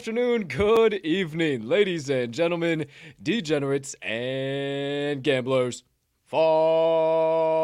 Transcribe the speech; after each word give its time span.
Afternoon, 0.00 0.44
good 0.44 0.94
evening, 1.04 1.68
ladies 1.68 2.08
and 2.08 2.32
gentlemen, 2.32 2.86
degenerates 3.22 3.92
and 4.00 5.22
gamblers, 5.22 5.84
far 6.24 7.62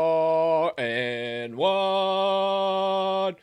and 0.79 1.57
wide. 1.57 3.37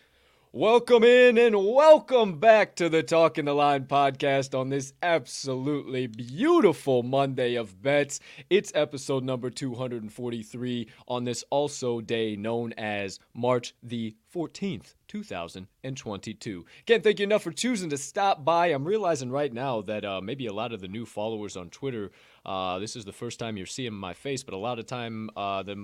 Welcome 0.51 1.03
in 1.03 1.39
and 1.39 1.55
welcome 1.55 2.37
back 2.39 2.75
to 2.75 2.87
the 2.87 3.01
Talking 3.01 3.45
the 3.45 3.55
Line 3.55 3.85
podcast 3.85 4.53
on 4.53 4.69
this 4.69 4.93
absolutely 5.01 6.05
beautiful 6.05 7.01
Monday 7.01 7.55
of 7.55 7.81
bets. 7.81 8.19
It's 8.51 8.71
episode 8.75 9.23
number 9.23 9.49
243 9.49 10.87
on 11.07 11.23
this 11.23 11.43
also 11.49 11.99
day 11.99 12.35
known 12.35 12.73
as 12.73 13.17
March 13.33 13.73
the 13.81 14.15
14th. 14.33 14.95
2022. 15.13 16.65
Can't 16.87 17.03
thank 17.03 17.19
you 17.19 17.23
enough 17.23 17.43
for 17.43 17.51
choosing 17.51 17.91
to 17.91 17.97
stop 17.97 18.43
by. 18.43 18.67
I'm 18.67 18.83
realizing 18.83 19.29
right 19.29 19.53
now 19.53 19.81
that 19.81 20.03
uh, 20.03 20.21
maybe 20.21 20.47
a 20.47 20.53
lot 20.53 20.73
of 20.73 20.81
the 20.81 20.87
new 20.87 21.05
followers 21.05 21.55
on 21.55 21.69
Twitter, 21.69 22.09
uh, 22.43 22.79
this 22.79 22.95
is 22.95 23.05
the 23.05 23.11
first 23.11 23.37
time 23.37 23.55
you're 23.55 23.67
seeing 23.67 23.93
my 23.93 24.13
face, 24.13 24.43
but 24.43 24.55
a 24.55 24.57
lot 24.57 24.79
of 24.79 24.87
time, 24.87 25.29
uh, 25.37 25.61
the 25.61 25.75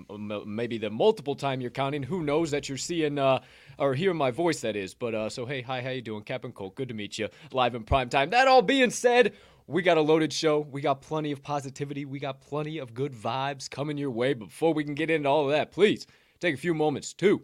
maybe 0.47 0.79
the 0.79 0.89
multiple 0.89 1.35
time 1.35 1.61
you're 1.61 1.69
counting. 1.69 2.01
Who 2.01 2.23
knows 2.23 2.49
that 2.49 2.67
you're 2.67 2.77
seeing 2.79 3.19
uh, 3.19 3.41
or 3.77 3.93
hearing 3.93 4.17
my 4.17 4.31
voice? 4.31 4.61
That 4.61 4.75
is. 4.75 4.95
But 4.95 5.13
uh, 5.13 5.29
so 5.29 5.45
hey, 5.45 5.61
hi, 5.61 5.81
how 5.81 5.91
you 5.91 6.01
doing, 6.01 6.23
Captain 6.23 6.51
Colt? 6.51 6.73
Good 6.73 6.87
to 6.87 6.95
meet 6.95 7.19
you 7.19 7.29
live 7.51 7.75
in 7.75 7.83
prime 7.83 8.09
time. 8.09 8.31
That 8.31 8.47
all 8.47 8.63
being 8.63 8.89
said. 8.89 9.33
We 9.67 9.83
got 9.83 9.99
a 9.99 10.01
loaded 10.01 10.33
show. 10.33 10.61
We 10.61 10.81
got 10.81 11.03
plenty 11.03 11.31
of 11.31 11.43
positivity. 11.43 12.03
We 12.03 12.17
got 12.17 12.41
plenty 12.41 12.79
of 12.79 12.95
good 12.95 13.13
vibes 13.13 13.69
coming 13.69 13.99
your 13.99 14.09
way. 14.09 14.33
But 14.33 14.47
before 14.47 14.73
we 14.73 14.83
can 14.83 14.95
get 14.95 15.11
into 15.11 15.29
all 15.29 15.45
of 15.45 15.51
that, 15.51 15.71
please 15.71 16.07
take 16.39 16.55
a 16.55 16.57
few 16.57 16.73
moments 16.73 17.13
to 17.13 17.43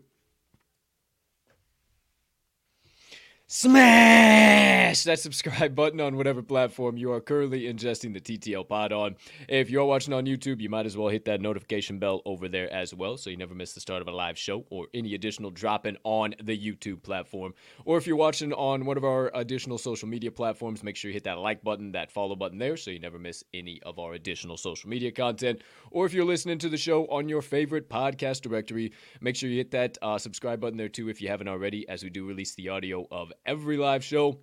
Smash 3.48 5.04
that 5.04 5.20
subscribe 5.20 5.76
button 5.76 6.02
on 6.02 6.16
whatever 6.16 6.42
platform 6.42 6.98
you 6.98 7.12
are 7.12 7.22
currently 7.22 7.72
ingesting 7.72 8.12
the 8.12 8.20
TTL 8.20 8.68
pod 8.68 8.92
on. 8.92 9.16
If 9.48 9.70
you're 9.70 9.86
watching 9.86 10.16
on 10.16 10.26
YouTube, 10.26 10.62
you 10.62 10.70
might 10.70 10.88
as 10.88 10.98
well 10.98 11.10
hit 11.10 11.26
that 11.26 11.42
notification 11.42 12.00
bell 12.00 12.24
over 12.26 12.48
there 12.48 12.72
as 12.74 12.92
well 12.92 13.18
so 13.18 13.30
you 13.30 13.38
never 13.38 13.54
miss 13.54 13.74
the 13.74 13.80
start 13.80 14.02
of 14.02 14.08
a 14.08 14.12
live 14.12 14.36
show 14.36 14.66
or 14.72 14.88
any 14.96 15.14
additional 15.14 15.52
dropping 15.52 15.98
on 16.04 16.34
the 16.42 16.58
YouTube 16.58 17.04
platform. 17.04 17.54
Or 17.84 18.00
if 18.00 18.08
you're 18.08 18.16
watching 18.16 18.52
on 18.54 18.84
one 18.84 18.98
of 18.98 19.04
our 19.04 19.30
additional 19.36 19.78
social 19.78 20.08
media 20.08 20.32
platforms, 20.32 20.82
make 20.82 20.96
sure 20.96 21.10
you 21.10 21.14
hit 21.14 21.26
that 21.26 21.38
like 21.38 21.64
button, 21.64 21.92
that 21.92 22.12
follow 22.12 22.36
button 22.36 22.58
there 22.58 22.78
so 22.78 22.90
you 22.90 23.00
never 23.00 23.20
miss 23.20 23.44
any 23.54 23.80
of 23.84 24.00
our 24.00 24.14
additional 24.14 24.58
social 24.58 24.90
media 24.90 25.12
content. 25.12 25.62
Or 25.92 26.08
if 26.08 26.14
you're 26.14 26.26
listening 26.26 26.58
to 26.60 26.70
the 26.70 26.78
show 26.78 27.06
on 27.08 27.30
your 27.30 27.44
favorite 27.44 27.90
podcast 27.90 28.42
directory, 28.42 28.92
make 29.22 29.36
sure 29.36 29.50
you 29.50 29.58
hit 29.58 29.70
that 29.72 30.00
uh, 30.02 30.18
subscribe 30.18 30.60
button 30.60 30.78
there 30.78 30.90
too 30.90 31.10
if 31.10 31.22
you 31.22 31.28
haven't 31.28 31.48
already, 31.48 31.88
as 31.88 32.04
we 32.04 32.10
do 32.10 32.26
release 32.26 32.56
the 32.56 32.70
audio 32.70 33.06
of 33.12 33.32
every 33.46 33.78
live 33.78 34.04
show 34.04 34.40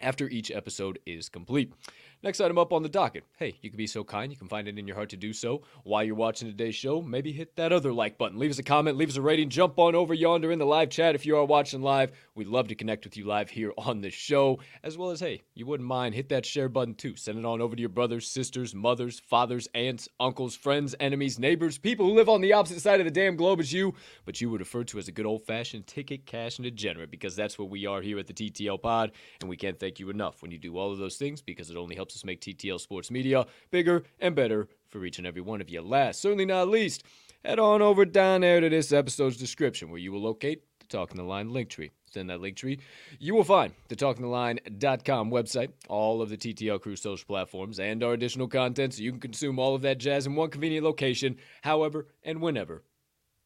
after 0.00 0.28
each 0.28 0.50
episode 0.50 0.98
is 1.06 1.28
complete. 1.28 1.72
Next 2.22 2.40
item 2.40 2.56
up 2.56 2.72
on 2.72 2.82
the 2.82 2.88
docket. 2.88 3.24
Hey, 3.36 3.58
you 3.60 3.68
can 3.68 3.76
be 3.76 3.86
so 3.86 4.02
kind, 4.02 4.32
you 4.32 4.38
can 4.38 4.48
find 4.48 4.66
it 4.66 4.78
in 4.78 4.86
your 4.86 4.96
heart 4.96 5.10
to 5.10 5.16
do 5.16 5.32
so. 5.34 5.62
While 5.84 6.02
you're 6.02 6.14
watching 6.14 6.48
today's 6.48 6.74
show, 6.74 7.02
maybe 7.02 7.30
hit 7.30 7.56
that 7.56 7.72
other 7.72 7.92
like 7.92 8.16
button. 8.16 8.38
Leave 8.38 8.50
us 8.50 8.58
a 8.58 8.62
comment, 8.62 8.96
leave 8.96 9.10
us 9.10 9.16
a 9.16 9.22
rating, 9.22 9.50
jump 9.50 9.78
on 9.78 9.94
over 9.94 10.14
yonder 10.14 10.50
in 10.50 10.58
the 10.58 10.64
live 10.64 10.88
chat 10.88 11.14
if 11.14 11.26
you 11.26 11.36
are 11.36 11.44
watching 11.44 11.82
live. 11.82 12.12
We'd 12.34 12.48
love 12.48 12.68
to 12.68 12.74
connect 12.74 13.04
with 13.04 13.18
you 13.18 13.26
live 13.26 13.50
here 13.50 13.72
on 13.76 14.00
the 14.00 14.10
show. 14.10 14.60
As 14.82 14.96
well 14.96 15.10
as, 15.10 15.20
hey, 15.20 15.42
you 15.54 15.66
wouldn't 15.66 15.88
mind, 15.88 16.14
hit 16.14 16.30
that 16.30 16.46
share 16.46 16.70
button 16.70 16.94
too. 16.94 17.16
Send 17.16 17.38
it 17.38 17.44
on 17.44 17.60
over 17.60 17.76
to 17.76 17.80
your 17.80 17.90
brothers, 17.90 18.26
sisters, 18.26 18.74
mothers, 18.74 19.20
fathers, 19.20 19.68
aunts, 19.74 20.08
uncles, 20.18 20.56
friends, 20.56 20.94
enemies, 20.98 21.38
neighbors, 21.38 21.76
people 21.76 22.06
who 22.06 22.14
live 22.14 22.30
on 22.30 22.40
the 22.40 22.54
opposite 22.54 22.80
side 22.80 22.98
of 22.98 23.04
the 23.04 23.10
damn 23.10 23.36
globe 23.36 23.60
as 23.60 23.72
you, 23.72 23.94
but 24.24 24.40
you 24.40 24.48
would 24.48 24.60
refer 24.60 24.84
to 24.84 24.98
as 24.98 25.08
a 25.08 25.12
good 25.12 25.26
old 25.26 25.44
fashioned 25.44 25.86
ticket 25.86 26.24
cash 26.24 26.58
and 26.58 26.64
degenerate 26.64 27.10
because 27.10 27.36
that's 27.36 27.58
what 27.58 27.68
we 27.68 27.84
are 27.86 28.00
here 28.00 28.18
at 28.18 28.26
the 28.26 28.32
TTL 28.32 28.80
pod. 28.80 29.12
And 29.40 29.50
we 29.50 29.56
can't 29.56 29.78
thank 29.78 30.00
you 30.00 30.08
enough 30.08 30.40
when 30.40 30.50
you 30.50 30.58
do 30.58 30.78
all 30.78 30.92
of 30.92 30.98
those 30.98 31.16
things 31.16 31.42
because 31.42 31.70
it 31.70 31.76
only 31.76 31.94
helps 31.94 32.05
us 32.14 32.24
make 32.24 32.40
TTL 32.40 32.80
Sports 32.80 33.10
Media 33.10 33.46
bigger 33.70 34.04
and 34.20 34.34
better 34.34 34.68
for 34.88 35.04
each 35.04 35.18
and 35.18 35.26
every 35.26 35.42
one 35.42 35.60
of 35.60 35.68
you. 35.68 35.80
Last, 35.80 36.20
certainly 36.20 36.46
not 36.46 36.68
least, 36.68 37.02
head 37.44 37.58
on 37.58 37.82
over 37.82 38.04
down 38.04 38.42
there 38.42 38.60
to 38.60 38.68
this 38.68 38.92
episode's 38.92 39.36
description 39.36 39.90
where 39.90 39.98
you 39.98 40.12
will 40.12 40.22
locate 40.22 40.62
the 40.78 40.86
Talking 40.86 41.16
the 41.16 41.24
Line 41.24 41.50
link 41.52 41.68
tree. 41.68 41.90
Within 42.06 42.28
that 42.28 42.40
link 42.40 42.56
tree, 42.56 42.78
you 43.18 43.34
will 43.34 43.44
find 43.44 43.72
the 43.88 43.96
talkingtheline.com 43.96 45.30
website, 45.30 45.70
all 45.88 46.22
of 46.22 46.30
the 46.30 46.36
TTL 46.36 46.80
Crew 46.80 46.96
social 46.96 47.26
platforms, 47.26 47.78
and 47.78 48.02
our 48.02 48.12
additional 48.12 48.48
content 48.48 48.94
so 48.94 49.02
you 49.02 49.10
can 49.10 49.20
consume 49.20 49.58
all 49.58 49.74
of 49.74 49.82
that 49.82 49.98
jazz 49.98 50.26
in 50.26 50.34
one 50.34 50.50
convenient 50.50 50.84
location, 50.84 51.36
however 51.62 52.06
and 52.22 52.40
whenever 52.40 52.84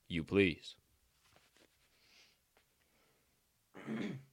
you 0.08 0.22
please. 0.22 0.76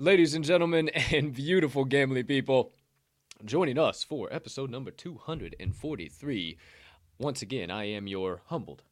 Ladies 0.00 0.34
and 0.34 0.44
gentlemen, 0.44 0.88
and 1.12 1.34
beautiful 1.34 1.84
gambling 1.84 2.26
people, 2.26 2.70
joining 3.44 3.78
us 3.78 4.04
for 4.04 4.32
episode 4.32 4.70
number 4.70 4.92
243. 4.92 6.56
Once 7.18 7.42
again, 7.42 7.68
I 7.68 7.86
am 7.86 8.06
your 8.06 8.42
humbled, 8.46 8.84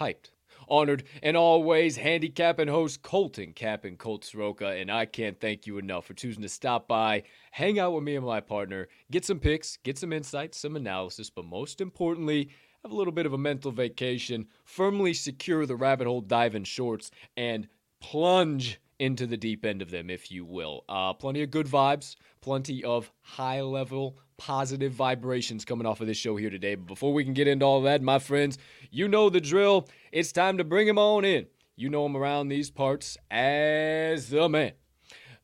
hyped, 0.00 0.32
honored, 0.68 1.04
and 1.22 1.36
always 1.36 1.98
handicapping 1.98 2.66
host 2.66 3.02
Colton 3.02 3.52
Cap 3.52 3.84
and 3.84 3.96
Colt 3.96 4.24
Soroka, 4.24 4.70
and 4.70 4.90
I 4.90 5.06
can't 5.06 5.40
thank 5.40 5.64
you 5.68 5.78
enough 5.78 6.06
for 6.06 6.14
choosing 6.14 6.42
to 6.42 6.48
stop 6.48 6.88
by, 6.88 7.22
hang 7.52 7.78
out 7.78 7.94
with 7.94 8.02
me 8.02 8.16
and 8.16 8.26
my 8.26 8.40
partner, 8.40 8.88
get 9.12 9.24
some 9.24 9.38
picks, 9.38 9.76
get 9.84 9.96
some 9.96 10.12
insights, 10.12 10.58
some 10.58 10.74
analysis, 10.74 11.30
but 11.30 11.44
most 11.44 11.80
importantly, 11.80 12.50
have 12.82 12.90
a 12.90 12.96
little 12.96 13.12
bit 13.12 13.26
of 13.26 13.32
a 13.32 13.38
mental 13.38 13.70
vacation, 13.70 14.48
firmly 14.64 15.14
secure 15.14 15.66
the 15.66 15.76
rabbit 15.76 16.08
hole 16.08 16.20
diving 16.20 16.64
shorts, 16.64 17.12
and 17.36 17.68
plunge 18.00 18.80
into 18.98 19.26
the 19.26 19.36
deep 19.36 19.64
end 19.64 19.82
of 19.82 19.90
them, 19.90 20.10
if 20.10 20.30
you 20.30 20.44
will. 20.44 20.84
Uh, 20.88 21.12
plenty 21.12 21.42
of 21.42 21.50
good 21.50 21.66
vibes, 21.66 22.16
plenty 22.40 22.82
of 22.84 23.10
high 23.22 23.60
level 23.60 24.18
positive 24.38 24.92
vibrations 24.92 25.64
coming 25.64 25.86
off 25.86 26.00
of 26.00 26.06
this 26.06 26.16
show 26.16 26.36
here 26.36 26.48
today. 26.48 26.76
But 26.76 26.86
before 26.86 27.12
we 27.12 27.24
can 27.24 27.34
get 27.34 27.48
into 27.48 27.66
all 27.66 27.82
that, 27.82 28.02
my 28.02 28.18
friends, 28.18 28.56
you 28.90 29.08
know 29.08 29.28
the 29.28 29.40
drill. 29.40 29.88
It's 30.12 30.32
time 30.32 30.56
to 30.58 30.64
bring 30.64 30.88
him 30.88 30.98
on 30.98 31.24
in. 31.24 31.46
You 31.76 31.90
know 31.90 32.06
him 32.06 32.16
around 32.16 32.48
these 32.48 32.70
parts 32.70 33.18
as 33.30 34.30
the 34.30 34.48
man, 34.48 34.72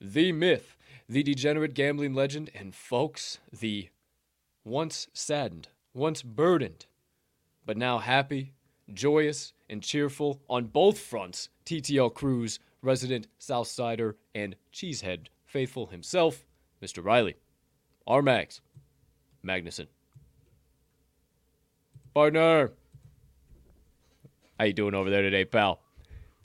the 0.01 0.33
myth, 0.33 0.77
the 1.09 1.23
degenerate 1.23 1.75
gambling 1.75 2.15
legend, 2.15 2.51
and 2.55 2.75
folks, 2.75 3.39
the 3.53 3.89
once 4.65 5.09
saddened, 5.13 5.69
once 5.93 6.23
burdened, 6.23 6.87
but 7.65 7.77
now 7.77 7.99
happy, 7.99 8.53
joyous, 8.93 9.53
and 9.69 9.83
cheerful 9.83 10.41
on 10.49 10.65
both 10.65 10.99
fronts 10.99 11.51
TTL 11.67 12.13
Crew's 12.13 12.59
resident 12.85 13.27
Southsider 13.41 14.15
and 14.35 14.57
Cheesehead 14.73 15.27
faithful 15.47 15.87
himself, 15.87 16.45
Mr. 16.83 17.05
Riley. 17.05 17.37
R. 18.07 18.23
Mags. 18.23 18.61
Magnuson. 19.45 19.87
Partner. 22.15 22.73
How 24.59 24.67
you 24.67 24.73
doing 24.73 24.95
over 24.95 25.11
there 25.11 25.23
today, 25.23 25.45
pal? 25.45 25.81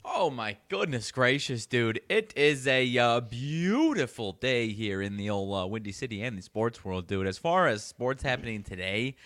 Oh 0.04 0.30
my 0.30 0.56
goodness 0.68 1.12
gracious, 1.12 1.66
dude! 1.66 2.00
It 2.08 2.32
is 2.34 2.66
a 2.66 2.96
uh, 2.96 3.20
beautiful 3.20 4.32
day 4.32 4.68
here 4.68 5.02
in 5.02 5.18
the 5.18 5.28
old 5.28 5.54
uh, 5.54 5.66
Windy 5.66 5.92
City 5.92 6.22
and 6.22 6.38
the 6.38 6.42
sports 6.42 6.82
world, 6.84 7.06
dude. 7.06 7.26
As 7.26 7.36
far 7.36 7.68
as 7.68 7.84
sports 7.84 8.22
happening 8.22 8.62
today, 8.62 9.16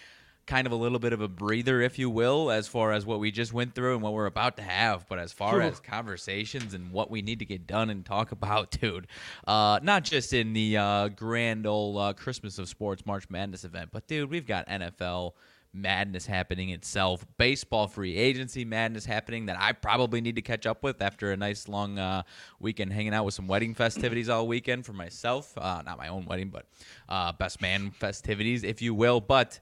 kind 0.46 0.66
of 0.66 0.72
a 0.72 0.76
little 0.76 0.98
bit 0.98 1.12
of 1.12 1.20
a 1.20 1.28
breather, 1.28 1.80
if 1.80 1.98
you 1.98 2.10
will, 2.10 2.50
as 2.50 2.68
far 2.68 2.92
as 2.92 3.06
what 3.06 3.20
we 3.20 3.30
just 3.30 3.52
went 3.52 3.74
through 3.74 3.94
and 3.94 4.02
what 4.02 4.12
we're 4.12 4.26
about 4.26 4.56
to 4.56 4.62
have. 4.62 5.08
But 5.08 5.18
as 5.18 5.32
far 5.32 5.60
as 5.60 5.80
conversations 5.80 6.74
and 6.74 6.92
what 6.92 7.10
we 7.10 7.22
need 7.22 7.38
to 7.38 7.44
get 7.44 7.66
done 7.66 7.90
and 7.90 8.04
talk 8.04 8.32
about, 8.32 8.70
dude, 8.80 9.06
uh, 9.46 9.80
not 9.82 10.04
just 10.04 10.32
in 10.32 10.52
the 10.52 10.76
uh, 10.76 11.08
grand 11.08 11.66
old 11.66 11.98
uh, 11.98 12.12
Christmas 12.12 12.58
of 12.58 12.68
Sports 12.68 13.06
March 13.06 13.28
Madness 13.30 13.64
event, 13.64 13.90
but 13.92 14.06
dude, 14.06 14.30
we've 14.30 14.46
got 14.46 14.66
NFL 14.68 15.32
madness 15.74 16.24
happening 16.24 16.70
itself. 16.70 17.26
Baseball 17.36 17.88
free 17.88 18.16
agency 18.16 18.64
madness 18.64 19.04
happening 19.04 19.46
that 19.46 19.60
I 19.60 19.72
probably 19.72 20.20
need 20.20 20.36
to 20.36 20.42
catch 20.42 20.66
up 20.66 20.82
with 20.82 21.02
after 21.02 21.32
a 21.32 21.36
nice 21.36 21.68
long 21.68 21.98
uh, 21.98 22.22
weekend 22.60 22.92
hanging 22.92 23.12
out 23.12 23.24
with 23.24 23.34
some 23.34 23.48
wedding 23.48 23.74
festivities 23.74 24.28
all 24.28 24.46
weekend 24.46 24.86
for 24.86 24.92
myself. 24.92 25.52
Uh, 25.58 25.82
not 25.84 25.98
my 25.98 26.08
own 26.08 26.24
wedding, 26.24 26.48
but 26.48 26.66
uh, 27.08 27.32
best 27.32 27.60
man 27.60 27.90
festivities, 27.90 28.62
if 28.62 28.80
you 28.80 28.94
will. 28.94 29.20
But 29.20 29.58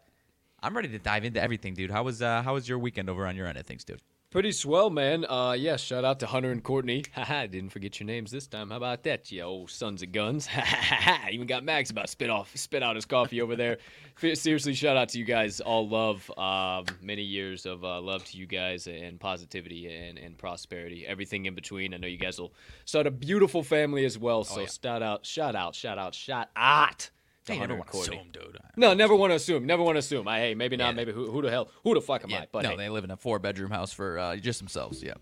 I'm 0.62 0.76
ready 0.76 0.88
to 0.88 0.98
dive 0.98 1.24
into 1.24 1.42
everything, 1.42 1.74
dude. 1.74 1.90
How 1.90 2.04
was 2.04 2.22
uh, 2.22 2.42
how 2.42 2.54
was 2.54 2.68
your 2.68 2.78
weekend 2.78 3.10
over 3.10 3.26
on 3.26 3.36
your 3.36 3.46
end 3.46 3.58
of 3.58 3.66
things, 3.66 3.84
dude? 3.84 4.00
Pretty 4.32 4.52
swell, 4.52 4.88
man. 4.88 5.26
Uh, 5.28 5.52
yeah, 5.52 5.76
shout 5.76 6.06
out 6.06 6.18
to 6.20 6.26
Hunter 6.26 6.52
and 6.52 6.64
Courtney. 6.64 7.04
Haha, 7.14 7.48
didn't 7.48 7.68
forget 7.68 8.00
your 8.00 8.06
names 8.06 8.30
this 8.30 8.46
time. 8.46 8.70
How 8.70 8.78
about 8.78 9.02
that, 9.02 9.30
you 9.30 9.42
old 9.42 9.70
sons 9.70 10.02
of 10.02 10.10
guns? 10.10 10.48
Even 11.30 11.46
got 11.46 11.64
Max 11.64 11.90
about 11.90 12.08
spit 12.08 12.30
off, 12.30 12.50
spit 12.56 12.82
out 12.82 12.94
his 12.94 13.04
coffee 13.04 13.42
over 13.42 13.56
there. 13.56 13.76
Seriously, 14.34 14.72
shout 14.72 14.96
out 14.96 15.10
to 15.10 15.18
you 15.18 15.26
guys. 15.26 15.60
All 15.60 15.86
love, 15.86 16.30
um, 16.38 16.86
many 17.02 17.20
years 17.20 17.66
of 17.66 17.84
uh, 17.84 18.00
love 18.00 18.24
to 18.24 18.38
you 18.38 18.46
guys 18.46 18.86
and 18.86 19.20
positivity 19.20 19.94
and, 19.94 20.16
and 20.16 20.38
prosperity, 20.38 21.04
everything 21.06 21.44
in 21.44 21.54
between. 21.54 21.92
I 21.92 21.98
know 21.98 22.06
you 22.06 22.16
guys 22.16 22.40
will 22.40 22.54
start 22.86 23.06
a 23.06 23.10
beautiful 23.10 23.62
family 23.62 24.06
as 24.06 24.16
well. 24.16 24.44
So 24.44 24.60
yeah. 24.60 24.66
shout 24.66 25.02
out, 25.02 25.26
shout 25.26 25.54
out, 25.54 25.74
shout 25.74 25.98
out, 25.98 26.14
shout 26.14 26.48
out. 26.56 27.10
To 27.46 27.52
Hey, 27.52 27.58
Hunter 27.58 27.74
never 27.74 27.78
want 27.80 27.90
to 27.92 27.98
assume, 28.12 28.28
dude. 28.32 28.58
No, 28.76 28.94
never 28.94 29.14
want 29.14 29.30
to 29.32 29.36
assume. 29.36 29.66
Never 29.66 29.82
want 29.82 29.96
to 29.96 30.00
assume. 30.00 30.28
I, 30.28 30.38
hey, 30.38 30.54
maybe 30.54 30.76
not. 30.76 30.88
Yeah. 30.88 30.92
Maybe 30.96 31.12
who, 31.12 31.30
who 31.30 31.42
the 31.42 31.50
hell? 31.50 31.68
Who 31.84 31.94
the 31.94 32.00
fuck 32.00 32.24
am 32.24 32.30
Yeah, 32.30 32.40
I? 32.42 32.46
But 32.50 32.62
no, 32.64 32.70
hey, 32.70 32.76
they 32.76 32.88
live 32.88 33.04
in 33.04 33.10
a 33.10 33.16
four 33.16 33.38
bedroom 33.38 33.70
house 33.70 33.92
for 33.92 34.18
uh, 34.18 34.36
just 34.36 34.58
themselves. 34.60 35.02
Yeah. 35.02 35.14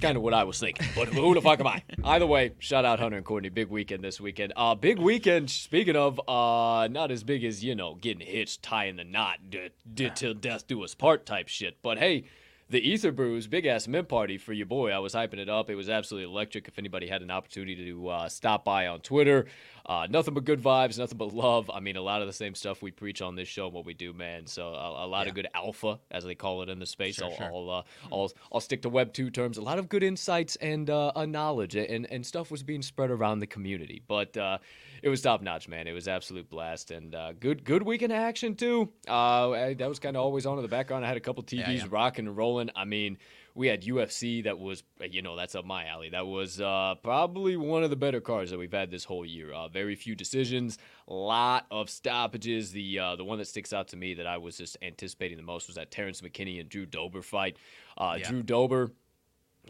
kind 0.00 0.16
of 0.16 0.22
what 0.22 0.32
I 0.32 0.44
was 0.44 0.58
thinking. 0.58 0.86
But 0.94 1.08
who 1.08 1.34
the 1.34 1.42
fuck 1.42 1.60
am 1.60 1.66
I? 1.66 1.82
Either 2.04 2.26
way, 2.26 2.52
shout 2.58 2.84
out 2.84 2.98
Hunter 2.98 3.16
and 3.16 3.26
Courtney. 3.26 3.50
Big 3.50 3.68
weekend 3.68 4.02
this 4.02 4.20
weekend. 4.20 4.52
Uh, 4.56 4.74
big 4.74 4.98
weekend. 4.98 5.50
Speaking 5.50 5.96
of, 5.96 6.20
uh, 6.28 6.88
not 6.88 7.10
as 7.10 7.24
big 7.24 7.44
as 7.44 7.62
you 7.62 7.74
know, 7.74 7.94
getting 7.96 8.26
hitched, 8.26 8.62
tying 8.62 8.96
the 8.96 9.04
knot, 9.04 9.38
d- 9.50 9.68
d- 9.92 10.10
till 10.14 10.34
death 10.34 10.66
do 10.66 10.82
us 10.82 10.94
part 10.94 11.26
type 11.26 11.48
shit. 11.48 11.78
But 11.82 11.98
hey. 11.98 12.24
The 12.70 12.78
Ether 12.80 13.12
Brews 13.12 13.48
big 13.48 13.66
ass 13.66 13.86
mint 13.86 14.08
party 14.08 14.38
for 14.38 14.54
your 14.54 14.64
boy. 14.64 14.92
I 14.92 14.98
was 14.98 15.12
hyping 15.12 15.36
it 15.36 15.50
up. 15.50 15.68
It 15.68 15.74
was 15.74 15.90
absolutely 15.90 16.32
electric. 16.32 16.68
If 16.68 16.78
anybody 16.78 17.06
had 17.06 17.20
an 17.20 17.30
opportunity 17.30 17.74
to 17.90 18.08
uh, 18.08 18.28
stop 18.30 18.64
by 18.64 18.86
on 18.86 19.00
Twitter, 19.00 19.44
uh, 19.86 20.06
nothing 20.08 20.34
but 20.34 20.44
good 20.44 20.62
vibes, 20.62 20.98
nothing 20.98 21.18
but 21.18 21.32
love. 21.34 21.70
I 21.72 21.80
mean, 21.80 21.96
a 21.96 22.02
lot 22.02 22.20
of 22.20 22.26
the 22.26 22.32
same 22.32 22.54
stuff 22.54 22.82
we 22.82 22.90
preach 22.90 23.20
on 23.22 23.34
this 23.34 23.48
show 23.48 23.66
and 23.66 23.74
what 23.74 23.84
we 23.84 23.94
do, 23.94 24.12
man. 24.12 24.46
So 24.46 24.68
a, 24.68 25.04
a 25.04 25.08
lot 25.08 25.26
of 25.26 25.34
good 25.34 25.48
alpha, 25.54 25.98
as 26.10 26.24
they 26.24 26.34
call 26.34 26.62
it 26.62 26.68
in 26.68 26.78
the 26.78 26.86
space. 26.86 27.16
Sure, 27.16 27.26
I'll, 27.26 27.36
sure. 27.36 27.46
I'll, 27.46 27.70
uh, 27.70 27.82
I'll, 28.12 28.32
I'll 28.52 28.60
stick 28.60 28.82
to 28.82 28.88
Web 28.88 29.12
two 29.12 29.30
terms. 29.30 29.58
A 29.58 29.62
lot 29.62 29.78
of 29.78 29.88
good 29.88 30.02
insights 30.02 30.56
and 30.56 30.88
uh, 30.88 31.12
uh, 31.16 31.26
knowledge 31.26 31.74
and, 31.74 32.06
and 32.10 32.24
stuff 32.24 32.50
was 32.50 32.62
being 32.62 32.82
spread 32.82 33.10
around 33.10 33.40
the 33.40 33.46
community. 33.46 34.02
But 34.06 34.36
uh, 34.36 34.58
it 35.02 35.08
was 35.08 35.20
top 35.20 35.42
notch, 35.42 35.68
man. 35.68 35.86
It 35.86 35.92
was 35.92 36.06
absolute 36.08 36.48
blast 36.48 36.90
and 36.90 37.14
uh, 37.14 37.32
good 37.38 37.64
good 37.64 37.82
weekend 37.82 38.12
action 38.12 38.54
too. 38.54 38.90
Uh, 39.08 39.50
I- 39.50 39.74
that 39.74 39.88
was 39.88 39.98
kind 39.98 40.16
of 40.16 40.22
always 40.22 40.46
on 40.46 40.58
in 40.58 40.62
the 40.62 40.68
background. 40.68 41.04
I 41.04 41.08
had 41.08 41.16
a 41.16 41.20
couple 41.20 41.42
TVs 41.42 41.58
Yeah, 41.66 41.70
yeah. 41.70 41.84
rocking 41.90 42.26
and 42.28 42.36
rolling. 42.36 42.70
I 42.76 42.84
mean. 42.84 43.18
We 43.54 43.66
had 43.66 43.82
UFC 43.82 44.44
that 44.44 44.58
was, 44.58 44.82
you 45.10 45.20
know, 45.22 45.36
that's 45.36 45.54
up 45.54 45.64
my 45.64 45.86
alley. 45.86 46.08
That 46.08 46.26
was 46.26 46.60
uh, 46.60 46.94
probably 47.02 47.56
one 47.56 47.84
of 47.84 47.90
the 47.90 47.96
better 47.96 48.20
cards 48.20 48.50
that 48.50 48.58
we've 48.58 48.72
had 48.72 48.90
this 48.90 49.04
whole 49.04 49.26
year. 49.26 49.52
Uh, 49.52 49.68
very 49.68 49.94
few 49.94 50.14
decisions, 50.14 50.78
a 51.06 51.12
lot 51.12 51.66
of 51.70 51.90
stoppages. 51.90 52.72
The 52.72 52.98
uh, 52.98 53.16
the 53.16 53.24
one 53.24 53.38
that 53.38 53.46
sticks 53.46 53.72
out 53.72 53.88
to 53.88 53.96
me 53.96 54.14
that 54.14 54.26
I 54.26 54.38
was 54.38 54.56
just 54.56 54.76
anticipating 54.80 55.36
the 55.36 55.42
most 55.42 55.66
was 55.66 55.76
that 55.76 55.90
Terrence 55.90 56.20
McKinney 56.22 56.60
and 56.60 56.68
Drew 56.68 56.86
Dober 56.86 57.20
fight. 57.22 57.56
Uh, 57.98 58.16
Yeah. 58.18 58.28
Drew 58.28 58.42
Dober, 58.42 58.90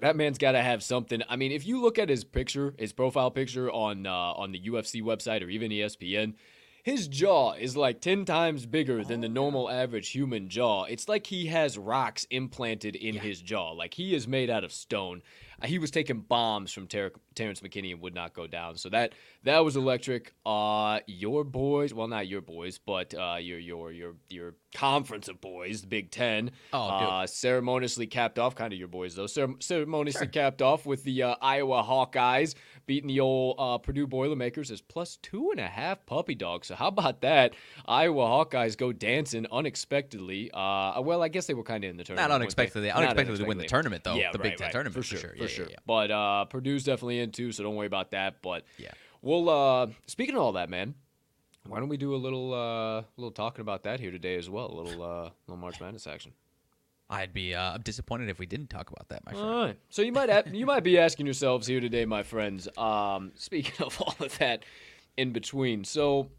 that 0.01 0.17
man's 0.17 0.39
got 0.39 0.53
to 0.53 0.63
have 0.63 0.83
something. 0.83 1.23
I 1.29 1.37
mean, 1.37 1.53
if 1.53 1.67
you 1.67 1.83
look 1.83 1.99
at 1.99 2.09
his 2.09 2.25
picture, 2.25 2.75
his 2.79 2.93
profile 2.93 3.31
picture 3.31 3.71
on 3.71 4.07
uh, 4.07 4.13
on 4.13 4.53
the 4.53 4.61
UFC 4.61 5.03
website 5.03 5.43
or 5.43 5.49
even 5.49 5.71
ESPN, 5.71 6.35
his 6.83 7.07
jaw 7.07 7.53
is 7.53 7.77
like 7.77 8.01
10 8.01 8.25
times 8.25 8.67
bigger 8.67 9.05
than 9.05 9.21
the 9.21 9.29
normal 9.29 9.71
average 9.71 10.11
human 10.11 10.49
jaw. 10.49 10.83
It's 10.85 11.09
like 11.09 11.29
he 11.29 11.47
has 11.47 11.79
rocks 11.79 12.27
implanted 12.31 12.97
in 12.97 13.17
his 13.17 13.41
jaw. 13.41 13.71
Like 13.71 13.95
he 13.95 14.15
is 14.15 14.27
made 14.27 14.51
out 14.51 14.65
of 14.65 14.73
stone. 14.73 15.23
Uh, 15.63 15.69
He 15.69 15.79
was 15.79 15.93
taking 15.93 16.21
bombs 16.21 16.73
from 16.73 16.89
Ter- 16.89 17.13
Terrence 17.35 17.61
McKinney 17.61 17.99
would 17.99 18.15
not 18.15 18.33
go 18.35 18.47
down. 18.47 18.77
So 18.77 18.89
that 18.91 19.13
that 19.45 19.59
was 19.65 19.77
electric. 19.77 20.33
Uh 20.47 21.01
your 21.07 21.45
boys, 21.45 21.93
well 21.95 22.09
not 22.09 22.27
your 22.29 22.41
boys, 22.41 22.79
but 22.79 23.15
uh 23.15 23.37
your 23.41 23.59
your 23.59 23.93
your 23.93 24.15
your 24.29 24.55
conference 24.75 25.29
of 25.29 25.39
boys, 25.41 25.83
the 25.83 25.87
Big 25.87 26.11
10. 26.11 26.51
Oh, 26.73 26.79
uh, 26.89 27.27
ceremoniously 27.27 28.07
capped 28.07 28.39
off, 28.39 28.55
kind 28.55 28.73
of 28.73 28.79
your 28.79 28.89
boys 28.89 29.15
though. 29.15 29.27
Cere- 29.27 29.55
ceremoniously 29.61 30.27
capped 30.29 30.63
off 30.63 30.87
with 30.87 31.05
the 31.05 31.23
uh, 31.25 31.35
Iowa 31.43 31.83
Hawkeyes 31.83 32.55
beating 32.87 33.09
the 33.09 33.21
old 33.21 33.57
uh, 33.59 33.77
Purdue 33.79 34.07
Boilermakers 34.07 34.71
as 34.71 34.81
plus 34.81 35.17
two 35.19 35.51
and 35.51 35.61
a 35.61 35.67
half 35.67 36.05
puppy 36.07 36.35
dogs. 36.35 36.69
So 36.69 36.75
how 36.75 36.89
about 36.89 37.21
that? 37.21 37.53
Iowa 37.87 38.25
Hawkeyes 38.25 38.77
go 38.79 38.93
dancing 38.93 39.47
unexpectedly. 39.53 40.51
Uh, 40.53 41.01
well, 41.03 41.23
I 41.23 41.29
guess 41.29 41.47
they 41.47 41.55
were 41.55 41.63
kind 41.65 41.85
of 41.85 41.91
in 41.91 41.97
the 41.99 42.05
tournament. 42.05 42.31
Not 42.31 42.35
they? 42.39 42.43
unexpectedly. 42.43 42.89
Not 42.89 42.97
Unexpectedly 42.99 43.39
to 43.41 43.45
win 43.45 43.59
the 43.59 43.65
tournament, 43.67 44.05
though. 44.05 44.15
Yeah, 44.15 44.33
The 44.33 44.39
right, 44.39 44.51
Big 44.53 44.57
Ten 44.59 44.67
right. 44.67 44.73
tournament, 44.73 44.95
for 44.95 45.03
for 45.03 45.07
sure, 45.07 45.21
sure. 45.21 45.31
for 45.31 45.37
Yeah, 45.37 45.43
yeah, 45.43 45.49
sure. 45.49 45.67
yeah. 45.71 45.77
But 45.87 46.11
uh, 46.11 46.45
Purdue's 46.47 46.85
definitely 46.85 47.21
in 47.23 47.31
too, 47.31 47.53
so 47.53 47.63
don't 47.63 47.77
worry 47.77 47.87
about 47.87 48.11
that. 48.11 48.43
But 48.43 48.65
Yeah. 48.79 48.93
We'll 49.23 49.49
uh 49.49 49.87
speaking 50.07 50.35
of 50.37 50.43
all 50.43 50.53
that, 50.53 50.69
man. 50.69 50.95
Why 51.67 51.79
don't 51.79 51.89
we 51.89 51.97
do 51.97 52.15
a 52.15 52.17
little 52.17 52.53
uh 52.53 53.03
little 53.17 53.31
talking 53.31 53.61
about 53.61 53.85
that 53.85 54.01
here 54.01 54.11
today 54.11 54.37
as 54.37 54.51
well? 54.51 54.67
A 54.67 54.77
little 54.81 55.03
uh 55.03 55.31
little 55.47 55.61
March 55.61 55.81
Madness 55.81 56.07
action. 56.07 56.33
I'd 57.11 57.35
be 57.35 57.55
uh, 57.55 57.77
disappointed 57.77 58.31
if 58.31 58.39
we 58.39 58.47
didn't 58.47 58.71
talk 58.71 58.91
about 58.91 59.11
that, 59.11 59.23
my 59.27 59.33
friend. 59.33 59.47
All 59.47 59.65
right. 59.67 59.79
So 59.91 60.01
you 60.01 60.13
might 60.13 60.31
have, 60.31 60.55
you 60.55 60.65
might 60.65 60.83
be 60.83 60.99
asking 60.99 61.27
yourselves 61.27 61.67
here 61.67 61.79
today, 61.79 62.07
my 62.07 62.23
friends. 62.23 62.69
Um, 62.79 63.33
speaking 63.35 63.85
of 63.85 64.01
all 64.01 64.17
of 64.19 64.39
that 64.39 64.65
in 65.19 65.33
between, 65.33 65.85
so 65.85 66.31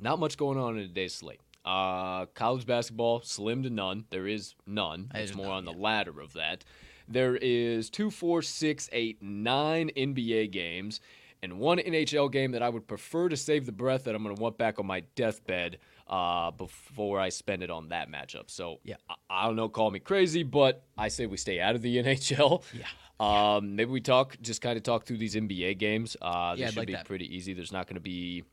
not 0.00 0.18
much 0.18 0.36
going 0.36 0.58
on 0.58 0.76
in 0.76 0.88
today's 0.88 1.14
slate. 1.14 1.40
Uh, 1.64 2.26
college 2.34 2.66
basketball, 2.66 3.22
slim 3.22 3.62
to 3.62 3.70
none. 3.70 4.04
There 4.10 4.26
is 4.26 4.56
none. 4.66 5.08
It's 5.14 5.36
more 5.36 5.46
none, 5.46 5.58
on 5.58 5.64
the 5.66 5.72
yeah. 5.72 5.82
latter 5.82 6.20
of 6.20 6.32
that. 6.32 6.64
There 7.12 7.36
is 7.36 7.90
two, 7.90 8.10
four, 8.10 8.42
six, 8.42 8.88
eight, 8.92 9.22
nine 9.22 9.90
NBA 9.96 10.50
games, 10.50 11.00
and 11.42 11.58
one 11.58 11.78
NHL 11.78 12.30
game 12.32 12.52
that 12.52 12.62
I 12.62 12.68
would 12.68 12.86
prefer 12.86 13.28
to 13.28 13.36
save 13.36 13.66
the 13.66 13.72
breath 13.72 14.04
that 14.04 14.14
I'm 14.14 14.22
going 14.22 14.34
to 14.34 14.40
want 14.42 14.56
back 14.58 14.78
on 14.78 14.86
my 14.86 15.00
deathbed 15.16 15.78
uh, 16.08 16.50
before 16.52 17.18
I 17.20 17.28
spend 17.28 17.62
it 17.62 17.70
on 17.70 17.88
that 17.90 18.10
matchup. 18.10 18.50
So 18.50 18.78
Yeah. 18.84 18.96
I, 19.08 19.14
I 19.30 19.46
don't 19.46 19.56
know, 19.56 19.68
call 19.68 19.90
me 19.90 19.98
crazy, 19.98 20.42
but 20.42 20.84
I 20.96 21.08
say 21.08 21.26
we 21.26 21.36
stay 21.36 21.60
out 21.60 21.74
of 21.74 21.82
the 21.82 21.96
NHL. 22.02 22.62
Yeah. 22.72 22.86
Um, 23.20 23.76
maybe 23.76 23.90
we 23.90 24.00
talk, 24.00 24.36
just 24.40 24.60
kind 24.62 24.76
of 24.76 24.82
talk 24.82 25.04
through 25.04 25.18
these 25.18 25.34
NBA 25.36 25.78
games. 25.78 26.16
Uh, 26.20 26.54
Yeah, 26.56 26.56
they 26.56 26.64
I'd 26.64 26.68
should 26.70 26.76
like 26.78 26.86
be 26.88 26.92
that. 26.94 27.04
pretty 27.06 27.34
easy. 27.36 27.52
There's 27.54 27.72
not 27.72 27.86
going 27.86 27.94
to 27.96 28.00
be 28.00 28.44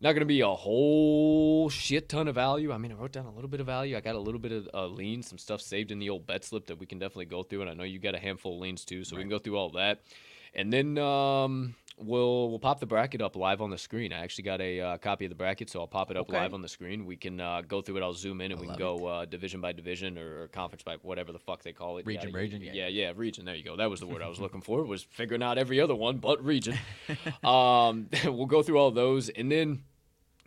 not 0.00 0.12
going 0.12 0.20
to 0.20 0.26
be 0.26 0.40
a 0.40 0.48
whole 0.48 1.68
shit 1.68 2.08
ton 2.08 2.28
of 2.28 2.34
value. 2.34 2.72
I 2.72 2.78
mean, 2.78 2.92
I 2.92 2.94
wrote 2.94 3.12
down 3.12 3.26
a 3.26 3.32
little 3.32 3.48
bit 3.48 3.60
of 3.60 3.66
value. 3.66 3.96
I 3.96 4.00
got 4.00 4.14
a 4.14 4.20
little 4.20 4.40
bit 4.40 4.52
of 4.52 4.68
uh, 4.74 4.86
leans, 4.86 5.28
some 5.28 5.38
stuff 5.38 5.60
saved 5.60 5.90
in 5.90 5.98
the 5.98 6.10
old 6.10 6.26
bet 6.26 6.44
slip 6.44 6.66
that 6.66 6.78
we 6.78 6.86
can 6.86 6.98
definitely 6.98 7.26
go 7.26 7.42
through. 7.42 7.62
And 7.62 7.70
I 7.70 7.74
know 7.74 7.84
you 7.84 7.98
got 7.98 8.14
a 8.14 8.18
handful 8.18 8.54
of 8.54 8.60
leans 8.60 8.84
too, 8.84 9.04
so 9.04 9.16
we 9.16 9.22
can 9.22 9.30
go 9.30 9.38
through 9.38 9.56
all 9.56 9.70
that. 9.70 10.02
And 10.54 10.72
then 10.72 10.98
um, 10.98 11.74
we'll 11.98 12.50
we'll 12.50 12.58
pop 12.58 12.80
the 12.80 12.86
bracket 12.86 13.22
up 13.22 13.36
live 13.36 13.60
on 13.60 13.70
the 13.70 13.78
screen. 13.78 14.12
I 14.12 14.18
actually 14.18 14.44
got 14.44 14.60
a 14.60 14.80
uh, 14.80 14.98
copy 14.98 15.24
of 15.24 15.30
the 15.30 15.34
bracket, 15.34 15.70
so 15.70 15.80
I'll 15.80 15.86
pop 15.86 16.10
it 16.10 16.16
up 16.16 16.28
Okay. 16.28 16.38
live 16.38 16.54
on 16.54 16.62
the 16.62 16.68
screen. 16.68 17.06
We 17.06 17.16
can 17.16 17.40
uh, 17.40 17.62
go 17.66 17.80
through 17.80 17.98
it. 17.98 18.02
I'll 18.02 18.12
zoom 18.12 18.40
in 18.40 18.52
and 18.52 18.60
we 18.60 18.66
can 18.66 18.76
go 18.76 19.06
uh, 19.06 19.24
division 19.24 19.60
by 19.60 19.72
division 19.72 20.18
or, 20.18 20.42
or 20.42 20.48
conference 20.48 20.82
by 20.82 20.96
whatever 21.02 21.32
the 21.32 21.38
fuck 21.38 21.62
they 21.62 21.72
call 21.72 21.98
it. 21.98 22.06
Region, 22.06 22.30
Yeah, 22.30 22.36
region, 22.36 22.62
yeah, 22.62 22.72
yeah. 22.74 22.88
yeah, 22.88 23.12
region. 23.16 23.44
There 23.44 23.54
you 23.54 23.64
go. 23.64 23.76
That 23.76 23.90
was 23.90 24.00
the 24.00 24.06
word 24.06 24.22
I 24.22 24.28
was 24.28 24.40
looking 24.40 24.60
for. 24.60 24.84
Was 24.84 25.02
figuring 25.02 25.42
out 25.42 25.58
every 25.58 25.80
other 25.80 25.94
one 25.94 26.18
but 26.18 26.44
region. 26.44 26.76
um, 27.44 28.08
we'll 28.24 28.46
go 28.46 28.62
through 28.62 28.78
all 28.78 28.90
those, 28.90 29.28
and 29.30 29.50
then 29.50 29.82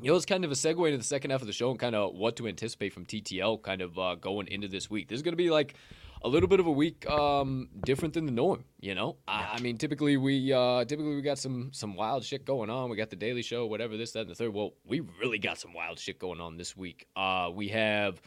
you 0.01 0.11
know 0.11 0.15
it's 0.15 0.25
kind 0.25 0.45
of 0.45 0.51
a 0.51 0.55
segue 0.55 0.85
into 0.85 0.97
the 0.97 1.03
second 1.03 1.31
half 1.31 1.41
of 1.41 1.47
the 1.47 1.53
show 1.53 1.71
and 1.71 1.79
kind 1.79 1.95
of 1.95 2.13
what 2.15 2.35
to 2.37 2.47
anticipate 2.47 2.93
from 2.93 3.05
TTL, 3.05 3.61
kind 3.61 3.81
of 3.81 3.97
uh, 3.99 4.15
going 4.15 4.47
into 4.47 4.67
this 4.67 4.89
week. 4.89 5.07
This 5.09 5.17
is 5.17 5.23
going 5.23 5.33
to 5.33 5.37
be 5.37 5.49
like 5.49 5.75
a 6.21 6.27
little 6.27 6.49
bit 6.49 6.59
of 6.59 6.67
a 6.67 6.71
week 6.71 7.09
um, 7.09 7.69
different 7.85 8.13
than 8.13 8.25
the 8.25 8.31
norm. 8.31 8.65
You 8.79 8.95
know, 8.95 9.17
I, 9.27 9.55
I 9.55 9.59
mean, 9.59 9.77
typically 9.77 10.17
we 10.17 10.51
uh, 10.51 10.85
typically 10.85 11.15
we 11.15 11.21
got 11.21 11.37
some 11.37 11.71
some 11.73 11.95
wild 11.95 12.23
shit 12.23 12.45
going 12.45 12.69
on. 12.69 12.89
We 12.89 12.97
got 12.97 13.09
the 13.09 13.15
Daily 13.15 13.41
Show, 13.41 13.65
whatever 13.65 13.97
this, 13.97 14.11
that, 14.13 14.21
and 14.21 14.29
the 14.29 14.35
third. 14.35 14.53
Well, 14.53 14.73
we 14.85 15.01
really 15.21 15.39
got 15.39 15.57
some 15.57 15.73
wild 15.73 15.99
shit 15.99 16.19
going 16.19 16.41
on 16.41 16.57
this 16.57 16.75
week. 16.75 17.07
Uh, 17.15 17.49
we 17.53 17.69
have. 17.69 18.21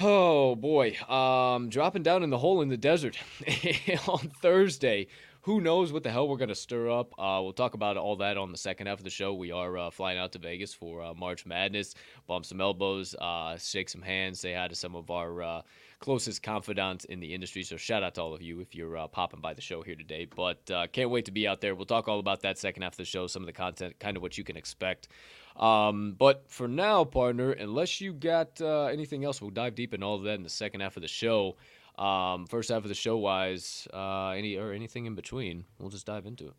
Oh 0.00 0.56
boy, 0.56 0.96
um, 1.06 1.68
dropping 1.68 2.02
down 2.02 2.22
in 2.22 2.30
the 2.30 2.38
hole 2.38 2.62
in 2.62 2.70
the 2.70 2.78
desert 2.78 3.18
on 4.08 4.30
Thursday 4.40 5.08
who 5.42 5.60
knows 5.60 5.92
what 5.92 6.04
the 6.04 6.10
hell 6.10 6.28
we're 6.28 6.36
going 6.36 6.48
to 6.48 6.54
stir 6.54 6.88
up. 6.88 7.12
Uh, 7.18 7.40
we'll 7.42 7.52
talk 7.52 7.74
about 7.74 7.96
all 7.96 8.16
that 8.16 8.36
on 8.36 8.52
the 8.52 8.58
second 8.58 8.86
half 8.86 8.98
of 8.98 9.04
the 9.04 9.10
show. 9.10 9.34
We 9.34 9.50
are 9.50 9.76
uh, 9.76 9.90
flying 9.90 10.18
out 10.18 10.32
to 10.32 10.38
Vegas 10.38 10.72
for 10.72 11.02
uh, 11.02 11.14
March 11.14 11.44
Madness, 11.44 11.94
bump 12.28 12.46
some 12.46 12.60
elbows, 12.60 13.14
uh, 13.16 13.56
shake 13.58 13.88
some 13.88 14.02
hands, 14.02 14.38
say 14.38 14.54
hi 14.54 14.68
to 14.68 14.76
some 14.76 14.94
of 14.94 15.10
our 15.10 15.42
uh, 15.42 15.62
closest 16.02 16.42
confidants 16.42 17.06
in 17.06 17.20
the 17.20 17.32
industry. 17.32 17.62
So 17.62 17.78
shout 17.78 18.02
out 18.02 18.16
to 18.16 18.22
all 18.22 18.34
of 18.34 18.42
you 18.42 18.60
if 18.60 18.74
you're 18.74 18.98
uh, 18.98 19.06
popping 19.06 19.40
by 19.40 19.54
the 19.54 19.62
show 19.62 19.80
here 19.80 19.94
today. 19.94 20.26
But 20.26 20.70
can't 20.92 21.08
wait 21.08 21.24
to 21.24 21.30
be 21.30 21.48
out 21.48 21.62
there. 21.62 21.74
We'll 21.74 21.86
talk 21.86 22.08
all 22.08 22.18
about 22.18 22.42
that 22.42 22.58
second 22.58 22.82
half 22.82 22.92
of 22.94 22.98
the 22.98 23.04
show, 23.06 23.26
some 23.26 23.42
of 23.42 23.46
the 23.46 23.52
content, 23.52 23.98
kind 23.98 24.16
of 24.16 24.22
what 24.22 24.36
you 24.36 24.44
can 24.44 24.56
expect. 24.56 25.08
Um, 25.56 26.14
but 26.18 26.44
for 26.48 26.68
now, 26.68 27.04
partner, 27.04 27.52
unless 27.52 28.00
you 28.00 28.12
got 28.12 28.60
anything 28.60 29.24
else, 29.24 29.40
we'll 29.40 29.50
dive 29.50 29.74
deep 29.74 29.94
in 29.94 30.02
all 30.02 30.16
of 30.16 30.24
that 30.24 30.34
in 30.34 30.42
the 30.42 30.50
second 30.50 30.80
half 30.80 30.96
of 30.96 31.02
the 31.02 31.08
show. 31.08 31.56
Um, 31.98 32.46
first 32.46 32.70
half 32.70 32.82
of 32.82 32.88
the 32.88 32.94
show 32.94 33.18
wise, 33.18 33.86
uh, 33.92 34.30
any 34.30 34.56
or 34.56 34.72
anything 34.72 35.06
in 35.06 35.14
between, 35.14 35.64
we'll 35.78 35.90
just 35.90 36.06
dive 36.06 36.26
into 36.26 36.48
it. 36.48 36.54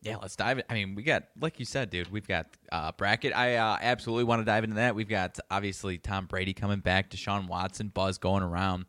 Yeah, 0.00 0.16
let's 0.16 0.36
dive. 0.36 0.58
In. 0.58 0.64
I 0.70 0.74
mean, 0.74 0.94
we 0.94 1.02
got 1.02 1.24
like 1.40 1.58
you 1.58 1.64
said, 1.64 1.90
dude. 1.90 2.10
We've 2.10 2.26
got 2.26 2.46
uh, 2.70 2.92
bracket. 2.92 3.34
I 3.34 3.56
uh, 3.56 3.78
absolutely 3.80 4.24
want 4.24 4.40
to 4.40 4.44
dive 4.44 4.64
into 4.64 4.76
that. 4.76 4.94
We've 4.94 5.08
got 5.08 5.38
obviously 5.50 5.98
Tom 5.98 6.26
Brady 6.26 6.54
coming 6.54 6.80
back, 6.80 7.10
Deshaun 7.10 7.48
Watson, 7.48 7.88
buzz 7.88 8.18
going 8.18 8.42
around. 8.42 8.86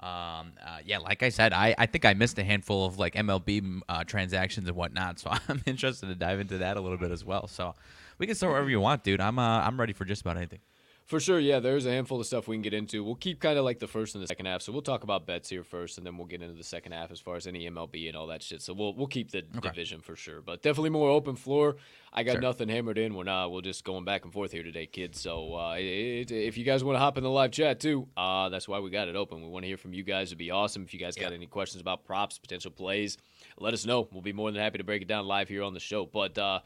Um, 0.00 0.52
uh, 0.64 0.78
yeah, 0.84 0.98
like 0.98 1.22
I 1.22 1.28
said, 1.28 1.52
I, 1.52 1.74
I 1.76 1.84
think 1.84 2.06
I 2.06 2.14
missed 2.14 2.38
a 2.38 2.44
handful 2.44 2.86
of 2.86 2.98
like 2.98 3.14
MLB 3.14 3.80
uh, 3.88 4.04
transactions 4.04 4.66
and 4.66 4.76
whatnot, 4.76 5.18
so 5.20 5.30
I'm 5.48 5.62
interested 5.66 6.06
to 6.06 6.14
dive 6.14 6.40
into 6.40 6.58
that 6.58 6.76
a 6.76 6.80
little 6.80 6.98
bit 6.98 7.10
as 7.10 7.24
well. 7.24 7.46
So 7.46 7.74
we 8.18 8.26
can 8.26 8.34
start 8.34 8.52
wherever 8.52 8.70
you 8.70 8.80
want, 8.80 9.02
dude. 9.02 9.20
I'm 9.20 9.38
uh, 9.38 9.60
I'm 9.60 9.78
ready 9.78 9.92
for 9.92 10.04
just 10.04 10.22
about 10.22 10.36
anything. 10.36 10.60
For 11.10 11.18
sure, 11.18 11.40
yeah. 11.40 11.58
There's 11.58 11.86
a 11.86 11.90
handful 11.90 12.20
of 12.20 12.26
stuff 12.26 12.46
we 12.46 12.54
can 12.54 12.62
get 12.62 12.72
into. 12.72 13.02
We'll 13.02 13.16
keep 13.16 13.40
kind 13.40 13.58
of 13.58 13.64
like 13.64 13.80
the 13.80 13.88
first 13.88 14.14
and 14.14 14.22
the 14.22 14.28
second 14.28 14.46
half. 14.46 14.62
So 14.62 14.70
we'll 14.70 14.80
talk 14.80 15.02
about 15.02 15.26
bets 15.26 15.48
here 15.48 15.64
first, 15.64 15.98
and 15.98 16.06
then 16.06 16.16
we'll 16.16 16.28
get 16.28 16.40
into 16.40 16.54
the 16.54 16.62
second 16.62 16.92
half 16.92 17.10
as 17.10 17.18
far 17.18 17.34
as 17.34 17.48
any 17.48 17.68
MLB 17.68 18.06
and 18.06 18.16
all 18.16 18.28
that 18.28 18.44
shit. 18.44 18.62
So 18.62 18.72
we'll 18.72 18.94
we'll 18.94 19.08
keep 19.08 19.32
the 19.32 19.38
okay. 19.56 19.70
division 19.70 20.02
for 20.02 20.14
sure, 20.14 20.40
but 20.40 20.62
definitely 20.62 20.90
more 20.90 21.10
open 21.10 21.34
floor. 21.34 21.74
I 22.12 22.22
got 22.22 22.34
sure. 22.34 22.40
nothing 22.40 22.68
hammered 22.68 22.96
in. 22.96 23.16
We're 23.16 23.24
not. 23.24 23.50
We're 23.50 23.60
just 23.60 23.82
going 23.82 24.04
back 24.04 24.22
and 24.22 24.32
forth 24.32 24.52
here 24.52 24.62
today, 24.62 24.86
kids. 24.86 25.20
So 25.20 25.56
uh, 25.56 25.74
it, 25.80 26.30
if 26.30 26.56
you 26.56 26.62
guys 26.62 26.84
want 26.84 26.94
to 26.94 27.00
hop 27.00 27.18
in 27.18 27.24
the 27.24 27.30
live 27.30 27.50
chat 27.50 27.80
too, 27.80 28.06
uh, 28.16 28.48
that's 28.48 28.68
why 28.68 28.78
we 28.78 28.88
got 28.88 29.08
it 29.08 29.16
open. 29.16 29.42
We 29.42 29.48
want 29.48 29.64
to 29.64 29.66
hear 29.66 29.78
from 29.78 29.92
you 29.92 30.04
guys. 30.04 30.28
It'd 30.28 30.38
be 30.38 30.52
awesome 30.52 30.84
if 30.84 30.94
you 30.94 31.00
guys 31.00 31.16
got 31.16 31.32
any 31.32 31.46
questions 31.46 31.80
about 31.80 32.04
props, 32.04 32.38
potential 32.38 32.70
plays. 32.70 33.18
Let 33.58 33.74
us 33.74 33.84
know. 33.84 34.06
We'll 34.12 34.22
be 34.22 34.32
more 34.32 34.52
than 34.52 34.60
happy 34.60 34.78
to 34.78 34.84
break 34.84 35.02
it 35.02 35.08
down 35.08 35.26
live 35.26 35.48
here 35.48 35.64
on 35.64 35.74
the 35.74 35.80
show. 35.80 36.06
But 36.06 36.38
uh, 36.38 36.60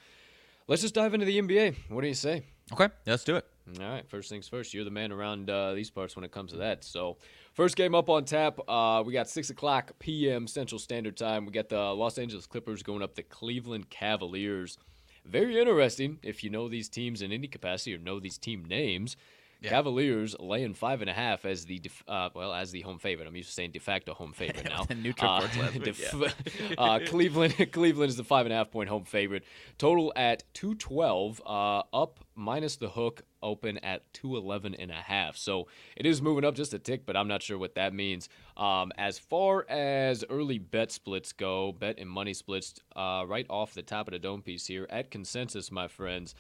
let's 0.69 0.83
just 0.83 0.93
dive 0.93 1.15
into 1.15 1.25
the 1.25 1.41
NBA. 1.41 1.77
What 1.89 2.03
do 2.03 2.09
you 2.09 2.13
say? 2.13 2.43
Okay, 2.75 2.91
let's 3.07 3.25
do 3.25 3.37
it. 3.37 3.54
All 3.67 3.89
right, 3.89 4.07
first 4.09 4.29
things 4.29 4.47
first. 4.47 4.75
You're 4.75 4.85
the 4.85 4.91
man 4.91 5.11
around 5.11 5.49
uh, 5.49 5.73
these 5.73 5.91
parts 5.91 6.17
when 6.17 6.25
it 6.25 6.31
comes 6.31 6.53
to 6.53 6.59
that. 6.59 6.85
So, 6.85 7.17
first 7.55 7.77
game 7.77 7.95
up 7.95 8.11
on 8.11 8.27
tap. 8.27 8.61
Uh, 8.69 9.03
we 9.05 9.13
got 9.15 9.29
six 9.29 9.49
o'clock 9.49 9.93
p.m. 9.99 10.47
Central 10.47 10.79
Standard 10.79 11.17
Time. 11.17 11.47
We 11.47 11.53
got 11.53 11.71
the 11.71 11.79
Los 11.79 12.19
Angeles 12.19 12.47
Clippers 12.47 12.83
going 12.83 13.03
up 13.03 13.15
the 13.15 13.23
Cleveland 13.23 13.89
Cavaliers. 13.89 14.77
Very 15.25 15.59
interesting 15.59 16.19
if 16.23 16.45
you 16.45 16.51
know 16.51 16.69
these 16.69 16.91
teams 16.91 17.23
in 17.23 17.33
any 17.33 17.49
capacity 17.49 17.95
or 17.95 17.99
know 17.99 18.21
these 18.21 18.37
team 18.37 18.67
names. 18.67 19.17
Yeah. 19.61 19.71
Cavaliers 19.71 20.37
laying 20.39 20.75
five 20.75 21.01
and 21.01 21.09
a 21.09 21.13
half 21.13 21.45
as 21.45 21.65
the 21.65 21.79
def- 21.79 22.05
uh, 22.07 22.29
well 22.35 22.53
as 22.53 22.71
the 22.71 22.83
home 22.83 22.99
favorite. 22.99 23.27
I'm 23.27 23.35
used 23.37 23.49
to 23.49 23.55
saying 23.55 23.73
de 23.73 23.79
facto 23.79 24.13
home 24.15 24.33
favorite 24.35 24.69
now. 24.69 24.87
Neutral 24.95 25.31
uh, 25.31 25.41
last 25.41 25.57
week, 25.75 25.85
def- 25.85 26.15
yeah. 26.15 26.75
uh, 26.79 27.01
Cleveland 27.07 27.55
Cleveland 27.73 28.11
is 28.11 28.17
the 28.17 28.25
five 28.25 28.47
and 28.47 28.53
a 28.53 28.57
half 28.57 28.71
point 28.71 28.89
home 28.89 29.05
favorite. 29.05 29.45
Total 29.79 30.13
at 30.17 30.45
two 30.53 30.75
twelve. 30.75 31.41
Uh, 31.47 31.83
up 31.93 32.21
minus 32.37 32.77
the 32.77 32.89
hook 32.89 33.23
open 33.45 33.79
at 33.79 34.13
211 34.15 34.75
and 34.75 34.91
a 34.91 34.95
half. 34.95 35.37
So 35.37 35.69
it 35.97 36.05
is 36.07 36.21
moving 36.21 36.45
up 36.45 36.55
just 36.57 36.75
a 36.75 36.79
tick, 36.81 37.07
but 37.07 37.17
I'm 37.17 37.29
not 37.29 37.43
sure 37.43 37.59
what 37.59 37.75
that 37.77 37.93
means. 37.95 38.29
Um, 38.57 38.91
as 38.99 39.19
far 39.19 39.67
as 39.69 40.25
early 40.31 40.59
bet 40.59 40.91
splits 40.91 41.33
go, 41.33 41.71
bet 41.73 41.99
and 41.99 42.09
money 42.11 42.35
splits 42.35 42.75
uh, 42.97 43.25
right 43.29 43.47
off 43.49 43.75
the 43.75 43.83
top 43.83 44.09
of 44.09 44.13
the 44.13 44.19
dome 44.19 44.43
piece 44.43 44.67
here 44.67 44.87
at 44.91 45.11
consensus, 45.13 45.71
my 45.71 45.87
friends. 45.87 46.35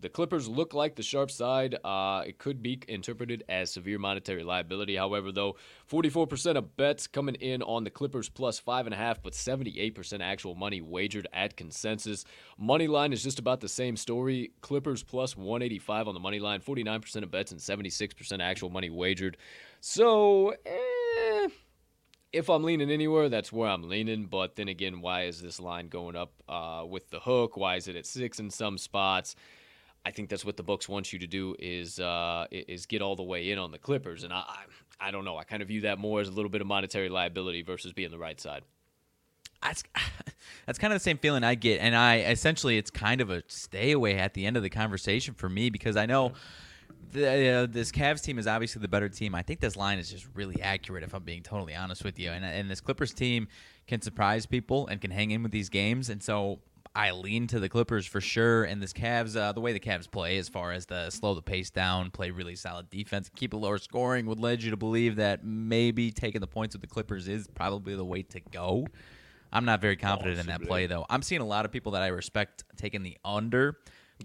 The 0.00 0.08
Clippers 0.08 0.48
look 0.48 0.74
like 0.74 0.94
the 0.94 1.02
sharp 1.02 1.30
side. 1.30 1.76
Uh, 1.82 2.22
it 2.26 2.38
could 2.38 2.62
be 2.62 2.80
interpreted 2.88 3.44
as 3.48 3.72
severe 3.72 3.98
monetary 3.98 4.42
liability. 4.42 4.96
However, 4.96 5.32
though, 5.32 5.56
44% 5.90 6.56
of 6.56 6.76
bets 6.76 7.06
coming 7.06 7.34
in 7.36 7.62
on 7.62 7.84
the 7.84 7.90
Clippers 7.90 8.28
plus 8.28 8.58
five 8.58 8.86
and 8.86 8.94
a 8.94 8.98
half, 8.98 9.22
but 9.22 9.32
78% 9.32 10.20
actual 10.20 10.54
money 10.54 10.80
wagered 10.80 11.26
at 11.32 11.56
consensus. 11.56 12.24
Money 12.58 12.88
line 12.88 13.12
is 13.12 13.22
just 13.22 13.38
about 13.38 13.60
the 13.60 13.68
same 13.68 13.96
story. 13.96 14.52
Clippers 14.60 15.02
plus 15.02 15.36
185 15.36 16.08
on 16.08 16.14
the 16.14 16.20
money 16.20 16.40
line, 16.40 16.60
49% 16.60 17.22
of 17.22 17.30
bets 17.30 17.52
and 17.52 17.60
76% 17.60 18.40
actual 18.40 18.70
money 18.70 18.90
wagered. 18.90 19.36
So, 19.80 20.54
eh, 20.66 21.48
if 22.32 22.50
I'm 22.50 22.64
leaning 22.64 22.90
anywhere, 22.90 23.28
that's 23.28 23.52
where 23.52 23.68
I'm 23.68 23.88
leaning. 23.88 24.26
But 24.26 24.56
then 24.56 24.68
again, 24.68 25.00
why 25.00 25.22
is 25.22 25.40
this 25.40 25.58
line 25.58 25.88
going 25.88 26.16
up 26.16 26.32
uh, 26.48 26.84
with 26.86 27.10
the 27.10 27.20
hook? 27.20 27.56
Why 27.56 27.76
is 27.76 27.88
it 27.88 27.96
at 27.96 28.06
six 28.06 28.38
in 28.38 28.50
some 28.50 28.78
spots? 28.78 29.36
I 30.06 30.12
think 30.12 30.28
that's 30.28 30.44
what 30.44 30.56
the 30.56 30.62
books 30.62 30.88
want 30.88 31.12
you 31.12 31.18
to 31.18 31.26
do 31.26 31.56
is 31.58 31.98
uh, 31.98 32.46
is 32.52 32.86
get 32.86 33.02
all 33.02 33.16
the 33.16 33.24
way 33.24 33.50
in 33.50 33.58
on 33.58 33.72
the 33.72 33.78
Clippers, 33.78 34.22
and 34.22 34.32
I, 34.32 34.36
I, 34.36 35.08
I 35.08 35.10
don't 35.10 35.24
know. 35.24 35.36
I 35.36 35.42
kind 35.42 35.62
of 35.62 35.68
view 35.68 35.80
that 35.80 35.98
more 35.98 36.20
as 36.20 36.28
a 36.28 36.30
little 36.30 36.48
bit 36.48 36.60
of 36.60 36.68
monetary 36.68 37.08
liability 37.08 37.62
versus 37.62 37.92
being 37.92 38.12
the 38.12 38.18
right 38.18 38.40
side. 38.40 38.62
That's 39.60 39.82
that's 40.66 40.78
kind 40.78 40.92
of 40.92 41.00
the 41.00 41.02
same 41.02 41.18
feeling 41.18 41.42
I 41.42 41.56
get, 41.56 41.80
and 41.80 41.96
I 41.96 42.18
essentially 42.18 42.78
it's 42.78 42.88
kind 42.88 43.20
of 43.20 43.30
a 43.30 43.42
stay 43.48 43.90
away 43.90 44.14
at 44.14 44.32
the 44.34 44.46
end 44.46 44.56
of 44.56 44.62
the 44.62 44.70
conversation 44.70 45.34
for 45.34 45.48
me 45.48 45.70
because 45.70 45.96
I 45.96 46.06
know. 46.06 46.32
The, 47.12 47.48
uh, 47.48 47.66
this 47.66 47.92
Cavs 47.92 48.22
team 48.22 48.36
is 48.36 48.48
obviously 48.48 48.82
the 48.82 48.88
better 48.88 49.08
team. 49.08 49.34
I 49.34 49.42
think 49.42 49.60
this 49.60 49.76
line 49.76 49.98
is 49.98 50.10
just 50.10 50.26
really 50.34 50.60
accurate, 50.60 51.04
if 51.04 51.14
I'm 51.14 51.22
being 51.22 51.42
totally 51.42 51.74
honest 51.74 52.04
with 52.04 52.18
you. 52.18 52.30
And, 52.30 52.44
and 52.44 52.68
this 52.68 52.80
Clippers 52.80 53.14
team 53.14 53.46
can 53.86 54.02
surprise 54.02 54.44
people 54.44 54.88
and 54.88 55.00
can 55.00 55.12
hang 55.12 55.30
in 55.30 55.42
with 55.42 55.52
these 55.52 55.68
games. 55.68 56.10
And 56.10 56.20
so 56.20 56.58
I 56.96 57.10
lean 57.10 57.46
to 57.48 57.60
the 57.60 57.68
Clippers 57.68 58.06
for 58.06 58.22
sure. 58.22 58.64
And 58.64 58.82
this 58.82 58.94
Cavs, 58.94 59.36
uh, 59.36 59.52
the 59.52 59.60
way 59.60 59.74
the 59.74 59.80
Cavs 59.80 60.10
play, 60.10 60.38
as 60.38 60.48
far 60.48 60.72
as 60.72 60.86
the 60.86 61.10
slow 61.10 61.34
the 61.34 61.42
pace 61.42 61.68
down, 61.68 62.10
play 62.10 62.30
really 62.30 62.56
solid 62.56 62.88
defense, 62.88 63.30
keep 63.36 63.52
a 63.52 63.56
lower 63.56 63.76
scoring, 63.76 64.24
would 64.26 64.40
lead 64.40 64.62
you 64.62 64.70
to 64.70 64.78
believe 64.78 65.16
that 65.16 65.44
maybe 65.44 66.10
taking 66.10 66.40
the 66.40 66.46
points 66.46 66.74
with 66.74 66.80
the 66.80 66.88
Clippers 66.88 67.28
is 67.28 67.48
probably 67.48 67.94
the 67.94 68.04
way 68.04 68.22
to 68.22 68.40
go. 68.50 68.86
I'm 69.52 69.66
not 69.66 69.82
very 69.82 69.96
confident 69.96 70.36
Possibly. 70.36 70.54
in 70.54 70.60
that 70.60 70.66
play 70.66 70.86
though. 70.86 71.04
I'm 71.10 71.22
seeing 71.22 71.42
a 71.42 71.46
lot 71.46 71.66
of 71.66 71.70
people 71.70 71.92
that 71.92 72.02
I 72.02 72.08
respect 72.08 72.64
taking 72.76 73.02
the 73.02 73.18
under. 73.24 73.78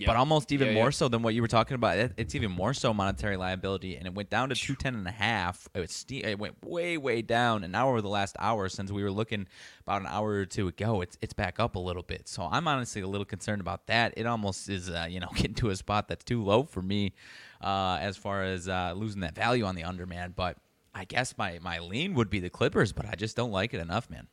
But 0.05 0.15
almost 0.15 0.51
even 0.53 0.69
yeah, 0.69 0.73
more 0.75 0.85
yeah. 0.85 0.91
so 0.91 1.09
than 1.09 1.21
what 1.21 1.33
you 1.33 1.41
were 1.41 1.49
talking 1.49 1.75
about. 1.75 1.97
It's 2.15 2.33
even 2.33 2.51
more 2.51 2.73
so 2.73 2.93
monetary 2.93 3.35
liability, 3.35 3.97
and 3.97 4.07
it 4.07 4.13
went 4.13 4.29
down 4.29 4.49
to 4.49 4.55
two 4.55 4.73
ten 4.73 4.95
and 4.95 5.05
a 5.05 5.11
half. 5.11 5.67
It, 5.75 5.79
was 5.81 6.05
it 6.09 6.39
went 6.39 6.63
way 6.65 6.97
way 6.97 7.21
down, 7.21 7.63
and 7.63 7.73
now 7.73 7.89
over 7.89 8.01
the 8.01 8.09
last 8.09 8.35
hour 8.39 8.69
since 8.69 8.89
we 8.89 9.03
were 9.03 9.11
looking 9.11 9.47
about 9.81 10.01
an 10.01 10.07
hour 10.07 10.29
or 10.29 10.45
two 10.45 10.69
ago, 10.69 11.01
it's 11.01 11.17
it's 11.21 11.33
back 11.33 11.59
up 11.59 11.75
a 11.75 11.79
little 11.79 12.03
bit. 12.03 12.29
So 12.29 12.47
I'm 12.49 12.67
honestly 12.67 13.01
a 13.01 13.07
little 13.07 13.25
concerned 13.25 13.59
about 13.59 13.87
that. 13.87 14.13
It 14.15 14.25
almost 14.25 14.69
is 14.69 14.89
uh, 14.89 15.07
you 15.09 15.19
know 15.19 15.29
getting 15.35 15.55
to 15.55 15.69
a 15.69 15.75
spot 15.75 16.07
that's 16.07 16.23
too 16.23 16.41
low 16.41 16.63
for 16.63 16.81
me 16.81 17.13
uh, 17.59 17.97
as 17.99 18.15
far 18.15 18.43
as 18.43 18.69
uh, 18.69 18.93
losing 18.95 19.21
that 19.21 19.35
value 19.35 19.65
on 19.65 19.75
the 19.75 19.83
under 19.83 20.05
man. 20.05 20.33
But 20.35 20.57
I 20.95 21.03
guess 21.03 21.37
my 21.37 21.59
my 21.61 21.79
lean 21.79 22.13
would 22.13 22.29
be 22.29 22.39
the 22.39 22.49
Clippers, 22.49 22.93
but 22.93 23.05
I 23.05 23.15
just 23.15 23.35
don't 23.35 23.51
like 23.51 23.73
it 23.73 23.81
enough, 23.81 24.09
man. 24.09 24.27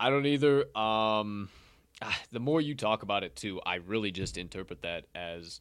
I 0.00 0.08
don't 0.08 0.26
either. 0.26 0.76
Um 0.76 1.50
the 2.30 2.40
more 2.40 2.60
you 2.60 2.74
talk 2.74 3.02
about 3.02 3.24
it 3.24 3.36
too, 3.36 3.60
I 3.64 3.76
really 3.76 4.10
just 4.10 4.36
interpret 4.36 4.82
that 4.82 5.06
as 5.14 5.60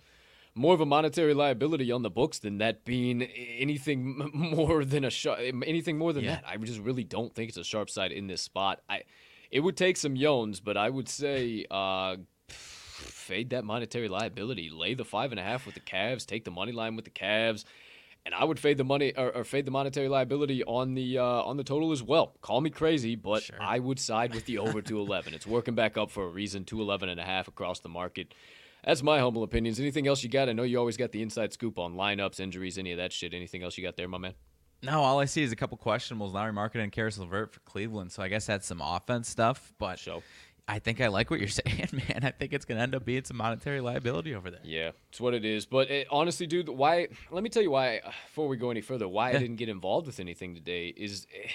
more 0.53 0.73
of 0.73 0.81
a 0.81 0.85
monetary 0.85 1.33
liability 1.33 1.91
on 1.91 2.01
the 2.01 2.09
books 2.09 2.39
than 2.39 2.59
that 2.59 2.85
being 2.85 3.23
anything 3.23 4.31
more 4.33 4.85
than 4.85 5.03
a 5.03 5.09
sharp, 5.09 5.39
anything 5.39 5.97
more 5.97 6.13
than 6.13 6.23
yeah. 6.23 6.35
that. 6.35 6.43
I 6.47 6.57
just 6.57 6.79
really 6.79 7.03
don't 7.03 7.33
think 7.33 7.49
it's 7.49 7.57
a 7.57 7.63
sharp 7.63 7.89
side 7.89 8.11
in 8.11 8.27
this 8.27 8.41
spot. 8.41 8.81
I 8.89 9.03
it 9.51 9.59
would 9.59 9.77
take 9.77 9.97
some 9.97 10.15
yones, 10.15 10.61
but 10.63 10.75
I 10.75 10.89
would 10.89 11.07
say 11.07 11.65
uh, 11.69 12.17
fade 12.47 13.51
that 13.51 13.63
monetary 13.63 14.07
liability. 14.07 14.69
Lay 14.69 14.93
the 14.93 15.05
five 15.05 15.31
and 15.31 15.39
a 15.39 15.43
half 15.43 15.65
with 15.65 15.75
the 15.75 15.81
Cavs. 15.81 16.25
Take 16.25 16.45
the 16.45 16.51
money 16.51 16.71
line 16.71 16.95
with 16.95 17.05
the 17.05 17.11
Cavs 17.11 17.63
and 18.25 18.33
I 18.33 18.43
would 18.43 18.59
fade 18.59 18.77
the 18.77 18.83
money 18.83 19.13
or, 19.15 19.31
or 19.31 19.43
fade 19.43 19.65
the 19.65 19.71
monetary 19.71 20.07
liability 20.09 20.63
on 20.63 20.95
the 20.95 21.19
uh, 21.19 21.23
on 21.23 21.57
the 21.57 21.63
total 21.63 21.91
as 21.91 22.01
well. 22.01 22.35
Call 22.41 22.61
me 22.61 22.69
crazy, 22.69 23.15
but 23.15 23.43
sure. 23.43 23.57
I 23.61 23.79
would 23.79 23.99
side 23.99 24.33
with 24.33 24.45
the 24.45 24.57
over 24.57 24.81
211. 24.81 25.33
It's 25.33 25.45
working 25.45 25.75
back 25.75 25.97
up 25.97 26.09
for 26.09 26.23
a 26.23 26.29
reason. 26.29 26.65
211 26.65 27.09
and 27.09 27.19
a 27.19 27.23
half 27.23 27.47
across 27.47 27.79
the 27.79 27.89
market. 27.89 28.33
That's 28.83 29.01
my 29.01 29.19
humble 29.19 29.43
opinions. 29.43 29.79
Anything 29.79 30.07
else 30.07 30.23
you 30.23 30.29
got? 30.29 30.47
I 30.49 30.53
know 30.53 30.63
you 30.63 30.77
always 30.77 30.97
got 30.97 31.11
the 31.11 31.21
inside 31.21 31.53
scoop 31.53 31.79
on 31.79 31.95
lineups, 31.95 32.39
injuries, 32.39 32.77
any 32.77 32.91
of 32.91 32.97
that 32.97 33.11
shit. 33.11 33.33
Anything 33.33 33.63
else 33.63 33.77
you 33.77 33.83
got 33.83 33.95
there, 33.95 34.07
my 34.07 34.19
man? 34.19 34.33
No, 34.83 35.01
all 35.01 35.19
I 35.19 35.25
see 35.25 35.41
is 35.41 35.51
a 35.51 35.55
couple 35.55 35.77
questionables. 35.77 36.33
Lauri 36.33 36.51
Markkanen 36.51 36.83
and 36.83 36.91
Caris 36.91 37.17
LeVert 37.17 37.51
for 37.51 37.59
Cleveland. 37.61 38.11
So 38.11 38.21
I 38.21 38.27
guess 38.27 38.45
that's 38.45 38.67
some 38.67 38.81
offense 38.81 39.27
stuff. 39.27 39.73
But 39.79 39.97
Show. 39.97 40.21
I 40.67 40.79
think 40.79 40.99
I 40.99 41.07
like 41.07 41.29
what 41.29 41.39
you're 41.39 41.47
saying, 41.65 41.89
man. 41.91 42.21
I 42.23 42.31
think 42.31 42.53
it's 42.53 42.65
going 42.65 42.77
to 42.77 42.83
end 42.83 42.95
up 42.95 43.05
being 43.05 43.23
some 43.23 43.37
monetary 43.37 43.81
liability 43.81 44.33
over 44.33 44.49
there. 44.49 44.61
Yeah, 44.63 44.91
it's 45.09 45.21
what 45.21 45.33
it 45.33 45.45
is. 45.45 45.65
But 45.65 45.89
it, 45.89 46.07
honestly, 46.09 46.47
dude, 46.47 46.69
why? 46.69 47.07
Let 47.31 47.43
me 47.43 47.49
tell 47.49 47.63
you 47.63 47.71
why. 47.71 48.01
Before 48.27 48.47
we 48.47 48.57
go 48.57 48.71
any 48.71 48.81
further, 48.81 49.07
why. 49.07 49.29
I 49.29 49.33
didn't 49.33 49.57
get 49.57 49.69
involved 49.69 50.07
with 50.07 50.19
anything 50.19 50.55
today 50.55 50.87
is, 50.87 51.27
eh, 51.33 51.49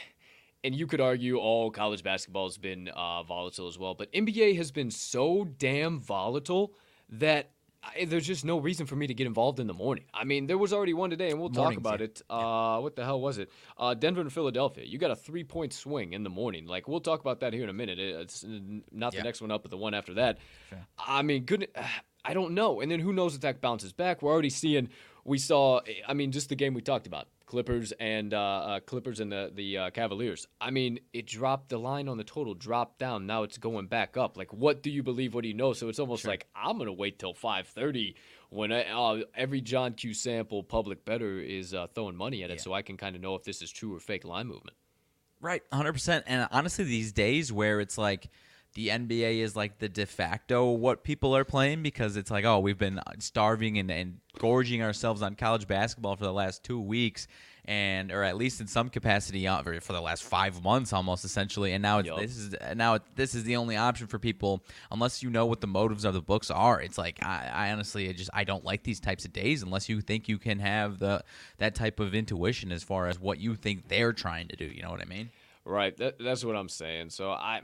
and 0.63 0.75
you 0.75 0.87
could 0.87 1.01
argue 1.01 1.39
all 1.39 1.71
college 1.71 2.03
basketball 2.05 2.47
has 2.47 2.59
been 2.59 2.89
uh, 2.89 3.23
volatile 3.25 3.67
as 3.69 3.79
well, 3.79 3.95
but 3.95 4.13
NBA 4.13 4.57
has 4.57 4.71
been 4.71 4.91
so 4.91 5.45
damn 5.59 6.01
volatile 6.01 6.73
that 7.09 7.51
I, 7.83 8.05
there's 8.05 8.27
just 8.27 8.45
no 8.45 8.59
reason 8.59 8.87
for 8.87 8.95
me 8.95 9.07
to 9.07 9.15
get 9.15 9.27
involved 9.27 9.59
in 9.59 9.67
the 9.67 9.75
morning. 9.75 10.05
I 10.13 10.25
mean, 10.25 10.47
there 10.47 10.59
was 10.59 10.73
already 10.73 10.93
one 10.93 11.09
today, 11.11 11.31
and 11.31 11.41
we'll 11.41 11.49
talk 11.49 11.77
about 11.77 12.01
yeah. 12.01 12.07
it. 12.07 12.23
Uh, 12.29 12.79
what 12.81 12.95
the 12.95 13.05
hell 13.05 13.21
was 13.21 13.39
it? 13.39 13.51
Uh, 13.79 13.95
Denver 13.95 14.21
and 14.21 14.33
Philadelphia. 14.33 14.85
You 14.85 14.99
got 14.99 15.11
a 15.11 15.17
three 15.17 15.45
point 15.45 15.73
swing 15.73 16.13
in 16.13 16.23
the 16.23 16.31
morning. 16.31 16.67
Like 16.67 16.89
we'll 16.89 17.01
talk 17.01 17.21
about 17.21 17.41
that 17.41 17.55
here 17.55 17.65
in 17.65 17.71
a 17.71 17.75
minute. 17.75 17.99
It's 17.99 18.45
not 18.93 19.13
the 19.13 19.19
Yeah. 19.19 19.23
next 19.25 19.41
one 19.41 19.51
up, 19.51 19.63
but 19.63 19.71
the 19.71 19.79
one 19.79 19.95
after 19.95 20.15
that. 20.15 20.39
Sure. 20.69 20.87
I 20.99 21.23
mean, 21.23 21.45
good. 21.45 21.69
I 22.23 22.35
don't 22.35 22.53
know. 22.53 22.83
And 22.83 22.93
then 22.93 23.01
who 23.01 23.15
knows 23.15 23.35
if 23.35 23.41
that 23.41 23.63
bounces 23.63 23.95
back? 23.95 24.21
We're 24.21 24.31
already 24.31 24.51
seeing. 24.51 24.91
We 25.25 25.39
saw. 25.39 25.81
I 26.07 26.15
mean, 26.15 26.33
just 26.33 26.49
the 26.49 26.57
game 26.57 26.75
we 26.75 26.81
talked 26.83 27.07
about. 27.07 27.29
Clippers 27.47 27.93
and 27.99 28.33
uh, 28.33 28.39
uh, 28.39 28.81
Clippers 28.81 29.19
and 29.21 29.31
the 29.33 29.51
the 29.55 29.77
uh, 29.77 29.91
Cavaliers. 29.91 30.47
I 30.61 30.71
mean, 30.71 31.01
it 31.13 31.27
dropped 31.27 31.69
the 31.69 31.79
line 31.79 32.09
on 32.09 32.17
the 32.17 32.25
total, 32.25 32.55
dropped 32.55 32.99
down. 33.01 33.27
Now 33.27 33.43
it's 33.43 33.59
going 33.59 33.87
back 33.89 34.17
up. 34.17 34.37
Like, 34.37 34.53
what 34.53 34.83
do 34.83 34.91
you 34.91 35.03
believe? 35.03 35.35
What 35.35 35.43
do 35.43 35.49
you 35.49 35.55
know? 35.55 35.73
So 35.73 35.89
it's 35.89 35.99
almost 35.99 36.25
like 36.27 36.47
I'm 36.55 36.79
gonna 36.79 36.93
wait 36.93 37.19
till 37.19 37.35
5:30 37.35 38.15
when 38.51 38.73
I, 38.73 38.85
uh, 38.85 39.23
every 39.35 39.61
John 39.61 39.95
Q 39.95 40.15
sample 40.15 40.63
public 40.63 41.05
better 41.05 41.41
is 41.41 41.75
uh, 41.75 41.87
throwing 41.95 42.17
money 42.17 42.43
at 42.45 42.51
it, 42.51 42.55
Yeah. 42.55 42.63
so 42.63 42.73
I 42.73 42.83
can 42.83 42.97
kind 42.97 43.15
of 43.17 43.23
know 43.23 43.35
if 43.35 43.43
this 43.45 43.63
is 43.63 43.71
true 43.71 43.95
or 43.95 44.01
fake 44.01 44.25
line 44.25 44.47
movement. 44.47 44.77
Right, 45.41 45.63
100%. 45.73 46.25
And 46.27 46.47
honestly, 46.53 46.85
these 46.85 47.13
days 47.13 47.51
where 47.53 47.81
it's 47.81 47.97
like 47.97 48.29
the 48.75 48.89
NBA 48.89 49.39
is 49.39 49.57
like 49.57 49.79
the 49.79 49.89
de 49.89 50.07
facto 50.07 50.71
what 50.71 51.03
people 51.03 51.37
are 51.37 51.45
playing 51.45 51.83
because 51.83 52.17
it's 52.17 52.31
like, 52.31 52.45
oh, 52.45 52.61
we've 52.61 52.79
been 52.79 53.01
starving 53.19 53.79
and, 53.79 53.91
and 53.91 54.19
gorging 54.39 54.83
ourselves 54.83 55.23
on 55.23 55.35
college 55.35 55.67
basketball 55.67 56.17
for 56.17 56.25
the 56.25 56.33
last 56.33 56.63
two 56.63 56.81
weeks. 56.81 57.27
And 57.67 58.11
or 58.11 58.25
at 58.25 58.37
least 58.37 58.61
in 58.61 58.67
some 58.67 58.89
capacity 58.89 59.47
uh, 59.47 59.63
for 59.63 59.93
the 59.93 60.01
last 60.01 60.25
five 60.25 60.65
months, 60.65 60.95
almost 60.95 61.25
essentially, 61.27 61.73
and 61.73 61.83
now 61.83 61.99
it's, 61.99 62.09
Yup. 62.09 62.19
this 62.19 62.37
is 62.37 62.55
now 62.75 62.95
it, 62.95 63.03
this 63.17 63.35
is 63.35 63.45
the 63.45 63.57
only 63.57 63.77
option 63.77 64.07
for 64.07 64.19
people 64.19 64.65
unless 64.91 65.23
you 65.23 65.29
know 65.29 65.45
what 65.45 65.61
the 65.61 65.67
motives 65.67 66.07
of 66.07 66.15
the 66.15 66.23
books 66.23 66.51
are. 66.51 66.81
It's 66.81 66.97
like 66.97 67.23
I, 67.23 67.51
I 67.53 67.71
honestly 67.71 68.09
I 68.09 68.13
just 68.13 68.31
I 68.33 68.45
don't 68.45 68.65
like 68.65 68.83
these 68.83 68.99
types 68.99 69.27
of 69.27 69.35
days 69.35 69.63
unless 69.63 69.91
you 69.91 70.01
think 70.01 70.27
you 70.27 70.39
can 70.39 70.59
have 70.59 70.99
the 70.99 71.23
that 71.59 71.75
type 71.75 72.01
of 72.01 72.15
intuition 72.15 72.73
as 72.73 72.83
far 72.83 73.09
as 73.09 73.21
what 73.21 73.39
you 73.39 73.55
think 73.55 73.89
they're 73.89 74.15
trying 74.15 74.49
to 74.49 74.57
do. 74.57 74.65
You 74.65 74.83
know 74.83 74.91
what 74.91 75.03
I 75.03 75.05
mean? 75.07 75.29
Right. 75.65 75.97
That, 75.99 76.19
that's 76.19 76.45
what 76.45 76.57
I'm 76.57 76.69
saying. 76.69 77.11
So 77.11 77.31
I, 77.31 77.61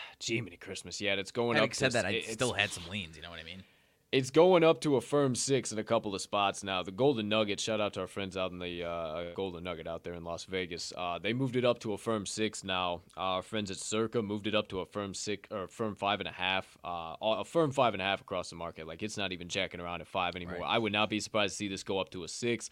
gee, 0.18 0.40
many 0.40 0.56
Christmas 0.56 1.00
yet. 1.00 1.18
It's 1.18 1.30
going 1.30 1.56
Having 1.56 1.70
up. 1.70 1.74
said 1.74 1.90
to, 1.92 1.96
that, 1.98 2.06
I 2.06 2.20
still 2.20 2.52
had 2.52 2.70
some 2.70 2.84
leans. 2.90 3.16
You 3.16 3.22
know 3.22 3.30
what 3.30 3.40
I 3.40 3.44
mean? 3.44 3.62
It's 4.12 4.28
going 4.30 4.62
up 4.62 4.82
to 4.82 4.96
a 4.96 5.00
firm 5.00 5.34
six 5.34 5.72
in 5.72 5.78
a 5.78 5.82
couple 5.82 6.14
of 6.14 6.20
spots 6.20 6.62
now. 6.62 6.82
The 6.82 6.90
Golden 6.90 7.30
Nugget, 7.30 7.58
shout 7.58 7.80
out 7.80 7.94
to 7.94 8.00
our 8.00 8.06
friends 8.06 8.36
out 8.36 8.52
in 8.52 8.58
the 8.58 8.84
uh, 8.84 9.32
Golden 9.34 9.64
Nugget 9.64 9.86
out 9.86 10.04
there 10.04 10.12
in 10.12 10.22
Las 10.22 10.44
Vegas. 10.44 10.92
Uh, 10.94 11.18
they 11.18 11.32
moved 11.32 11.56
it 11.56 11.64
up 11.64 11.78
to 11.78 11.94
a 11.94 11.96
firm 11.96 12.26
six 12.26 12.62
now. 12.62 13.00
our 13.16 13.40
friends 13.40 13.70
at 13.70 13.78
Circa 13.78 14.20
moved 14.20 14.46
it 14.46 14.54
up 14.54 14.68
to 14.68 14.80
a 14.80 14.84
firm 14.84 15.14
six 15.14 15.48
or 15.50 15.66
firm 15.66 15.94
five 15.94 16.20
and 16.20 16.28
a 16.28 16.32
half. 16.32 16.76
Uh, 16.84 17.16
a 17.22 17.42
firm 17.46 17.70
five 17.70 17.94
and 17.94 18.02
a 18.02 18.04
half 18.04 18.20
across 18.20 18.50
the 18.50 18.56
market. 18.56 18.86
Like 18.86 19.02
it's 19.02 19.16
not 19.16 19.32
even 19.32 19.48
jacking 19.48 19.80
around 19.80 20.02
at 20.02 20.08
five 20.08 20.36
anymore. 20.36 20.58
Right. 20.60 20.68
I 20.68 20.76
would 20.76 20.92
not 20.92 21.08
be 21.08 21.18
surprised 21.18 21.52
to 21.54 21.56
see 21.56 21.68
this 21.68 21.82
go 21.82 21.98
up 21.98 22.10
to 22.10 22.22
a 22.22 22.28
six. 22.28 22.68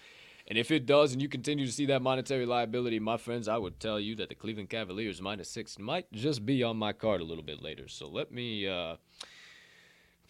And 0.51 0.59
if 0.59 0.73
it 0.73 0.85
does, 0.85 1.13
and 1.13 1.23
you 1.23 1.29
continue 1.29 1.65
to 1.65 1.71
see 1.71 1.87
that 1.87 2.03
monetary 2.03 2.45
liability, 2.45 2.99
my 2.99 3.17
friends, 3.17 3.47
I 3.47 3.57
would 3.57 3.79
tell 3.79 4.01
you 4.01 4.17
that 4.17 4.31
the 4.31 4.35
Cleveland 4.35 4.69
Cavaliers 4.69 5.23
minus 5.23 5.49
six 5.49 5.79
might 5.79 6.11
just 6.13 6.45
be 6.45 6.65
on 6.65 6.77
my 6.77 6.93
card 6.93 7.21
a 7.21 7.25
little 7.25 7.45
bit 7.45 7.63
later. 7.63 7.87
So 7.87 8.09
let 8.09 8.33
me. 8.33 8.67
Uh, 8.67 8.97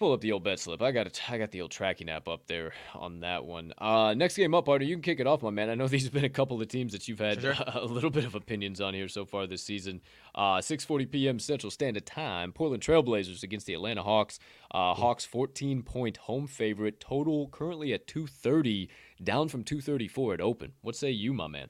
Pull 0.01 0.15
up 0.15 0.23
the 0.23 0.33
old 0.33 0.43
bet 0.45 0.59
slip. 0.59 0.81
I 0.81 0.93
got 0.93 1.07
it. 1.07 1.21
I 1.31 1.37
got 1.37 1.51
the 1.51 1.61
old 1.61 1.73
tracking 1.73 2.09
app 2.09 2.27
up 2.27 2.47
there 2.47 2.73
on 2.95 3.21
that 3.21 3.45
one. 3.45 3.75
Uh, 3.77 4.15
next 4.17 4.35
game 4.35 4.55
up, 4.55 4.67
Artie. 4.67 4.87
You 4.87 4.95
can 4.95 5.03
kick 5.03 5.21
it 5.21 5.27
off, 5.27 5.43
my 5.43 5.51
man. 5.51 5.69
I 5.69 5.75
know 5.75 5.89
these 5.89 6.05
have 6.05 6.15
been 6.15 6.25
a 6.25 6.31
couple 6.31 6.59
of 6.59 6.67
teams 6.69 6.93
that 6.93 7.07
you've 7.07 7.19
had 7.19 7.43
Sure, 7.43 7.55
a 7.75 7.85
little 7.85 8.09
bit 8.09 8.25
of 8.25 8.35
opinions 8.35 8.81
on 8.81 8.95
here 8.95 9.09
so 9.09 9.27
far 9.27 9.47
this 9.47 9.63
season. 9.63 10.01
Uh, 10.35 10.57
6:40 10.57 11.11
p.m. 11.11 11.39
Central 11.39 11.71
Standard 11.71 12.07
Time. 12.07 12.51
Portland 12.51 12.83
Trailblazers 12.83 13.43
against 13.43 13.67
the 13.67 13.75
Atlanta 13.75 14.03
Hawks. 14.03 14.39
Uh, 14.71 14.95
Hawks 14.95 15.27
14 15.27 15.83
point 15.83 16.17
home 16.17 16.47
favorite. 16.47 16.99
Total 16.99 17.49
currently 17.49 17.93
at 17.93 18.07
230, 18.07 18.89
down 19.23 19.49
from 19.49 19.65
234 19.65 20.35
at 20.35 20.41
open. 20.41 20.73
What 20.83 20.97
say 20.97 21.11
you, 21.11 21.33
my 21.33 21.47
man? 21.47 21.69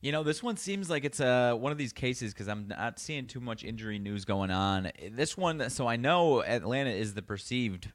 You 0.00 0.10
know, 0.10 0.24
this 0.24 0.42
one 0.42 0.56
seems 0.56 0.90
like 0.90 1.04
it's 1.04 1.20
uh, 1.20 1.54
one 1.54 1.70
of 1.70 1.78
these 1.78 1.92
cases 1.92 2.32
because 2.32 2.48
I'm 2.48 2.66
not 2.66 2.98
seeing 2.98 3.26
too 3.26 3.40
much 3.40 3.62
injury 3.62 4.00
news 4.00 4.24
going 4.24 4.50
on. 4.50 4.90
This 5.12 5.36
one, 5.36 5.70
so 5.70 5.86
I 5.86 5.94
know 5.94 6.42
Atlanta 6.42 6.90
is 6.90 7.14
the 7.14 7.22
perceived 7.22 7.92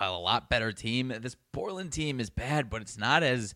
a 0.00 0.10
lot 0.10 0.50
better 0.50 0.72
team. 0.72 1.12
This 1.20 1.36
Portland 1.52 1.92
team 1.92 2.20
is 2.20 2.30
bad, 2.30 2.70
but 2.70 2.82
it's 2.82 2.98
not 2.98 3.22
as. 3.22 3.54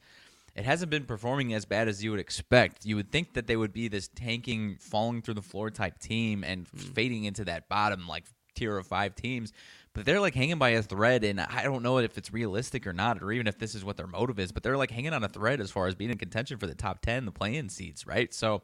It 0.54 0.64
hasn't 0.64 0.90
been 0.90 1.04
performing 1.04 1.54
as 1.54 1.64
bad 1.64 1.86
as 1.86 2.02
you 2.02 2.10
would 2.10 2.18
expect. 2.18 2.84
You 2.84 2.96
would 2.96 3.12
think 3.12 3.34
that 3.34 3.46
they 3.46 3.54
would 3.54 3.72
be 3.72 3.86
this 3.86 4.08
tanking, 4.08 4.76
falling 4.80 5.22
through 5.22 5.34
the 5.34 5.42
floor 5.42 5.70
type 5.70 6.00
team 6.00 6.42
and 6.42 6.66
fading 6.66 7.24
into 7.24 7.44
that 7.44 7.68
bottom 7.68 8.08
like 8.08 8.24
tier 8.56 8.76
of 8.76 8.86
five 8.86 9.14
teams. 9.14 9.52
But 9.94 10.04
they're 10.04 10.20
like 10.20 10.34
hanging 10.34 10.58
by 10.58 10.70
a 10.70 10.82
thread, 10.82 11.24
and 11.24 11.40
I 11.40 11.62
don't 11.62 11.82
know 11.82 11.98
if 11.98 12.16
it's 12.18 12.32
realistic 12.32 12.86
or 12.86 12.92
not, 12.92 13.22
or 13.22 13.32
even 13.32 13.46
if 13.46 13.58
this 13.58 13.74
is 13.74 13.84
what 13.84 13.96
their 13.96 14.06
motive 14.06 14.38
is. 14.38 14.52
But 14.52 14.62
they're 14.62 14.76
like 14.76 14.90
hanging 14.90 15.12
on 15.12 15.24
a 15.24 15.28
thread 15.28 15.60
as 15.60 15.70
far 15.70 15.86
as 15.86 15.94
being 15.94 16.10
in 16.10 16.18
contention 16.18 16.58
for 16.58 16.66
the 16.66 16.74
top 16.74 17.00
ten, 17.00 17.24
the 17.24 17.32
playing 17.32 17.68
seats, 17.68 18.06
right? 18.06 18.32
So 18.32 18.62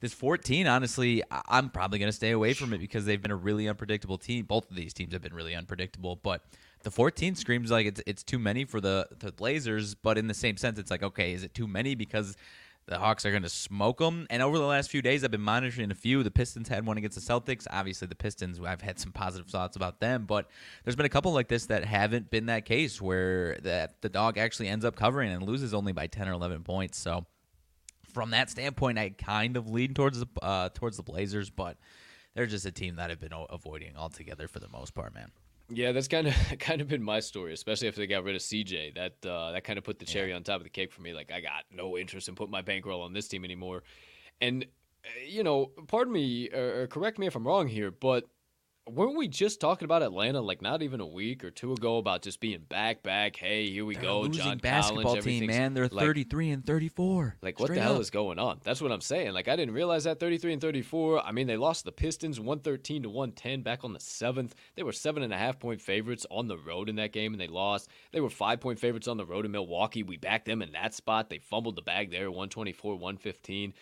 this 0.00 0.14
14, 0.14 0.66
honestly, 0.66 1.22
I'm 1.30 1.70
probably 1.70 1.98
going 1.98 2.08
to 2.08 2.16
stay 2.16 2.30
away 2.30 2.54
from 2.54 2.72
it 2.72 2.78
because 2.78 3.04
they've 3.04 3.20
been 3.20 3.32
a 3.32 3.36
really 3.36 3.68
unpredictable 3.68 4.18
team. 4.18 4.44
Both 4.44 4.70
of 4.70 4.76
these 4.76 4.94
teams 4.94 5.12
have 5.12 5.22
been 5.22 5.34
really 5.34 5.56
unpredictable, 5.56 6.16
but 6.16 6.42
the 6.84 6.90
14 6.90 7.34
screams 7.34 7.70
like 7.72 7.86
it's 7.86 8.00
it's 8.06 8.22
too 8.22 8.38
many 8.38 8.64
for 8.64 8.80
the 8.80 9.08
the 9.18 9.32
Blazers. 9.32 9.94
But 9.94 10.16
in 10.16 10.28
the 10.28 10.34
same 10.34 10.56
sense, 10.56 10.78
it's 10.78 10.90
like 10.90 11.02
okay, 11.02 11.32
is 11.32 11.42
it 11.42 11.54
too 11.54 11.66
many 11.66 11.94
because 11.96 12.36
the 12.88 12.98
Hawks 12.98 13.26
are 13.26 13.30
going 13.30 13.42
to 13.42 13.50
smoke 13.50 13.98
them. 13.98 14.26
And 14.30 14.42
over 14.42 14.58
the 14.58 14.64
last 14.64 14.90
few 14.90 15.02
days, 15.02 15.22
I've 15.22 15.30
been 15.30 15.42
monitoring 15.42 15.90
a 15.90 15.94
few. 15.94 16.22
The 16.22 16.30
Pistons 16.30 16.68
had 16.68 16.86
one 16.86 16.96
against 16.96 17.16
the 17.16 17.32
Celtics. 17.32 17.66
Obviously, 17.70 18.08
the 18.08 18.14
Pistons, 18.14 18.58
I've 18.60 18.80
had 18.80 18.98
some 18.98 19.12
positive 19.12 19.48
thoughts 19.48 19.76
about 19.76 20.00
them, 20.00 20.24
but 20.24 20.48
there's 20.84 20.96
been 20.96 21.06
a 21.06 21.10
couple 21.10 21.32
like 21.32 21.48
this 21.48 21.66
that 21.66 21.84
haven't 21.84 22.30
been 22.30 22.46
that 22.46 22.64
case 22.64 23.00
where 23.00 23.58
that 23.62 24.00
the 24.00 24.08
dog 24.08 24.38
actually 24.38 24.68
ends 24.68 24.86
up 24.86 24.96
covering 24.96 25.30
and 25.30 25.42
loses 25.42 25.74
only 25.74 25.92
by 25.92 26.06
10 26.06 26.28
or 26.28 26.32
11 26.32 26.62
points. 26.64 26.96
So 26.98 27.26
from 28.12 28.30
that 28.30 28.48
standpoint, 28.48 28.98
I 28.98 29.10
kind 29.10 29.58
of 29.58 29.68
lean 29.68 29.92
towards 29.92 30.18
the 30.18 30.26
uh, 30.40 30.70
towards 30.70 30.96
the 30.96 31.02
Blazers, 31.02 31.50
but 31.50 31.76
they're 32.34 32.46
just 32.46 32.64
a 32.64 32.72
team 32.72 32.96
that 32.96 33.10
I've 33.10 33.20
been 33.20 33.34
avoiding 33.50 33.96
altogether 33.96 34.48
for 34.48 34.60
the 34.60 34.68
most 34.68 34.94
part, 34.94 35.14
man. 35.14 35.30
Yeah, 35.70 35.92
that's 35.92 36.08
kind 36.08 36.26
of 36.26 36.34
kind 36.58 36.80
of 36.80 36.88
been 36.88 37.02
my 37.02 37.20
story, 37.20 37.52
especially 37.52 37.88
after 37.88 38.00
they 38.00 38.06
got 38.06 38.24
rid 38.24 38.34
of 38.34 38.42
CJ. 38.42 38.94
That 38.94 39.28
uh, 39.28 39.52
that 39.52 39.64
kind 39.64 39.78
of 39.78 39.84
put 39.84 39.98
the 39.98 40.04
cherry 40.06 40.32
on 40.32 40.42
top 40.42 40.56
of 40.58 40.64
the 40.64 40.70
cake 40.70 40.92
for 40.92 41.02
me. 41.02 41.12
Like 41.12 41.30
I 41.30 41.40
got 41.40 41.64
no 41.70 41.98
interest 41.98 42.28
in 42.28 42.34
putting 42.34 42.52
my 42.52 42.62
bankroll 42.62 43.02
on 43.02 43.12
this 43.12 43.28
team 43.28 43.44
anymore. 43.44 43.82
And 44.40 44.64
uh, 45.04 45.08
you 45.26 45.42
know, 45.42 45.70
pardon 45.86 46.12
me, 46.12 46.48
or, 46.50 46.82
or 46.82 46.86
correct 46.86 47.18
me 47.18 47.26
if 47.26 47.36
I'm 47.36 47.46
wrong 47.46 47.68
here, 47.68 47.90
but 47.90 48.24
weren't 48.90 49.16
we 49.16 49.28
just 49.28 49.60
talking 49.60 49.84
about 49.84 50.02
Atlanta 50.02 50.40
like 50.40 50.62
not 50.62 50.82
even 50.82 51.00
a 51.00 51.06
week 51.06 51.44
or 51.44 51.50
two 51.50 51.72
ago 51.72 51.98
about 51.98 52.22
just 52.22 52.40
being 52.40 52.60
back, 52.68 53.02
back? 53.02 53.36
Hey, 53.36 53.70
here 53.70 53.84
we 53.84 53.94
They're 53.94 54.02
go, 54.04 54.18
a 54.18 54.22
losing 54.22 54.42
John 54.44 54.58
basketball 54.58 55.02
Collins, 55.04 55.24
team, 55.24 55.46
man. 55.46 55.74
They're 55.74 55.84
like- 55.88 56.04
33 56.04 56.50
and 56.50 56.66
34. 56.66 57.36
like 57.42 57.60
what 57.60 57.72
the 57.72 57.80
hell 57.80 57.96
up. 57.96 58.00
is 58.00 58.10
going 58.10 58.38
on? 58.38 58.60
That's 58.64 58.80
what 58.80 58.90
I'm 58.92 59.00
saying. 59.00 59.32
Like 59.32 59.48
I 59.48 59.56
didn't 59.56 59.74
realize 59.74 60.04
that 60.04 60.20
33 60.20 60.54
and 60.54 60.62
34. 60.62 61.24
I 61.24 61.32
mean, 61.32 61.46
they 61.46 61.56
lost 61.56 61.84
the 61.84 61.92
Pistons 61.92 62.40
113 62.40 63.02
to 63.04 63.08
110 63.10 63.62
back 63.62 63.84
on 63.84 63.92
the 63.92 64.00
seventh. 64.00 64.54
They 64.74 64.82
were 64.82 64.92
seven 64.92 65.22
and 65.22 65.32
a 65.32 65.36
half 65.38 65.58
point 65.58 65.80
favorites 65.80 66.26
on 66.30 66.48
the 66.48 66.58
road 66.58 66.88
in 66.88 66.96
that 66.96 67.12
game, 67.12 67.32
and 67.34 67.40
they 67.40 67.46
lost. 67.48 67.88
They 68.12 68.20
were 68.20 68.30
five 68.30 68.60
point 68.60 68.78
favorites 68.78 69.08
on 69.08 69.16
the 69.16 69.26
road 69.26 69.44
in 69.44 69.50
Milwaukee. 69.52 70.02
We 70.02 70.16
backed 70.16 70.46
them 70.46 70.62
in 70.62 70.72
that 70.72 70.94
spot. 70.94 71.30
They 71.30 71.38
fumbled 71.38 71.76
the 71.76 71.82
bag 71.82 72.10
there, 72.10 72.30
124, 72.30 72.92
115. 72.94 73.74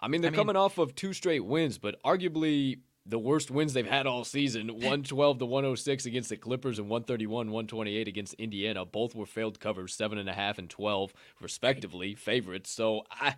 I 0.00 0.08
mean, 0.08 0.20
they're 0.22 0.28
I 0.28 0.32
mean- 0.32 0.38
coming 0.38 0.56
off 0.56 0.78
of 0.78 0.94
two 0.94 1.12
straight 1.12 1.44
wins, 1.44 1.78
but 1.78 2.02
arguably 2.02 2.78
the 3.06 3.18
worst 3.18 3.50
wins 3.50 3.74
they've 3.74 3.86
had 3.86 4.06
all 4.06 4.24
season. 4.24 4.68
112 4.74 5.38
to 5.38 5.44
106 5.46 6.06
against 6.06 6.30
the 6.30 6.36
clippers 6.36 6.78
and 6.78 6.88
131 6.88 7.50
128 7.50 8.08
against 8.08 8.34
indiana. 8.34 8.84
Both 8.84 9.14
were 9.14 9.26
failed 9.26 9.60
covers 9.60 9.94
seven 9.94 10.18
and 10.18 10.28
a 10.28 10.32
half 10.32 10.58
and 10.58 10.70
12 10.70 11.12
respectively 11.40 12.14
favorites. 12.14 12.70
So 12.70 13.02
i 13.10 13.34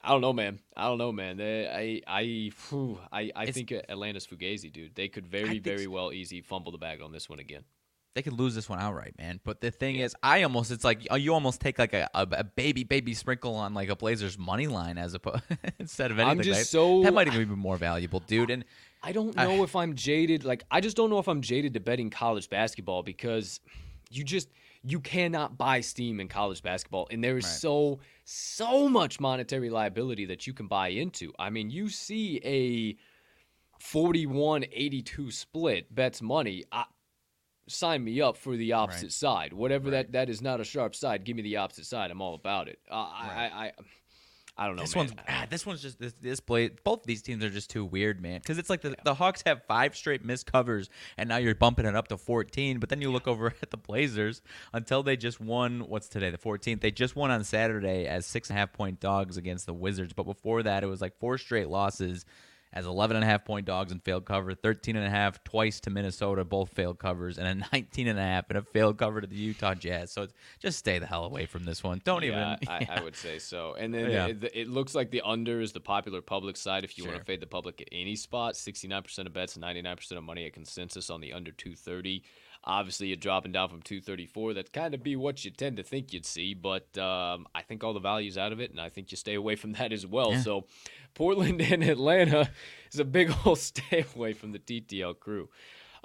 i 0.00 0.08
don't 0.10 0.20
know 0.20 0.32
man. 0.32 0.60
I 0.76 0.84
don't 0.88 0.98
know 0.98 1.12
man. 1.12 1.36
They- 1.36 2.02
i 2.06 2.20
i 2.20 2.50
whew, 2.68 2.98
i, 3.12 3.30
I 3.36 3.42
It's- 3.44 3.54
think 3.54 3.72
atlanta's 3.72 4.26
fugazi 4.26 4.72
dude. 4.72 4.94
They 4.94 5.08
could 5.08 5.26
very 5.26 5.58
very 5.58 5.86
well 5.86 6.12
easy 6.12 6.40
fumble 6.40 6.72
the 6.72 6.78
bag 6.78 7.02
on 7.02 7.12
this 7.12 7.28
one 7.28 7.40
again 7.40 7.64
they 8.14 8.22
could 8.22 8.32
lose 8.32 8.54
this 8.54 8.68
one 8.68 8.80
outright, 8.80 9.14
man. 9.18 9.38
But 9.44 9.60
the 9.60 9.70
thing 9.70 9.96
is, 9.96 10.14
I 10.22 10.42
almost 10.42 10.70
it's 10.72 10.82
like 10.84 11.06
you 11.16 11.32
almost 11.34 11.60
take 11.60 11.78
like 11.78 11.92
a, 11.92 12.08
a, 12.14 12.42
baby 12.42 12.82
baby 12.82 13.14
sprinkle 13.14 13.54
on 13.54 13.74
like 13.74 13.88
a 13.90 13.96
Blazers 13.96 14.36
money 14.38 14.66
line 14.66 14.98
as 14.98 15.14
opposed 15.14 15.42
instead 15.78 16.10
of 16.10 16.18
anything. 16.18 16.38
I'm 16.38 16.44
just 16.44 16.60
like- 16.60 16.66
so- 16.66 17.02
that 17.02 17.14
might 17.14 17.28
even 17.28 17.48
be 17.48 17.54
more 17.54 17.76
valuable, 17.76 18.20
dude. 18.20 18.50
And 18.50 18.64
I 19.02 19.12
don't 19.12 19.38
I- 19.38 19.44
know 19.46 19.62
if 19.62 19.76
I'm 19.76 19.94
jaded. 19.94 20.44
Like, 20.44 20.64
I 20.70 20.80
just 20.80 20.96
don't 20.96 21.10
know 21.10 21.18
if 21.20 21.28
I'm 21.28 21.42
jaded 21.42 21.74
to 21.74 21.80
betting 21.80 22.10
college 22.10 22.50
basketball 22.50 23.02
because 23.02 23.60
you 24.10 24.24
just 24.24 24.48
you 24.82 25.00
cannot 25.00 25.58
buy 25.58 25.80
steam 25.80 26.18
in 26.20 26.28
college 26.28 26.62
basketball, 26.62 27.08
and 27.10 27.22
there 27.22 27.36
is 27.36 27.44
Right. 27.44 27.50
so 27.50 27.98
so 28.24 28.88
much 28.88 29.20
monetary 29.20 29.70
liability 29.70 30.24
that 30.26 30.46
you 30.46 30.52
can 30.54 30.66
buy 30.66 30.88
into. 30.88 31.32
I 31.38 31.50
mean, 31.50 31.70
you 31.70 31.88
see 31.88 32.40
a 32.44 32.96
41-82 33.82 35.32
split 35.32 35.94
bets 35.94 36.20
money. 36.22 36.64
I, 36.72 36.84
sign 37.68 38.02
me 38.04 38.20
up 38.20 38.36
for 38.36 38.56
the 38.56 38.72
opposite 38.72 39.04
Right. 39.04 39.12
side. 39.12 39.52
Whatever 39.52 39.84
Right. 39.90 40.10
that 40.10 40.12
that 40.12 40.28
is 40.30 40.40
not 40.42 40.60
a 40.60 40.64
sharp 40.64 40.94
side. 40.94 41.24
Give 41.24 41.36
me 41.36 41.42
the 41.42 41.56
opposite 41.56 41.86
side. 41.86 42.10
I'm 42.10 42.20
all 42.20 42.34
about 42.34 42.68
it. 42.68 42.78
Uh, 42.90 42.94
I, 42.94 43.28
I, 43.54 43.64
I 43.66 43.72
I 44.60 44.66
don't 44.66 44.74
know. 44.74 44.82
This 44.82 44.96
man. 44.96 45.06
one's 45.06 45.12
ah, 45.28 45.46
this 45.48 45.64
one's 45.64 45.80
just 45.80 46.00
this 46.00 46.14
this 46.14 46.40
play. 46.40 46.68
Both 46.82 47.04
these 47.04 47.22
teams 47.22 47.44
are 47.44 47.48
just 47.50 47.70
too 47.70 47.84
weird, 47.84 48.20
man. 48.20 48.40
Because 48.40 48.58
it's 48.58 48.68
like 48.68 48.80
the, 48.80 48.96
the 49.04 49.14
Hawks 49.14 49.44
have 49.46 49.62
five 49.68 49.94
straight 49.94 50.24
missed 50.24 50.50
covers, 50.50 50.90
and 51.16 51.28
now 51.28 51.36
you're 51.36 51.54
bumping 51.54 51.86
it 51.86 51.94
up 51.94 52.08
to 52.08 52.16
14. 52.16 52.80
But 52.80 52.88
then 52.88 53.00
you 53.00 53.12
look 53.12 53.28
over 53.28 53.46
at 53.62 53.70
the 53.70 53.76
Blazers 53.76 54.42
until 54.72 55.04
they 55.04 55.16
just 55.16 55.40
won. 55.40 55.82
What's 55.88 56.08
today? 56.08 56.30
The 56.30 56.38
14th. 56.38 56.80
They 56.80 56.90
just 56.90 57.14
won 57.14 57.30
on 57.30 57.44
Saturday 57.44 58.08
as 58.08 58.26
six 58.26 58.50
and 58.50 58.56
a 58.58 58.60
half 58.60 58.72
point 58.72 58.98
dogs 58.98 59.36
against 59.36 59.66
the 59.66 59.74
Wizards. 59.74 60.12
But 60.12 60.24
before 60.24 60.64
that, 60.64 60.82
it 60.82 60.88
was 60.88 61.00
like 61.00 61.16
four 61.20 61.38
straight 61.38 61.68
losses 61.68 62.24
as 62.72 62.86
11 62.86 63.16
and 63.16 63.24
a 63.24 63.26
half 63.26 63.44
point 63.44 63.66
dogs 63.66 63.92
and 63.92 64.02
failed 64.02 64.24
cover 64.24 64.54
13 64.54 64.96
and 64.96 65.06
a 65.06 65.10
half 65.10 65.42
twice 65.44 65.80
to 65.80 65.90
minnesota 65.90 66.44
both 66.44 66.70
failed 66.70 66.98
covers 66.98 67.38
and 67.38 67.46
a 67.48 67.66
19 67.72 68.08
and 68.08 68.18
a 68.18 68.22
half 68.22 68.44
and 68.48 68.58
a 68.58 68.62
failed 68.62 68.98
cover 68.98 69.20
to 69.20 69.26
the 69.26 69.36
utah 69.36 69.74
jazz 69.74 70.10
so 70.10 70.22
it's, 70.22 70.34
just 70.58 70.78
stay 70.78 70.98
the 70.98 71.06
hell 71.06 71.24
away 71.24 71.46
from 71.46 71.64
this 71.64 71.82
one 71.82 72.00
don't 72.04 72.22
yeah, 72.22 72.56
even 72.56 72.68
I, 72.68 72.98
I 72.98 73.02
would 73.04 73.16
say 73.16 73.38
so. 73.38 73.74
And 73.74 73.92
then 73.92 74.10
Yeah. 74.10 74.26
it, 74.26 74.50
it 74.54 74.68
looks 74.68 74.94
like 74.94 75.10
the 75.10 75.22
under 75.24 75.60
is 75.60 75.72
the 75.72 75.80
popular 75.80 76.20
public 76.22 76.56
side. 76.56 76.84
If 76.84 76.96
you 76.96 77.04
want 77.04 77.18
to 77.18 77.24
fade 77.24 77.40
the 77.40 77.46
public 77.46 77.80
at 77.80 77.88
any 77.92 78.16
spot, 78.16 78.54
69% 78.54 79.26
of 79.26 79.32
bets, 79.32 79.56
99% 79.56 80.12
of 80.12 80.24
money 80.24 80.46
at 80.46 80.52
consensus 80.52 81.10
on 81.10 81.20
the 81.20 81.32
under 81.32 81.50
230. 81.50 82.22
Obviously, 82.68 83.06
you're 83.06 83.16
dropping 83.16 83.50
down 83.50 83.70
from 83.70 83.80
234. 83.80 84.52
That'd 84.52 84.72
kind 84.74 84.92
of 84.92 85.02
be 85.02 85.16
what 85.16 85.42
you 85.42 85.50
tend 85.50 85.78
to 85.78 85.82
think 85.82 86.12
you'd 86.12 86.26
see, 86.26 86.52
but 86.52 86.98
um, 86.98 87.46
I 87.54 87.62
think 87.62 87.82
all 87.82 87.94
the 87.94 87.98
value's 87.98 88.36
out 88.36 88.52
of 88.52 88.60
it, 88.60 88.70
and 88.70 88.78
I 88.78 88.90
think 88.90 89.10
you 89.10 89.16
stay 89.16 89.34
away 89.34 89.56
from 89.56 89.72
that 89.72 89.90
as 89.90 90.06
well. 90.06 90.32
Yeah. 90.32 90.42
So, 90.42 90.66
Portland 91.14 91.62
and 91.72 91.82
Atlanta 91.82 92.50
is 92.92 93.00
a 93.00 93.06
big 93.06 93.34
old 93.46 93.58
stay 93.58 94.04
away 94.14 94.34
from 94.34 94.52
the 94.52 94.58
TTL 94.58 95.18
crew. 95.18 95.48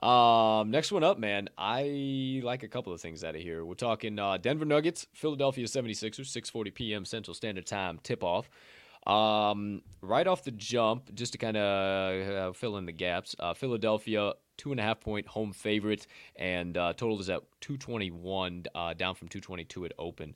Um, 0.02 0.71
next 0.71 0.93
one 0.93 1.04
up, 1.04 1.19
man. 1.19 1.49
I 1.58 2.41
like 2.43 2.63
a 2.63 2.69
couple 2.69 2.93
of 2.93 3.02
things 3.02 3.26
out 3.26 3.36
of 3.36 3.41
here. 3.41 3.65
We're 3.65 3.73
talking 3.73 4.17
uh, 4.17 4.38
Denver 4.38 4.65
Nuggets, 4.65 5.06
Philadelphia 5.13 5.65
76ers, 5.65 6.32
6:40 6.32 6.73
p.m. 6.73 7.06
Central 7.06 7.34
Standard 7.34 7.65
Time 7.65 7.99
tip 8.04 8.23
off. 8.23 8.49
Um, 9.06 9.82
right 10.02 10.26
off 10.28 10.43
the 10.43 10.52
jump, 10.52 11.13
just 11.13 11.34
to 11.34 11.38
kind 11.38 11.58
of 11.58 12.30
uh, 12.30 12.54
fill 12.54 12.78
in 12.78 12.86
the 12.86 12.93
gaps, 12.93 13.36
uh, 13.38 13.54
Philadelphia 13.54 14.32
two 14.58 14.72
and 14.72 14.80
a 14.80 14.84
half 14.84 15.00
point 15.00 15.28
home 15.28 15.52
favorite, 15.54 16.08
and 16.36 16.78
uh, 16.78 16.94
total 16.94 17.20
is 17.20 17.30
at 17.30 17.42
221, 17.62 18.66
uh, 18.76 18.94
down 18.94 19.16
from 19.16 19.28
222 19.28 19.86
at 19.86 19.94
open. 19.98 20.36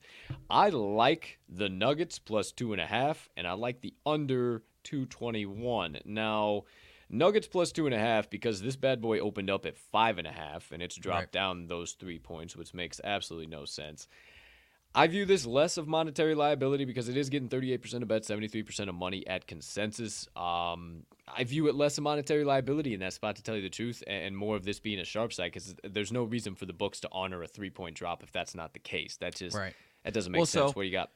I 0.49 0.69
like 0.69 1.39
the 1.49 1.69
Nuggets 1.69 2.19
plus 2.19 2.51
two 2.51 2.73
and 2.73 2.81
a 2.81 2.85
half, 2.85 3.29
and 3.37 3.45
I 3.47 3.53
like 3.53 3.81
the 3.81 3.93
under 4.05 4.63
221. 4.83 5.99
Now. 6.05 6.63
Nuggets 7.09 7.47
plus 7.47 7.71
two 7.71 7.85
and 7.85 7.95
a 7.95 7.99
half 7.99 8.29
because 8.29 8.61
this 8.61 8.75
bad 8.75 8.99
boy 8.99 9.19
opened 9.19 9.49
up 9.49 9.65
at 9.65 9.77
five 9.77 10.17
and 10.17 10.27
a 10.27 10.31
half 10.31 10.73
and 10.73 10.83
it's 10.83 10.97
dropped 10.97 11.17
Right. 11.21 11.31
down 11.31 11.67
those 11.67 11.93
three 11.93 12.19
points, 12.19 12.53
which 12.57 12.73
makes 12.73 12.99
absolutely 13.01 13.47
no 13.47 13.63
sense. 13.63 14.09
I 14.97 15.05
view 15.07 15.25
this 15.25 15.45
less 15.45 15.77
of 15.77 15.87
monetary 15.87 16.33
liability 16.33 16.83
because 16.85 17.07
it 17.07 17.15
is 17.15 17.29
getting 17.29 17.49
38% 17.49 18.01
of 18.01 18.07
bets, 18.07 18.27
73% 18.29 18.89
of 18.89 18.95
money 18.95 19.25
at 19.27 19.45
consensus. 19.45 20.27
Um, 20.35 21.03
I 21.27 21.43
view 21.43 21.67
it 21.67 21.75
less 21.75 21.99
of 21.99 22.03
monetary 22.03 22.43
liability 22.43 22.95
in 22.95 22.99
that 23.01 23.13
spot, 23.13 23.35
to 23.35 23.43
tell 23.43 23.55
you 23.55 23.61
the 23.61 23.69
truth, 23.69 24.01
and, 24.07 24.23
and 24.25 24.37
more 24.37 24.55
of 24.55 24.65
this 24.65 24.79
being 24.79 24.99
a 24.99 25.05
sharp 25.05 25.33
side 25.33 25.51
because 25.53 25.75
there's 25.83 26.11
no 26.11 26.23
reason 26.23 26.55
for 26.55 26.65
the 26.65 26.73
books 26.73 26.99
to 27.01 27.09
honor 27.11 27.43
a 27.43 27.47
three 27.47 27.69
point 27.69 27.95
drop 27.95 28.23
if 28.23 28.31
that's 28.31 28.55
not 28.55 28.73
the 28.73 28.79
case. 28.79 29.17
That 29.17 29.35
just 29.35 29.55
Right. 29.55 29.73
that 30.03 30.13
doesn't 30.15 30.31
make 30.31 30.39
Well, 30.39 30.45
sense. 30.47 30.71
so- 30.71 30.73
what 30.73 30.81
do 30.83 30.87
you 30.87 30.91
got? 30.93 31.11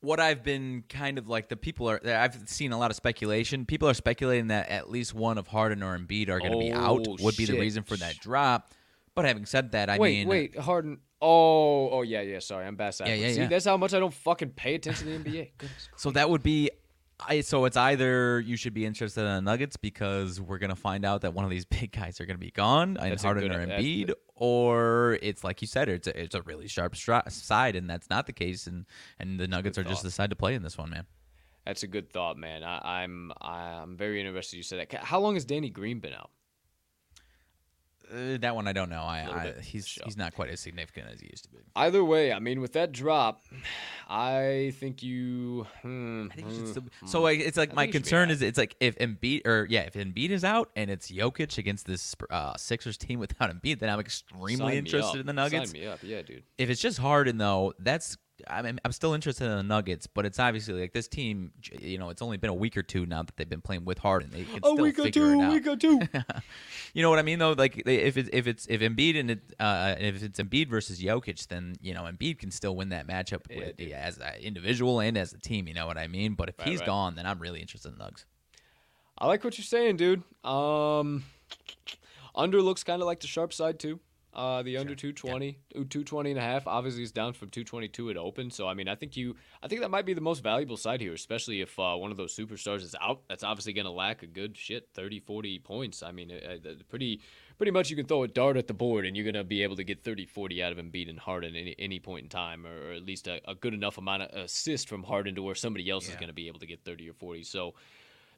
what 0.00 0.20
I've 0.20 0.42
been 0.44 0.84
kind 0.90 1.16
of 1.16 1.30
like 1.30 1.48
the 1.48 1.56
people 1.56 1.88
are 1.88 1.98
I've 2.06 2.46
seen 2.46 2.72
a 2.72 2.78
lot 2.78 2.90
of 2.90 2.96
speculation. 2.96 3.64
People 3.64 3.88
are 3.88 3.94
speculating 3.94 4.48
that 4.48 4.68
at 4.68 4.90
least 4.90 5.14
one 5.14 5.38
of 5.38 5.46
Harden 5.46 5.82
or 5.82 5.98
Embiid 5.98 6.28
are 6.28 6.38
going 6.40 6.52
to 6.52 6.58
be 6.58 6.72
out 6.74 7.06
Oh, 7.08 7.16
would 7.20 7.38
be 7.38 7.46
the 7.46 7.58
reason 7.58 7.84
for 7.84 7.96
that 7.96 8.18
drop. 8.20 8.70
But 9.14 9.24
having 9.24 9.46
said 9.46 9.72
that, 9.72 9.88
I 9.88 9.96
wait, 9.96 10.18
mean 10.18 10.28
wait, 10.28 10.58
Harden. 10.58 10.98
Oh, 11.26 11.88
oh 11.90 12.02
yeah, 12.02 12.20
yeah. 12.20 12.38
Sorry, 12.40 12.66
I'm 12.66 12.76
bad. 12.76 12.94
Yeah, 13.00 13.14
yeah, 13.14 13.28
See, 13.32 13.40
yeah. 13.40 13.46
that's 13.46 13.64
how 13.64 13.76
much 13.76 13.94
I 13.94 13.98
don't 13.98 14.12
fucking 14.12 14.50
pay 14.50 14.74
attention 14.74 15.06
to 15.06 15.18
the 15.18 15.30
NBA. 15.30 15.50
Goodness. 15.58 15.88
So 15.96 16.10
that 16.10 16.28
would 16.28 16.42
be 16.42 16.70
I 17.26 17.40
so 17.40 17.64
it's 17.64 17.76
either 17.76 18.40
you 18.40 18.56
should 18.56 18.74
be 18.74 18.84
interested 18.84 19.20
in 19.22 19.26
the 19.26 19.40
Nuggets 19.40 19.76
because 19.76 20.40
we're 20.40 20.58
gonna 20.58 20.74
find 20.76 21.04
out 21.04 21.22
that 21.22 21.32
one 21.32 21.44
of 21.44 21.50
these 21.50 21.64
big 21.80 21.92
guys 21.92 22.20
are 22.20 22.26
gonna 22.26 22.38
be 22.38 22.50
gone 22.50 22.96
and 22.98 23.12
That's 23.12 23.22
a 23.24 23.26
Harden 23.28 23.44
good- 23.48 23.52
or 23.56 23.66
that's 23.66 23.82
Embiid, 23.82 24.12
or 24.34 25.18
it's 25.22 25.44
like 25.44 25.62
you 25.62 25.68
said, 25.68 25.88
it's 25.88 26.08
a, 26.08 26.20
it's 26.20 26.34
a 26.34 26.42
really 26.42 26.68
sharp 26.68 26.94
stri- 26.94 27.30
side, 27.30 27.76
and 27.76 27.88
that's 27.88 28.10
not 28.10 28.26
the 28.26 28.32
case, 28.32 28.66
and 28.66 28.84
and 29.18 29.38
the 29.40 29.48
Nuggets 29.48 29.78
are 29.78 29.84
just 29.84 30.02
thought. 30.02 30.04
the 30.04 30.10
side 30.10 30.30
to 30.30 30.36
play 30.36 30.54
in 30.54 30.62
this 30.62 30.76
one, 30.76 30.90
man. 30.90 31.06
That's 31.64 31.82
a 31.82 31.86
good 31.86 32.12
thought, 32.12 32.36
man. 32.36 32.62
I, 32.62 33.02
I'm 33.04 33.32
I'm 33.40 33.96
very 33.96 34.20
interested. 34.20 34.56
You 34.56 34.62
said 34.62 34.80
that. 34.90 35.04
How 35.04 35.20
long 35.20 35.34
has 35.34 35.44
Danny 35.46 35.70
Green 35.70 36.00
been 36.00 36.12
out? 36.12 36.30
Uh, 38.12 38.38
that 38.38 38.54
one 38.54 38.68
I 38.68 38.72
don't 38.72 38.90
know. 38.90 39.02
I, 39.02 39.20
I 39.20 39.60
he's 39.60 39.86
sure. 39.86 40.02
he's 40.04 40.16
not 40.16 40.34
quite 40.34 40.50
as 40.50 40.60
significant 40.60 41.08
as 41.12 41.20
he 41.20 41.28
used 41.30 41.44
to 41.44 41.50
be. 41.50 41.58
Either 41.76 42.04
way, 42.04 42.32
I 42.32 42.38
mean, 42.38 42.60
with 42.60 42.72
that 42.74 42.92
drop, 42.92 43.44
I 44.08 44.72
think 44.78 45.02
you. 45.02 45.66
Hmm, 45.82 46.28
I 46.30 46.34
think 46.34 46.50
you 46.50 46.58
hmm, 46.58 46.66
still. 46.66 46.82
hmm. 47.00 47.06
So 47.06 47.20
like, 47.22 47.40
it's 47.40 47.56
like 47.56 47.70
I 47.72 47.74
my 47.74 47.82
think 47.84 47.94
you 47.94 47.98
should 47.98 48.04
be 48.04 48.10
concern 48.10 48.30
is 48.30 48.42
it's 48.42 48.58
like 48.58 48.76
if 48.80 48.98
Embiid 48.98 49.46
or 49.46 49.66
yeah, 49.70 49.82
if 49.82 49.94
Embiid 49.94 50.30
is 50.30 50.44
out 50.44 50.70
and 50.76 50.90
it's 50.90 51.10
Jokic 51.10 51.58
against 51.58 51.86
this 51.86 52.14
uh, 52.30 52.56
Sixers 52.56 52.96
team 52.96 53.18
without 53.20 53.50
Embiid, 53.50 53.78
then 53.78 53.90
I'm 53.90 54.00
extremely 54.00 54.56
Sign 54.56 54.74
interested 54.74 55.20
in 55.20 55.26
the 55.26 55.32
Nuggets. 55.32 55.70
Sign 55.70 55.80
me 55.80 55.86
up, 55.86 56.00
yeah, 56.02 56.22
dude. 56.22 56.42
If 56.58 56.70
it's 56.70 56.80
just 56.80 56.98
Harden 56.98 57.38
though, 57.38 57.74
that's 57.78 58.16
I 58.48 58.62
mean, 58.62 58.80
I'm 58.84 58.90
still 58.92 59.14
interested 59.14 59.44
in 59.44 59.56
the 59.56 59.62
Nuggets, 59.62 60.06
but 60.08 60.26
it's 60.26 60.40
obviously 60.40 60.80
like 60.80 60.92
this 60.92 61.06
team. 61.06 61.52
You 61.80 61.98
know, 61.98 62.10
it's 62.10 62.20
only 62.20 62.36
been 62.36 62.50
a 62.50 62.54
week 62.54 62.76
or 62.76 62.82
two 62.82 63.06
now 63.06 63.22
that 63.22 63.36
they've 63.36 63.48
been 63.48 63.60
playing 63.60 63.84
with 63.84 63.98
Harden. 63.98 64.30
They 64.30 64.42
can 64.44 64.60
still 64.74 64.76
figure 65.04 65.32
it 65.34 65.40
out. 65.40 65.66
or 65.68 65.76
two. 65.76 66.00
You 66.94 67.02
know 67.02 67.10
what 67.10 67.18
I 67.18 67.22
mean 67.22 67.38
though? 67.40 67.52
Like 67.52 67.82
they- 67.84 67.96
if 68.02 68.16
it's 68.16 68.28
if 68.32 68.46
it's 68.46 68.66
if 68.68 68.80
Embiid 68.80 69.18
and 69.18 69.30
it, 69.32 69.40
uh, 69.58 69.96
if 69.98 70.22
it's 70.22 70.38
Embiid 70.38 70.68
versus 70.68 71.00
Jokic, 71.00 71.46
then 71.48 71.74
you 71.80 71.92
know 71.94 72.02
Embiid 72.02 72.38
can 72.38 72.50
still 72.52 72.76
win 72.76 72.90
that 72.90 73.06
matchup 73.08 73.48
with, 73.48 73.80
as 73.92 74.18
an 74.18 74.34
individual 74.40 75.00
and 75.00 75.16
as 75.18 75.32
a 75.32 75.38
team. 75.38 75.66
You 75.66 75.74
know 75.74 75.86
what 75.86 75.98
I 75.98 76.06
mean? 76.06 76.34
But 76.34 76.50
if 76.50 76.58
Right, 76.58 76.68
he's 76.68 76.80
right. 76.80 76.86
gone, 76.86 77.14
then 77.16 77.26
I'm 77.26 77.40
really 77.40 77.60
interested 77.60 77.92
in 77.92 77.98
the 77.98 78.04
Nugs. 78.04 78.24
I 79.18 79.26
like 79.26 79.42
what 79.44 79.58
you're 79.58 79.64
saying, 79.64 79.96
dude. 79.96 80.22
Um, 80.44 81.24
under 82.34 82.60
looks 82.62 82.84
kind 82.84 83.00
of 83.02 83.06
like 83.06 83.20
the 83.20 83.26
sharp 83.26 83.52
side 83.52 83.78
too. 83.78 83.98
Uh, 84.34 84.62
the 84.64 84.76
under 84.76 84.96
220, 84.96 85.58
ooh, 85.76 85.84
220 85.84 86.30
and 86.30 86.38
a 86.38 86.42
half. 86.42 86.66
Obviously, 86.66 87.04
is 87.04 87.12
down 87.12 87.32
from 87.34 87.50
222 87.50 88.10
at 88.10 88.16
open. 88.16 88.50
So, 88.50 88.66
I 88.66 88.74
mean, 88.74 88.88
I 88.88 88.96
think 88.96 89.16
you, 89.16 89.36
I 89.62 89.68
think 89.68 89.80
that 89.80 89.90
might 89.90 90.04
be 90.04 90.12
the 90.12 90.20
most 90.20 90.42
valuable 90.42 90.76
side 90.76 91.00
here, 91.00 91.12
especially 91.12 91.60
if 91.60 91.78
uh, 91.78 91.94
one 91.94 92.10
of 92.10 92.16
those 92.16 92.34
superstars 92.34 92.82
is 92.82 92.96
out. 93.00 93.20
That's 93.28 93.44
obviously 93.44 93.72
going 93.74 93.84
to 93.84 93.92
lack 93.92 94.24
a 94.24 94.26
good 94.26 94.56
shit 94.56 94.88
30, 94.94 95.20
40 95.20 95.60
points. 95.60 96.02
I 96.02 96.10
mean, 96.10 96.32
uh, 96.32 96.68
uh, 96.68 96.74
pretty, 96.88 97.20
pretty 97.58 97.70
much 97.70 97.90
you 97.90 97.96
can 97.96 98.06
throw 98.06 98.24
a 98.24 98.28
dart 98.28 98.56
at 98.56 98.66
the 98.66 98.74
board 98.74 99.06
and 99.06 99.16
you're 99.16 99.24
going 99.24 99.34
to 99.34 99.44
be 99.44 99.62
able 99.62 99.76
to 99.76 99.84
get 99.84 100.02
30, 100.02 100.26
40 100.26 100.64
out 100.64 100.72
of 100.72 100.78
Embiid 100.78 101.08
and 101.08 101.20
Harden 101.20 101.54
any 101.54 101.76
any 101.78 102.00
point 102.00 102.24
in 102.24 102.28
time, 102.28 102.66
or, 102.66 102.90
or 102.90 102.92
at 102.92 103.04
least 103.04 103.28
a, 103.28 103.40
a 103.48 103.54
good 103.54 103.72
enough 103.72 103.98
amount 103.98 104.22
of 104.22 104.44
assist 104.44 104.88
from 104.88 105.04
Harden 105.04 105.36
to 105.36 105.42
where 105.42 105.54
somebody 105.54 105.88
else 105.88 106.08
is 106.08 106.16
going 106.16 106.26
to 106.26 106.34
be 106.34 106.48
able 106.48 106.58
to 106.58 106.66
get 106.66 106.84
30 106.84 107.08
or 107.08 107.14
40. 107.14 107.44
So. 107.44 107.74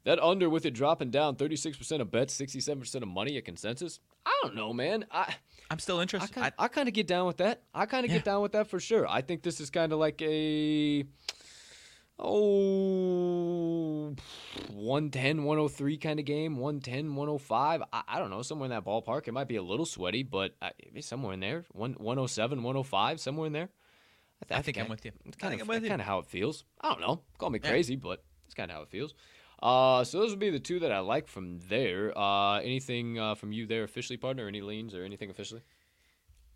That 0.03 0.19
under 0.23 0.49
with 0.49 0.65
it 0.65 0.73
dropping 0.73 1.11
down 1.11 1.35
36% 1.35 1.99
of 1.99 2.09
bets, 2.11 2.39
67% 2.39 2.95
of 3.01 3.09
money 3.09 3.35
at 3.35 3.43
consensus. 3.43 3.99
I 4.25 4.31
don't 4.41 4.55
know, 4.55 4.71
man. 4.71 5.05
I 5.11 5.35
I'm 5.69 5.79
still 5.79 5.99
I 5.99 6.01
interested. 6.03 6.37
I- 6.37 6.51
I 6.57 6.67
kind 6.69 6.87
of 6.87 6.93
get 6.93 7.07
down 7.07 7.27
with 7.27 7.37
that. 7.37 7.63
I 7.73 7.85
kind 7.85 8.05
of 8.05 8.11
Yeah. 8.11 8.17
get 8.17 8.25
down 8.25 8.41
with 8.41 8.53
that 8.53 8.67
for 8.67 8.79
sure. 8.79 9.07
I 9.07 9.21
think 9.21 9.43
this 9.43 9.59
is 9.59 9.69
kind 9.69 9.91
of 9.93 9.99
like 9.99 10.21
a 10.21 11.03
oh 12.19 14.15
110 14.71 15.43
103 15.43 15.97
kind 15.97 16.19
of 16.19 16.25
game 16.25 16.57
110 16.57 17.15
105 17.15 17.83
I, 17.93 18.03
I 18.07 18.17
don't 18.19 18.29
know 18.31 18.41
somewhere 18.41 18.65
in 18.65 18.71
that 18.71 18.83
ballpark 18.85 19.27
it 19.27 19.33
might 19.33 19.47
be 19.47 19.57
a 19.57 19.61
little 19.61 19.85
sweaty 19.85 20.23
but 20.23 20.55
uh, 20.61 20.65
I, 20.65 20.71
maybe 20.85 21.01
somewhere 21.03 21.33
in 21.33 21.39
there 21.41 21.65
One, 21.73 21.93
107 21.93 22.63
105 22.63 23.19
somewhere 23.19 23.45
in 23.47 23.53
there 23.53 23.69
th- 24.47 24.57
I 24.57 24.61
think 24.63 24.79
I'm 24.79 24.89
with 24.89 25.05
you. 25.05 25.11
it's 25.25 25.37
kind 25.37 25.53
of 25.53 25.61
I'm 25.61 25.67
with 25.67 25.83
you. 25.83 25.89
kind 25.89 26.01
of 26.01 26.07
how 26.07 26.17
it 26.19 26.25
feels 26.25 26.63
i 26.81 26.89
don't 26.89 27.01
know 27.01 27.21
call 27.37 27.51
me 27.51 27.59
Yeah. 27.63 27.69
crazy 27.69 27.95
but 27.95 28.23
it's 28.45 28.55
kind 28.55 28.71
of 28.71 28.77
how 28.77 28.81
it 28.83 28.89
feels 28.89 29.13
uh, 29.61 30.03
so 30.03 30.19
those 30.19 30.29
would 30.31 30.39
be 30.39 30.49
the 30.49 30.59
two 30.59 30.79
that 30.79 30.91
I 30.91 30.99
like 30.99 31.27
from 31.27 31.59
there. 31.69 32.17
Uh, 32.17 32.59
anything 32.59 33.17
uh, 33.19 33.35
from 33.35 33.51
you 33.51 33.65
there 33.65 33.83
officially, 33.83 34.17
partner? 34.17 34.47
Any 34.47 34.61
leans 34.61 34.93
or 34.93 35.03
anything 35.03 35.29
officially? 35.29 35.61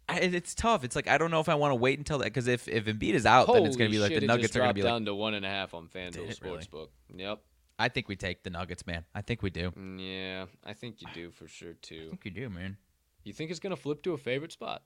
I- 0.09 0.19
it's 0.19 0.53
tough. 0.53 0.83
It's 0.83 0.95
like 0.95 1.07
I 1.07 1.17
don't 1.17 1.31
know 1.31 1.39
if 1.39 1.49
I 1.49 1.55
want 1.55 1.71
to 1.71 1.75
wait 1.75 1.97
until 1.97 2.17
that 2.19 2.25
because 2.25 2.47
if 2.47 2.67
if 2.67 2.85
Embiid 2.85 3.13
is 3.13 3.25
out, 3.25 3.47
then 3.51 3.65
it's 3.65 3.77
going 3.77 3.89
to 3.89 3.95
be 3.95 3.99
like 3.99 4.11
shit, 4.11 4.21
the 4.21 4.27
Nuggets 4.27 4.55
are 4.55 4.59
going 4.59 4.69
to 4.69 4.73
dropped 4.73 4.75
be 4.75 4.81
like. 4.83 4.91
down 4.91 5.05
to 5.05 5.15
one 5.15 5.33
and 5.33 5.45
a 5.45 5.49
half 5.49 5.73
on 5.73 5.87
FanDuel 5.87 6.29
it 6.29 6.39
really? 6.41 6.59
Sportsbook. 6.59 6.89
Yep. 7.15 7.39
I 7.79 7.89
think 7.89 8.07
we 8.07 8.15
take 8.15 8.43
the 8.43 8.49
Nuggets, 8.51 8.85
man. 8.85 9.05
I 9.15 9.21
think 9.21 9.41
we 9.41 9.49
do. 9.49 9.71
Mm, 9.71 9.97
Yeah, 9.99 10.45
I 10.63 10.73
think 10.73 11.01
you 11.01 11.07
do 11.13 11.31
for 11.31 11.47
sure 11.47 11.73
too. 11.81 12.07
I 12.07 12.09
think 12.09 12.25
you 12.25 12.31
do, 12.31 12.49
man. 12.49 12.77
You 13.23 13.33
think 13.33 13.49
it's 13.51 13.59
gonna 13.59 13.75
flip 13.75 14.03
to 14.03 14.13
a 14.13 14.17
favorite 14.17 14.51
spot? 14.51 14.83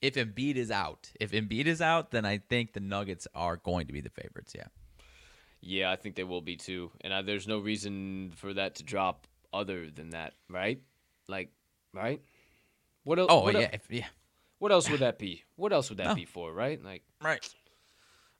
If 0.00 0.14
Embiid 0.14 0.54
is 0.56 0.70
out, 0.70 1.10
if 1.18 1.32
Embiid 1.32 1.66
is 1.66 1.82
out, 1.82 2.12
then 2.12 2.24
I 2.24 2.38
think 2.38 2.72
the 2.72 2.80
Nuggets 2.80 3.26
are 3.34 3.56
going 3.56 3.88
to 3.88 3.92
be 3.92 4.00
the 4.00 4.10
favorites. 4.10 4.52
Yeah. 4.56 4.66
Yeah, 5.60 5.90
I 5.90 5.96
think 5.96 6.14
they 6.14 6.24
will 6.24 6.40
be 6.40 6.56
too. 6.56 6.90
And 7.00 7.12
I, 7.12 7.22
there's 7.22 7.48
no 7.48 7.58
reason 7.58 8.32
for 8.36 8.54
that 8.54 8.76
to 8.76 8.82
drop 8.84 9.26
other 9.52 9.90
than 9.90 10.10
that, 10.10 10.34
right? 10.48 10.80
Like, 11.28 11.50
right? 11.92 12.20
What 13.04 13.18
else? 13.18 13.28
Oh 13.30 13.40
what, 13.42 13.54
el- 13.54 13.62
yeah, 13.62 13.70
if, 13.72 13.86
yeah. 13.90 14.06
what 14.58 14.70
else 14.72 14.88
would 14.90 15.00
that 15.00 15.18
be? 15.18 15.42
What 15.56 15.72
else 15.72 15.88
would 15.88 15.98
that 15.98 16.08
No. 16.08 16.14
be 16.14 16.24
for? 16.26 16.52
Right? 16.52 16.82
Like, 16.82 17.02
Right. 17.22 17.46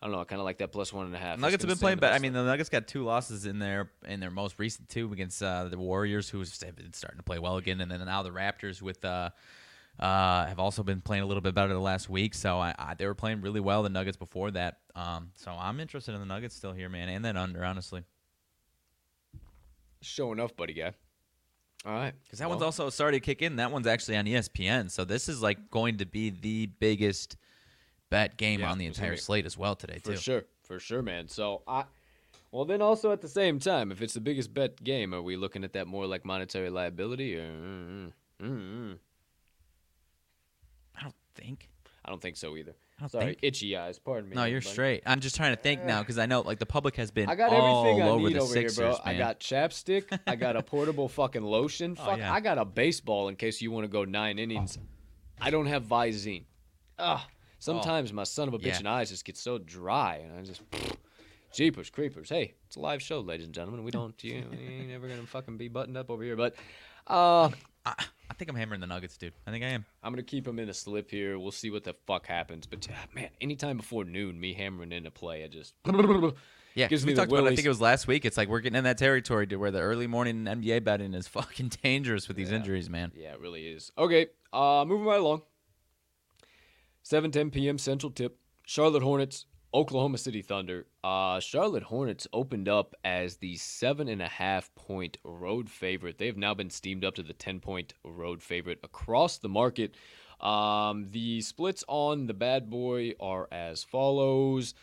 I 0.00 0.07
don't 0.07 0.14
know. 0.14 0.20
I 0.20 0.24
kind 0.24 0.38
of 0.40 0.44
like 0.44 0.59
that 0.59 0.70
plus 0.70 0.92
one 0.92 1.07
and 1.07 1.14
a 1.14 1.18
half. 1.18 1.35
It's 1.35 1.42
Nuggets 1.42 1.64
have 1.64 1.68
been 1.68 1.78
playing 1.78 1.94
in 1.94 1.96
the 1.96 2.00
better. 2.02 2.14
I 2.14 2.18
mean, 2.20 2.33
the 2.33 2.44
Nuggets 2.44 2.68
got 2.68 2.87
two 2.87 3.02
losses 3.02 3.46
in 3.46 3.59
their 3.59 3.90
in 4.07 4.20
their 4.20 4.31
most 4.31 4.57
recent 4.61 4.88
two 4.88 5.12
against 5.12 5.42
uh, 5.42 5.64
the 5.64 5.76
Warriors, 5.78 6.28
who 6.31 6.38
have 6.38 6.76
been 6.76 6.92
starting 6.92 7.18
to 7.18 7.24
play 7.24 7.40
well 7.40 7.57
again, 7.57 7.81
and 7.81 7.90
then 7.90 8.04
now 8.04 8.22
the 8.22 8.31
Raptors 8.31 8.81
with 8.81 9.04
uh, 9.04 9.31
uh, 9.98 10.46
have 10.46 10.58
also 10.58 10.82
been 10.82 11.00
playing 11.00 11.22
a 11.22 11.26
little 11.26 11.40
bit 11.40 11.54
better 11.54 11.72
the 11.72 11.80
last 11.80 12.08
week. 12.08 12.34
So 12.34 12.58
I, 12.58 12.74
I, 12.78 12.94
they 12.94 13.06
were 13.06 13.14
playing 13.14 13.40
really 13.40 13.61
well 13.61 13.82
the 13.82 13.88
Nuggets 13.88 14.16
before 14.16 14.50
that. 14.52 14.78
Um, 14.94 15.30
so 15.34 15.50
I'm 15.50 15.80
interested 15.80 16.14
in 16.14 16.20
the 16.20 16.26
Nuggets 16.26 16.54
still 16.54 16.72
here, 16.72 16.88
man, 16.88 17.08
and 17.08 17.24
then 17.24 17.37
under 17.37 17.64
honestly. 17.64 18.04
Showing 20.00 20.38
enough, 20.38 20.56
buddy 20.56 20.74
guy. 20.74 20.92
All 21.87 21.92
right, 21.92 22.12
because 22.24 22.40
that 22.40 22.48
well, 22.48 22.58
one's 22.58 22.64
also 22.64 22.90
started 22.90 23.18
to 23.18 23.20
kick 23.20 23.40
in. 23.40 23.56
That 23.56 23.70
one's 23.70 23.87
actually 23.87 24.16
on 24.16 24.24
ESPN, 24.24 24.90
so 24.90 25.04
this 25.04 25.28
is 25.28 25.40
like 25.40 25.70
going 25.70 25.98
to 25.98 26.06
be 26.06 26.30
the 26.30 26.66
biggest 26.66 27.37
bet 28.11 28.37
game 28.37 28.61
yeah, 28.61 28.70
on 28.70 28.78
the 28.78 28.87
entire 28.87 29.16
slate 29.16 29.46
as 29.46 29.56
well 29.56 29.76
today, 29.76 29.98
for 29.98 30.11
too. 30.11 30.16
For 30.16 30.22
sure, 30.22 30.44
for 30.64 30.80
sure, 30.80 31.02
man. 31.02 31.28
So 31.28 31.62
I, 31.68 31.84
well, 32.50 32.64
then 32.64 32.82
also 32.82 33.12
at 33.12 33.20
the 33.20 33.28
same 33.28 33.61
time, 33.61 33.92
if 33.92 34.02
it's 34.02 34.14
the 34.14 34.20
biggest 34.20 34.52
bet 34.52 34.82
game, 34.82 35.14
are 35.14 35.22
we 35.22 35.37
looking 35.37 35.62
at 35.62 35.72
that 35.74 35.87
more 35.87 36.06
like 36.06 36.24
monetary 36.24 36.68
liability 36.68 37.37
or? 37.37 37.46
Mm-hmm. 38.42 38.92
Think. 41.38 41.68
I 42.05 42.11
don't 42.11 42.20
think 42.22 42.37
so 42.37 42.57
either. 42.57 42.74
I 42.98 43.03
don't 43.03 43.11
Sorry, 43.11 43.24
think. 43.27 43.38
itchy 43.42 43.77
eyes. 43.77 43.98
Pardon 43.98 44.29
me. 44.31 44.35
No, 44.37 44.44
you're 44.44 44.61
straight. 44.61 45.03
I'm 45.07 45.20
just 45.20 45.37
trying 45.37 45.55
to 45.55 45.61
think 45.62 45.85
now 45.85 46.01
because 46.01 46.18
I 46.18 46.27
know 46.27 46.40
like 46.40 46.59
the 46.59 46.66
public 46.66 46.96
has 46.96 47.11
been 47.11 47.29
I 47.29 47.35
got 47.35 47.53
all 47.53 47.85
everything 47.85 48.03
I 48.03 48.09
over 48.09 48.29
need 48.29 48.35
the 48.37 48.40
over 48.40 48.53
Sixers, 48.53 48.77
here, 48.77 48.87
bro. 48.88 48.98
man. 49.05 49.14
I 49.14 49.18
got 49.18 49.40
chapstick. 49.40 50.18
I 50.27 50.35
got 50.37 50.57
a 50.57 50.62
portable 50.74 51.09
fucking 51.09 51.42
lotion. 51.44 51.96
Oh, 52.01 52.05
Fuck, 52.05 52.18
yeah. 52.18 52.33
I 52.33 52.40
got 52.40 52.59
a 52.59 52.64
baseball 52.64 53.29
in 53.29 53.37
case 53.37 53.61
you 53.62 53.70
want 53.70 53.85
to 53.85 53.88
go 53.88 54.05
nine 54.05 54.38
innings. 54.38 54.79
I 55.40 55.51
don't 55.51 55.66
have 55.66 55.85
Visine. 55.85 56.44
Ugh. 56.98 57.20
Sometimes 57.61 58.12
my 58.12 58.24
son 58.24 58.48
of 58.48 58.55
a 58.55 58.59
bitch 58.59 58.66
Yeah. 58.66 58.79
and 58.79 58.88
eyes 58.88 59.11
just 59.11 59.24
get 59.24 59.37
so 59.37 59.59
dry, 59.59 60.16
and 60.24 60.38
I 60.38 60.42
just. 60.42 60.62
Jeepers 61.53 61.88
creepers. 61.88 62.29
Hey, 62.29 62.55
it's 62.66 62.77
a 62.77 62.81
live 62.81 63.01
show, 63.01 63.20
ladies 63.20 63.46
and 63.46 63.55
gentlemen. 63.55 63.83
We 63.83 63.90
don't, 63.90 64.22
you, 64.22 64.44
we 64.51 64.59
ain't 64.59 64.88
never 64.90 65.09
gonna 65.09 65.24
fucking 65.27 65.57
be 65.57 65.68
buttoned 65.68 65.96
up 65.96 66.11
over 66.11 66.22
here. 66.22 66.37
But, 66.37 66.55
uh, 67.07 67.48
I, 67.88 68.05
I 68.31 68.35
think 68.35 68.51
I'm 68.51 68.57
hammering 68.57 68.81
the 68.81 68.87
Nuggets, 68.87 69.16
dude. 69.16 69.33
I 69.46 69.51
think 69.51 69.64
I 69.64 69.68
am. 69.68 69.85
I'm 70.03 70.12
gonna 70.12 70.22
keep 70.22 70.46
him 70.46 70.59
in 70.59 70.68
a 70.68 70.74
slip 70.74 71.11
here. 71.11 71.38
We'll 71.38 71.51
see 71.53 71.70
what 71.70 71.85
the 71.85 71.94
fuck 72.07 72.27
happens. 72.27 72.66
But 72.66 72.87
yeah, 72.88 72.96
man, 73.14 73.31
anytime 73.40 73.77
before 73.79 74.05
noon, 74.05 74.38
me 74.40 74.53
hammering 74.55 74.92
into 74.92 75.11
play, 75.11 75.44
I 75.44 75.48
just 75.48 75.74
Yeah, 76.74 76.87
Gives 76.87 77.05
we 77.05 77.12
the 77.12 77.16
talked 77.22 77.33
about. 77.33 77.44
it, 77.44 77.53
I 77.53 77.57
think 77.57 77.66
it 77.66 77.70
was 77.70 77.81
last 77.81 78.07
week. 78.07 78.24
It's 78.24 78.37
like 78.37 78.48
we're 78.48 78.61
getting 78.61 78.77
in 78.77 78.85
that 78.85 78.98
territory 78.98 79.46
to 79.48 79.57
where 79.57 79.72
the 79.72 79.81
early 79.81 80.07
morning 80.07 80.44
NBA 80.44 80.85
betting 80.85 81.12
is 81.14 81.27
fucking 81.29 81.72
dangerous 81.83 82.29
with 82.29 82.37
these 82.37 82.51
Yeah. 82.51 82.57
injuries, 82.59 82.88
man. 82.88 83.11
Yeah, 83.16 83.33
it 83.33 83.40
really 83.40 83.66
is. 83.66 83.90
Okay, 83.98 84.27
uh, 84.53 84.85
moving 84.87 85.07
right 85.07 85.18
along. 85.20 85.42
7:10 87.05 87.53
p.m. 87.53 87.79
Central 87.79 88.12
Tip. 88.12 88.38
Charlotte 88.66 89.03
Hornets, 89.03 89.46
Oklahoma 89.74 90.18
City 90.18 90.40
Thunder. 90.40 90.87
Uh, 91.04 91.40
Charlotte 91.40 91.83
Hornets 91.83 92.26
opened 92.33 92.68
up 92.68 92.94
as 93.04 93.37
the 93.37 93.57
seven 93.57 94.09
and 94.09 94.22
a 94.22 94.28
half 94.28 94.74
point 94.74 95.18
road 95.24 95.68
favorite. 95.68 96.18
They 96.18 96.26
have 96.26 96.37
now 96.37 96.54
been 96.54 96.70
steamed 96.70 97.04
up 97.04 97.14
to 97.16 97.22
the 97.22 97.35
10 97.35 97.61
point 97.61 97.94
road 98.04 98.42
favorite 98.42 98.78
across 98.83 99.38
the 99.38 99.48
market. 99.48 99.94
Um, 100.40 101.09
the 101.11 101.40
splits 101.40 101.85
on 101.88 102.26
the 102.26 102.35
bad 102.35 102.70
boy 102.70 103.12
are 103.20 103.48
as 103.52 103.85
follows. 103.85 104.74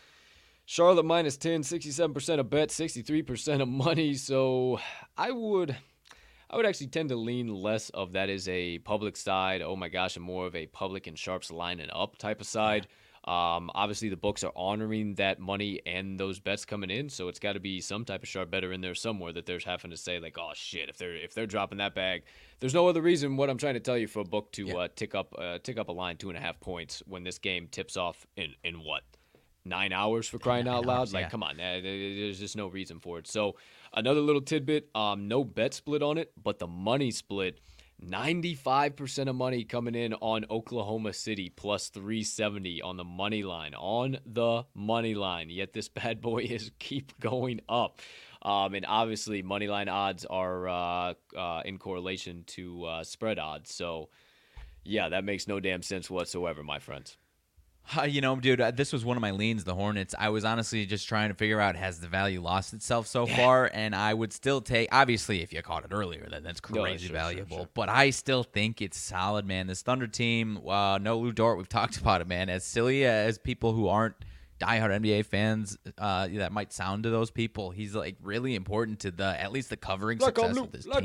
Charlotte 0.66 1.04
minus 1.04 1.36
10, 1.36 1.62
67% 1.62 2.40
of 2.40 2.50
bet, 2.50 2.68
63% 2.70 3.62
of 3.62 3.68
money. 3.68 4.14
So 4.14 4.80
I 5.16 5.30
would 5.30 5.76
I 6.48 6.56
would 6.56 6.66
actually 6.66 6.88
tend 6.88 7.08
to 7.08 7.16
lean 7.16 7.52
less 7.52 7.90
of 7.90 8.12
that 8.12 8.28
as 8.28 8.48
a 8.48 8.78
public 8.78 9.16
side, 9.16 9.62
oh 9.62 9.74
my 9.74 9.88
gosh, 9.88 10.14
and 10.16 10.24
more 10.24 10.46
of 10.46 10.54
a 10.54 10.66
public 10.66 11.08
and 11.08 11.18
sharps 11.18 11.50
lining 11.50 11.90
up 11.92 12.18
type 12.18 12.40
of 12.40 12.46
side. 12.46 12.86
Um, 13.26 13.70
obviously, 13.74 14.08
the 14.08 14.16
books 14.16 14.44
are 14.44 14.52
honoring 14.54 15.14
that 15.16 15.40
money 15.40 15.80
and 15.84 16.18
those 16.20 16.38
bets 16.38 16.64
coming 16.64 16.90
in, 16.90 17.08
so 17.08 17.26
it's 17.26 17.40
got 17.40 17.54
to 17.54 17.60
be 17.60 17.80
some 17.80 18.04
type 18.04 18.22
of 18.22 18.28
sharp 18.28 18.50
better 18.52 18.72
in 18.72 18.80
there 18.80 18.94
somewhere 18.94 19.32
that 19.32 19.46
they're 19.46 19.58
having 19.64 19.90
to 19.90 19.96
say 19.96 20.20
like, 20.20 20.38
oh 20.38 20.52
shit, 20.54 20.88
if 20.88 20.96
they're 20.96 21.16
if 21.16 21.34
they're 21.34 21.46
dropping 21.46 21.78
that 21.78 21.94
bag, 21.94 22.22
there's 22.60 22.74
no 22.74 22.86
other 22.86 23.02
reason. 23.02 23.36
What 23.36 23.50
I'm 23.50 23.58
trying 23.58 23.74
to 23.74 23.80
tell 23.80 23.98
you 23.98 24.06
for 24.06 24.20
a 24.20 24.24
book 24.24 24.52
to 24.52 24.66
Yeah. 24.66 24.74
uh, 24.76 24.88
tick 24.94 25.14
up 25.16 25.34
uh, 25.36 25.58
tick 25.58 25.76
up 25.76 25.88
a 25.88 25.92
line 25.92 26.16
two 26.18 26.28
and 26.28 26.38
a 26.38 26.40
half 26.40 26.60
points 26.60 27.02
when 27.06 27.24
this 27.24 27.38
game 27.38 27.66
tips 27.66 27.96
off 27.96 28.26
in 28.36 28.54
in 28.62 28.76
what 28.84 29.02
nine 29.64 29.92
hours 29.92 30.28
for 30.28 30.38
crying 30.38 30.68
out 30.68 30.86
loud. 30.86 30.98
hours, 31.00 31.12
like, 31.12 31.24
yeah. 31.24 31.28
come 31.28 31.42
on, 31.42 31.56
there's 31.56 32.38
just 32.38 32.56
no 32.56 32.68
reason 32.68 33.00
for 33.00 33.18
it. 33.18 33.26
So, 33.26 33.56
another 33.92 34.20
little 34.20 34.40
tidbit: 34.40 34.88
um, 34.94 35.26
no 35.26 35.42
bet 35.42 35.74
split 35.74 36.00
on 36.02 36.16
it, 36.18 36.30
but 36.40 36.60
the 36.60 36.68
money 36.68 37.10
split. 37.10 37.58
95% 38.04 39.28
of 39.28 39.36
money 39.36 39.64
coming 39.64 39.94
in 39.94 40.14
on 40.14 40.44
Oklahoma 40.50 41.12
City 41.12 41.50
plus 41.50 41.88
370 41.88 42.82
on 42.82 42.96
the 42.96 43.04
money 43.04 43.42
line 43.42 43.74
on 43.74 44.18
the 44.26 44.64
money 44.74 45.14
line. 45.14 45.50
Yet 45.50 45.72
this 45.72 45.88
bad 45.88 46.20
boy 46.20 46.38
is 46.50 46.70
keep 46.78 47.18
going 47.20 47.60
up. 47.68 48.00
Um, 48.42 48.74
and 48.74 48.86
obviously 48.86 49.42
money 49.42 49.66
line 49.66 49.88
odds 49.88 50.24
are 50.24 50.68
uh, 50.68 51.14
uh, 51.36 51.62
in 51.64 51.78
correlation 51.78 52.44
to 52.48 52.84
uh, 52.84 53.04
spread 53.04 53.38
odds. 53.38 53.74
So 53.74 54.10
yeah 54.86 55.08
that 55.08 55.24
makes 55.24 55.48
no 55.48 55.60
damn 55.60 55.82
sense 55.82 56.08
whatsoever 56.08 56.62
my 56.62 56.78
friends 56.78 57.16
Uh, 57.96 58.02
you 58.02 58.20
know, 58.20 58.34
dude, 58.36 58.60
uh, 58.60 58.70
this 58.70 58.92
was 58.92 59.04
one 59.04 59.16
of 59.16 59.20
my 59.20 59.30
leans, 59.30 59.64
the 59.64 59.74
Hornets. 59.74 60.14
I 60.18 60.30
was 60.30 60.44
honestly 60.44 60.86
just 60.86 61.06
trying 61.08 61.28
to 61.28 61.34
figure 61.34 61.60
out 61.60 61.76
has 61.76 62.00
the 62.00 62.08
value 62.08 62.40
lost 62.42 62.72
itself 62.74 63.06
so 63.06 63.26
far, 63.26 63.70
and 63.72 63.94
I 63.94 64.12
would 64.12 64.32
still 64.32 64.60
take. 64.60 64.88
Obviously, 64.90 65.42
if 65.42 65.52
you 65.52 65.62
caught 65.62 65.84
it 65.84 65.90
earlier, 65.92 66.26
then 66.28 66.42
that's 66.42 66.60
No, 66.70 66.82
crazy 66.82 67.06
sure, 67.06 67.14
sure, 67.14 67.22
valuable. 67.22 67.56
sure. 67.58 67.68
But 67.74 67.88
I 67.88 68.10
still 68.10 68.42
think 68.42 68.82
it's 68.82 68.98
solid, 68.98 69.46
man. 69.46 69.66
This 69.68 69.82
Thunder 69.82 70.06
team, 70.08 70.66
uh, 70.66 70.98
no 70.98 71.18
Lu 71.18 71.30
Dort. 71.32 71.58
We've 71.58 71.68
talked 71.80 71.96
about 71.98 72.20
it, 72.20 72.26
man. 72.26 72.48
As 72.48 72.64
silly 72.64 73.04
as 73.04 73.38
people 73.38 73.72
who 73.72 73.86
aren't 73.88 74.16
diehard 74.58 74.90
NBA 75.02 75.26
fans, 75.26 75.76
uh, 75.98 76.28
that 76.32 76.50
might 76.50 76.72
sound 76.72 77.02
to 77.04 77.10
those 77.10 77.30
people, 77.30 77.70
he's 77.70 77.94
like 77.94 78.16
really 78.22 78.54
important 78.54 79.00
to 79.00 79.10
the 79.10 79.40
at 79.40 79.52
least 79.52 79.70
the 79.70 79.76
covering 79.76 80.18
success 80.18 80.56
of 80.64 80.72
this 80.72 80.86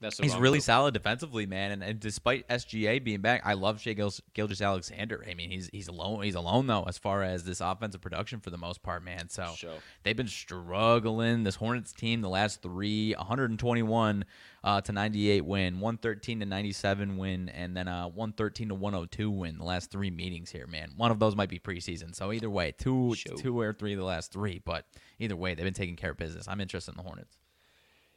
That's 0.00 0.16
He's 0.18 0.34
really 0.34 0.56
move. 0.58 0.64
solid 0.64 0.94
defensively, 0.94 1.44
man. 1.44 1.72
And, 1.72 1.82
and 1.82 2.00
despite 2.00 2.48
SGA 2.48 3.04
being 3.04 3.20
back, 3.20 3.42
I 3.44 3.52
love 3.52 3.80
Shai 3.82 3.92
Gil- 3.92 4.14
Gilgeous 4.32 4.62
Alexander. 4.62 5.22
I 5.28 5.34
mean, 5.34 5.50
he's 5.50 5.68
he's 5.72 5.88
alone. 5.88 6.22
He's 6.22 6.34
alone 6.36 6.66
though, 6.66 6.84
as 6.84 6.96
far 6.96 7.22
as 7.22 7.44
this 7.44 7.60
offensive 7.60 8.00
production 8.00 8.40
for 8.40 8.48
the 8.48 8.56
most 8.56 8.82
part, 8.82 9.04
man. 9.04 9.28
So 9.28 9.52
Sure. 9.56 9.74
they've 10.02 10.16
been 10.16 10.26
struggling. 10.26 11.42
This 11.44 11.56
Hornets 11.56 11.92
team, 11.92 12.22
the 12.22 12.28
last 12.30 12.62
three, 12.62 13.12
121 13.14 14.24
uh, 14.64 14.80
to 14.80 14.92
98 14.92 15.44
win, 15.44 15.74
113 15.80 16.40
to 16.40 16.46
97 16.46 17.16
win, 17.16 17.48
and 17.50 17.76
then 17.76 17.88
uh, 17.88 18.06
113 18.08 18.68
to 18.68 18.74
102 18.74 19.30
win. 19.30 19.58
The 19.58 19.64
last 19.64 19.90
three 19.90 20.10
meetings 20.10 20.50
here, 20.50 20.66
man. 20.66 20.92
One 20.96 21.10
of 21.10 21.18
those 21.18 21.36
might 21.36 21.48
be 21.50 21.58
preseason. 21.58 22.14
So 22.14 22.32
either 22.32 22.48
way, 22.50 22.72
two 22.72 23.14
Sure. 23.14 23.36
two 23.36 23.58
or 23.60 23.72
three 23.72 23.92
of 23.92 23.98
the 23.98 24.04
last 24.04 24.32
three, 24.32 24.60
but 24.64 24.86
either 25.18 25.36
way, 25.36 25.54
they've 25.54 25.64
been 25.64 25.74
taking 25.74 25.96
care 25.96 26.12
of 26.12 26.16
business. 26.16 26.46
I'm 26.48 26.60
interested 26.60 26.92
in 26.92 26.96
the 26.96 27.02
Hornets. 27.02 27.36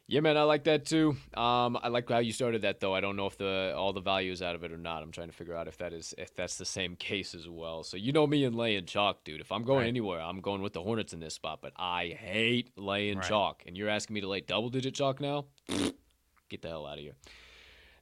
Yeah, 0.06 0.20
man, 0.20 0.36
I 0.36 0.42
like 0.42 0.64
that 0.64 0.84
too. 0.84 1.16
Um, 1.32 1.78
I 1.82 1.88
like 1.88 2.10
how 2.10 2.18
you 2.18 2.32
started 2.32 2.60
that 2.62 2.78
though. 2.78 2.94
I 2.94 3.00
don't 3.00 3.16
know 3.16 3.26
if 3.26 3.38
the 3.38 3.72
all 3.74 3.94
the 3.94 4.02
value 4.02 4.32
is 4.32 4.42
out 4.42 4.54
of 4.54 4.62
it 4.62 4.70
or 4.70 4.76
not. 4.76 5.02
I'm 5.02 5.10
trying 5.12 5.28
to 5.28 5.32
figure 5.34 5.54
out 5.56 5.66
if 5.66 5.78
that 5.78 5.94
is 5.94 6.14
if 6.18 6.34
that's 6.34 6.58
the 6.58 6.66
same 6.66 6.94
case 6.94 7.34
as 7.34 7.48
well. 7.48 7.82
So 7.84 7.96
you 7.96 8.12
know 8.12 8.26
me 8.26 8.44
and 8.44 8.54
laying 8.54 8.84
chalk, 8.84 9.24
dude. 9.24 9.40
If 9.40 9.50
I'm 9.50 9.62
going 9.64 9.80
Right. 9.84 9.88
anywhere, 9.88 10.20
I'm 10.20 10.40
going 10.42 10.60
with 10.60 10.74
the 10.74 10.82
Hornets 10.82 11.14
in 11.14 11.20
this 11.20 11.32
spot. 11.32 11.60
But 11.62 11.72
I 11.76 12.08
hate 12.08 12.76
laying 12.76 13.16
Right. 13.18 13.26
chalk, 13.28 13.62
and 13.66 13.78
you're 13.78 13.88
asking 13.88 14.12
me 14.14 14.20
to 14.20 14.28
lay 14.28 14.42
double 14.42 14.68
digit 14.68 14.94
chalk 14.94 15.20
now? 15.20 15.46
Get 16.50 16.60
the 16.60 16.68
hell 16.68 16.86
out 16.86 16.98
of 16.98 17.00
here. 17.02 17.14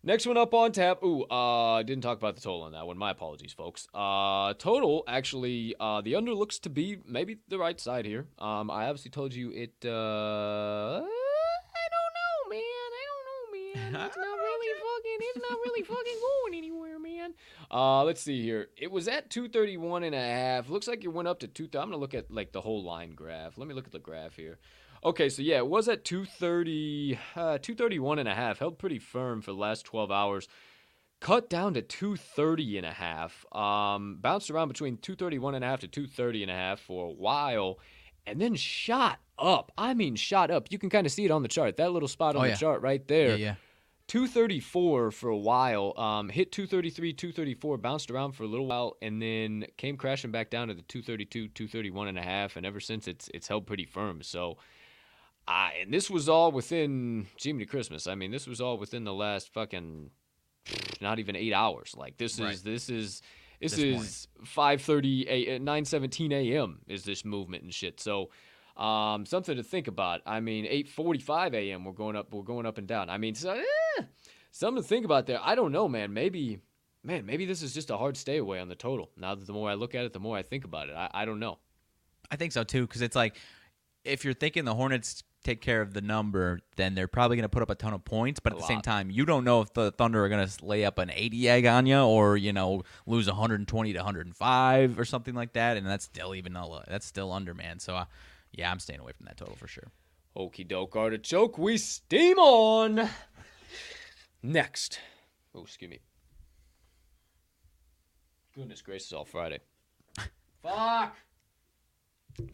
Next 0.02 0.26
one 0.26 0.36
up 0.36 0.52
on 0.52 0.72
tap. 0.72 1.04
Ooh, 1.04 1.22
uh, 1.26 1.84
didn't 1.84 2.02
talk 2.02 2.18
about 2.18 2.34
the 2.34 2.40
total 2.40 2.62
on 2.62 2.72
that 2.72 2.84
one. 2.84 2.98
My 2.98 3.12
apologies, 3.12 3.52
folks. 3.52 3.86
Uh, 3.94 4.54
total 4.54 5.04
actually, 5.06 5.76
uh, 5.78 6.00
the 6.00 6.16
under 6.16 6.34
looks 6.34 6.58
to 6.58 6.68
be 6.68 6.98
maybe 7.06 7.38
the 7.46 7.58
right 7.58 7.78
side 7.78 8.04
here. 8.06 8.26
Um, 8.40 8.68
I 8.72 8.86
obviously 8.88 9.12
told 9.12 9.32
you 9.32 9.52
it. 9.52 9.86
Uh, 9.88 11.02
man. 13.74 13.94
It's 13.94 13.94
not 13.94 14.06
really 14.16 14.80
fucking. 14.80 15.18
It's 15.20 15.50
not 15.50 15.58
really 15.64 15.82
fucking 15.82 16.20
going 16.20 16.58
anywhere, 16.58 16.98
man. 16.98 17.34
Uh, 17.70 18.04
let's 18.04 18.20
see 18.20 18.42
here. 18.42 18.68
It 18.76 18.90
was 18.90 19.08
at 19.08 19.30
231 19.30 20.04
and 20.04 20.14
a 20.14 20.20
half. 20.20 20.68
Looks 20.68 20.88
like 20.88 21.04
it 21.04 21.08
went 21.08 21.28
up 21.28 21.40
to 21.40 21.48
two. 21.48 21.64
I'm 21.64 21.90
gonna 21.90 21.96
look 21.96 22.14
at 22.14 22.30
like 22.30 22.52
the 22.52 22.60
whole 22.60 22.82
line 22.82 23.14
graph. 23.14 23.58
Let 23.58 23.68
me 23.68 23.74
look 23.74 23.86
at 23.86 23.92
the 23.92 23.98
graph 23.98 24.36
here. 24.36 24.58
Okay, 25.04 25.28
so 25.28 25.42
yeah, 25.42 25.56
it 25.56 25.66
was 25.66 25.88
at 25.88 26.04
230, 26.04 27.18
uh, 27.34 27.58
231 27.58 28.20
and 28.20 28.28
a 28.28 28.34
half. 28.34 28.60
Held 28.60 28.78
pretty 28.78 29.00
firm 29.00 29.42
for 29.42 29.50
the 29.50 29.58
last 29.58 29.84
12 29.84 30.12
hours. 30.12 30.46
Cut 31.18 31.50
down 31.50 31.74
to 31.74 31.82
230 31.82 32.78
and 32.78 32.86
a 32.86 32.92
half. 32.92 33.44
Um, 33.52 34.18
bounced 34.20 34.50
around 34.50 34.68
between 34.68 34.98
231 34.98 35.56
and 35.56 35.64
a 35.64 35.68
half 35.68 35.80
to 35.80 35.88
230 35.88 36.42
and 36.42 36.50
a 36.52 36.54
half 36.54 36.78
for 36.80 37.08
a 37.08 37.12
while, 37.12 37.80
and 38.26 38.40
then 38.40 38.54
shot 38.54 39.18
up. 39.42 39.72
I 39.76 39.92
mean, 39.94 40.16
shot 40.16 40.50
up. 40.50 40.68
You 40.70 40.78
can 40.78 40.88
kind 40.90 41.06
of 41.06 41.12
see 41.12 41.24
it 41.24 41.30
on 41.30 41.42
the 41.42 41.48
chart. 41.48 41.76
That 41.76 41.92
little 41.92 42.08
spot 42.08 42.36
on 42.36 42.46
Oh, 42.46 42.48
the 42.50 42.56
chart 42.56 42.80
right 42.82 43.06
there. 43.08 43.30
Yeah, 43.30 43.34
yeah. 43.36 43.54
234 44.08 45.10
for 45.10 45.30
a 45.30 45.36
while. 45.36 45.94
Um, 45.96 46.28
hit 46.28 46.52
233, 46.52 47.12
234, 47.14 47.78
bounced 47.78 48.10
around 48.10 48.32
for 48.32 48.42
a 48.42 48.46
little 48.46 48.66
while, 48.66 48.96
and 49.00 49.22
then 49.22 49.64
came 49.78 49.96
crashing 49.96 50.30
back 50.30 50.50
down 50.50 50.68
to 50.68 50.74
the 50.74 50.82
232, 50.82 51.48
231 51.48 52.08
and 52.08 52.18
a 52.18 52.22
half. 52.22 52.56
And 52.56 52.66
ever 52.66 52.78
since, 52.80 53.08
it's 53.08 53.30
it's 53.32 53.48
held 53.48 53.66
pretty 53.66 53.84
firm. 53.86 54.22
So, 54.22 54.58
I 55.48 55.72
and 55.82 55.92
this 55.94 56.10
was 56.10 56.28
all 56.28 56.52
within 56.52 57.26
Jiminy 57.40 57.64
Christmas. 57.66 58.06
I 58.06 58.14
mean, 58.14 58.30
this 58.30 58.46
was 58.46 58.60
all 58.60 58.76
within 58.76 59.04
the 59.04 59.14
last 59.14 59.52
fucking 59.52 60.10
not 61.00 61.18
even 61.18 61.34
eight 61.34 61.52
hours. 61.54 61.94
Like 61.96 62.16
this 62.18 62.38
Right. 62.38 62.52
is 62.54 62.62
this 62.62 62.88
is 62.90 63.22
this, 63.60 63.72
This 63.76 63.80
is 63.80 64.28
5:30 64.44 65.26
a 65.28 65.58
9:17 65.60 66.32
a.m. 66.32 66.80
is 66.86 67.04
this 67.04 67.24
movement 67.24 67.62
and 67.62 67.72
shit. 67.72 67.98
So. 68.00 68.30
Um, 68.76 69.26
something 69.26 69.56
to 69.56 69.62
think 69.62 69.88
about. 69.88 70.22
I 70.26 70.40
mean, 70.40 70.64
8:45 70.64 71.54
a.m. 71.54 71.84
We're 71.84 71.92
going 71.92 72.16
up. 72.16 72.32
We're 72.32 72.42
going 72.42 72.66
up 72.66 72.78
and 72.78 72.86
down. 72.86 73.10
I 73.10 73.18
mean, 73.18 73.34
so, 73.34 73.50
eh, 73.52 74.02
something 74.50 74.82
to 74.82 74.88
think 74.88 75.04
about 75.04 75.26
there. 75.26 75.40
I 75.42 75.54
don't 75.54 75.72
know, 75.72 75.88
man. 75.88 76.12
Maybe, 76.12 76.60
man, 77.02 77.26
maybe 77.26 77.44
this 77.44 77.62
is 77.62 77.74
just 77.74 77.90
a 77.90 77.96
hard 77.96 78.16
stay 78.16 78.38
away 78.38 78.60
on 78.60 78.68
the 78.68 78.74
total. 78.74 79.10
Now 79.16 79.34
that 79.34 79.46
the 79.46 79.52
more 79.52 79.68
I 79.68 79.74
look 79.74 79.94
at 79.94 80.04
it, 80.04 80.12
the 80.12 80.20
more 80.20 80.36
I 80.36 80.42
think 80.42 80.64
about 80.64 80.88
it. 80.88 80.94
I, 80.96 81.10
I 81.12 81.24
don't 81.24 81.40
know. 81.40 81.58
I 82.30 82.36
think 82.36 82.52
so 82.52 82.64
too, 82.64 82.86
because 82.86 83.02
it's 83.02 83.16
like 83.16 83.36
if 84.04 84.24
you're 84.24 84.34
thinking 84.34 84.64
the 84.64 84.74
Hornets 84.74 85.22
take 85.44 85.60
care 85.60 85.80
of 85.80 85.92
the 85.92 86.00
number, 86.00 86.60
then 86.76 86.94
they're 86.94 87.08
probably 87.08 87.36
going 87.36 87.44
to 87.44 87.48
put 87.48 87.62
up 87.62 87.70
a 87.70 87.74
ton 87.74 87.92
of 87.92 88.04
points. 88.04 88.40
But 88.40 88.52
at 88.52 88.58
A 88.58 88.60
the 88.62 88.66
same 88.66 88.80
time, 88.80 89.10
you 89.10 89.26
don't 89.26 89.44
know 89.44 89.60
if 89.60 89.72
the 89.74 89.90
Thunder 89.90 90.24
are 90.24 90.28
going 90.28 90.46
to 90.46 90.64
lay 90.64 90.84
up 90.84 90.98
an 90.98 91.10
80 91.12 91.48
egg 91.48 91.66
on 91.66 91.86
you 91.86 91.98
or 91.98 92.36
you 92.36 92.52
know 92.52 92.82
lose 93.06 93.26
120 93.26 93.92
to 93.92 93.98
105 93.98 94.98
or 94.98 95.04
something 95.04 95.34
like 95.34 95.52
that, 95.54 95.76
and 95.76 95.86
that's 95.86 96.04
still 96.04 96.34
even 96.34 96.56
a, 96.56 96.84
that's 96.88 97.06
still 97.06 97.32
under 97.32 97.54
man. 97.54 97.78
So 97.78 97.96
uh, 97.96 98.04
yeah, 98.52 98.70
I'm 98.70 98.78
staying 98.78 99.00
away 99.00 99.12
from 99.12 99.26
that 99.26 99.36
total 99.36 99.56
for 99.56 99.68
sure. 99.68 99.90
Okie 100.36 100.66
doke 100.66 100.96
artichoke, 100.96 101.58
we 101.58 101.76
steam 101.76 102.38
on. 102.38 103.08
Next. 104.42 104.98
Oh, 105.54 105.62
excuse 105.62 105.90
me. 105.90 106.00
Goodness 108.54 108.82
gracious, 108.82 109.12
all 109.12 109.24
Friday. 109.24 109.60
Fuck. 110.62 111.16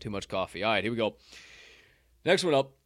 Too 0.01 0.11
much 0.11 0.29
coffee. 0.29 0.63
All 0.63 0.73
right, 0.73 0.83
here 0.83 0.93
we 0.93 0.97
go. 0.97 1.17
Next 2.25 2.45
one 2.45 2.55
up. 2.55 2.78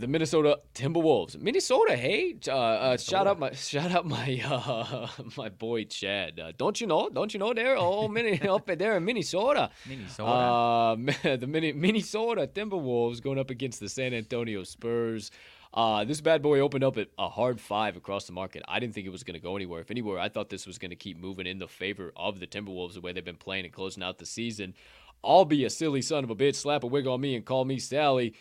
The 0.00 0.08
Minnesota 0.08 0.60
Timberwolves. 0.74 1.38
Minnesota, 1.38 1.94
hey, 1.94 2.34
uh, 2.48 2.52
uh, 2.52 2.96
shout 2.96 3.26
out 3.26 3.38
my 3.38 3.52
shout 3.52 3.92
out 3.92 4.06
my 4.06 4.40
uh, 4.42 5.06
my 5.36 5.50
boy 5.50 5.84
Chad. 5.84 6.40
Uh, 6.40 6.52
don't 6.56 6.80
you 6.80 6.86
know? 6.86 7.10
Don't 7.10 7.34
you 7.34 7.38
know 7.38 7.52
there? 7.52 7.76
Oh, 7.76 8.08
mini, 8.16 8.40
up 8.48 8.64
there 8.64 8.96
in 8.96 9.04
Minnesota. 9.04 9.70
Minnesota. 9.86 10.30
Uh, 10.30 11.36
the 11.36 11.46
mini, 11.46 11.74
Minnesota 11.74 12.46
Timberwolves 12.46 13.20
going 13.20 13.38
up 13.38 13.50
against 13.50 13.78
the 13.78 13.90
San 13.90 14.14
Antonio 14.14 14.64
Spurs. 14.64 15.30
Uh, 15.74 16.02
this 16.06 16.22
bad 16.22 16.40
boy 16.40 16.60
opened 16.60 16.82
up 16.82 16.96
at 16.96 17.08
a 17.18 17.28
hard 17.28 17.60
five 17.60 17.94
across 17.94 18.24
the 18.24 18.32
market. 18.32 18.62
I 18.66 18.80
didn't 18.80 18.94
think 18.94 19.06
it 19.06 19.10
was 19.10 19.22
going 19.22 19.38
to 19.38 19.40
go 19.40 19.54
anywhere. 19.54 19.82
If 19.82 19.90
anywhere, 19.90 20.18
I 20.18 20.30
thought 20.30 20.48
this 20.48 20.66
was 20.66 20.78
going 20.78 20.92
to 20.92 20.96
keep 20.96 21.18
moving 21.18 21.46
in 21.46 21.58
the 21.58 21.68
favor 21.68 22.10
of 22.16 22.40
the 22.40 22.46
Timberwolves 22.46 22.94
the 22.94 23.02
way 23.02 23.12
they've 23.12 23.22
been 23.22 23.36
playing 23.36 23.66
and 23.66 23.74
closing 23.74 24.02
out 24.02 24.16
the 24.16 24.24
season. 24.24 24.72
I'll 25.22 25.44
be 25.44 25.66
a 25.66 25.70
silly 25.70 26.00
son 26.00 26.24
of 26.24 26.30
a 26.30 26.34
bitch, 26.34 26.54
slap 26.54 26.84
a 26.84 26.86
wig 26.86 27.06
on 27.06 27.20
me 27.20 27.36
and 27.36 27.44
call 27.44 27.66
me 27.66 27.78
Sally. 27.78 28.32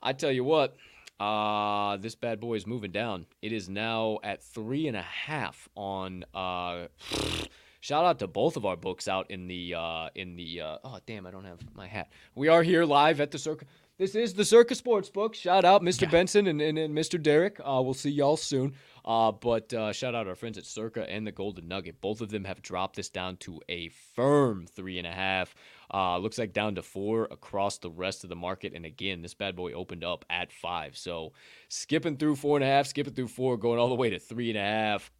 I 0.00 0.12
tell 0.12 0.30
you 0.30 0.44
what, 0.44 0.76
uh, 1.20 1.96
this 1.96 2.14
bad 2.14 2.40
boy 2.40 2.54
is 2.54 2.66
moving 2.66 2.92
down. 2.92 3.26
It 3.42 3.52
is 3.52 3.68
now 3.68 4.18
at 4.22 4.42
three 4.42 4.86
and 4.86 4.96
a 4.96 5.02
half 5.02 5.68
on. 5.74 6.24
Uh, 6.32 6.86
shout 7.80 8.04
out 8.04 8.18
to 8.20 8.26
both 8.26 8.56
of 8.56 8.64
our 8.64 8.76
books 8.76 9.08
out 9.08 9.30
in 9.30 9.48
the 9.48 9.74
uh, 9.74 10.08
in 10.14 10.36
the. 10.36 10.60
Uh, 10.60 10.78
oh 10.84 10.98
damn, 11.06 11.26
I 11.26 11.30
don't 11.30 11.44
have 11.44 11.58
my 11.74 11.86
hat. 11.86 12.08
We 12.34 12.48
are 12.48 12.62
here 12.62 12.84
live 12.84 13.20
at 13.20 13.30
the 13.30 13.38
circus. 13.38 13.68
This 13.98 14.14
is 14.14 14.32
the 14.32 14.44
Circa 14.44 14.76
Sports 14.76 15.10
Book. 15.10 15.34
Shout 15.34 15.64
out 15.64 15.82
Mr. 15.82 16.08
Benson 16.08 16.46
and, 16.46 16.60
and, 16.62 16.78
and 16.78 16.96
Mr. 16.96 17.20
Derek. 17.20 17.58
Uh, 17.58 17.80
we'll 17.82 17.94
see 17.94 18.10
y'all 18.10 18.36
soon. 18.36 18.74
Uh, 19.04 19.32
but 19.32 19.72
uh, 19.72 19.92
shout 19.92 20.14
out 20.14 20.26
our 20.26 20.34
friends 20.34 20.58
at 20.58 20.66
Circa 20.66 21.08
and 21.08 21.26
the 21.26 21.32
Golden 21.32 21.68
Nugget. 21.68 22.00
Both 22.00 22.20
of 22.20 22.28
them 22.28 22.44
have 22.44 22.62
dropped 22.62 22.96
this 22.96 23.08
down 23.08 23.36
to 23.38 23.60
a 23.68 23.88
firm 24.14 24.66
three 24.66 24.98
and 24.98 25.06
a 25.06 25.12
half. 25.12 25.54
Uh, 25.92 26.18
looks 26.18 26.38
like 26.38 26.52
down 26.52 26.74
to 26.74 26.82
four 26.82 27.28
across 27.30 27.78
the 27.78 27.90
rest 27.90 28.24
of 28.24 28.30
the 28.30 28.36
market. 28.36 28.74
And 28.74 28.84
again, 28.84 29.22
this 29.22 29.34
bad 29.34 29.56
boy 29.56 29.72
opened 29.72 30.04
up 30.04 30.24
at 30.28 30.52
five. 30.52 30.96
So 30.96 31.32
skipping 31.68 32.16
through 32.16 32.36
four 32.36 32.56
and 32.56 32.64
a 32.64 32.68
half, 32.68 32.86
skipping 32.86 33.14
through 33.14 33.28
four, 33.28 33.56
going 33.56 33.78
all 33.78 33.88
the 33.88 33.94
way 33.94 34.10
to 34.10 34.18
three 34.18 34.50
and 34.50 34.58
a 34.58 34.62
half. 34.62 35.10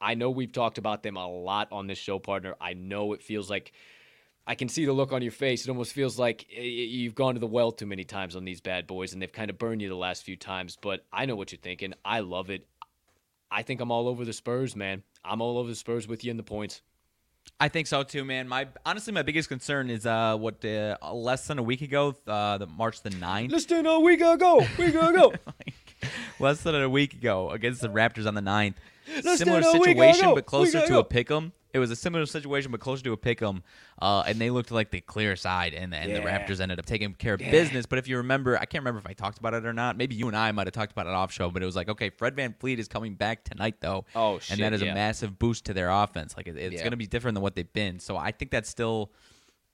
I 0.00 0.14
know 0.14 0.30
we've 0.30 0.52
talked 0.52 0.78
about 0.78 1.02
them 1.02 1.16
a 1.16 1.28
lot 1.28 1.68
on 1.72 1.86
this 1.86 1.98
show, 1.98 2.18
partner. 2.18 2.54
I 2.60 2.74
know 2.74 3.12
it 3.12 3.22
feels 3.22 3.50
like 3.50 3.72
I 4.46 4.54
can 4.54 4.68
see 4.68 4.86
the 4.86 4.92
look 4.92 5.12
on 5.12 5.20
your 5.20 5.32
face. 5.32 5.64
It 5.64 5.70
almost 5.70 5.92
feels 5.92 6.18
like 6.18 6.46
you've 6.50 7.14
gone 7.14 7.34
to 7.34 7.40
the 7.40 7.46
well 7.46 7.70
too 7.70 7.84
many 7.84 8.04
times 8.04 8.34
on 8.34 8.46
these 8.46 8.62
bad 8.62 8.86
boys, 8.86 9.12
and 9.12 9.20
they've 9.20 9.30
kind 9.30 9.50
of 9.50 9.58
burned 9.58 9.82
you 9.82 9.88
the 9.90 9.94
last 9.94 10.22
few 10.22 10.36
times. 10.36 10.78
But 10.80 11.04
I 11.12 11.26
know 11.26 11.36
what 11.36 11.52
you're 11.52 11.60
thinking. 11.60 11.92
I 12.02 12.20
love 12.20 12.48
it. 12.48 12.66
I 13.50 13.62
think 13.62 13.80
I'm 13.80 13.90
all 13.90 14.08
over 14.08 14.24
the 14.24 14.32
Spurs, 14.32 14.76
man. 14.76 15.02
I'm 15.24 15.40
all 15.40 15.58
over 15.58 15.68
the 15.68 15.74
Spurs 15.76 16.06
with 16.06 16.24
you 16.24 16.30
in 16.30 16.36
the 16.36 16.42
points. 16.42 16.82
I 17.58 17.68
think 17.68 17.86
so 17.86 18.02
too, 18.02 18.24
man. 18.24 18.46
My 18.46 18.68
honestly, 18.84 19.12
my 19.12 19.22
biggest 19.22 19.48
concern 19.48 19.90
is 19.90 20.06
uh, 20.06 20.36
what 20.36 20.64
uh, 20.64 20.96
less 21.12 21.46
than 21.46 21.58
a 21.58 21.62
week 21.62 21.80
ago, 21.82 22.14
uh, 22.26 22.58
the 22.58 22.66
March 22.66 23.02
the 23.02 23.10
9th. 23.10 23.50
Listen, 23.50 23.86
uh, 23.86 23.98
we 24.00 24.16
gotta 24.16 24.38
go. 24.38 24.66
We 24.78 24.92
gotta 24.92 25.16
go. 25.16 25.32
less 26.38 26.62
than 26.62 26.74
a 26.74 26.88
week 26.88 27.14
ago 27.14 27.50
against 27.50 27.80
the 27.80 27.88
Raptors 27.88 28.26
on 28.26 28.34
the 28.34 28.42
9th. 28.42 28.74
Let's 29.24 29.38
Similar 29.38 29.62
do 29.62 29.68
it. 29.68 29.80
We 29.80 29.94
gotta 29.94 30.12
situation, 30.14 30.34
but 30.34 30.46
closer 30.46 30.72
gotta 30.74 30.86
to 30.88 30.92
go. 30.92 30.98
a 31.00 31.04
pick 31.04 31.30
'em. 31.30 31.52
It 31.72 31.78
was 31.78 31.90
a 31.90 31.96
similar 31.96 32.24
situation, 32.24 32.70
but 32.72 32.80
closer 32.80 33.04
to 33.04 33.12
a 33.12 33.16
pick 33.16 33.42
'em. 33.42 33.62
Uh, 34.00 34.22
and 34.26 34.38
they 34.40 34.48
looked 34.48 34.70
like 34.70 34.90
the 34.90 35.00
clear 35.02 35.36
side, 35.36 35.74
and, 35.74 35.94
and 35.94 36.14
the 36.14 36.20
Raptors 36.20 36.60
ended 36.60 36.78
up 36.78 36.86
taking 36.86 37.12
care 37.14 37.34
of 37.34 37.40
business. 37.40 37.84
But 37.84 37.98
if 37.98 38.08
you 38.08 38.16
remember, 38.18 38.56
I 38.56 38.64
can't 38.64 38.82
remember 38.82 39.00
if 39.00 39.06
I 39.06 39.12
talked 39.12 39.38
about 39.38 39.52
it 39.54 39.66
or 39.66 39.72
not. 39.74 39.96
Maybe 39.96 40.14
you 40.14 40.28
and 40.28 40.36
I 40.36 40.50
might 40.52 40.66
have 40.66 40.72
talked 40.74 40.92
about 40.92 41.06
it 41.06 41.12
off 41.12 41.30
show, 41.32 41.50
but 41.50 41.62
it 41.62 41.66
was 41.66 41.76
like, 41.76 41.88
okay, 41.90 42.08
Fred 42.10 42.34
VanVleet 42.36 42.78
is 42.78 42.88
coming 42.88 43.14
back 43.14 43.44
tonight, 43.44 43.76
though. 43.80 44.06
Oh, 44.14 44.38
shit, 44.38 44.52
And 44.52 44.60
that 44.64 44.72
is 44.72 44.80
yeah. 44.82 44.92
a 44.92 44.94
massive 44.94 45.38
boost 45.38 45.66
to 45.66 45.74
their 45.74 45.90
offense. 45.90 46.36
Like, 46.36 46.46
it, 46.46 46.56
it's 46.56 46.74
Yeah. 46.74 46.80
going 46.80 46.92
to 46.92 46.96
be 46.96 47.06
different 47.06 47.34
than 47.34 47.42
what 47.42 47.54
they've 47.54 47.72
been. 47.72 47.98
So 48.00 48.16
I 48.16 48.30
think 48.32 48.50
that's 48.50 48.68
still. 48.70 49.12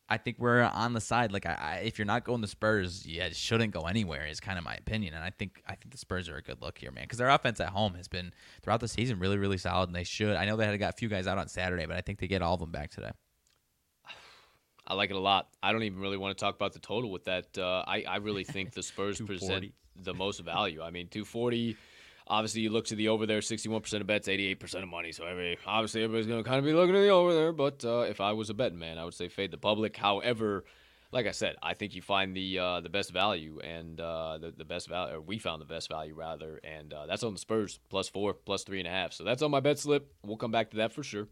I 0.09 0.19
think 0.19 0.37
we're 0.39 0.63
on 0.63 0.93
the 0.93 1.01
side. 1.01 1.33
Like, 1.33 1.47
I, 1.47 1.55
I, 1.55 1.75
if 1.85 1.99
you're 1.99 2.07
not 2.07 2.25
going 2.25 2.43
the 2.43 2.49
Spurs, 2.49 3.07
yeah, 3.07 3.25
it 3.25 3.37
shouldn't 3.37 3.73
go 3.73 3.83
anywhere. 3.83 4.27
Is 4.27 4.39
kind 4.39 4.59
of 4.59 4.65
my 4.65 4.75
opinion, 4.75 5.15
and 5.15 5.25
I 5.25 5.31
think 5.31 5.63
I 5.67 5.75
think 5.75 5.93
the 5.93 5.99
Spurs 5.99 6.29
are 6.29 6.37
a 6.37 6.43
good 6.43 6.61
look 6.61 6.79
here, 6.79 6.91
man, 6.91 7.05
because 7.05 7.19
their 7.19 7.31
offense 7.31 7.59
at 7.61 7.71
home 7.71 7.95
has 7.95 8.07
been 8.07 8.33
throughout 8.63 8.81
the 8.81 8.89
season 8.89 9.19
really, 9.19 9.39
really 9.39 9.57
solid, 9.57 9.89
and 9.89 9.97
they 9.97 10.05
should. 10.05 10.37
I 10.37 10.45
know 10.45 10.57
they 10.57 10.67
had 10.67 10.79
got 10.79 10.95
a 10.95 10.97
few 10.97 11.09
guys 11.09 11.27
out 11.27 11.39
on 11.39 11.49
Saturday, 11.49 11.87
but 11.87 11.97
I 11.97 12.03
think 12.03 12.19
they 12.19 12.27
get 12.27 12.43
all 12.43 12.55
of 12.55 12.61
them 12.61 12.71
back 12.71 12.91
today. 12.91 13.13
I 14.87 14.95
like 14.95 15.11
it 15.11 15.17
a 15.17 15.21
lot. 15.21 15.49
I 15.63 15.73
don't 15.73 15.85
even 15.85 16.01
really 16.01 16.19
want 16.19 16.37
to 16.37 16.43
talk 16.43 16.55
about 16.55 16.75
the 16.75 16.81
total 16.81 17.11
with 17.11 17.25
that. 17.25 17.57
Uh, 17.57 17.85
I, 17.87 18.05
I 18.07 18.17
really 18.17 18.45
think 18.45 18.73
the 18.73 18.83
Spurs 18.83 19.21
present 19.27 19.73
the 19.97 20.13
most 20.13 20.41
value. 20.41 20.83
I 20.83 20.91
mean, 20.91 21.09
240. 21.09 21.77
Obviously, 22.27 22.63
you 22.63 22.71
look 22.71 22.87
to 22.87 22.95
the 22.95 23.09
over 23.09 23.27
there, 23.27 23.41
61% 23.41 24.01
of 24.01 24.07
bets, 24.07 24.29
88% 24.29 24.83
of 24.83 24.89
money. 24.89 25.13
So, 25.13 25.27
every, 25.27 25.59
obviously, 25.67 26.03
everybody's 26.03 26.27
going 26.27 26.43
to 26.43 26.49
kind 26.49 26.59
of 26.59 26.65
be 26.65 26.73
looking 26.73 26.97
at 26.97 27.01
the 27.01 27.09
over 27.09 27.35
there. 27.35 27.53
But 27.53 27.85
uh, 27.85 28.01
if 28.01 28.21
I 28.21 28.33
was 28.33 28.49
a 28.49 28.55
betting 28.55 28.79
man, 28.79 28.97
I 28.97 29.05
would 29.05 29.13
say 29.13 29.29
fade 29.29 29.51
the 29.51 29.59
public. 29.59 29.97
However, 29.97 30.65
like 31.13 31.27
I 31.27 31.33
said, 31.33 31.57
I 31.63 31.75
think 31.75 31.95
you 31.95 32.01
find 32.01 32.35
the 32.35 32.59
uh, 32.59 32.81
the 32.81 32.89
best 32.89 33.13
value 33.13 33.61
and 33.63 34.01
uh, 34.01 34.39
the, 34.39 34.53
the 34.53 34.65
best 34.65 34.89
value, 34.89 35.23
we 35.25 35.39
found 35.39 35.61
the 35.61 35.67
best 35.67 35.89
value 35.89 36.15
rather. 36.15 36.61
And 36.65 36.95
uh, 36.95 37.05
that's 37.07 37.23
on 37.23 37.35
the 37.35 37.39
Spurs, 37.39 37.79
plus 37.91 38.09
four, 38.09 38.33
plus 38.33 38.65
three 38.65 38.79
and 38.79 38.89
a 38.89 38.91
half. 38.91 39.13
So, 39.13 39.23
that's 39.25 39.43
on 39.43 39.51
my 39.51 39.61
bet 39.61 39.79
slip. 39.79 40.11
We'll 40.25 40.39
come 40.39 40.51
back 40.51 40.71
to 40.71 40.79
that 40.79 40.93
for 40.93 41.03
sure. 41.03 41.29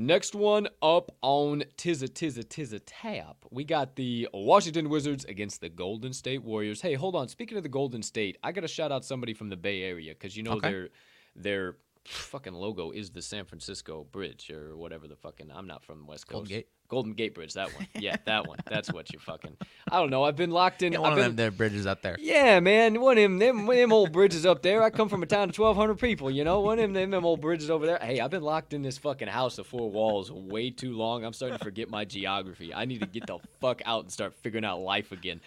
Next 0.00 0.32
one 0.36 0.68
up 0.80 1.10
on 1.22 1.64
Tizza 1.76 2.06
Tizza 2.08 2.44
Tizza 2.44 2.80
Tap. 2.86 3.44
We 3.50 3.64
got 3.64 3.96
the 3.96 4.28
Washington 4.32 4.88
Wizards 4.90 5.24
against 5.24 5.60
the 5.60 5.68
Golden 5.68 6.12
State 6.12 6.44
Warriors. 6.44 6.80
Hey, 6.80 6.94
hold 6.94 7.16
on. 7.16 7.26
Speaking 7.26 7.56
of 7.56 7.64
the 7.64 7.68
Golden 7.68 8.04
State, 8.04 8.38
I 8.44 8.52
got 8.52 8.60
to 8.60 8.68
shout 8.68 8.92
out 8.92 9.04
somebody 9.04 9.34
from 9.34 9.48
the 9.48 9.56
Bay 9.56 9.82
Area 9.82 10.12
because 10.14 10.36
you 10.36 10.44
know 10.44 10.52
Okay. 10.52 10.70
their 10.70 10.88
their 11.34 11.76
fucking 12.04 12.54
logo 12.54 12.92
is 12.92 13.10
the 13.10 13.20
San 13.20 13.44
Francisco 13.44 14.06
Bridge 14.12 14.50
or 14.52 14.76
whatever 14.76 15.08
the 15.08 15.16
fucking. 15.16 15.50
I'm 15.52 15.66
not 15.66 15.82
from 15.82 16.06
West 16.06 16.28
Coast. 16.28 16.32
Golden 16.32 16.48
Gate? 16.48 16.68
Golden 16.88 17.12
Gate 17.12 17.34
Bridge. 17.34 17.52
That 17.54 17.74
one. 17.74 17.86
Yeah, 17.98 18.16
that 18.24 18.46
one. 18.46 18.58
That's 18.66 18.92
what 18.92 19.12
you 19.12 19.18
fucking. 19.18 19.56
I 19.90 19.98
don't 19.98 20.10
know. 20.10 20.24
I've 20.24 20.36
been 20.36 20.50
locked 20.50 20.82
in. 20.82 20.92
Get 20.92 21.00
one 21.00 21.12
I've 21.12 21.18
of 21.18 21.24
been, 21.24 21.30
them 21.30 21.36
there 21.36 21.50
bridges 21.50 21.86
up 21.86 22.00
there. 22.02 22.16
yeah, 22.18 22.60
man. 22.60 23.00
One 23.00 23.18
of 23.18 23.22
them, 23.22 23.38
them, 23.38 23.66
them 23.66 23.92
old 23.92 24.12
bridges 24.12 24.46
up 24.46 24.62
there. 24.62 24.82
I 24.82 24.90
come 24.90 25.08
from 25.08 25.22
a 25.22 25.26
town 25.26 25.50
of 25.50 25.58
1,200 25.58 25.98
people, 25.98 26.30
you 26.30 26.44
know? 26.44 26.60
One 26.60 26.78
of 26.78 26.82
them, 26.82 26.92
them, 26.94 27.10
them 27.10 27.24
old 27.24 27.40
bridges 27.40 27.70
over 27.70 27.84
there. 27.86 27.98
Hey, 28.00 28.20
I've 28.20 28.30
been 28.30 28.42
locked 28.42 28.72
in 28.72 28.82
this 28.82 28.98
fucking 28.98 29.28
house 29.28 29.58
of 29.58 29.66
four 29.66 29.90
walls 29.90 30.32
way 30.32 30.70
too 30.70 30.96
long. 30.96 31.24
I'm 31.24 31.32
starting 31.32 31.58
to 31.58 31.64
forget 31.64 31.90
my 31.90 32.04
geography. 32.04 32.72
I 32.72 32.84
need 32.86 33.00
to 33.00 33.06
get 33.06 33.26
the 33.26 33.38
fuck 33.60 33.82
out 33.84 34.04
and 34.04 34.12
start 34.12 34.34
figuring 34.34 34.64
out 34.64 34.80
life 34.80 35.12
again. 35.12 35.40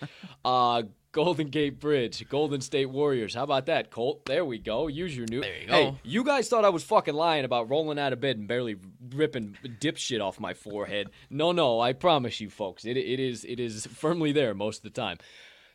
Uh, 0.45 0.83
Golden 1.13 1.49
Gate 1.49 1.77
Bridge, 1.79 2.27
Golden 2.29 2.61
State 2.61 2.85
Warriors. 2.85 3.35
How 3.35 3.43
about 3.43 3.65
that, 3.65 3.91
Colt? 3.91 4.23
There 4.25 4.45
we 4.45 4.59
go. 4.59 4.87
Use 4.87 5.15
your 5.15 5.25
new. 5.29 5.41
There 5.41 5.59
you 5.59 5.67
go. 5.67 5.73
Hey, 5.73 5.95
you 6.03 6.23
guys 6.23 6.47
thought 6.47 6.63
I 6.63 6.69
was 6.69 6.83
fucking 6.83 7.13
lying 7.13 7.43
about 7.43 7.69
rolling 7.69 7.99
out 7.99 8.13
of 8.13 8.21
bed 8.21 8.37
and 8.37 8.47
barely 8.47 8.77
ripping 9.13 9.57
dip 9.81 9.97
shit 9.97 10.21
off 10.21 10.39
my 10.39 10.53
forehead. 10.53 11.09
No, 11.31 11.53
no, 11.53 11.79
I 11.79 11.93
promise 11.93 12.41
you, 12.41 12.49
folks. 12.49 12.83
It, 12.83 12.97
it 12.97 13.19
is 13.19 13.45
it 13.45 13.59
is 13.59 13.85
firmly 13.87 14.33
there 14.33 14.53
most 14.53 14.77
of 14.77 14.83
the 14.83 14.89
time. 14.89 15.17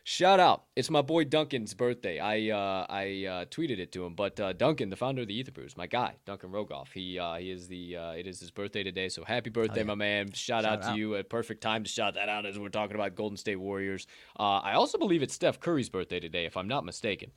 Shout 0.03 0.39
out! 0.39 0.63
It's 0.75 0.89
my 0.89 1.01
boy 1.01 1.25
Duncan's 1.25 1.73
birthday. 1.73 2.19
I 2.19 2.49
uh, 2.49 2.85
I 2.87 3.25
uh, 3.25 3.45
tweeted 3.45 3.79
it 3.79 3.91
to 3.93 4.05
him, 4.05 4.13
but 4.13 4.39
uh, 4.39 4.53
Duncan, 4.53 4.89
the 4.89 4.95
founder 4.95 5.23
of 5.23 5.27
the 5.27 5.37
Ether 5.37 5.51
Brews, 5.51 5.75
my 5.75 5.87
guy, 5.87 6.15
Duncan 6.25 6.51
Rogoff. 6.51 6.93
He 6.93 7.19
uh, 7.19 7.35
he 7.35 7.51
is 7.51 7.67
the 7.67 7.97
uh, 7.97 8.11
it 8.11 8.27
is 8.27 8.39
his 8.39 8.51
birthday 8.51 8.83
today, 8.83 9.09
so 9.09 9.25
happy 9.25 9.49
birthday, 9.49 9.83
my 9.83 9.95
man! 9.95 10.31
Shout, 10.31 10.63
out 10.63 10.75
Shout 10.75 10.81
to 10.83 10.87
out. 10.89 10.97
you. 10.97 11.15
A 11.15 11.23
perfect 11.23 11.61
time 11.61 11.83
to 11.83 11.89
shout 11.89 12.13
that 12.13 12.29
out 12.29 12.45
as 12.45 12.57
we're 12.57 12.69
talking 12.69 12.95
about 12.95 13.15
Golden 13.15 13.35
State 13.35 13.57
Warriors. 13.57 14.07
Uh, 14.39 14.59
I 14.59 14.73
also 14.73 14.97
believe 14.97 15.23
it's 15.23 15.33
Steph 15.33 15.59
Curry's 15.59 15.89
birthday 15.89 16.19
today, 16.19 16.45
if 16.45 16.55
I'm 16.55 16.67
not 16.67 16.85
mistaken. 16.85 17.31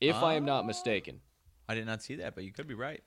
If 0.00 0.16
I 0.16 0.34
am 0.34 0.44
not 0.44 0.66
mistaken. 0.66 1.20
I 1.68 1.74
did 1.74 1.86
not 1.86 2.02
see 2.02 2.16
that, 2.16 2.34
but 2.34 2.44
you 2.44 2.52
could 2.52 2.68
be 2.68 2.74
right. 2.74 3.02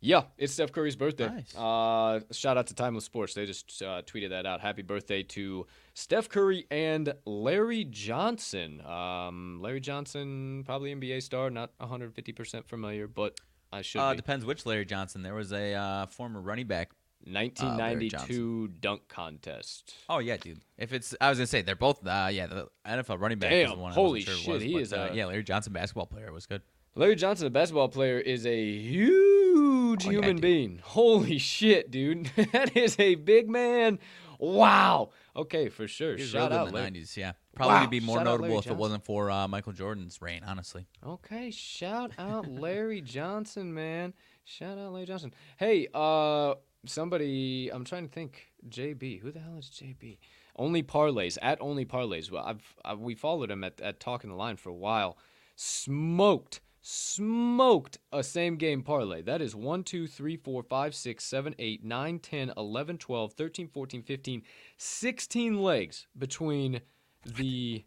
Yeah, 0.00 0.22
it's 0.36 0.52
Steph 0.52 0.70
Curry's 0.70 0.94
birthday. 0.94 1.28
Nice. 1.28 1.56
Uh, 1.56 2.20
shout 2.30 2.56
out 2.56 2.68
to 2.68 2.74
Timeless 2.74 3.04
Sports. 3.04 3.34
They 3.34 3.46
just 3.46 3.82
uh, 3.82 4.02
tweeted 4.02 4.30
that 4.30 4.46
out. 4.46 4.60
Happy 4.60 4.82
birthday 4.82 5.24
to 5.24 5.66
Steph 5.94 6.28
Curry 6.28 6.66
and 6.70 7.12
Larry 7.24 7.84
Johnson. 7.84 8.80
Um, 8.86 9.58
Larry 9.60 9.80
Johnson, 9.80 10.62
probably 10.64 10.94
NBA 10.94 11.22
star, 11.24 11.50
not 11.50 11.76
150% 11.78 12.64
familiar, 12.66 13.08
but 13.08 13.40
I 13.72 13.82
should 13.82 13.98
Uh, 14.00 14.12
be. 14.12 14.16
depends 14.18 14.44
which 14.44 14.64
Larry 14.66 14.84
Johnson. 14.84 15.22
There 15.22 15.34
was 15.34 15.52
a 15.52 15.74
uh, 15.74 16.06
former 16.06 16.40
running 16.40 16.66
back. 16.68 16.90
1992 17.26 18.68
dunk 18.80 19.02
contest. 19.08 19.94
Oh 20.08 20.18
yeah, 20.18 20.36
dude. 20.36 20.60
If 20.76 20.92
it's, 20.92 21.14
I 21.20 21.28
was 21.28 21.38
gonna 21.38 21.46
say 21.46 21.62
they're 21.62 21.74
both. 21.76 22.06
Uh, 22.06 22.28
yeah, 22.30 22.46
the 22.46 22.68
NFL 22.86 23.20
running 23.20 23.38
back. 23.38 23.50
Damn, 23.50 23.66
is 23.66 23.72
the 23.72 23.78
one 23.78 23.92
I 23.92 23.94
holy 23.94 24.20
wasn't 24.20 24.36
sure 24.36 24.44
shit, 24.44 24.54
was, 24.54 24.62
he 24.62 24.72
but, 24.74 24.82
is 24.82 24.92
uh, 24.92 25.08
a- 25.10 25.14
yeah, 25.14 25.26
Larry 25.26 25.42
Johnson, 25.42 25.72
basketball 25.72 26.06
player, 26.06 26.32
was 26.32 26.46
good. 26.46 26.62
Larry 26.94 27.16
Johnson, 27.16 27.46
a 27.46 27.50
basketball 27.50 27.88
player, 27.88 28.18
is 28.18 28.44
a 28.46 28.64
huge 28.70 30.06
Oh, 30.06 30.10
human 30.10 30.36
dude. 30.36 30.42
being. 30.42 30.80
Holy 30.82 31.38
shit, 31.38 31.90
dude. 31.90 32.26
that 32.52 32.76
is 32.76 32.98
a 32.98 33.14
big 33.16 33.48
man. 33.48 33.98
Wow. 34.38 35.10
Okay, 35.34 35.68
for 35.68 35.88
sure. 35.88 36.16
He 36.16 36.24
Shout 36.24 36.52
out 36.52 36.68
in 36.68 36.74
the 36.74 36.80
Larry. 36.80 36.90
'90s. 36.92 37.16
Yeah, 37.16 37.32
probably 37.54 37.74
Wow. 37.76 37.86
be 37.86 38.00
more 38.00 38.16
Shout 38.18 38.24
notable 38.24 38.58
if 38.58 38.66
it 38.66 38.76
wasn't 38.76 39.04
for 39.04 39.30
uh, 39.30 39.48
Michael 39.48 39.72
Jordan's 39.72 40.20
reign. 40.22 40.42
Honestly, 40.46 40.86
Okay, 41.04 41.50
shout 41.50 42.12
out 42.18 42.48
Larry 42.50 43.00
Johnson, 43.00 43.72
man. 43.74 44.14
Shout 44.44 44.78
out 44.78 44.92
Larry 44.92 45.06
Johnson. 45.06 45.32
Hey, 45.56 45.88
uh, 45.94 46.54
somebody, 46.86 47.68
I'm 47.72 47.84
trying 47.84 48.06
to 48.06 48.12
think. 48.12 48.46
JB, 48.68 49.20
who 49.20 49.30
the 49.30 49.40
hell 49.40 49.56
is 49.58 49.66
JB? 49.70 50.18
Only 50.56 50.82
parlays 50.82 51.38
at 51.42 51.60
only 51.60 51.84
parlays. 51.84 52.30
Well, 52.30 52.44
I've, 52.44 52.74
i 52.84 52.94
we 52.94 53.14
followed 53.14 53.50
him 53.50 53.62
at 53.64 53.80
at 53.80 54.00
talking 54.00 54.30
the 54.30 54.36
line 54.36 54.56
for 54.56 54.70
a 54.70 54.74
while. 54.74 55.16
Smoked, 55.56 56.60
smoked 56.80 57.98
a 58.12 58.22
same 58.22 58.56
game 58.56 58.82
parlay. 58.82 59.22
That 59.22 59.42
is 59.42 59.54
1, 59.54 59.84
2, 59.84 60.06
3, 60.06 60.36
4, 60.36 60.62
5, 60.62 60.94
6, 60.94 61.24
7, 61.24 61.54
8, 61.58 61.84
9, 61.84 62.18
10, 62.18 62.52
11, 62.56 62.98
12, 62.98 63.32
13, 63.32 63.68
14, 63.68 64.02
15, 64.02 64.42
16 64.76 65.62
legs 65.62 66.06
between 66.16 66.80
the 67.24 67.84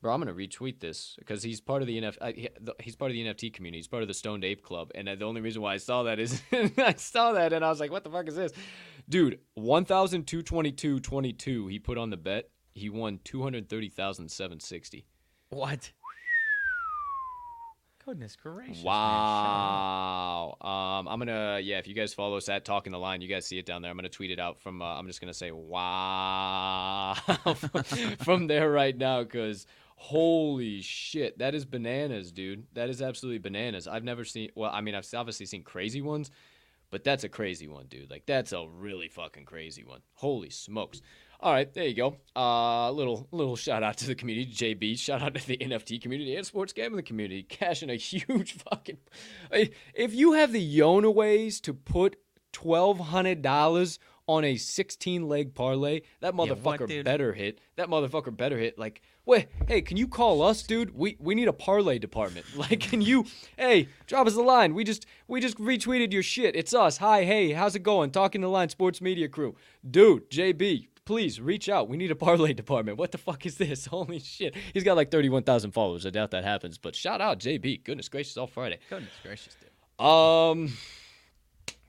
Bro, 0.00 0.14
I'm 0.14 0.20
gonna 0.20 0.32
retweet 0.32 0.78
this 0.78 1.16
because 1.18 1.42
he's 1.42 1.60
part 1.60 1.82
of 1.82 1.88
the 1.88 2.00
NF. 2.00 2.76
He's 2.80 2.94
part 2.94 3.10
of 3.10 3.14
the 3.14 3.24
NFT 3.24 3.52
community. 3.52 3.78
He's 3.78 3.88
part 3.88 4.02
of 4.02 4.08
the 4.08 4.14
Stoned 4.14 4.44
Ape 4.44 4.62
Club, 4.62 4.92
and 4.94 5.08
uh, 5.08 5.16
the 5.16 5.24
only 5.24 5.40
reason 5.40 5.60
why 5.60 5.74
I 5.74 5.78
saw 5.78 6.04
that 6.04 6.20
is 6.20 6.40
I 6.78 6.94
saw 6.94 7.32
that 7.32 7.52
and 7.52 7.64
I 7.64 7.68
was 7.68 7.80
like, 7.80 7.90
"What 7.90 8.04
the 8.04 8.10
fuck 8.10 8.28
is 8.28 8.36
this, 8.36 8.52
dude?" 9.08 9.40
One 9.54 9.84
thousand 9.84 10.28
two 10.28 10.42
twenty 10.42 10.70
two 10.70 11.00
twenty 11.00 11.32
two. 11.32 11.66
He 11.66 11.80
put 11.80 11.98
on 11.98 12.10
the 12.10 12.16
bet. 12.16 12.48
He 12.74 12.88
won 12.88 13.18
two 13.24 13.42
hundred 13.42 13.68
thirty 13.68 13.88
thousand 13.88 14.30
seven 14.30 14.60
sixty. 14.60 15.04
what? 15.48 15.90
Goodness 18.08 18.36
gracious! 18.36 18.82
Wow. 18.82 20.56
Um, 20.62 21.06
I'm 21.08 21.18
gonna 21.18 21.60
yeah. 21.62 21.76
If 21.76 21.86
you 21.86 21.92
guys 21.92 22.14
follow 22.14 22.38
us 22.38 22.48
at 22.48 22.64
Talking 22.64 22.90
the 22.90 22.98
Line, 22.98 23.20
you 23.20 23.28
guys 23.28 23.44
see 23.44 23.58
it 23.58 23.66
down 23.66 23.82
there. 23.82 23.90
I'm 23.90 23.98
gonna 23.98 24.08
tweet 24.08 24.30
it 24.30 24.40
out 24.40 24.62
from. 24.62 24.80
Uh, 24.80 24.94
I'm 24.98 25.06
just 25.06 25.20
gonna 25.20 25.34
say 25.34 25.50
wow 25.50 27.14
from 28.24 28.46
there 28.46 28.70
right 28.70 28.96
now 28.96 29.24
because 29.24 29.66
holy 29.96 30.80
shit, 30.80 31.36
that 31.40 31.54
is 31.54 31.66
bananas, 31.66 32.32
dude. 32.32 32.64
That 32.72 32.88
is 32.88 33.02
absolutely 33.02 33.40
bananas. 33.40 33.86
I've 33.86 34.04
never 34.04 34.24
seen. 34.24 34.52
Well, 34.54 34.70
I 34.72 34.80
mean, 34.80 34.94
I've 34.94 35.06
obviously 35.14 35.44
seen 35.44 35.62
crazy 35.62 36.00
ones, 36.00 36.30
but 36.88 37.04
that's 37.04 37.24
a 37.24 37.28
crazy 37.28 37.68
one, 37.68 37.88
dude. 37.90 38.10
Like 38.10 38.24
that's 38.24 38.52
a 38.52 38.66
really 38.66 39.08
fucking 39.08 39.44
crazy 39.44 39.84
one. 39.84 40.00
Holy 40.14 40.48
smokes. 40.48 41.02
All 41.40 41.52
right, 41.52 41.72
there 41.72 41.86
you 41.86 41.94
go. 41.94 42.16
Uh, 42.34 42.90
little 42.90 43.28
little 43.30 43.54
shout 43.54 43.84
out 43.84 43.96
to 43.98 44.08
the 44.08 44.16
community, 44.16 44.50
JB. 44.52 44.98
Shout 44.98 45.22
out 45.22 45.36
to 45.36 45.46
the 45.46 45.56
NFT 45.56 46.02
community 46.02 46.34
and 46.34 46.44
sports 46.44 46.72
gambling 46.72 47.04
community, 47.04 47.44
cashing 47.44 47.90
a 47.90 47.94
huge 47.94 48.54
fucking. 48.70 48.98
If 49.52 50.14
you 50.14 50.32
have 50.32 50.52
the 50.52 50.78
Yona 50.78 51.14
ways 51.14 51.60
to 51.60 51.74
put 51.74 52.16
twelve 52.52 52.98
hundred 52.98 53.40
dollars 53.42 54.00
on 54.26 54.44
a 54.44 54.56
sixteen 54.56 55.28
leg 55.28 55.54
parlay, 55.54 56.00
that 56.20 56.34
motherfucker 56.34 56.88
dude? 56.88 57.04
better 57.04 57.32
hit. 57.32 57.60
That 57.76 57.88
motherfucker 57.88 58.36
better 58.36 58.58
hit. 58.58 58.76
Like, 58.76 59.00
wait, 59.24 59.46
hey, 59.68 59.80
can 59.80 59.96
you 59.96 60.08
call 60.08 60.42
us, 60.42 60.64
dude? 60.64 60.92
We 60.92 61.18
we 61.20 61.36
need 61.36 61.46
a 61.46 61.52
parlay 61.52 62.00
department. 62.00 62.46
Like, 62.56 62.80
can 62.80 63.00
you? 63.00 63.26
Hey, 63.56 63.88
drop 64.08 64.26
us 64.26 64.34
a 64.34 64.42
line. 64.42 64.74
We 64.74 64.82
just 64.82 65.06
we 65.28 65.40
just 65.40 65.56
retweeted 65.58 66.12
your 66.12 66.24
shit. 66.24 66.56
It's 66.56 66.74
us. 66.74 66.96
Hi, 66.96 67.22
hey, 67.22 67.52
how's 67.52 67.76
it 67.76 67.84
going? 67.84 68.10
Talking 68.10 68.40
the 68.40 68.48
line, 68.48 68.70
sports 68.70 69.00
media 69.00 69.28
crew, 69.28 69.54
dude. 69.88 70.28
JB, 70.30 70.88
please 71.08 71.40
reach 71.40 71.70
out. 71.70 71.88
We 71.88 71.96
need 71.96 72.10
a 72.10 72.14
parlay 72.14 72.52
department. 72.64 72.98
What 72.98 73.12
the 73.12 73.18
fuck 73.18 73.46
is 73.46 73.56
this? 73.56 73.86
Holy 73.96 74.18
shit. 74.18 74.54
He's 74.74 74.84
got 74.84 74.94
like 74.94 75.10
31,000 75.10 75.70
followers. 75.70 76.04
I 76.04 76.10
doubt 76.10 76.32
that 76.32 76.44
happens. 76.44 76.76
But 76.76 76.94
shout 76.94 77.22
out 77.22 77.40
JB. 77.40 77.82
Goodness 77.82 78.10
gracious, 78.10 78.36
all 78.36 78.46
Friday. 78.46 78.78
Goodness 78.90 79.14
gracious, 79.22 79.56
dude. 79.58 80.06
Um 80.06 80.74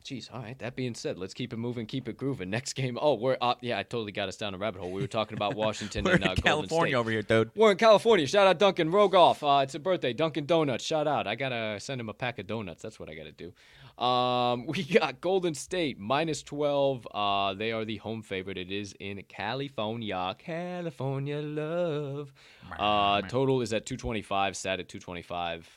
Jeez, 0.06 0.34
all 0.34 0.42
right. 0.42 0.58
That 0.58 0.76
being 0.76 0.96
said, 0.96 1.20
let's 1.20 1.34
keep 1.36 1.54
it 1.54 1.58
moving, 1.58 1.86
keep 1.86 2.08
it 2.08 2.18
grooving. 2.18 2.50
Next 2.50 2.74
game. 2.74 2.98
Oh, 3.00 3.14
we're 3.16 3.38
up. 3.42 3.60
Yeah, 3.62 3.78
I 3.78 3.84
totally 3.84 4.14
got 4.14 4.30
us 4.30 4.38
down 4.38 4.56
a 4.56 4.58
rabbit 4.58 4.82
hole. 4.82 4.90
We 4.90 5.02
were 5.02 5.08
talking 5.08 5.38
about 5.38 5.56
Washington 5.58 6.06
We're 6.06 6.14
and 6.14 6.24
in 6.24 6.30
uh, 6.30 6.36
Golden 6.36 6.70
California 6.70 6.98
over 6.98 7.12
here, 7.12 7.22
dude. 7.22 7.52
We're 7.56 7.72
in 7.72 7.78
California. 7.78 8.26
Shout 8.26 8.48
out 8.48 8.58
Duncan 8.58 8.90
Rogoff. 8.90 9.44
Uh, 9.44 9.62
it's 9.62 9.76
a 9.76 9.80
birthday. 9.80 10.14
Dunkin' 10.14 10.46
Donuts. 10.46 10.84
Shout 10.84 11.08
out. 11.08 11.28
I 11.28 11.36
gotta 11.36 11.80
send 11.80 12.02
him 12.02 12.10
a 12.10 12.14
pack 12.14 12.40
of 12.40 12.48
donuts. 12.48 12.82
That's 12.82 13.00
what 13.00 13.10
I 13.10 13.14
gotta 13.14 13.34
do. 13.34 13.54
Um, 14.00 14.66
we 14.68 14.84
got 14.84 15.22
Golden 15.22 15.54
State 15.54 16.00
minus 16.00 16.42
twelve. 16.42 17.08
Uh, 17.14 17.54
they 17.54 17.72
are 17.72 17.86
the 17.86 17.98
home 17.98 18.22
favorite. 18.22 18.58
It 18.58 18.72
is 18.72 18.96
in 19.00 19.22
California. 19.28 20.36
California 20.40 21.42
love. 21.42 22.34
Uh, 22.78 23.22
total 23.24 23.62
is 23.62 23.74
at 23.74 23.86
two 23.86 23.98
twenty 23.98 24.22
five. 24.22 24.56
Sat 24.56 24.80
at 24.80 24.88
two 24.88 25.00
twenty 25.00 25.22
five. 25.22 25.68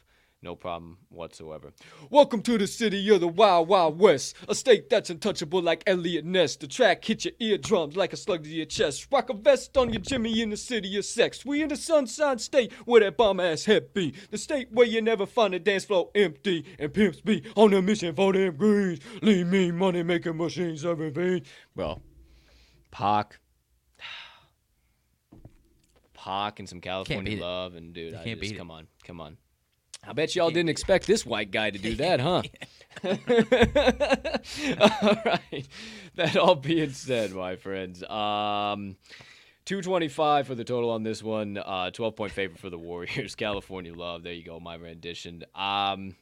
No 0.45 0.57
problem 0.57 0.99
whatsoever. 1.09 1.73
Welcome 2.11 2.43
to 2.43 2.59
the 2.59 2.67
city 2.67 3.09
of 3.11 3.21
the 3.21 3.29
Wild 3.29 3.69
Wild 3.69 4.01
West, 4.01 4.35
a 4.49 4.57
state 4.57 4.91
that's 4.91 5.09
untouchable 5.09 5.63
like 5.63 5.85
Elliot 5.87 6.25
Ness. 6.25 6.57
The 6.57 6.67
track 6.67 7.05
hit 7.05 7.25
your 7.25 7.35
eardrums 7.39 7.97
like 7.97 8.13
a 8.13 8.17
slug 8.17 8.43
to 8.43 8.51
your 8.51 8.67
chest. 8.67 9.07
Rock 9.13 9.31
a 9.31 9.35
vest 9.35 9.77
on 9.77 9.93
your 9.93 10.03
Jimmy 10.03 10.43
in 10.43 10.51
the 10.51 10.57
city 10.57 10.99
of 10.99 11.05
sex. 11.05 11.45
We 11.45 11.63
in 11.63 11.69
the 11.69 11.77
sunshine 11.77 12.39
state 12.39 12.73
where 12.87 13.03
that 13.03 13.17
bomb 13.17 13.39
ass 13.39 13.67
head 13.67 13.95
be. 13.95 14.15
The 14.33 14.39
state 14.39 14.67
where 14.73 14.85
you 14.85 15.01
never 15.01 15.27
find 15.27 15.55
a 15.55 15.61
dance 15.61 15.85
floor 15.85 16.11
empty 16.17 16.65
and 16.77 16.93
pimps 16.93 17.21
be 17.21 17.45
on 17.55 17.73
a 17.73 17.81
mission 17.81 18.13
for 18.17 18.33
them 18.33 18.57
greens. 18.57 18.99
Leave 19.23 19.47
me 19.47 19.71
money 19.71 20.03
making 20.03 20.37
machines 20.37 20.85
everything. 20.85 21.43
Well, 21.77 22.03
Pac. 22.91 23.39
Pac 26.15 26.59
and 26.59 26.69
some 26.69 26.81
California 26.81 27.41
love 27.41 27.77
and 27.77 27.95
dude, 27.95 28.15
I 28.15 28.25
can't 28.25 28.31
just, 28.31 28.41
beat 28.41 28.57
it. 28.57 28.59
come 28.59 28.73
on, 28.73 28.89
come 29.05 29.21
on. 29.21 29.37
I 30.07 30.13
bet 30.13 30.35
y'all 30.35 30.51
didn't 30.51 30.71
expect 30.71 31.07
this 31.07 31.25
white 31.25 31.51
guy 31.51 31.71
to 31.71 31.79
do 31.79 31.95
that, 31.97 32.21
huh? 32.21 32.43
all 35.05 35.23
right. 35.25 35.67
That 36.17 36.37
all 36.37 36.57
being 36.57 36.91
said, 36.91 37.33
my 37.33 37.57
friends, 37.57 38.03
um, 38.05 38.97
225 39.65 40.47
for 40.47 40.55
the 40.55 40.65
total 40.65 40.91
on 40.91 41.03
this 41.03 41.23
one. 41.23 41.57
Uh, 41.57 41.91
12 41.91 42.17
point 42.17 42.33
favorite 42.33 42.59
for 42.59 42.71
the 42.71 42.79
Warriors. 42.79 43.35
California 43.37 43.95
love. 43.95 44.23
There 44.23 44.33
you 44.33 44.45
go, 44.45 44.59
my 44.59 44.75
rendition. 44.75 45.45
Um, 45.55 46.17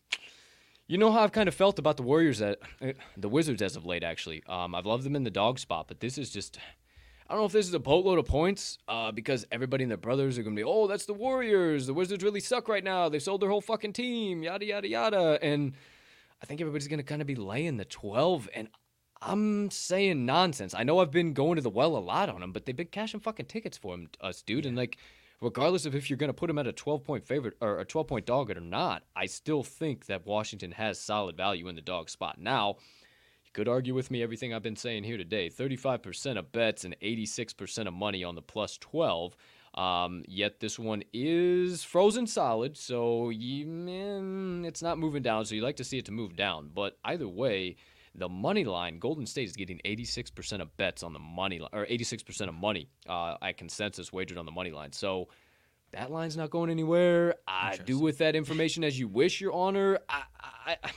you 0.86 0.98
know 0.98 1.10
how 1.10 1.20
I've 1.20 1.32
kind 1.32 1.48
of 1.48 1.54
felt 1.54 1.78
about 1.78 1.96
the 1.96 2.02
Warriors 2.02 2.42
at 2.42 2.58
uh, 2.82 2.92
the 3.16 3.28
Wizards 3.28 3.62
as 3.62 3.76
of 3.76 3.86
late. 3.86 4.04
Actually, 4.04 4.42
um, 4.46 4.74
I've 4.74 4.86
loved 4.86 5.04
them 5.04 5.16
in 5.16 5.24
the 5.24 5.30
dog 5.30 5.58
spot, 5.58 5.86
but 5.88 6.00
this 6.00 6.18
is 6.18 6.30
just. 6.30 6.58
I 7.30 7.34
don't 7.34 7.42
know 7.42 7.46
if 7.46 7.52
this 7.52 7.68
is 7.68 7.74
a 7.74 7.78
boatload 7.78 8.18
of 8.18 8.26
points 8.26 8.76
uh, 8.88 9.12
because 9.12 9.46
everybody 9.52 9.84
and 9.84 9.90
their 9.90 9.96
brothers 9.96 10.36
are 10.36 10.42
going 10.42 10.56
to 10.56 10.60
be, 10.60 10.64
oh, 10.64 10.88
that's 10.88 11.06
the 11.06 11.14
Warriors. 11.14 11.86
The 11.86 11.94
Wizards 11.94 12.24
really 12.24 12.40
suck 12.40 12.66
right 12.66 12.82
now. 12.82 13.08
They've 13.08 13.22
sold 13.22 13.40
their 13.40 13.48
whole 13.48 13.60
fucking 13.60 13.92
team, 13.92 14.42
yada, 14.42 14.64
yada, 14.64 14.88
yada. 14.88 15.38
And 15.40 15.74
I 16.42 16.46
think 16.46 16.60
everybody's 16.60 16.88
going 16.88 16.98
to 16.98 17.04
kind 17.04 17.20
of 17.20 17.28
be 17.28 17.36
laying 17.36 17.76
the 17.76 17.84
12. 17.84 18.48
And 18.52 18.68
I'm 19.22 19.70
saying 19.70 20.26
nonsense. 20.26 20.74
I 20.74 20.82
know 20.82 20.98
I've 20.98 21.12
been 21.12 21.32
going 21.32 21.54
to 21.54 21.62
the 21.62 21.70
well 21.70 21.96
a 21.96 21.98
lot 21.98 22.28
on 22.28 22.40
them, 22.40 22.50
but 22.50 22.66
they've 22.66 22.74
been 22.74 22.88
cashing 22.88 23.20
fucking 23.20 23.46
tickets 23.46 23.78
for 23.78 23.96
us, 24.20 24.42
dude. 24.42 24.66
And 24.66 24.76
like, 24.76 24.98
regardless 25.40 25.86
of 25.86 25.94
if 25.94 26.10
you're 26.10 26.16
going 26.16 26.30
to 26.30 26.34
put 26.34 26.48
them 26.48 26.58
at 26.58 26.66
a 26.66 26.72
12 26.72 27.04
point 27.04 27.24
favorite 27.24 27.54
or 27.60 27.78
a 27.78 27.84
12 27.84 28.08
point 28.08 28.26
dog 28.26 28.50
or 28.50 28.58
not, 28.58 29.04
I 29.14 29.26
still 29.26 29.62
think 29.62 30.06
that 30.06 30.26
Washington 30.26 30.72
has 30.72 30.98
solid 30.98 31.36
value 31.36 31.68
in 31.68 31.76
the 31.76 31.80
dog 31.80 32.10
spot. 32.10 32.40
Now, 32.40 32.78
you 33.50 33.64
could 33.64 33.68
argue 33.68 33.94
with 33.94 34.12
me 34.12 34.22
everything 34.22 34.54
I've 34.54 34.62
been 34.62 34.76
saying 34.76 35.02
here 35.02 35.16
today. 35.16 35.50
35% 35.50 36.38
of 36.38 36.52
bets 36.52 36.84
and 36.84 36.94
86% 37.02 37.88
of 37.88 37.92
money 37.92 38.22
on 38.22 38.36
the 38.36 38.42
plus 38.42 38.78
12. 38.78 39.36
Um, 39.74 40.22
yet 40.28 40.60
this 40.60 40.78
one 40.78 41.02
is 41.12 41.82
frozen 41.82 42.28
solid, 42.28 42.76
so 42.76 43.30
you, 43.30 43.66
man, 43.66 44.64
it's 44.64 44.82
not 44.82 44.98
moving 44.98 45.22
down. 45.22 45.44
So 45.46 45.56
you 45.56 45.62
like 45.62 45.76
to 45.76 45.84
see 45.84 45.98
it 45.98 46.04
to 46.04 46.12
move 46.12 46.36
down. 46.36 46.70
But 46.72 46.96
either 47.04 47.26
way, 47.26 47.74
the 48.14 48.28
money 48.28 48.64
line, 48.64 49.00
Golden 49.00 49.26
State 49.26 49.48
is 49.48 49.56
getting 49.56 49.80
86% 49.84 50.60
of 50.60 50.76
bets 50.76 51.02
on 51.02 51.12
the 51.12 51.18
money 51.18 51.58
line, 51.58 51.70
or 51.72 51.86
86% 51.86 52.48
of 52.48 52.54
money 52.54 52.88
uh, 53.08 53.34
at 53.42 53.56
consensus 53.56 54.12
wagered 54.12 54.38
on 54.38 54.46
the 54.46 54.52
money 54.52 54.70
line. 54.70 54.92
So 54.92 55.26
that 55.90 56.12
line's 56.12 56.36
not 56.36 56.50
going 56.50 56.70
anywhere. 56.70 57.34
I 57.48 57.78
do 57.78 57.98
with 57.98 58.18
that 58.18 58.36
information 58.36 58.84
as 58.84 58.96
you 58.96 59.08
wish, 59.08 59.40
Your 59.40 59.52
Honor. 59.52 59.98
I, 60.08 60.22
I, 60.40 60.76
I 60.84 60.90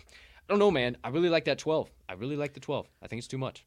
don't 0.47 0.59
know, 0.59 0.71
man. 0.71 0.97
I 1.03 1.09
really 1.09 1.29
like 1.29 1.45
that 1.45 1.57
12. 1.57 1.89
I 2.09 2.13
really 2.13 2.35
like 2.35 2.53
the 2.53 2.59
12. 2.59 2.87
I 3.01 3.07
think 3.07 3.19
it's 3.19 3.27
too 3.27 3.37
much. 3.37 3.65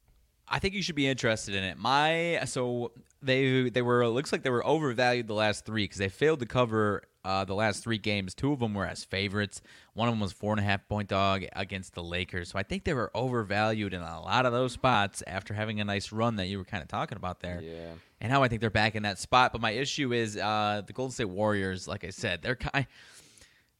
I 0.48 0.58
think 0.58 0.74
you 0.74 0.82
should 0.82 0.94
be 0.94 1.08
interested 1.08 1.54
in 1.54 1.64
it. 1.64 1.76
My 1.76 2.40
so 2.44 2.92
they 3.20 3.68
they 3.68 3.82
were 3.82 4.02
it 4.02 4.10
looks 4.10 4.30
like 4.30 4.42
they 4.42 4.50
were 4.50 4.64
overvalued 4.64 5.26
the 5.26 5.34
last 5.34 5.64
three 5.64 5.84
because 5.84 5.98
they 5.98 6.08
failed 6.08 6.38
to 6.40 6.46
cover 6.46 7.02
uh, 7.24 7.44
the 7.44 7.54
last 7.54 7.82
three 7.82 7.98
games. 7.98 8.34
Two 8.34 8.52
of 8.52 8.60
them 8.60 8.72
were 8.72 8.86
as 8.86 9.02
favorites. 9.02 9.60
One 9.94 10.06
of 10.06 10.12
them 10.12 10.20
was 10.20 10.32
four 10.32 10.52
and 10.52 10.60
a 10.60 10.62
half 10.62 10.88
point 10.88 11.08
dog 11.08 11.44
against 11.54 11.94
the 11.94 12.02
Lakers. 12.02 12.50
So 12.50 12.58
I 12.58 12.62
think 12.62 12.84
they 12.84 12.94
were 12.94 13.10
overvalued 13.12 13.92
in 13.92 14.00
a 14.00 14.20
lot 14.20 14.46
of 14.46 14.52
those 14.52 14.72
spots 14.72 15.24
after 15.26 15.52
having 15.52 15.80
a 15.80 15.84
nice 15.84 16.12
run 16.12 16.36
that 16.36 16.46
you 16.46 16.58
were 16.58 16.64
kind 16.64 16.82
of 16.82 16.88
talking 16.88 17.16
about 17.16 17.40
there. 17.40 17.60
Yeah. 17.60 17.94
And 18.20 18.30
now 18.30 18.44
I 18.44 18.48
think 18.48 18.60
they're 18.60 18.70
back 18.70 18.94
in 18.94 19.02
that 19.02 19.18
spot. 19.18 19.50
But 19.50 19.60
my 19.60 19.72
issue 19.72 20.12
is 20.12 20.36
uh, 20.36 20.82
the 20.86 20.92
Golden 20.92 21.12
State 21.12 21.28
Warriors. 21.28 21.88
Like 21.88 22.04
I 22.04 22.10
said, 22.10 22.42
they're 22.42 22.54
kind. 22.54 22.86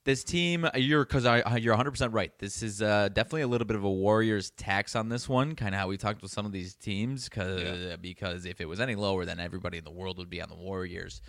This 0.07 0.22
team, 0.22 0.68
you're 0.76 1.04
because 1.04 1.26
I 1.26 1.57
you're 1.57 1.72
100 1.72 1.90
percent 1.90 2.12
right. 2.12 2.30
This 2.38 2.62
is 2.62 2.80
uh, 2.80 3.09
definitely 3.09 3.42
a 3.42 3.48
little 3.48 3.66
bit 3.66 3.76
of 3.76 3.82
a 3.82 3.90
Warriors 3.90 4.50
tax 4.50 4.94
on 4.94 5.09
this 5.09 5.28
one, 5.28 5.57
kind 5.57 5.74
of 5.74 5.80
how 5.80 5.88
we 5.88 5.96
talked 5.96 6.22
with 6.22 6.30
some 6.30 6.46
of 6.46 6.52
these 6.52 6.76
teams. 6.76 7.28
Because 7.28 7.96
because 8.00 8.46
if 8.46 8.61
it 8.61 8.66
was 8.66 8.78
any 8.78 8.94
lower, 8.94 9.24
then 9.24 9.40
everybody 9.40 9.78
in 9.78 9.84
the 9.84 9.90
world 9.90 10.18
would 10.18 10.30
be 10.30 10.40
on 10.40 10.48
the 10.48 10.54
Warriors. 10.54 11.20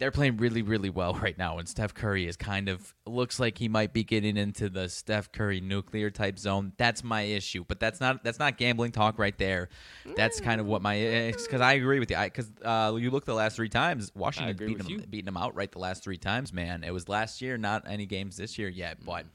They're 0.00 0.10
playing 0.10 0.38
really, 0.38 0.62
really 0.62 0.90
well 0.90 1.14
right 1.22 1.36
now, 1.38 1.58
and 1.58 1.68
Steph 1.68 1.94
Curry 1.94 2.26
is 2.26 2.36
kind 2.36 2.68
of 2.68 2.94
looks 3.06 3.38
like 3.38 3.58
he 3.58 3.68
might 3.68 3.92
be 3.92 4.02
getting 4.02 4.36
into 4.36 4.68
the 4.68 4.88
Steph 4.88 5.30
Curry 5.30 5.60
nuclear 5.60 6.10
type 6.10 6.38
zone. 6.38 6.72
That's 6.78 7.04
my 7.04 7.22
issue, 7.22 7.64
but 7.68 7.78
that's 7.78 8.00
not 8.00 8.24
that's 8.24 8.38
not 8.38 8.56
gambling 8.56 8.92
talk 8.92 9.18
right 9.18 9.36
there. 9.38 9.68
That's 10.16 10.40
kind 10.40 10.60
of 10.60 10.66
what 10.66 10.82
my 10.82 10.98
eh, 10.98 11.28
eh, 11.28 11.32
because 11.32 11.60
I 11.60 11.74
agree 11.74 12.00
with 12.00 12.10
you. 12.10 12.16
Because 12.16 12.50
uh, 12.64 12.96
you 12.98 13.10
look 13.10 13.26
the 13.26 13.34
last 13.34 13.54
three 13.54 13.68
times, 13.68 14.10
Washington 14.14 14.56
beating 14.56 14.78
them, 14.78 15.04
beating 15.10 15.26
them 15.26 15.36
outright 15.36 15.72
the 15.72 15.78
last 15.78 16.02
three 16.02 16.18
times. 16.18 16.52
Man, 16.52 16.82
it 16.82 16.92
was 16.92 17.08
last 17.08 17.42
year, 17.42 17.58
not 17.58 17.84
any 17.86 18.06
games 18.06 18.38
this 18.38 18.58
year 18.58 18.68
yet, 18.68 19.04
but 19.04 19.26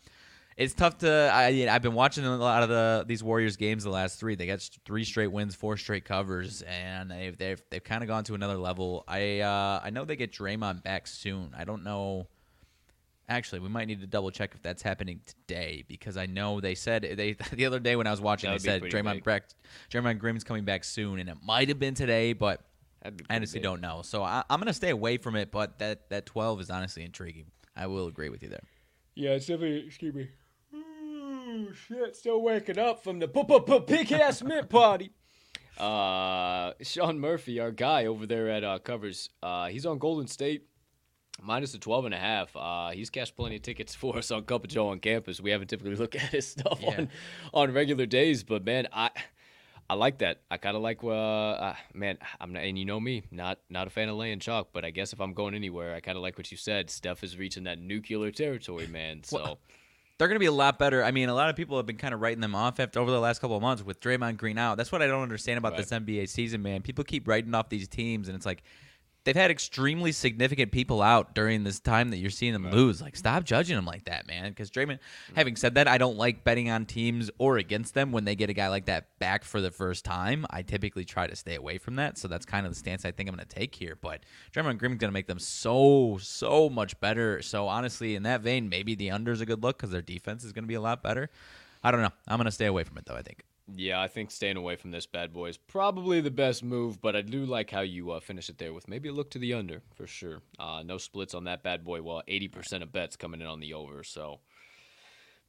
it's 0.58 0.74
tough 0.74 1.00
to. 1.00 1.32
I, 1.34 1.68
I've 1.70 1.82
been 1.82 1.94
watching 1.94 2.26
a 2.26 2.38
lot 2.38 2.64
of 2.64 2.70
the 2.70 3.04
these 3.06 3.22
Warriors 3.22 3.58
games 3.58 3.84
the 3.84 3.90
last 3.90 4.20
three. 4.20 4.36
They 4.36 4.48
got 4.48 4.62
three 4.86 5.04
straight 5.04 5.28
wins, 5.28 5.54
four 5.54 5.76
straight 5.76 6.06
covers, 6.06 6.62
and 6.62 7.12
they've 7.12 7.38
they've, 7.38 7.62
they've 7.70 7.84
kind 7.84 8.04
of 8.04 8.08
gone 8.08 8.24
to 8.26 8.36
another 8.36 8.58
level. 8.58 9.04
I 9.08 9.42
uh, 9.42 9.82
I 9.84 9.90
know 9.90 10.06
they 10.06 10.16
get 10.16 10.32
Draymond 10.32 10.84
back 10.84 11.08
soon. 11.08 11.54
I 11.58 11.66
don't 11.66 11.84
know. 11.84 12.28
Actually, 13.28 13.60
we 13.60 13.70
might 13.70 13.88
need 13.88 14.00
to 14.02 14.08
double 14.08 14.32
check 14.32 14.52
if 14.54 14.62
that's 14.62 14.82
happening 14.82 15.20
today 15.26 15.84
because 15.88 16.16
I 16.16 16.26
know 16.26 16.62
they 16.62 16.76
said 16.76 17.02
they 17.02 17.36
the 17.52 17.66
other 17.66 17.80
day 17.80 17.98
when 17.98 18.08
I 18.08 18.12
was 18.12 18.22
watching 18.22 18.50
they 18.50 18.60
said 18.60 18.82
Draymond 18.82 19.24
Greg, 19.24 19.44
Draymond 19.92 20.20
Green's 20.20 20.46
coming 20.46 20.64
back 20.64 20.86
soon, 20.86 21.20
and 21.20 21.28
it 21.28 21.38
might 21.44 21.68
have 21.68 21.80
been 21.80 21.96
today, 21.96 22.32
but 22.32 22.62
I 23.04 23.12
honestly 23.30 23.60
big. 23.60 23.64
don't 23.64 23.82
know. 23.82 24.04
So 24.04 24.24
I, 24.24 24.44
am 24.50 24.62
gonna 24.62 24.74
stay 24.74 24.92
away 24.92 25.18
from 25.18 25.36
it. 25.36 25.52
But 25.52 25.80
that 25.80 26.10
that 26.12 26.26
12 26.28 26.62
is 26.62 26.70
honestly 26.70 27.04
intriguing. 27.04 27.48
I 27.76 27.88
will 27.88 28.08
agree 28.08 28.30
with 28.30 28.42
you 28.42 28.48
there. 28.48 28.64
Yeah, 29.16 29.32
it's 29.32 29.48
definitely 29.48 29.86
excuse 29.86 30.14
me 30.14 30.30
shit, 31.74 32.16
still 32.16 32.42
waking 32.42 32.80
up 32.80 33.04
from 33.04 33.20
the 33.20 33.28
pig 33.88 34.12
ass 34.12 34.42
mint 34.44 34.70
party. 34.70 35.12
Uh, 35.78 36.72
Sean 36.82 37.20
Murphy, 37.20 37.60
our 37.60 37.70
guy 37.70 38.06
over 38.06 38.26
there 38.26 38.50
at 38.50 38.64
uh, 38.64 38.80
Covers, 38.80 39.30
uh, 39.44 39.68
he's 39.68 39.86
on 39.86 39.98
Golden 39.98 40.26
State 40.26 40.70
minus 41.42 41.74
the 41.74 41.78
12 41.78 42.06
and 42.06 42.14
a 42.14 42.18
half. 42.18 42.56
Uh, 42.56 42.92
he's 42.92 43.10
cashed 43.10 43.36
plenty 43.36 43.58
of 43.58 43.62
tickets 43.62 43.94
for 43.94 44.18
us 44.18 44.32
on 44.32 44.44
Cup 44.44 44.64
of 44.64 44.70
Joe 44.70 44.88
on 44.88 45.00
campus. 45.00 45.42
We 45.42 45.52
haven't 45.52 45.68
typically 45.68 45.96
looked 45.96 46.16
at 46.16 46.22
his 46.22 46.48
stuff 46.52 46.80
yeah. 46.82 46.98
on 46.98 47.10
on 47.54 47.74
regular 47.74 48.06
days, 48.06 48.44
but 48.44 48.64
man, 48.64 48.88
I 48.94 49.10
I 49.90 49.94
like 49.94 50.20
that. 50.20 50.42
I 50.50 50.58
kind 50.58 50.76
of 50.76 50.82
like, 50.82 51.04
uh, 51.04 51.10
uh, 51.10 51.76
man, 51.94 52.18
I'm 52.40 52.54
not, 52.54 52.64
and 52.64 52.78
you 52.78 52.86
know 52.86 53.00
me, 53.00 53.24
not 53.32 53.60
not 53.70 53.88
a 53.88 53.90
fan 53.90 54.10
of 54.10 54.16
laying 54.16 54.40
chalk, 54.40 54.70
but 54.74 54.84
I 54.84 54.90
guess 54.90 55.14
if 55.14 55.20
I'm 55.20 55.34
going 55.34 55.54
anywhere, 55.54 55.94
I 55.94 56.00
kind 56.00 56.18
of 56.18 56.24
like 56.24 56.38
what 56.38 56.52
you 56.52 56.58
said. 56.58 56.90
Steph 56.90 57.24
is 57.24 57.38
reaching 57.38 57.66
that 57.66 57.80
nuclear 57.80 58.32
territory, 58.32 58.88
man. 58.88 59.24
So. 59.24 59.38
Well, 59.38 59.60
they're 60.18 60.28
going 60.28 60.36
to 60.36 60.40
be 60.40 60.46
a 60.46 60.52
lot 60.52 60.80
better. 60.80 61.04
I 61.04 61.12
mean, 61.12 61.30
a 61.30 61.34
lot 61.34 61.50
of 61.50 61.56
people 61.56 61.78
have 61.78 61.86
been 61.86 61.98
kind 61.98 62.14
of 62.14 62.22
writing 62.22 62.42
them 62.42 62.56
off 62.56 62.80
after 62.80 63.00
over 63.00 63.12
the 63.12 63.20
last 63.20 63.40
couple 63.40 63.56
of 63.56 63.62
months 63.62 63.84
with 63.84 64.00
Draymond 64.00 64.38
Green 64.38 64.58
out. 64.58 64.78
That's 64.78 64.92
what 64.92 65.02
I 65.02 65.08
don't 65.08 65.24
understand 65.24 65.58
about 65.58 65.74
right. 65.74 65.78
this 65.78 65.90
NBA 65.90 66.30
season, 66.30 66.62
man. 66.62 66.82
People 66.82 67.04
keep 67.04 67.28
writing 67.28 67.54
off 67.54 67.70
these 67.70 67.88
teams, 67.88 68.30
and 68.30 68.36
it's 68.36 68.46
like 68.46 68.64
they've 69.26 69.36
had 69.36 69.52
extremely 69.52 70.12
significant 70.12 70.72
people 70.72 71.02
out 71.02 71.36
during 71.36 71.64
this 71.64 71.80
time 71.80 72.12
that 72.12 72.18
you're 72.18 72.30
seeing 72.30 72.54
them 72.54 72.66
right. 72.66 72.74
lose. 72.74 73.02
Like, 73.02 73.16
stop 73.16 73.44
judging 73.44 73.76
them 73.76 73.86
like 73.86 74.06
that, 74.06 74.26
man. 74.28 74.50
Because 74.50 74.72
Draymond, 74.72 75.00
having 75.36 75.56
said 75.56 75.76
that, 75.76 75.88
I 75.88 75.98
don't 75.98 76.16
like 76.16 76.44
betting 76.44 76.70
on 76.70 76.86
teams 76.86 77.30
or 77.38 77.58
against 77.58 77.94
them 77.94 78.12
when 78.12 78.24
they 78.24 78.36
get 78.36 78.50
a 78.50 78.54
guy 78.54 78.70
like 78.70 78.86
that 78.86 79.20
back 79.20 79.44
for 79.44 79.60
the 79.60 79.72
first 79.72 80.06
time. 80.06 80.46
I 80.50 80.62
typically 80.62 81.04
try 81.04 81.28
to 81.28 81.36
stay 81.36 81.56
away 81.56 81.78
from 81.78 81.98
that. 81.98 82.18
So 82.18 82.28
that's 82.28 82.46
kind 82.46 82.66
of 82.66 82.72
the 82.72 82.80
stance 82.80 83.04
I 83.04 83.12
think 83.12 83.28
I'm 83.28 83.36
going 83.36 83.46
to 83.46 83.56
take 83.56 83.76
here. 83.76 83.98
But 84.00 84.22
Draymond 84.54 84.78
Green's 84.78 85.00
going 85.00 85.10
to 85.10 85.12
make 85.12 85.28
them 85.28 85.40
so, 85.40 86.18
so 86.22 86.70
much 86.70 86.98
better. 87.00 87.42
So 87.42 87.68
honestly, 87.68 88.16
in 88.16 88.24
that 88.24 88.42
vein, 88.42 88.70
maybe 88.70 88.96
the 88.96 89.12
under 89.12 89.32
is 89.32 89.42
a 89.42 89.46
good 89.46 89.64
look 89.64 89.78
because 89.78 89.92
their 89.92 90.02
defense 90.02 90.44
is 90.44 90.54
going 90.54 90.64
to 90.64 90.68
be 90.68 90.76
a 90.76 90.82
lot 90.82 91.04
better. 91.04 91.30
I 91.84 91.92
don't 91.92 92.02
know. 92.02 92.12
I'm 92.28 92.38
going 92.38 92.46
to 92.46 92.52
stay 92.52 92.68
away 92.68 92.84
from 92.84 92.98
it, 92.98 93.06
though, 93.06 93.16
I 93.16 93.22
think. 93.22 93.44
Yeah, 93.74 94.00
I 94.00 94.08
think 94.08 94.30
staying 94.30 94.58
away 94.58 94.76
from 94.76 94.92
this 94.92 95.08
bad 95.08 95.34
boy 95.34 95.50
is 95.50 95.58
probably 95.58 96.22
the 96.22 96.30
best 96.30 96.64
move, 96.64 97.02
but 97.02 97.16
I 97.16 97.22
do 97.22 97.46
like 97.46 97.72
how 97.72 97.82
you 97.82 98.12
uh, 98.12 98.20
finish 98.20 98.48
it 98.48 98.60
there 98.60 98.74
with 98.74 98.88
maybe 98.88 99.10
a 99.10 99.14
look 99.14 99.32
to 99.32 99.40
the 99.40 99.54
under 99.54 99.82
for 99.96 100.06
sure. 100.06 100.42
Uh, 100.60 100.84
no 100.86 101.00
splits 101.00 101.34
on 101.34 101.46
that 101.46 101.64
bad 101.64 101.84
boy. 101.84 102.04
Well, 102.04 102.22
80% 102.28 102.84
of 102.84 102.92
bets 102.92 103.16
coming 103.16 103.42
in 103.42 103.48
on 103.48 103.60
the 103.60 103.74
over, 103.74 104.04
so 104.04 104.40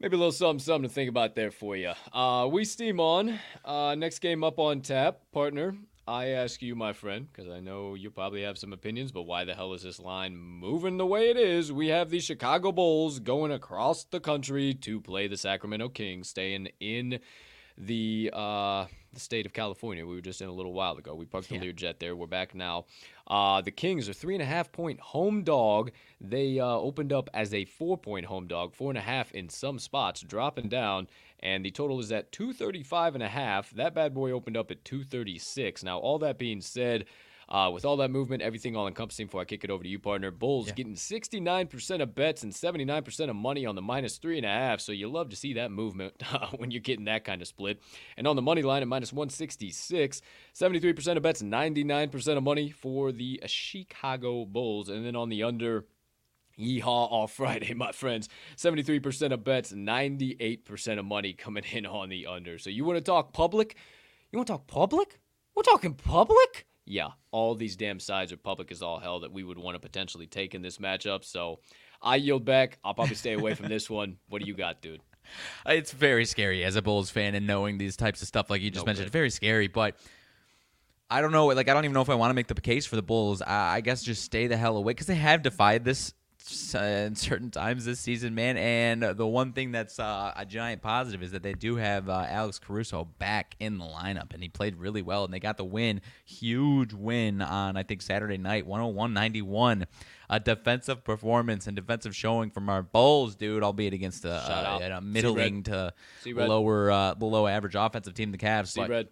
maybe 0.01 0.17
a 0.17 0.19
little 0.19 0.33
something, 0.33 0.61
something 0.61 0.89
to 0.89 0.95
think 0.95 1.11
about 1.11 1.35
there 1.35 1.51
for 1.51 1.77
you. 1.77 1.93
Uh, 2.11 2.49
we 2.51 2.65
steam 2.65 3.01
on. 3.01 3.39
Uh, 3.63 3.95
next 3.95 4.21
game 4.21 4.43
up 4.43 4.59
on 4.59 4.81
tap, 4.81 5.21
partner. 5.33 5.77
I 6.09 6.29
ask 6.29 6.63
you, 6.63 6.77
my 6.77 6.93
friend, 6.93 7.27
because 7.31 7.51
I 7.51 7.59
know 7.59 7.95
you 7.95 8.11
probably 8.11 8.43
have 8.43 8.57
some 8.57 8.73
opinions, 8.73 9.11
but 9.11 9.23
why 9.23 9.45
the 9.45 9.55
hell 9.55 9.75
is 9.75 9.83
this 9.83 9.99
line 9.99 10.37
moving 10.37 10.99
the 10.99 11.07
way 11.07 11.31
it 11.31 11.37
is? 11.37 11.73
We 11.73 11.89
have 11.89 12.11
the 12.11 12.21
Chicago 12.21 12.71
Bulls 12.71 13.19
going 13.19 13.51
across 13.51 14.05
the 14.05 14.21
country 14.21 14.73
to 14.73 15.01
play 15.01 15.27
the 15.27 15.37
Sacramento 15.37 15.89
Kings, 15.89 16.29
staying 16.29 16.69
in 16.79 17.19
the 17.79 18.31
uh, 18.33 18.87
the 19.13 19.21
state 19.21 19.47
of 19.47 19.53
California. 19.53 20.07
We 20.07 20.15
were 20.15 20.21
just 20.21 20.41
in 20.41 20.49
a 20.49 20.53
little 20.53 20.73
while 20.73 20.97
ago. 20.97 21.15
We 21.15 21.25
parked 21.25 21.49
the 21.49 21.57
yeah. 21.57 21.63
Learjet 21.63 21.99
there. 21.99 22.15
We're 22.15 22.27
back 22.27 22.55
now. 22.55 22.85
Uh, 23.27 23.61
the 23.61 23.71
Kings 23.71 24.09
are 24.09 24.13
three 24.13 24.35
and 24.35 24.43
a 24.43 24.47
half 24.47 24.71
point 24.71 25.01
home 25.01 25.43
dog. 25.43 25.91
They 26.21 26.61
uh, 26.61 26.67
opened 26.67 27.13
up 27.13 27.29
as 27.35 27.53
a 27.53 27.65
four 27.65 27.97
point 27.99 28.27
home 28.27 28.47
dog, 28.47 28.75
four 28.75 28.91
and 28.91 28.99
a 28.99 29.03
half 29.03 29.33
in 29.33 29.49
some 29.49 29.79
spots, 29.79 30.21
dropping 30.21 30.69
down. 30.69 31.09
And 31.41 31.65
the 31.65 31.71
total 31.71 32.01
is 32.01 32.13
at 32.13 32.33
235 32.33 33.15
and 33.15 33.23
a 33.23 33.29
half. 33.29 33.71
That 33.71 33.95
bad 33.95 34.15
boy 34.15 34.31
opened 34.31 34.57
up 34.57 34.71
at 34.71 34.85
236. 34.85 35.83
Now, 35.83 35.99
all 35.99 36.19
that 36.21 36.39
being 36.39 36.63
said, 36.63 37.05
uh, 37.49 37.71
with 37.73 37.85
all 37.85 37.97
that 37.99 38.11
movement, 38.11 38.43
everything 38.43 38.75
all 38.75 38.89
encompassing, 38.89 39.27
before 39.27 39.41
I 39.41 39.45
kick 39.45 39.63
it 39.63 39.71
over 39.71 39.83
to 39.83 39.89
you, 39.89 39.99
partner, 39.99 40.31
Bulls 40.31 40.67
yeah. 40.67 40.75
getting 40.75 40.95
69% 40.95 42.03
of 42.03 42.15
bets 42.15 42.43
and 42.43 42.53
79% 42.53 43.31
of 43.31 43.37
money 43.37 43.65
on 43.65 43.77
the 43.77 43.83
minus 43.83 44.19
three 44.19 44.37
and 44.37 44.47
a 44.47 44.51
half. 44.51 44.81
So 44.81 44.91
you 44.91 45.09
love 45.09 45.31
to 45.31 45.37
see 45.37 45.55
that 45.55 45.71
movement 45.71 46.15
uh, 46.33 46.49
when 46.57 46.73
you're 46.73 46.81
getting 46.81 47.05
that 47.05 47.25
kind 47.25 47.41
of 47.41 47.49
split. 47.49 47.81
And 48.17 48.27
on 48.27 48.35
the 48.35 48.43
money 48.43 48.63
line 48.63 48.83
at 48.83 48.89
minus 48.89 49.13
166, 49.13 50.23
73% 50.55 51.17
of 51.17 51.23
bets, 51.23 51.43
99% 51.43 52.37
of 52.37 52.43
money 52.43 52.71
for 52.71 53.13
the 53.13 53.41
Chicago 53.47 54.45
Bulls. 54.45 54.89
And 54.89 55.07
then 55.07 55.15
on 55.15 55.29
the 55.29 55.45
under, 55.45 55.85
Yeehaw 56.59 56.85
all 56.87 57.29
Friday, 57.29 57.75
my 57.77 57.93
friends. 57.93 58.29
73% 58.57 59.33
of 59.33 59.45
bets, 59.45 59.73
98% 59.73 60.99
of 60.99 61.05
money 61.05 61.33
coming 61.33 61.65
in 61.71 61.87
on 61.87 62.09
the 62.09 62.27
under. 62.27 62.59
So 62.59 62.71
you 62.71 62.85
want 62.85 62.97
to 62.97 63.05
talk 63.05 63.33
public? 63.33 63.77
You 64.33 64.39
want 64.39 64.49
to 64.49 64.55
talk 64.55 64.67
public? 64.67 65.21
We're 65.55 65.63
talking 65.63 65.95
public? 65.95 66.67
Yeah, 66.87 67.09
all 67.33 67.55
these 67.55 67.77
damn 67.77 68.01
sides 68.01 68.33
are 68.33 68.37
public 68.37 68.71
as 68.71 68.81
all 68.81 68.99
hell 68.99 69.21
that 69.21 69.33
we 69.33 69.43
would 69.43 69.59
want 69.59 69.75
to 69.75 69.81
potentially 69.81 70.27
take 70.27 70.55
in 70.55 70.63
this 70.63 70.79
matchup. 70.79 71.25
So 71.25 71.59
I 72.01 72.17
yield 72.17 72.45
back. 72.45 72.79
I'll 72.85 72.95
probably 72.95 73.17
stay 73.17 73.33
away 73.33 73.55
from 73.55 73.69
this 73.69 73.91
one. 73.91 74.17
What 74.29 74.41
do 74.41 74.49
you 74.49 74.55
got, 74.55 74.81
dude? 74.81 75.01
It's 75.67 75.91
very 75.91 76.25
scary 76.25 76.63
as 76.63 76.77
a 76.77 76.83
Bulls 76.83 77.11
fan 77.11 77.35
and 77.35 77.49
knowing 77.49 77.79
these 77.79 77.97
types 77.97 78.23
of 78.23 78.29
stuff, 78.29 78.49
like 78.49 78.63
you 78.63 78.71
just 78.71 78.87
no 78.87 78.91
mentioned. 78.91 79.11
Very 79.11 79.31
scary, 79.31 79.67
but 79.67 79.97
I 81.11 81.21
don't 81.21 81.33
know. 81.33 81.47
Like 81.47 81.69
I 81.69 81.75
don't 81.75 81.85
even 81.85 81.95
know 81.95 82.01
if 82.01 82.09
I 82.09 82.15
want 82.15 82.31
to 82.31 82.35
make 82.35 82.47
the 82.47 82.55
case 82.55 82.87
for 82.87 82.95
the 82.95 83.03
Bulls. 83.03 83.43
I, 83.43 83.75
I 83.75 83.81
guess 83.81 84.05
just 84.05 84.23
stay 84.23 84.47
the 84.47 84.57
hell 84.57 84.77
away 84.77 84.93
because 84.93 85.09
they 85.09 85.17
have 85.17 85.43
defied 85.43 85.85
this 85.85 86.15
in 86.75 87.15
certain 87.15 87.51
times 87.51 87.85
this 87.85 88.01
season, 88.01 88.35
man. 88.35 88.57
And 88.57 89.03
the 89.03 89.27
one 89.27 89.53
thing 89.53 89.73
that's 89.73 89.99
uh, 89.99 90.33
a 90.37 90.45
giant 90.47 90.83
positive 90.83 91.23
is 91.23 91.33
that 91.33 91.43
they 91.43 91.55
do 91.55 91.77
have 91.77 92.09
uh, 92.09 92.25
Alex 92.29 92.59
Caruso 92.59 93.05
back 93.19 93.57
in 93.59 93.79
the 93.79 93.85
lineup, 93.85 94.33
and 94.33 94.43
he 94.43 94.49
played 94.49 94.77
really 94.77 95.03
well, 95.03 95.25
and 95.25 95.33
they 95.35 95.41
got 95.41 95.57
the 95.57 95.65
win, 95.65 96.01
huge 96.25 96.93
win 96.93 97.43
on 97.43 97.77
I 97.77 97.83
think 97.83 98.03
Saturday 98.03 98.39
night, 98.39 98.67
101-91. 98.67 99.87
A 100.29 100.41
defensive 100.41 101.05
performance 101.05 101.69
and 101.69 101.77
defensive 101.77 102.15
showing 102.15 102.51
from 102.51 102.69
our 102.69 102.83
Bulls, 102.83 103.37
dude, 103.37 103.63
albeit 103.63 103.93
against 103.93 104.25
a, 104.25 104.31
a, 104.33 104.97
a 104.97 105.01
middling 105.01 105.63
to 105.65 105.95
lower 106.49 106.91
uh, 106.91 107.15
below 107.15 107.47
average 107.47 107.77
offensive 107.77 108.15
team, 108.15 108.33
the 108.33 108.39
Cavs. 108.39 108.69
See 108.69 108.81
red. 108.91 109.09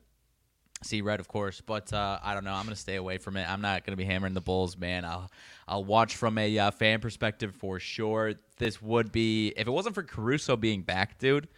See 0.85 1.01
red, 1.01 1.18
of 1.18 1.28
course, 1.28 1.62
but 1.62 1.93
uh, 1.93 2.18
I 2.22 2.35
don't 2.35 2.45
know. 2.45 2.53
I'm 2.53 2.64
gonna 2.64 2.76
stay 2.76 2.97
away 2.97 3.16
from 3.16 3.39
it. 3.39 3.49
I'm 3.49 3.62
not 3.62 3.87
gonna 3.87 3.97
be 3.97 4.05
hammering 4.05 4.35
the 4.35 4.43
Bulls, 4.43 4.76
man. 4.76 5.05
I'll 5.05 5.30
I'll 5.66 5.85
watch 5.85 6.16
from 6.16 6.37
a 6.37 6.59
uh, 6.59 6.70
fan 6.72 7.01
perspective 7.01 7.55
for 7.55 7.80
sure. 7.80 8.35
This 8.59 8.82
would 8.82 9.11
be 9.11 9.55
if 9.57 9.66
it 9.66 9.70
wasn't 9.70 9.95
for 9.95 10.03
Caruso 10.03 10.57
being 10.57 10.82
back, 10.82 11.18
dude. 11.18 11.49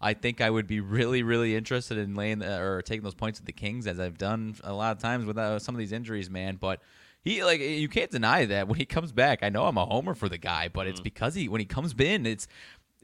I 0.00 0.12
think 0.12 0.42
I 0.42 0.50
would 0.50 0.66
be 0.66 0.80
really, 0.80 1.22
really 1.22 1.56
interested 1.56 1.96
in 1.96 2.14
laying 2.14 2.40
the, 2.40 2.60
or 2.60 2.82
taking 2.82 3.02
those 3.02 3.14
points 3.14 3.40
with 3.40 3.46
the 3.46 3.52
Kings, 3.52 3.86
as 3.86 3.98
I've 3.98 4.18
done 4.18 4.54
a 4.62 4.72
lot 4.74 4.94
of 4.94 4.98
times 5.02 5.24
with 5.24 5.38
uh, 5.38 5.58
some 5.58 5.74
of 5.74 5.78
these 5.78 5.92
injuries, 5.92 6.28
man. 6.28 6.56
But 6.60 6.82
he 7.22 7.42
like 7.42 7.60
you 7.60 7.88
can't 7.88 8.10
deny 8.10 8.44
that 8.44 8.68
when 8.68 8.78
he 8.78 8.84
comes 8.84 9.12
back. 9.12 9.38
I 9.42 9.48
know 9.48 9.64
I'm 9.64 9.78
a 9.78 9.86
homer 9.86 10.14
for 10.14 10.28
the 10.28 10.36
guy, 10.36 10.68
but 10.68 10.82
mm-hmm. 10.82 10.90
it's 10.90 11.00
because 11.00 11.34
he 11.34 11.48
when 11.48 11.60
he 11.60 11.64
comes 11.64 11.94
in, 11.98 12.26
it's 12.26 12.46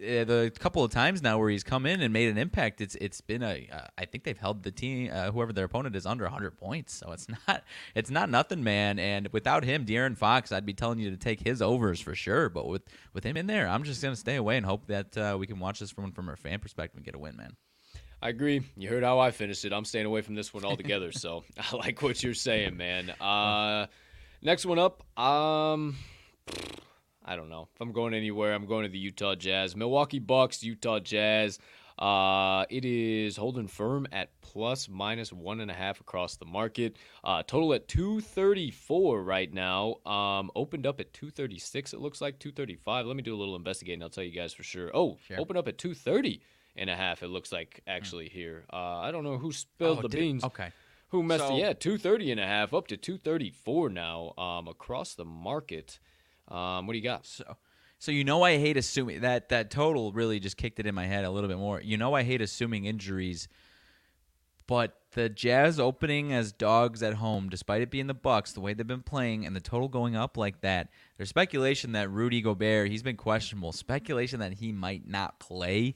uh, 0.01 0.25
the 0.25 0.53
couple 0.59 0.83
of 0.83 0.91
times 0.91 1.23
now 1.23 1.39
where 1.39 1.51
he's 1.51 1.63
come 1.63 1.87
in 1.87 2.01
and 2.01 2.13
made 2.13 2.29
an 2.29 2.39
impact, 2.39 2.81
it's 2.81 2.95
it's 2.97 3.21
been 3.21 3.43
a. 3.43 3.69
Uh, 3.73 3.87
I 3.99 4.05
think 4.07 4.25
they've 4.25 4.39
held 4.39 4.63
the 4.63 4.71
team, 4.71 5.11
uh, 5.13 5.31
whoever 5.31 5.53
their 5.53 5.67
opponent 5.67 5.95
is, 5.95 6.07
under 6.07 6.25
100 6.25 6.57
points. 6.57 6.95
So 6.95 7.13
it's 7.13 7.27
not 7.49 7.65
it's 7.95 8.11
not 8.11 8.31
nothing, 8.31 8.65
man. 8.65 8.99
And 8.99 9.29
without 9.33 9.65
him, 9.65 9.85
De'Aaron 9.85 10.17
Fox, 10.17 10.53
I'd 10.53 10.67
be 10.67 10.75
telling 10.75 10.99
you 10.99 11.11
to 11.11 11.17
take 11.17 11.41
his 11.41 11.61
overs 11.63 12.01
for 12.01 12.15
sure. 12.15 12.49
But 12.49 12.67
with 12.67 12.83
with 13.13 13.25
him 13.25 13.37
in 13.37 13.47
there, 13.47 13.69
I'm 13.69 13.85
just 13.85 14.03
gonna 14.03 14.17
stay 14.17 14.37
away 14.37 14.57
and 14.57 14.67
hope 14.67 14.87
that 14.87 15.17
uh, 15.17 15.37
we 15.39 15.47
can 15.47 15.59
watch 15.59 15.81
this 15.81 15.91
from 15.91 16.13
from 16.13 16.29
a 16.29 16.37
fan 16.37 16.61
perspective 16.61 16.97
and 16.97 17.05
get 17.05 17.15
a 17.15 17.19
win, 17.19 17.37
man. 17.37 17.57
I 18.23 18.29
agree. 18.29 18.63
You 18.77 18.89
heard 18.89 19.03
how 19.03 19.19
I 19.19 19.31
finished 19.31 19.65
it. 19.65 19.73
I'm 19.73 19.85
staying 19.85 20.05
away 20.05 20.21
from 20.21 20.35
this 20.35 20.53
one 20.53 20.65
altogether. 20.65 21.13
so 21.13 21.45
I 21.73 21.77
like 21.77 22.03
what 22.03 22.23
you're 22.23 22.35
saying, 22.35 22.77
man. 22.77 23.11
Uh, 23.21 23.87
next 24.43 24.67
one 24.67 24.79
up. 24.79 25.19
Um. 25.19 25.97
I 27.25 27.37
don't 27.37 27.49
know. 27.51 27.69
If 27.75 27.81
I'm 27.81 27.93
going 27.93 28.15
anywhere, 28.15 28.55
I'm 28.55 28.67
going 28.67 28.85
to 28.85 28.89
the 28.89 28.99
Utah 28.99 29.35
Jazz. 29.35 29.77
Milwaukee 29.77 30.19
Bucks, 30.19 30.63
Utah 30.63 30.99
Jazz. 31.01 31.59
Uh, 31.99 32.65
it 32.71 32.87
is 32.87 33.37
holding 33.37 33.67
firm 33.67 34.07
at 34.11 34.31
plus 34.41 34.89
minus 34.89 35.33
one 35.35 35.61
and 35.61 35.71
a 35.71 35.75
half 35.75 36.01
across 36.01 36.37
the 36.37 36.47
market. 36.47 36.97
Uh, 37.23 37.43
total 37.47 37.75
at 37.75 37.89
234 37.89 39.23
right 39.23 39.53
now. 39.53 39.97
Um, 40.07 40.51
opened 40.57 40.87
up 40.87 40.99
at 41.01 41.13
236. 41.13 41.93
It 41.93 42.01
looks 42.01 42.23
like 42.23 42.39
235. 42.39 43.05
Let 43.07 43.17
me 43.17 43.23
do 43.23 43.35
a 43.35 43.39
little 43.39 43.55
investigating. 43.57 44.03
I'll 44.03 44.09
tell 44.09 44.25
you 44.25 44.31
guys 44.33 44.55
for 44.55 44.63
sure. 44.63 44.91
Oh, 44.95 45.19
Sure. 45.27 45.39
opened 45.41 45.59
up 45.59 45.69
at 45.69 45.77
230 45.77 46.41
and 46.77 46.89
a 46.89 46.97
half. 46.97 47.23
It 47.23 47.29
looks 47.29 47.53
like 47.53 47.83
actually 47.87 48.29
here. 48.31 48.65
Uh, 48.73 48.77
I 49.01 49.11
don't 49.11 49.25
know 49.25 49.37
who 49.37 49.53
spilled 49.53 49.99
Oh, 49.99 50.03
the 50.03 50.09
did- 50.09 50.21
beans. 50.21 50.45
Okay. 50.45 50.71
Who 51.09 51.23
messed 51.23 51.49
So- 51.49 51.57
it? 51.57 51.59
Yeah, 51.59 51.73
230 51.75 52.31
and 52.31 52.41
a 52.41 52.47
half 52.47 52.73
up 52.73 52.87
to 52.89 52.97
234 52.97 53.91
now 53.91 54.33
um, 54.39 54.69
across 54.69 55.15
the 55.15 55.25
market. 55.25 55.99
Um, 56.51 56.87
what 56.87 56.95
do 56.95 56.99
you 56.99 57.05
got? 57.05 57.27
So, 57.27 57.45
so 57.99 58.13
you 58.13 58.25
know 58.25 58.43
I 58.43 58.59
hate 58.59 58.77
assuming 58.77 59.21
that 59.21 59.51
that 59.51 59.71
total 59.71 60.13
really 60.13 60.41
just 60.41 60.57
kicked 60.57 60.81
it 60.81 60.87
in 60.87 60.95
my 60.95 61.07
head 61.07 61.25
a 61.25 61.31
little 61.31 61.49
bit 61.49 61.59
more. 61.59 61.81
You 61.81 61.97
know 61.97 62.15
I 62.15 62.23
hate 62.23 62.41
assuming 62.41 62.87
injuries, 62.87 63.47
but 64.67 64.97
the 65.13 65.29
Jazz 65.29 65.81
opening 65.81 66.33
as 66.33 66.53
dogs 66.53 67.03
at 67.03 67.15
home, 67.15 67.49
despite 67.49 67.83
it 67.83 67.91
being 67.91 68.07
the 68.07 68.15
Bucks, 68.15 68.53
the 68.53 68.61
way 68.61 68.75
they've 68.75 68.87
been 68.87 69.03
playing, 69.03 69.45
and 69.45 69.55
the 69.55 69.61
total 69.61 69.89
going 69.89 70.17
up 70.17 70.37
like 70.37 70.61
that, 70.61 70.89
there's 71.17 71.29
speculation 71.29 71.93
that 71.93 72.11
Rudy 72.11 72.41
Gobert 72.41 72.91
he's 72.91 73.03
been 73.03 73.17
questionable. 73.17 73.73
Speculation 73.73 74.41
that 74.41 74.55
he 74.55 74.73
might 74.73 75.07
not 75.07 75.39
play. 75.41 75.95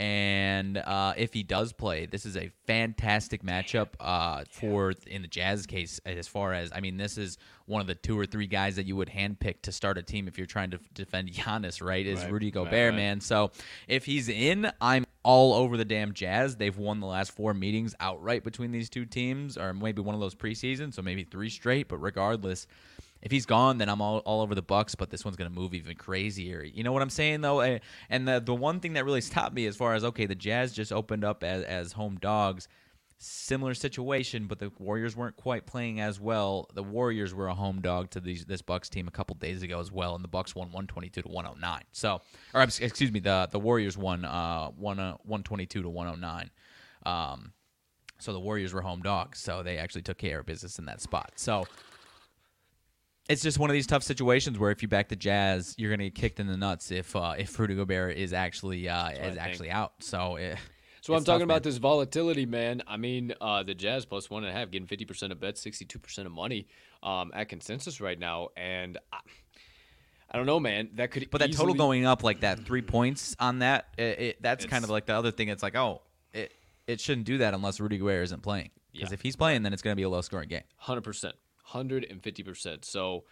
And 0.00 0.78
uh, 0.78 1.12
if 1.18 1.34
he 1.34 1.42
does 1.42 1.74
play, 1.74 2.06
this 2.06 2.24
is 2.24 2.34
a 2.34 2.50
fantastic 2.66 3.42
matchup 3.42 3.88
uh, 4.00 4.44
for 4.50 4.94
in 5.06 5.20
the 5.20 5.28
Jazz 5.28 5.66
case. 5.66 6.00
As 6.06 6.26
far 6.26 6.54
as 6.54 6.72
I 6.74 6.80
mean, 6.80 6.96
this 6.96 7.18
is 7.18 7.36
one 7.66 7.82
of 7.82 7.86
the 7.86 7.94
two 7.94 8.18
or 8.18 8.24
three 8.24 8.46
guys 8.46 8.76
that 8.76 8.86
you 8.86 8.96
would 8.96 9.10
handpick 9.10 9.60
to 9.60 9.72
start 9.72 9.98
a 9.98 10.02
team 10.02 10.26
if 10.26 10.38
you're 10.38 10.46
trying 10.46 10.70
to 10.70 10.80
defend 10.94 11.30
Giannis. 11.34 11.86
Right? 11.86 12.06
Is 12.06 12.22
Right, 12.22 12.32
Rudy 12.32 12.46
right, 12.46 12.54
Gobert, 12.54 12.92
right. 12.92 12.96
man. 12.96 13.20
So 13.20 13.50
if 13.88 14.06
he's 14.06 14.30
in, 14.30 14.72
I'm 14.80 15.04
all 15.22 15.52
over 15.52 15.76
the 15.76 15.84
damn 15.84 16.14
Jazz. 16.14 16.56
They've 16.56 16.78
won 16.78 17.00
the 17.00 17.06
last 17.06 17.32
four 17.32 17.52
meetings 17.52 17.94
outright 18.00 18.42
between 18.42 18.72
these 18.72 18.88
two 18.88 19.04
teams, 19.04 19.58
or 19.58 19.74
maybe 19.74 20.00
one 20.00 20.14
of 20.14 20.20
those 20.22 20.34
preseason, 20.34 20.94
so 20.94 21.02
maybe 21.02 21.24
three 21.24 21.50
straight. 21.50 21.88
But 21.88 21.98
regardless, 21.98 22.66
if 23.22 23.30
he's 23.30 23.46
gone, 23.46 23.78
then 23.78 23.88
I'm 23.88 24.00
all, 24.00 24.18
all 24.18 24.40
over 24.40 24.54
the 24.54 24.62
Bucks. 24.62 24.94
But 24.94 25.10
this 25.10 25.24
one's 25.24 25.36
gonna 25.36 25.50
move 25.50 25.74
even 25.74 25.96
crazier. 25.96 26.62
You 26.62 26.82
know 26.82 26.92
what 26.92 27.02
I'm 27.02 27.10
saying 27.10 27.40
though? 27.40 27.60
And 27.60 28.28
the 28.28 28.40
the 28.40 28.54
one 28.54 28.80
thing 28.80 28.94
that 28.94 29.04
really 29.04 29.20
stopped 29.20 29.54
me 29.54 29.66
as 29.66 29.76
far 29.76 29.94
as 29.94 30.04
okay, 30.04 30.26
the 30.26 30.34
Jazz 30.34 30.72
just 30.72 30.92
opened 30.92 31.24
up 31.24 31.44
as, 31.44 31.64
as 31.64 31.92
home 31.92 32.18
dogs. 32.20 32.68
Similar 33.22 33.74
situation, 33.74 34.46
but 34.46 34.58
the 34.58 34.72
Warriors 34.78 35.14
weren't 35.14 35.36
quite 35.36 35.66
playing 35.66 36.00
as 36.00 36.18
well. 36.18 36.70
The 36.72 36.82
Warriors 36.82 37.34
were 37.34 37.48
a 37.48 37.54
home 37.54 37.82
dog 37.82 38.08
to 38.12 38.20
these 38.20 38.46
this 38.46 38.62
Bucks 38.62 38.88
team 38.88 39.08
a 39.08 39.10
couple 39.10 39.36
days 39.36 39.62
ago 39.62 39.78
as 39.78 39.92
well, 39.92 40.14
and 40.14 40.24
the 40.24 40.28
Bucks 40.28 40.54
won 40.54 40.68
122 40.68 41.20
to 41.20 41.28
109. 41.28 41.82
So, 41.92 42.22
or 42.54 42.62
excuse 42.62 43.12
me, 43.12 43.20
the 43.20 43.46
the 43.50 43.60
Warriors 43.60 43.98
won 43.98 44.24
uh 44.24 44.68
one 44.68 44.98
uh, 44.98 45.18
122 45.24 45.82
to 45.82 45.88
109. 45.90 46.50
Um, 47.04 47.52
so 48.20 48.32
the 48.32 48.40
Warriors 48.40 48.72
were 48.72 48.82
home 48.82 49.02
dogs, 49.02 49.38
so 49.38 49.62
they 49.62 49.76
actually 49.76 50.02
took 50.02 50.18
care 50.18 50.40
of 50.40 50.46
business 50.46 50.78
in 50.78 50.86
that 50.86 51.00
spot. 51.02 51.32
So 51.36 51.66
it's 53.30 53.42
just 53.42 53.58
one 53.58 53.70
of 53.70 53.74
these 53.74 53.86
tough 53.86 54.02
situations 54.02 54.58
where 54.58 54.70
if 54.70 54.82
you 54.82 54.88
back 54.88 55.08
the 55.08 55.16
Jazz, 55.16 55.74
you're 55.78 55.90
gonna 55.90 56.04
get 56.04 56.14
kicked 56.14 56.40
in 56.40 56.46
the 56.46 56.56
nuts 56.56 56.90
if 56.90 57.14
uh, 57.16 57.34
if 57.38 57.58
Rudy 57.58 57.74
Gobert 57.76 58.16
is 58.16 58.32
actually 58.32 58.88
uh, 58.88 59.10
is 59.10 59.18
think. 59.18 59.38
actually 59.38 59.70
out. 59.70 59.92
So 60.00 60.36
eh, 60.36 60.56
So 61.00 61.14
I'm 61.14 61.18
it's 61.18 61.26
talking 61.26 61.40
tough, 61.40 61.44
about 61.44 61.54
man. 61.54 61.62
this 61.62 61.76
volatility, 61.78 62.44
man. 62.46 62.82
I 62.86 62.96
mean, 62.96 63.32
uh, 63.40 63.62
the 63.62 63.74
Jazz 63.74 64.04
plus 64.04 64.28
one 64.28 64.44
and 64.44 64.54
a 64.54 64.58
half, 64.58 64.70
getting 64.70 64.86
50% 64.88 65.30
of 65.32 65.40
bets, 65.40 65.64
62% 65.64 66.26
of 66.26 66.32
money 66.32 66.66
um, 67.02 67.30
at 67.34 67.48
consensus 67.48 68.00
right 68.00 68.18
now. 68.18 68.48
And 68.56 68.98
I, 69.12 69.18
I 70.30 70.36
don't 70.36 70.46
know, 70.46 70.60
man. 70.60 70.90
That 70.94 71.10
could 71.10 71.30
But 71.30 71.38
that 71.40 71.52
total 71.52 71.74
going 71.74 72.04
up 72.04 72.22
like 72.22 72.40
that, 72.40 72.60
three 72.66 72.82
points 72.82 73.34
on 73.40 73.60
that, 73.60 73.86
it, 73.96 74.02
it, 74.20 74.42
that's 74.42 74.66
kind 74.66 74.84
of 74.84 74.90
like 74.90 75.06
the 75.06 75.14
other 75.14 75.30
thing. 75.30 75.48
It's 75.48 75.62
like, 75.62 75.74
oh, 75.76 76.02
it 76.34 76.52
it 76.86 77.00
shouldn't 77.00 77.26
do 77.26 77.38
that 77.38 77.54
unless 77.54 77.80
Rudy 77.80 77.98
Gobert 77.98 78.24
isn't 78.24 78.42
playing. 78.42 78.70
Because 78.92 79.10
Yeah. 79.10 79.14
if 79.14 79.22
he's 79.22 79.36
playing, 79.36 79.62
then 79.62 79.72
it's 79.72 79.82
going 79.82 79.92
to 79.92 79.96
be 79.96 80.02
a 80.02 80.08
low 80.08 80.20
scoring 80.20 80.48
game. 80.48 80.62
100%. 80.84 81.32
150%. 81.72 82.84
So 82.84 83.24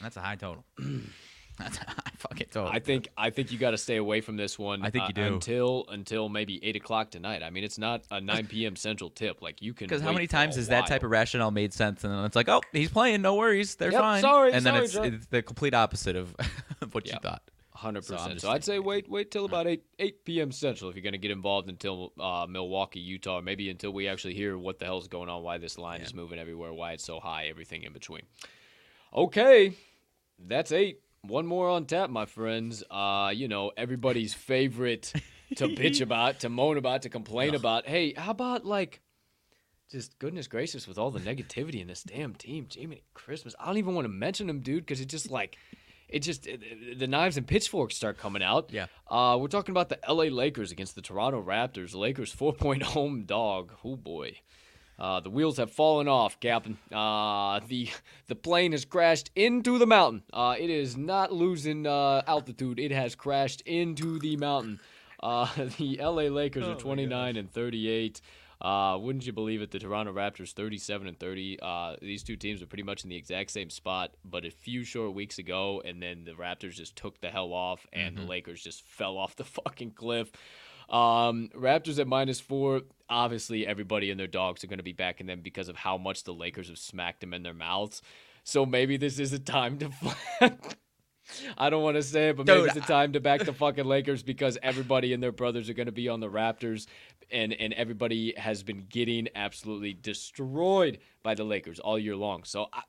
that's 0.00 0.16
a 0.16 0.20
high 0.20 0.36
total. 0.36 0.64
that's 1.58 1.76
a 1.78 1.80
high 1.80 2.12
fucking 2.18 2.46
total. 2.52 2.70
I 2.72 2.78
think 2.78 3.08
I 3.16 3.30
think 3.30 3.50
you 3.52 3.58
got 3.58 3.70
to 3.72 3.78
stay 3.78 3.96
away 3.96 4.20
from 4.20 4.36
this 4.36 4.58
one. 4.58 4.82
I 4.84 4.90
think 4.90 5.04
uh, 5.04 5.08
you 5.08 5.14
do. 5.14 5.34
until 5.34 5.86
until 5.88 6.28
maybe 6.28 6.62
eight 6.64 6.76
o'clock 6.76 7.10
tonight. 7.10 7.42
I 7.42 7.50
mean, 7.50 7.64
it's 7.64 7.78
not 7.78 8.02
a 8.10 8.20
9 8.20 8.46
p.m. 8.48 8.76
Central 8.76 9.10
tip. 9.10 9.42
Like 9.42 9.60
you 9.62 9.74
can. 9.74 9.86
Because 9.88 10.02
how 10.02 10.12
many 10.12 10.26
times 10.26 10.56
has 10.56 10.68
that 10.68 10.86
type 10.86 11.02
of 11.02 11.10
rationale 11.10 11.50
made 11.50 11.72
sense? 11.72 12.04
And 12.04 12.12
then 12.12 12.24
it's 12.24 12.36
like, 12.36 12.48
oh, 12.48 12.60
he's 12.72 12.90
playing, 12.90 13.22
no 13.22 13.34
worries, 13.34 13.74
they're 13.74 13.92
Yep, 13.92 14.00
fine. 14.00 14.20
sorry, 14.20 14.52
and 14.52 14.64
then 14.64 14.86
sorry, 14.88 15.08
it's, 15.08 15.16
it's 15.16 15.26
the 15.26 15.42
complete 15.42 15.74
opposite 15.74 16.16
of 16.16 16.34
what 16.92 17.06
Yeah. 17.06 17.14
you 17.14 17.18
thought. 17.20 17.42
Hundred 17.78 18.04
So 18.04 18.16
percent. 18.16 18.40
So 18.40 18.50
I'd 18.50 18.64
say 18.64 18.80
wait, 18.80 19.08
wait 19.08 19.30
till 19.30 19.44
about 19.44 19.68
eight 19.68 19.84
eight 20.00 20.24
p.m. 20.24 20.50
Central 20.50 20.90
if 20.90 20.96
you're 20.96 21.02
going 21.04 21.12
to 21.12 21.18
get 21.18 21.30
involved 21.30 21.68
until 21.68 22.12
uh, 22.18 22.44
Milwaukee, 22.48 22.98
Utah, 22.98 23.40
maybe 23.40 23.70
until 23.70 23.92
we 23.92 24.08
actually 24.08 24.34
hear 24.34 24.58
what 24.58 24.80
the 24.80 24.84
hell's 24.84 25.06
going 25.06 25.28
on, 25.28 25.44
why 25.44 25.58
this 25.58 25.78
line 25.78 26.00
is 26.00 26.12
moving 26.12 26.40
everywhere, 26.40 26.72
why 26.72 26.90
it's 26.94 27.04
so 27.04 27.20
high, 27.20 27.44
everything 27.46 27.84
in 27.84 27.92
between. 27.92 28.22
Okay, 29.14 29.74
that's 30.44 30.72
eight. 30.72 31.02
One 31.22 31.46
more 31.46 31.68
on 31.68 31.86
tap, 31.86 32.10
my 32.10 32.26
friends. 32.26 32.82
Uh, 32.90 33.30
you 33.32 33.46
know 33.46 33.70
everybody's 33.76 34.34
favorite 34.34 35.12
to 35.54 35.68
bitch 35.68 36.00
about, 36.02 36.40
to 36.40 36.48
moan 36.48 36.78
about, 36.78 37.02
to 37.02 37.08
complain 37.08 37.54
about. 37.54 37.86
Hey, 37.86 38.12
how 38.16 38.32
about 38.32 38.66
like? 38.66 39.00
Just 39.88 40.18
goodness 40.18 40.48
gracious, 40.48 40.88
with 40.88 40.98
all 40.98 41.12
the 41.12 41.20
negativity 41.20 41.80
in 41.80 41.86
this 41.86 42.02
damn 42.02 42.34
team, 42.34 42.66
Jamie 42.68 43.04
Christmas. 43.14 43.54
I 43.60 43.66
don't 43.66 43.78
even 43.78 43.94
want 43.94 44.04
to 44.04 44.10
mention 44.12 44.50
him, 44.50 44.60
dude, 44.60 44.84
because 44.84 45.00
it 45.00 45.06
just 45.06 45.30
like, 45.30 45.56
it 46.08 46.20
just 46.20 46.46
it- 46.46 46.98
the 46.98 47.06
knives 47.06 47.36
and 47.36 47.46
pitchforks 47.46 47.96
start 47.96 48.18
coming 48.18 48.42
out. 48.42 48.70
Yeah. 48.72 48.86
Uh, 49.10 49.36
we're 49.40 49.48
talking 49.48 49.72
about 49.72 49.88
the 49.88 49.98
L.A. 50.08 50.30
Lakers 50.30 50.72
against 50.72 50.94
the 50.94 51.02
Toronto 51.02 51.42
Raptors. 51.42 51.94
Lakers 51.94 52.32
four 52.32 52.52
point 52.52 52.82
home 52.94 53.24
dog. 53.24 53.72
Oh 53.84 53.96
boy. 53.96 54.38
Uh, 54.98 55.20
the 55.20 55.30
wheels 55.30 55.58
have 55.58 55.70
fallen 55.70 56.08
off, 56.08 56.40
Captain. 56.40 56.76
Uh, 56.92 57.60
the 57.68 57.88
the 58.26 58.34
plane 58.34 58.72
has 58.72 58.84
crashed 58.84 59.30
into 59.36 59.78
the 59.78 59.86
mountain. 59.86 60.24
Uh, 60.32 60.56
it 60.58 60.70
is 60.70 60.96
not 60.96 61.32
losing 61.32 61.86
uh, 61.86 62.22
altitude. 62.26 62.80
It 62.80 62.90
has 62.90 63.14
crashed 63.14 63.60
into 63.60 64.18
the 64.18 64.36
mountain. 64.36 64.80
Uh, 65.22 65.46
the 65.78 65.98
LA 66.02 66.22
Lakers 66.24 66.66
are 66.66 66.74
29 66.74 67.36
and 67.36 67.52
38. 67.52 68.20
Uh, 68.60 68.98
wouldn't 69.00 69.24
you 69.24 69.32
believe 69.32 69.62
it? 69.62 69.70
The 69.70 69.78
Toronto 69.78 70.12
Raptors 70.12 70.52
37 70.52 71.06
and 71.06 71.18
30. 71.18 71.58
Uh, 71.60 71.96
these 72.02 72.22
two 72.22 72.36
teams 72.36 72.60
are 72.60 72.66
pretty 72.66 72.82
much 72.82 73.04
in 73.04 73.10
the 73.10 73.16
exact 73.16 73.52
same 73.52 73.70
spot, 73.70 74.14
but 74.24 74.44
a 74.44 74.50
few 74.50 74.82
short 74.84 75.14
weeks 75.14 75.38
ago, 75.38 75.80
and 75.84 76.02
then 76.02 76.24
the 76.24 76.32
Raptors 76.32 76.74
just 76.74 76.96
took 76.96 77.20
the 77.20 77.30
hell 77.30 77.52
off, 77.52 77.86
and 77.92 78.16
the 78.16 78.22
Lakers 78.22 78.62
just 78.62 78.82
fell 78.86 79.16
off 79.16 79.36
the 79.36 79.44
fucking 79.44 79.92
cliff. 79.92 80.32
Um, 80.88 81.50
Raptors 81.54 81.98
at 81.98 82.08
minus 82.08 82.40
four. 82.40 82.82
Obviously, 83.08 83.66
everybody 83.66 84.10
and 84.10 84.18
their 84.18 84.26
dogs 84.26 84.64
are 84.64 84.66
going 84.66 84.78
to 84.78 84.84
be 84.84 84.92
backing 84.92 85.26
them 85.26 85.40
because 85.40 85.68
of 85.68 85.76
how 85.76 85.96
much 85.96 86.24
the 86.24 86.34
Lakers 86.34 86.68
have 86.68 86.78
smacked 86.78 87.20
them 87.20 87.34
in 87.34 87.42
their 87.42 87.54
mouths. 87.54 88.02
So 88.42 88.64
maybe 88.66 88.96
this 88.96 89.18
is 89.18 89.32
a 89.32 89.38
time 89.38 89.78
to. 89.78 89.90
I 91.56 91.70
don't 91.70 91.82
want 91.82 91.96
to 91.96 92.02
say 92.02 92.30
it, 92.30 92.36
but 92.36 92.46
maybe 92.46 92.62
it's 92.66 92.76
a 92.76 92.80
time 92.80 93.12
to 93.12 93.20
back 93.20 93.44
the 93.44 93.52
fucking 93.52 93.84
Lakers 93.84 94.22
because 94.22 94.58
everybody 94.62 95.12
and 95.12 95.22
their 95.22 95.32
brothers 95.32 95.68
are 95.68 95.74
going 95.74 95.86
to 95.86 95.92
be 95.92 96.08
on 96.08 96.20
the 96.20 96.28
Raptors, 96.28 96.86
and 97.30 97.52
and 97.52 97.72
everybody 97.74 98.34
has 98.36 98.62
been 98.62 98.86
getting 98.88 99.28
absolutely 99.34 99.92
destroyed 99.92 100.98
by 101.22 101.34
the 101.34 101.44
Lakers 101.44 101.78
all 101.78 101.98
year 101.98 102.16
long. 102.16 102.44
So, 102.44 102.66
I, 102.72 102.82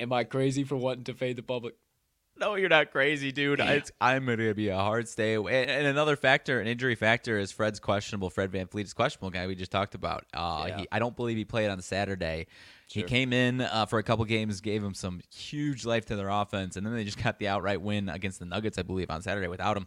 am 0.00 0.12
I 0.12 0.24
crazy 0.24 0.64
for 0.64 0.76
wanting 0.76 1.04
to 1.04 1.14
fade 1.14 1.36
the 1.36 1.42
public? 1.42 1.74
No, 2.36 2.56
you're 2.56 2.68
not 2.68 2.90
crazy, 2.90 3.30
dude. 3.30 3.60
It's, 3.60 3.92
I'm 4.00 4.26
going 4.26 4.38
to 4.38 4.54
be 4.54 4.68
a 4.68 4.76
hard 4.76 5.08
stay 5.08 5.34
away. 5.34 5.62
And, 5.62 5.70
and 5.70 5.86
another 5.86 6.16
factor, 6.16 6.60
an 6.60 6.66
injury 6.66 6.96
factor, 6.96 7.38
is 7.38 7.52
Fred's 7.52 7.78
questionable. 7.78 8.28
Fred 8.28 8.50
VanVleet 8.50 8.82
is 8.82 8.92
questionable, 8.92 9.30
guy 9.30 9.46
we 9.46 9.54
just 9.54 9.70
talked 9.70 9.94
about. 9.94 10.24
Uh, 10.34 10.64
Yeah. 10.66 10.78
he, 10.78 10.88
I 10.90 10.98
don't 10.98 11.14
believe 11.14 11.36
he 11.36 11.44
played 11.44 11.70
on 11.70 11.80
Saturday. 11.80 12.48
He 12.88 13.02
came 13.02 13.32
in 13.32 13.60
uh, 13.60 13.86
for 13.86 13.98
a 13.98 14.02
couple 14.02 14.24
games, 14.24 14.60
gave 14.60 14.82
him 14.82 14.94
some 14.94 15.20
huge 15.34 15.84
life 15.84 16.04
to 16.06 16.16
their 16.16 16.28
offense, 16.28 16.76
and 16.76 16.86
then 16.86 16.94
they 16.94 17.04
just 17.04 17.22
got 17.22 17.38
the 17.38 17.48
outright 17.48 17.80
win 17.80 18.08
against 18.08 18.38
the 18.38 18.44
Nuggets, 18.44 18.78
I 18.78 18.82
believe, 18.82 19.10
on 19.10 19.22
Saturday 19.22 19.48
without 19.48 19.76
him. 19.76 19.86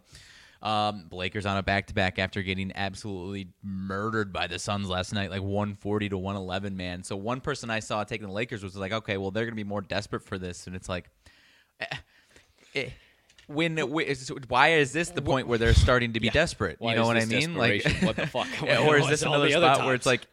Um, 0.60 1.04
Blakers 1.08 1.46
on 1.46 1.56
a 1.56 1.62
back 1.62 1.86
to 1.86 1.94
back 1.94 2.18
after 2.18 2.42
getting 2.42 2.72
absolutely 2.74 3.48
murdered 3.62 4.32
by 4.32 4.48
the 4.48 4.58
Suns 4.58 4.88
last 4.88 5.12
night, 5.12 5.30
like 5.30 5.40
140 5.40 6.08
to 6.08 6.18
111, 6.18 6.76
man. 6.76 7.04
So 7.04 7.16
one 7.16 7.40
person 7.40 7.70
I 7.70 7.78
saw 7.78 8.02
taking 8.02 8.26
the 8.26 8.32
Lakers 8.32 8.64
was 8.64 8.76
like, 8.76 8.92
okay, 8.92 9.16
well, 9.18 9.30
they're 9.30 9.44
going 9.44 9.52
to 9.52 9.56
be 9.56 9.62
more 9.62 9.82
desperate 9.82 10.24
for 10.24 10.36
this. 10.36 10.66
And 10.66 10.74
it's 10.74 10.88
like, 10.88 11.08
eh, 12.74 12.88
when 13.46 13.78
why 13.78 14.68
is 14.72 14.92
this 14.92 15.10
the 15.10 15.22
point 15.22 15.46
where 15.46 15.58
they're 15.58 15.74
starting 15.74 16.12
to 16.14 16.20
be 16.20 16.28
desperate? 16.28 16.76
Why 16.80 16.90
you 16.90 16.96
know 16.98 17.06
what 17.06 17.16
I 17.16 17.24
mean? 17.24 17.54
Like. 17.54 17.86
What 18.02 18.16
the 18.16 18.26
fuck? 18.26 18.48
Yeah, 18.62 18.86
or 18.86 18.98
is 18.98 19.06
this 19.06 19.22
another 19.22 19.48
the 19.48 19.54
other 19.54 19.74
spot 19.74 19.86
where 19.86 19.94
it's 19.94 20.06
like, 20.06 20.26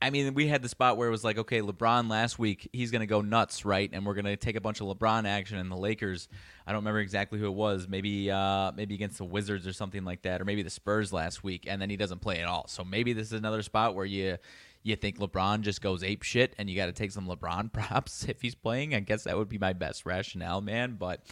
I 0.00 0.10
mean, 0.10 0.34
we 0.34 0.46
had 0.46 0.62
the 0.62 0.68
spot 0.68 0.96
where 0.96 1.08
it 1.08 1.10
was 1.10 1.24
like, 1.24 1.38
okay, 1.38 1.60
LeBron 1.60 2.08
last 2.08 2.38
week, 2.38 2.68
he's 2.72 2.92
going 2.92 3.00
to 3.00 3.06
go 3.06 3.20
nuts, 3.20 3.64
right? 3.64 3.90
And 3.92 4.06
we're 4.06 4.14
going 4.14 4.26
to 4.26 4.36
take 4.36 4.54
a 4.54 4.60
bunch 4.60 4.80
of 4.80 4.86
LeBron 4.86 5.26
action, 5.26 5.58
and 5.58 5.70
the 5.70 5.76
Lakers, 5.76 6.28
I 6.66 6.70
don't 6.70 6.82
remember 6.82 7.00
exactly 7.00 7.40
who 7.40 7.46
it 7.46 7.54
was, 7.54 7.88
maybe 7.88 8.30
uh, 8.30 8.70
maybe 8.76 8.94
against 8.94 9.18
the 9.18 9.24
Wizards 9.24 9.66
or 9.66 9.72
something 9.72 10.04
like 10.04 10.22
that, 10.22 10.40
or 10.40 10.44
maybe 10.44 10.62
the 10.62 10.70
Spurs 10.70 11.12
last 11.12 11.42
week, 11.42 11.66
and 11.66 11.82
then 11.82 11.90
he 11.90 11.96
doesn't 11.96 12.20
play 12.20 12.38
at 12.38 12.46
all. 12.46 12.68
So 12.68 12.84
maybe 12.84 13.12
this 13.12 13.26
is 13.28 13.32
another 13.32 13.62
spot 13.62 13.96
where 13.96 14.06
you 14.06 14.38
you 14.84 14.94
think 14.94 15.18
LeBron 15.18 15.62
just 15.62 15.82
goes 15.82 16.04
ape 16.04 16.22
shit, 16.22 16.54
and 16.58 16.70
you 16.70 16.76
got 16.76 16.86
to 16.86 16.92
take 16.92 17.10
some 17.10 17.26
LeBron 17.26 17.72
props 17.72 18.24
if 18.24 18.40
he's 18.40 18.54
playing. 18.54 18.94
I 18.94 19.00
guess 19.00 19.24
that 19.24 19.36
would 19.36 19.48
be 19.48 19.58
my 19.58 19.72
best 19.72 20.06
rationale, 20.06 20.60
man. 20.60 20.94
But 20.94 21.22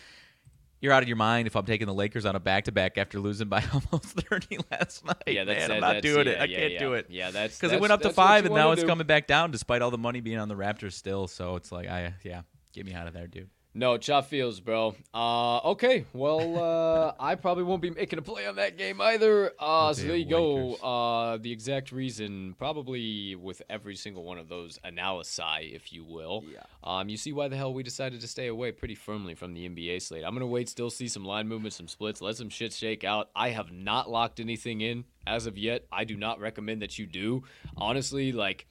you're 0.81 0.93
out 0.93 1.03
of 1.03 1.09
your 1.09 1.17
mind 1.17 1.47
if 1.47 1.57
I'm 1.57 1.65
taking 1.65 1.87
the 1.87 1.95
Lakers 1.95 2.27
on 2.27 2.37
a 2.37 2.41
back 2.41 2.65
to 2.65 2.73
back 2.73 2.99
after 2.99 3.19
losing 3.19 3.49
by 3.49 3.63
almost 3.73 4.21
30 4.29 4.59
last 4.71 5.05
night. 5.05 5.17
Yeah, 5.27 5.45
that's 5.45 5.61
man. 5.61 5.69
that, 5.69 5.85
I'm 5.85 5.95
not 5.95 6.03
doing 6.03 6.27
yeah, 6.27 6.33
it. 6.33 6.41
I 6.41 6.45
yeah, 6.45 6.59
can't 6.59 6.73
yeah. 6.73 6.79
do 6.79 6.93
it. 6.95 7.07
Yeah, 7.09 7.31
that's 7.31 7.59
Because 7.59 7.73
it 7.73 7.81
went 7.81 7.93
up 7.93 8.03
to 8.03 8.11
five 8.11 8.45
and 8.45 8.55
now 8.55 8.67
wanna 8.67 8.73
it's 8.73 8.83
do. 8.83 8.89
coming 8.89 9.07
back 9.07 9.27
down 9.27 9.51
despite 9.51 9.83
all 9.83 9.91
the 9.91 9.99
money 9.99 10.21
being 10.21 10.39
on 10.39 10.49
the 10.49 10.57
Raptors 10.57 10.93
still. 10.93 11.29
So 11.29 11.57
it's 11.57 11.73
like, 11.73 11.89
I 11.89 12.15
yeah, 12.25 12.43
get 12.73 12.87
me 12.87 12.95
out 12.95 13.07
of 13.07 13.15
there, 13.15 13.27
dude. 13.27 13.49
No, 13.77 13.99
chop 13.99 14.25
feels, 14.25 14.59
bro. 14.59 14.95
Uh, 15.13 15.59
okay. 15.59 16.07
Well, 16.15 16.57
uh, 16.59 17.13
I 17.21 17.35
probably 17.35 17.65
won't 17.65 17.83
be 17.83 17.91
making 17.91 18.19
a 18.19 18.23
play 18.23 18.47
on 18.47 18.57
that 18.57 18.79
game 18.79 19.03
either. 19.03 19.53
Uh, 19.59 19.93
so 19.93 20.07
there 20.07 20.17
you 20.17 20.25
go. 20.25 20.55
Lakers. 20.55 20.81
Uh, 20.83 21.37
the 21.43 21.53
exact 21.53 21.93
reason, 21.93 22.55
probably 22.59 23.35
with 23.35 23.61
every 23.69 23.95
single 23.95 24.25
one 24.25 24.39
of 24.39 24.49
those 24.49 24.79
analysis, 24.83 25.45
if 25.61 25.93
you 25.93 26.05
will. 26.05 26.43
Yeah. 26.51 26.63
Um, 26.83 27.11
you 27.11 27.19
see 27.19 27.35
why 27.35 27.49
the 27.49 27.57
hell 27.59 27.75
we 27.75 27.83
decided 27.83 28.23
to 28.23 28.29
stay 28.29 28.47
away 28.47 28.73
pretty 28.73 28.95
firmly 28.95 29.35
from 29.35 29.53
the 29.53 29.69
NBA 29.69 30.01
slate. 30.01 30.25
I'm 30.25 30.33
gonna 30.33 30.47
wait, 30.47 30.71
still 30.71 30.89
see 30.89 31.07
some 31.07 31.27
line 31.27 31.47
movements, 31.47 31.77
some 31.77 31.89
splits, 31.89 32.23
let 32.23 32.37
some 32.37 32.49
shit 32.49 32.73
shake 32.73 33.05
out. 33.05 33.29
I 33.37 33.51
have 33.51 33.73
not 33.73 34.09
locked 34.09 34.41
anything 34.41 34.81
in 34.81 35.05
as 35.27 35.47
of 35.47 35.59
yet. 35.59 35.85
I 35.93 36.05
do 36.05 36.17
not 36.17 36.41
recommend 36.41 36.81
that 36.81 36.99
you 36.99 37.05
do. 37.07 37.43
Honestly, 37.77 38.33
like. 38.33 38.67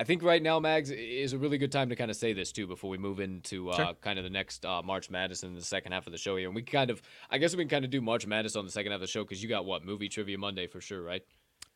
I 0.00 0.04
think 0.04 0.22
right 0.22 0.42
now, 0.42 0.58
Mags, 0.58 0.90
is 0.90 1.34
a 1.34 1.38
really 1.38 1.58
good 1.58 1.70
time 1.70 1.90
to 1.90 1.94
kind 1.94 2.10
of 2.10 2.16
say 2.16 2.32
this 2.32 2.52
too 2.52 2.66
before 2.66 2.88
we 2.88 2.96
move 2.96 3.20
into 3.20 3.68
uh, 3.68 3.76
Sure. 3.76 3.94
kind 4.00 4.18
of 4.18 4.24
the 4.24 4.30
next 4.30 4.64
uh, 4.64 4.80
March 4.82 5.10
Madness 5.10 5.42
in 5.42 5.54
the 5.54 5.60
second 5.60 5.92
half 5.92 6.06
of 6.06 6.12
the 6.12 6.18
show 6.18 6.36
here. 6.36 6.46
And 6.48 6.54
we 6.54 6.62
kind 6.62 6.88
of, 6.88 7.02
I 7.30 7.36
guess 7.36 7.54
we 7.54 7.62
can 7.64 7.68
kind 7.68 7.84
of 7.84 7.90
do 7.90 8.00
March 8.00 8.26
Madness 8.26 8.56
on 8.56 8.64
the 8.64 8.70
second 8.70 8.92
half 8.92 8.96
of 8.96 9.02
the 9.02 9.06
show 9.08 9.24
because 9.24 9.42
you 9.42 9.48
got 9.50 9.66
what 9.66 9.84
movie 9.84 10.08
trivia 10.08 10.38
Monday 10.38 10.66
for 10.66 10.80
sure, 10.80 11.02
right? 11.02 11.22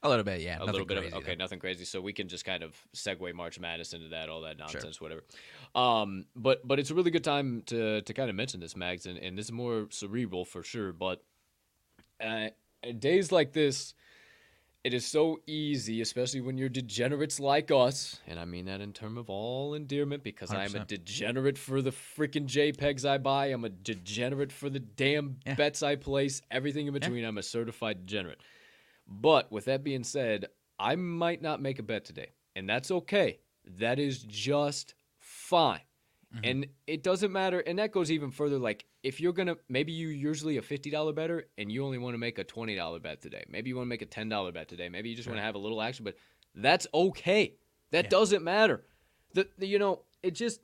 A 0.02 0.08
little 0.08 0.24
bit, 0.24 0.40
yeah. 0.40 0.56
A 0.58 0.64
little 0.64 0.86
bit 0.86 0.96
crazy, 0.96 1.12
of 1.12 1.18
okay, 1.18 1.34
though. 1.34 1.44
nothing 1.44 1.58
crazy. 1.58 1.84
So 1.84 2.00
we 2.00 2.14
can 2.14 2.28
just 2.28 2.46
kind 2.46 2.62
of 2.62 2.74
segue 2.96 3.34
March 3.34 3.60
Madness 3.60 3.92
into 3.92 4.08
that, 4.08 4.30
all 4.30 4.40
that 4.40 4.56
nonsense, 4.56 5.02
whatever. 5.02 5.22
Um, 5.74 6.24
but 6.34 6.66
but 6.66 6.78
it's 6.78 6.90
a 6.90 6.94
really 6.94 7.10
good 7.10 7.24
time 7.24 7.62
to 7.66 8.00
to 8.00 8.14
kind 8.14 8.30
of 8.30 8.36
mention 8.36 8.58
this, 8.58 8.74
Mags, 8.74 9.04
and, 9.04 9.18
and 9.18 9.36
this 9.36 9.46
is 9.46 9.52
more 9.52 9.88
cerebral 9.90 10.46
for 10.46 10.62
sure. 10.62 10.94
But 10.94 11.22
uh, 12.22 12.48
days 12.98 13.32
like 13.32 13.52
this, 13.52 13.92
it 14.84 14.92
is 14.94 15.06
so 15.06 15.40
easy, 15.46 16.02
especially 16.02 16.42
when 16.42 16.58
you're 16.58 16.68
degenerates 16.68 17.40
like 17.40 17.70
us, 17.70 18.20
and 18.26 18.38
I 18.38 18.44
mean 18.44 18.66
that 18.66 18.80
in 18.82 18.92
term 18.92 19.16
of 19.16 19.30
all 19.30 19.72
endearment 19.74 20.22
because 20.22 20.52
I 20.52 20.64
am 20.64 20.74
a 20.74 20.80
100%. 20.80 20.86
degenerate 20.86 21.56
for 21.58 21.80
the 21.80 21.90
freaking 21.90 22.46
JPEGs 22.46 23.08
I 23.08 23.16
buy. 23.18 23.46
I'm 23.46 23.64
a 23.64 23.70
degenerate 23.70 24.52
for 24.52 24.68
the 24.68 24.80
damn 24.80 25.38
Yeah. 25.46 25.54
bets 25.54 25.82
I 25.82 25.96
place. 25.96 26.42
Everything 26.50 26.86
in 26.86 26.92
between, 26.92 27.24
I'm 27.24 27.38
a 27.38 27.42
certified 27.42 28.04
degenerate. 28.06 28.40
But 29.06 29.50
with 29.50 29.64
that 29.64 29.82
being 29.82 30.04
said, 30.04 30.46
I 30.78 30.96
might 30.96 31.40
not 31.40 31.62
make 31.62 31.78
a 31.78 31.82
bet 31.82 32.04
today, 32.04 32.32
and 32.54 32.68
that's 32.68 32.90
okay. 32.90 33.38
That 33.64 33.98
is 33.98 34.22
just 34.22 34.94
fine. 35.18 35.80
Mm-hmm. 36.34 36.44
And 36.44 36.66
it 36.86 37.02
doesn't 37.02 37.30
matter. 37.32 37.60
And 37.60 37.78
that 37.78 37.92
goes 37.92 38.10
even 38.10 38.30
further. 38.30 38.58
Like, 38.58 38.84
if 39.02 39.20
you're 39.20 39.32
going 39.32 39.48
to, 39.48 39.58
maybe 39.68 39.92
you 39.92 40.08
usually 40.08 40.56
a 40.58 40.62
$50 40.62 41.14
better 41.14 41.44
and 41.58 41.70
you 41.70 41.84
only 41.84 41.98
want 41.98 42.14
to 42.14 42.18
make 42.18 42.38
a 42.38 42.44
$20 42.44 43.02
bet 43.02 43.20
today. 43.20 43.44
Maybe 43.48 43.68
you 43.70 43.76
want 43.76 43.86
to 43.86 43.90
make 43.90 44.02
a 44.02 44.06
$10 44.06 44.52
bet 44.52 44.68
today. 44.68 44.88
Maybe 44.88 45.10
you 45.10 45.16
just 45.16 45.28
want 45.28 45.38
to 45.38 45.42
have 45.44 45.54
a 45.54 45.58
little 45.58 45.80
action, 45.80 46.04
but 46.04 46.16
that's 46.54 46.86
okay. 46.92 47.54
That 47.92 48.06
Yeah. 48.06 48.10
doesn't 48.10 48.42
matter. 48.42 48.84
The, 49.34 49.48
the, 49.58 49.66
you 49.66 49.78
know, 49.78 50.02
it 50.22 50.32
just, 50.34 50.60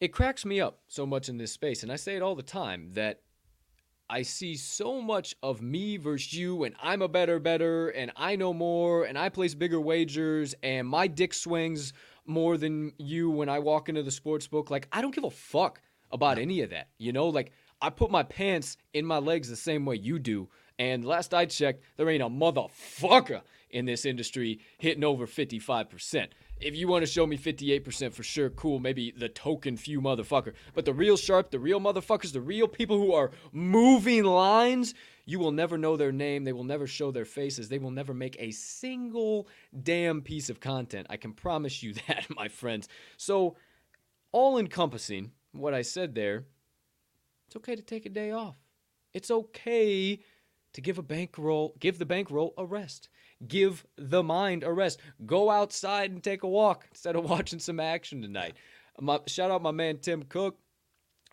it 0.00 0.08
cracks 0.08 0.44
me 0.44 0.60
up 0.60 0.80
so 0.88 1.06
much 1.06 1.28
in 1.28 1.38
this 1.38 1.52
space. 1.52 1.82
And 1.82 1.90
I 1.92 1.96
say 1.96 2.16
it 2.16 2.22
all 2.22 2.34
the 2.34 2.42
time 2.42 2.90
that 2.94 3.20
I 4.08 4.22
see 4.22 4.56
so 4.56 5.00
much 5.00 5.36
of 5.42 5.62
me 5.62 5.96
versus 5.96 6.32
you, 6.34 6.64
and 6.64 6.74
I'm 6.82 7.00
a 7.00 7.06
better, 7.08 7.38
better, 7.38 7.90
and 7.90 8.10
I 8.16 8.34
know 8.34 8.52
more, 8.52 9.04
and 9.04 9.16
I 9.16 9.28
place 9.28 9.54
bigger 9.54 9.80
wagers, 9.80 10.52
and 10.64 10.88
my 10.88 11.06
dick 11.06 11.32
swings 11.32 11.92
more 12.26 12.56
than 12.56 12.92
you 12.98 13.30
when 13.30 13.48
I 13.48 13.58
walk 13.58 13.88
into 13.88 14.02
the 14.02 14.10
sports 14.10 14.46
book. 14.46 14.70
Like, 14.70 14.88
I 14.92 15.00
don't 15.00 15.14
give 15.14 15.24
a 15.24 15.30
fuck 15.30 15.80
about 16.10 16.38
any 16.38 16.60
of 16.62 16.70
that. 16.70 16.88
You 16.98 17.12
know, 17.12 17.28
like, 17.28 17.52
I 17.80 17.90
put 17.90 18.10
my 18.10 18.22
pants 18.22 18.76
in 18.92 19.06
my 19.06 19.18
legs 19.18 19.48
the 19.48 19.56
same 19.56 19.84
way 19.86 19.96
you 19.96 20.18
do. 20.18 20.48
And 20.78 21.04
last 21.04 21.34
I 21.34 21.46
checked, 21.46 21.84
there 21.96 22.08
ain't 22.08 22.22
a 22.22 22.28
motherfucker 22.28 23.42
in 23.70 23.84
this 23.84 24.04
industry 24.04 24.60
hitting 24.78 25.04
over 25.04 25.26
55%. 25.26 26.28
If 26.60 26.76
you 26.76 26.88
want 26.88 27.02
to 27.04 27.10
show 27.10 27.26
me 27.26 27.38
58% 27.38 28.12
for 28.12 28.22
sure, 28.22 28.50
cool. 28.50 28.80
Maybe 28.80 29.12
the 29.16 29.28
token 29.28 29.76
few 29.76 30.00
motherfucker. 30.00 30.52
But 30.74 30.84
the 30.84 30.92
real 30.92 31.16
sharp, 31.16 31.50
the 31.50 31.58
real 31.58 31.80
motherfuckers, 31.80 32.32
the 32.32 32.40
real 32.40 32.68
people 32.68 32.98
who 32.98 33.14
are 33.14 33.30
moving 33.52 34.24
lines, 34.24 34.92
you 35.24 35.38
will 35.38 35.52
never 35.52 35.78
know 35.78 35.96
their 35.96 36.12
name. 36.12 36.44
They 36.44 36.52
will 36.52 36.64
never 36.64 36.86
show 36.86 37.10
their 37.10 37.24
faces. 37.24 37.68
They 37.68 37.78
will 37.78 37.90
never 37.90 38.14
make 38.14 38.36
a 38.38 38.50
single 38.50 39.48
damn 39.82 40.22
piece 40.22 40.50
of 40.50 40.60
content. 40.60 41.06
I 41.10 41.16
can 41.16 41.32
promise 41.32 41.82
you 41.82 41.94
that, 42.08 42.26
my 42.34 42.48
friends. 42.48 42.88
So, 43.16 43.56
all 44.32 44.58
encompassing, 44.58 45.32
what 45.52 45.74
I 45.74 45.82
said 45.82 46.14
there, 46.14 46.44
it's 47.46 47.56
okay 47.56 47.74
to 47.74 47.82
take 47.82 48.06
a 48.06 48.10
day 48.10 48.30
off. 48.30 48.56
It's 49.12 49.30
okay 49.30 50.20
to 50.72 50.80
give 50.80 50.98
a 50.98 51.02
bankroll, 51.02 51.74
give 51.80 51.98
the 51.98 52.06
bankroll 52.06 52.54
a 52.56 52.64
rest. 52.64 53.08
Give 53.46 53.84
the 53.96 54.22
mind 54.22 54.64
a 54.64 54.72
rest. 54.72 55.00
Go 55.24 55.50
outside 55.50 56.10
and 56.10 56.22
take 56.22 56.42
a 56.42 56.48
walk 56.48 56.86
instead 56.90 57.16
of 57.16 57.24
watching 57.30 57.58
some 57.58 57.80
action 57.80 58.22
tonight. 58.22 58.54
My, 59.00 59.20
shout 59.26 59.50
out 59.50 59.62
my 59.62 59.70
man 59.70 59.98
Tim 59.98 60.22
Cook. 60.24 60.58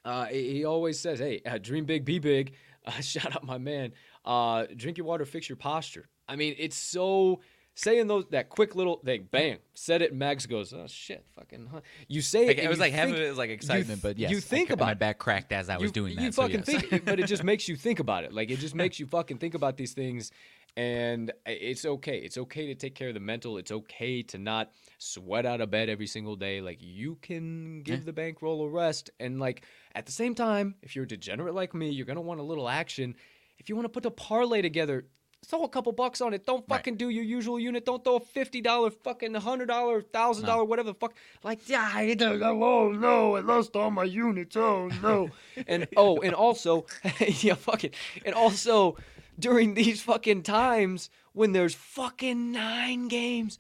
Uh, 0.06 0.26
he, 0.28 0.64
always 0.64 0.98
says, 0.98 1.20
"Hey, 1.20 1.42
uh, 1.46 1.58
dream 1.58 1.84
big, 1.84 2.06
be 2.06 2.18
big." 2.18 2.54
Uh, 2.88 2.92
shout 3.02 3.36
out 3.36 3.44
my 3.44 3.58
man. 3.58 3.92
Uh, 4.26 4.66
drink 4.76 4.98
your 4.98 5.06
water, 5.06 5.26
fix 5.26 5.48
your 5.50 5.56
posture. 5.58 6.08
I 6.28 6.36
mean, 6.36 6.56
it's 6.58 6.76
so 6.78 7.42
saying 7.76 8.08
those 8.08 8.26
that 8.32 8.50
quick 8.50 8.76
little 8.76 8.98
thing. 9.06 9.28
bang, 9.32 9.60
said 9.76 10.02
it. 10.02 10.10
and 10.12 10.20
Max 10.20 10.46
goes, 10.46 10.74
"Oh 10.74 10.88
shit, 10.88 11.24
fucking." 11.36 11.68
Huh. 11.72 11.82
You 12.08 12.22
say 12.22 12.46
it. 12.46 12.48
Like, 12.48 12.58
and 12.58 12.66
it 12.66 12.70
was 12.70 12.80
like 12.80 12.94
half 12.94 13.06
think- 13.06 13.18
of 13.18 13.24
it 13.24 13.30
was 13.30 13.38
like 13.38 13.50
excitement, 13.52 14.02
but 14.02 14.18
yes, 14.18 14.32
you 14.32 14.40
think 14.40 14.68
cra- 14.68 14.74
about 14.74 14.86
my 14.86 14.94
back 14.96 15.20
cracked 15.20 15.52
as 15.52 15.70
I 15.70 15.78
was 15.78 15.90
you, 15.90 15.92
doing 15.92 16.16
that. 16.16 16.22
You 16.24 16.32
so 16.32 16.42
fucking 16.42 16.64
yes. 16.68 16.86
think, 16.86 17.06
but 17.06 17.20
it 17.20 17.28
just 17.28 17.44
makes 17.52 17.68
you 17.70 17.76
think 17.76 18.00
about 18.00 18.24
it. 18.24 18.34
Like 18.34 18.50
it 18.50 18.60
just 18.60 18.76
makes 18.76 19.00
you 19.00 19.06
fucking 19.06 19.38
think 19.38 19.54
about 19.54 19.78
these 19.78 19.94
things, 19.94 20.32
and 20.76 21.32
it's 21.46 21.86
okay. 21.86 22.18
It's 22.18 22.38
okay 22.38 22.68
to 22.68 22.76
take 22.76 22.96
care 22.96 23.10
of 23.10 23.14
the 23.14 23.20
mental. 23.20 23.58
It's 23.58 23.72
okay 23.72 24.24
to 24.24 24.38
not 24.38 24.72
sweat 24.98 25.46
out 25.46 25.62
of 25.62 25.70
bed 25.70 25.88
every 25.88 26.08
single 26.08 26.36
day. 26.36 26.62
Like 26.62 26.80
you 26.82 27.18
can 27.22 27.84
give 27.84 28.06
the 28.06 28.14
bankroll 28.14 28.64
a 28.64 28.70
rest, 28.70 29.12
and 29.20 29.40
like 29.40 29.64
at 29.96 30.06
the 30.06 30.12
same 30.12 30.36
time, 30.36 30.76
if 30.82 30.96
you're 30.96 31.06
a 31.06 31.08
degenerate 31.08 31.54
like 31.56 31.74
me, 31.74 31.90
you're 31.90 32.06
gonna 32.06 32.22
want 32.22 32.40
a 32.40 32.44
little 32.44 32.70
action. 32.70 33.16
If 33.58 33.70
you 33.70 33.76
want 33.76 33.86
to 33.86 33.90
put 33.90 34.06
a 34.06 34.12
parlay 34.12 34.62
together. 34.62 35.06
Throw 35.46 35.64
a 35.64 35.70
couple 35.70 35.92
bucks 35.92 36.20
on 36.20 36.34
it. 36.34 36.48
Don't 36.48 36.66
Right. 36.68 36.78
fucking 36.78 36.96
do 36.98 37.10
your 37.10 37.24
usual 37.24 37.60
unit. 37.60 37.86
Don't 37.86 38.04
throw 38.04 38.16
a 38.16 38.20
fifty 38.20 38.60
dollar, 38.60 38.90
fucking 38.90 39.36
hundred 39.36 39.68
dollar, 39.68 40.02
thousand 40.02 40.48
dollar, 40.48 40.66
whatever 40.66 40.88
the 40.90 40.96
fuck. 40.96 41.14
Like, 41.44 41.70
yeah, 41.70 41.90
I 41.94 42.16
don't 42.16 42.40
know. 42.40 42.64
Oh 42.64 42.92
no, 42.92 43.36
I 43.36 43.42
lost 43.42 43.76
all 43.76 43.92
my 43.92 44.04
units. 44.04 44.58
Oh 44.58 44.88
no. 45.04 45.30
and 45.68 45.88
oh, 45.96 46.20
and 46.22 46.34
also, 46.34 46.88
yeah, 47.20 47.54
fuck 47.54 47.84
it. 47.84 47.94
And 48.26 48.34
also, 48.34 48.98
during 49.38 49.76
these 49.76 50.02
fucking 50.02 50.42
times 50.42 51.12
when 51.34 51.52
there's 51.52 51.76
fucking 51.76 52.52
nine 52.52 53.08
games, 53.08 53.60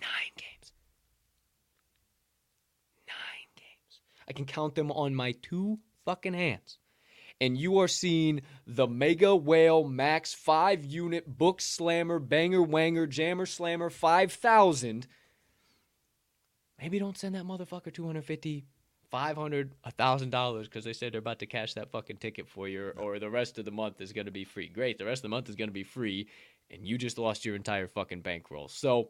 nine 0.00 0.32
games, 0.34 0.72
nine 3.06 3.48
games. 3.54 4.00
I 4.28 4.32
can 4.32 4.44
count 4.44 4.74
them 4.74 4.90
on 4.90 5.14
my 5.14 5.32
two 5.42 5.78
fucking 6.04 6.34
hands. 6.34 6.78
And 7.40 7.56
you 7.56 7.78
are 7.78 7.88
seeing 7.88 8.42
the 8.66 8.88
Mega 8.88 9.34
Whale 9.34 9.84
Max 9.84 10.34
5 10.34 10.84
unit 10.84 11.38
Book 11.38 11.60
Slammer 11.60 12.18
Banger 12.18 12.60
Wanger 12.60 13.08
Jammer 13.08 13.46
Slammer 13.46 13.90
5000. 13.90 15.06
Maybe 16.80 16.98
don't 16.98 17.16
send 17.16 17.34
that 17.34 17.44
motherfucker 17.44 17.92
250 17.92 18.66
500 19.10 19.74
$1000 19.86 20.62
because 20.64 20.84
they 20.84 20.92
said 20.92 21.12
they're 21.12 21.18
about 21.18 21.38
to 21.38 21.46
cash 21.46 21.74
that 21.74 21.90
fucking 21.90 22.18
ticket 22.18 22.48
for 22.48 22.68
you 22.68 22.92
or 22.96 23.18
the 23.18 23.30
rest 23.30 23.58
of 23.58 23.64
the 23.64 23.70
month 23.70 24.00
is 24.00 24.12
going 24.12 24.26
to 24.26 24.32
be 24.32 24.44
free 24.44 24.68
great 24.68 24.98
the 24.98 25.04
rest 25.04 25.20
of 25.20 25.22
the 25.22 25.28
month 25.30 25.48
is 25.48 25.56
going 25.56 25.68
to 25.68 25.74
be 25.74 25.82
free 25.82 26.28
and 26.70 26.86
you 26.86 26.98
just 26.98 27.18
lost 27.18 27.44
your 27.44 27.56
entire 27.56 27.86
fucking 27.86 28.20
bankroll 28.20 28.68
so 28.68 29.08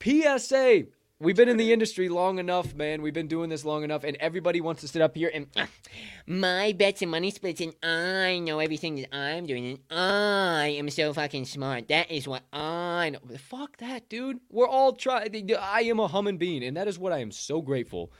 psa 0.00 0.84
we've 1.20 1.36
been 1.36 1.48
in 1.48 1.56
the 1.56 1.72
industry 1.72 2.08
long 2.08 2.38
enough 2.38 2.74
man 2.74 3.02
we've 3.02 3.14
been 3.14 3.28
doing 3.28 3.50
this 3.50 3.64
long 3.64 3.84
enough 3.84 4.04
and 4.04 4.16
everybody 4.18 4.60
wants 4.60 4.80
to 4.80 4.88
sit 4.88 5.00
up 5.02 5.14
here 5.16 5.30
and 5.32 5.46
My 6.26 6.72
bets 6.72 7.02
and 7.02 7.10
money 7.10 7.32
splits, 7.32 7.60
and 7.60 7.74
I 7.82 8.38
know 8.38 8.60
everything 8.60 8.94
that 8.96 9.12
I'm 9.12 9.46
doing, 9.46 9.66
and 9.66 9.78
I 9.90 10.68
am 10.78 10.88
so 10.90 11.12
fucking 11.12 11.44
smart. 11.46 11.88
That 11.88 12.08
is 12.10 12.28
what 12.28 12.44
I 12.52 13.10
know. 13.10 13.18
Fuck 13.36 13.78
that, 13.78 14.08
dude. 14.08 14.38
We're 14.48 14.68
all 14.68 14.92
trying. 14.92 15.50
I 15.58 15.82
am 15.82 15.98
a 15.98 16.06
humming 16.06 16.38
bean, 16.38 16.62
and 16.62 16.76
that 16.76 16.86
is 16.86 17.00
what 17.00 17.12
I 17.12 17.18
am 17.18 17.32
so 17.32 17.60
grateful 17.60 18.12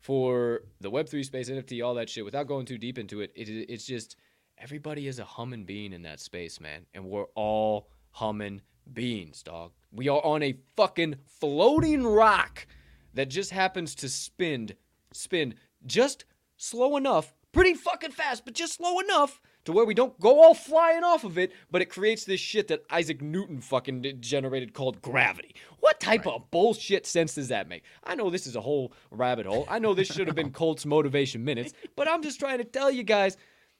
for 0.00 0.62
the 0.80 0.90
Web3 0.90 1.24
space, 1.24 1.48
NFT, 1.48 1.84
all 1.86 1.94
that 1.94 2.10
shit. 2.10 2.24
Without 2.24 2.48
going 2.48 2.66
too 2.66 2.78
deep 2.78 2.98
into 2.98 3.20
it, 3.20 3.30
it 3.36 3.48
it's 3.48 3.86
just 3.86 4.16
everybody 4.58 5.06
is 5.06 5.20
a 5.20 5.24
humming 5.24 5.64
bean 5.64 5.92
in 5.92 6.02
that 6.02 6.18
space, 6.18 6.60
man. 6.60 6.86
And 6.94 7.04
we're 7.04 7.30
all 7.36 7.90
humming 8.10 8.62
beans, 8.92 9.42
dog. 9.44 9.70
We 9.92 10.08
are 10.08 10.24
on 10.24 10.42
a 10.42 10.56
fucking 10.74 11.16
floating 11.38 12.04
rock 12.04 12.66
that 13.14 13.28
just 13.28 13.50
happens 13.50 13.94
to 13.96 14.08
spin, 14.08 14.70
spin 15.12 15.54
just 15.84 16.24
slow 16.56 16.96
enough, 16.96 17.34
pretty 17.52 17.74
fucking 17.74 18.12
fast, 18.12 18.46
but 18.46 18.54
just 18.54 18.74
slow 18.74 19.00
enough 19.00 19.40
to 19.64 19.72
where 19.72 19.84
we 19.84 19.94
don't 19.94 20.18
go 20.18 20.42
all 20.42 20.54
flying 20.54 21.04
off 21.04 21.24
of 21.24 21.38
it, 21.38 21.52
but 21.70 21.82
it 21.82 21.90
creates 21.90 22.24
this 22.24 22.40
shit 22.40 22.68
that 22.68 22.82
Isaac 22.90 23.20
Newton 23.20 23.60
fucking 23.60 24.16
generated 24.20 24.72
called 24.72 25.00
gravity. 25.02 25.54
What 25.80 26.00
type 26.00 26.26
of 26.26 26.50
bullshit 26.50 27.06
sense 27.06 27.34
does 27.34 27.48
that 27.48 27.68
make? 27.68 27.84
I 28.02 28.14
know 28.14 28.30
this 28.30 28.46
is 28.46 28.56
a 28.56 28.60
whole 28.60 28.92
rabbit 29.10 29.46
hole. 29.46 29.66
I 29.68 29.78
know 29.78 29.94
this 29.94 30.08
should 30.08 30.26
have 30.26 30.36
been 30.36 30.50
Colts 30.52 30.86
motivation 30.86 31.44
minutes, 31.44 31.74
but 31.96 32.08
I'm 32.08 32.22
just 32.22 32.40
trying 32.40 32.58
to 32.58 32.64
tell 32.64 32.90
you 32.90 33.02
guys 33.02 33.36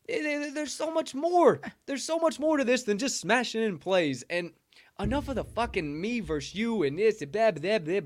eh, 0.09 0.51
There's 0.53 0.75
so 0.75 0.93
much 0.93 1.15
more. 1.15 1.61
There's 1.87 2.05
so 2.05 2.19
much 2.19 2.39
more 2.39 2.59
to 2.59 2.65
this 2.65 2.83
than 2.83 2.99
just 2.99 3.21
smashing 3.21 3.63
in 3.63 3.79
plays. 3.79 4.25
And 4.31 4.53
enough 5.01 5.29
of 5.29 5.37
the 5.37 5.45
fucking 5.45 6.01
me 6.01 6.21
versus 6.21 6.55
you 6.55 6.83
and 6.83 6.99
this 6.99 7.23
and 7.23 7.33
blah 7.33 7.51
blah 7.51 7.79
blah. 7.79 8.01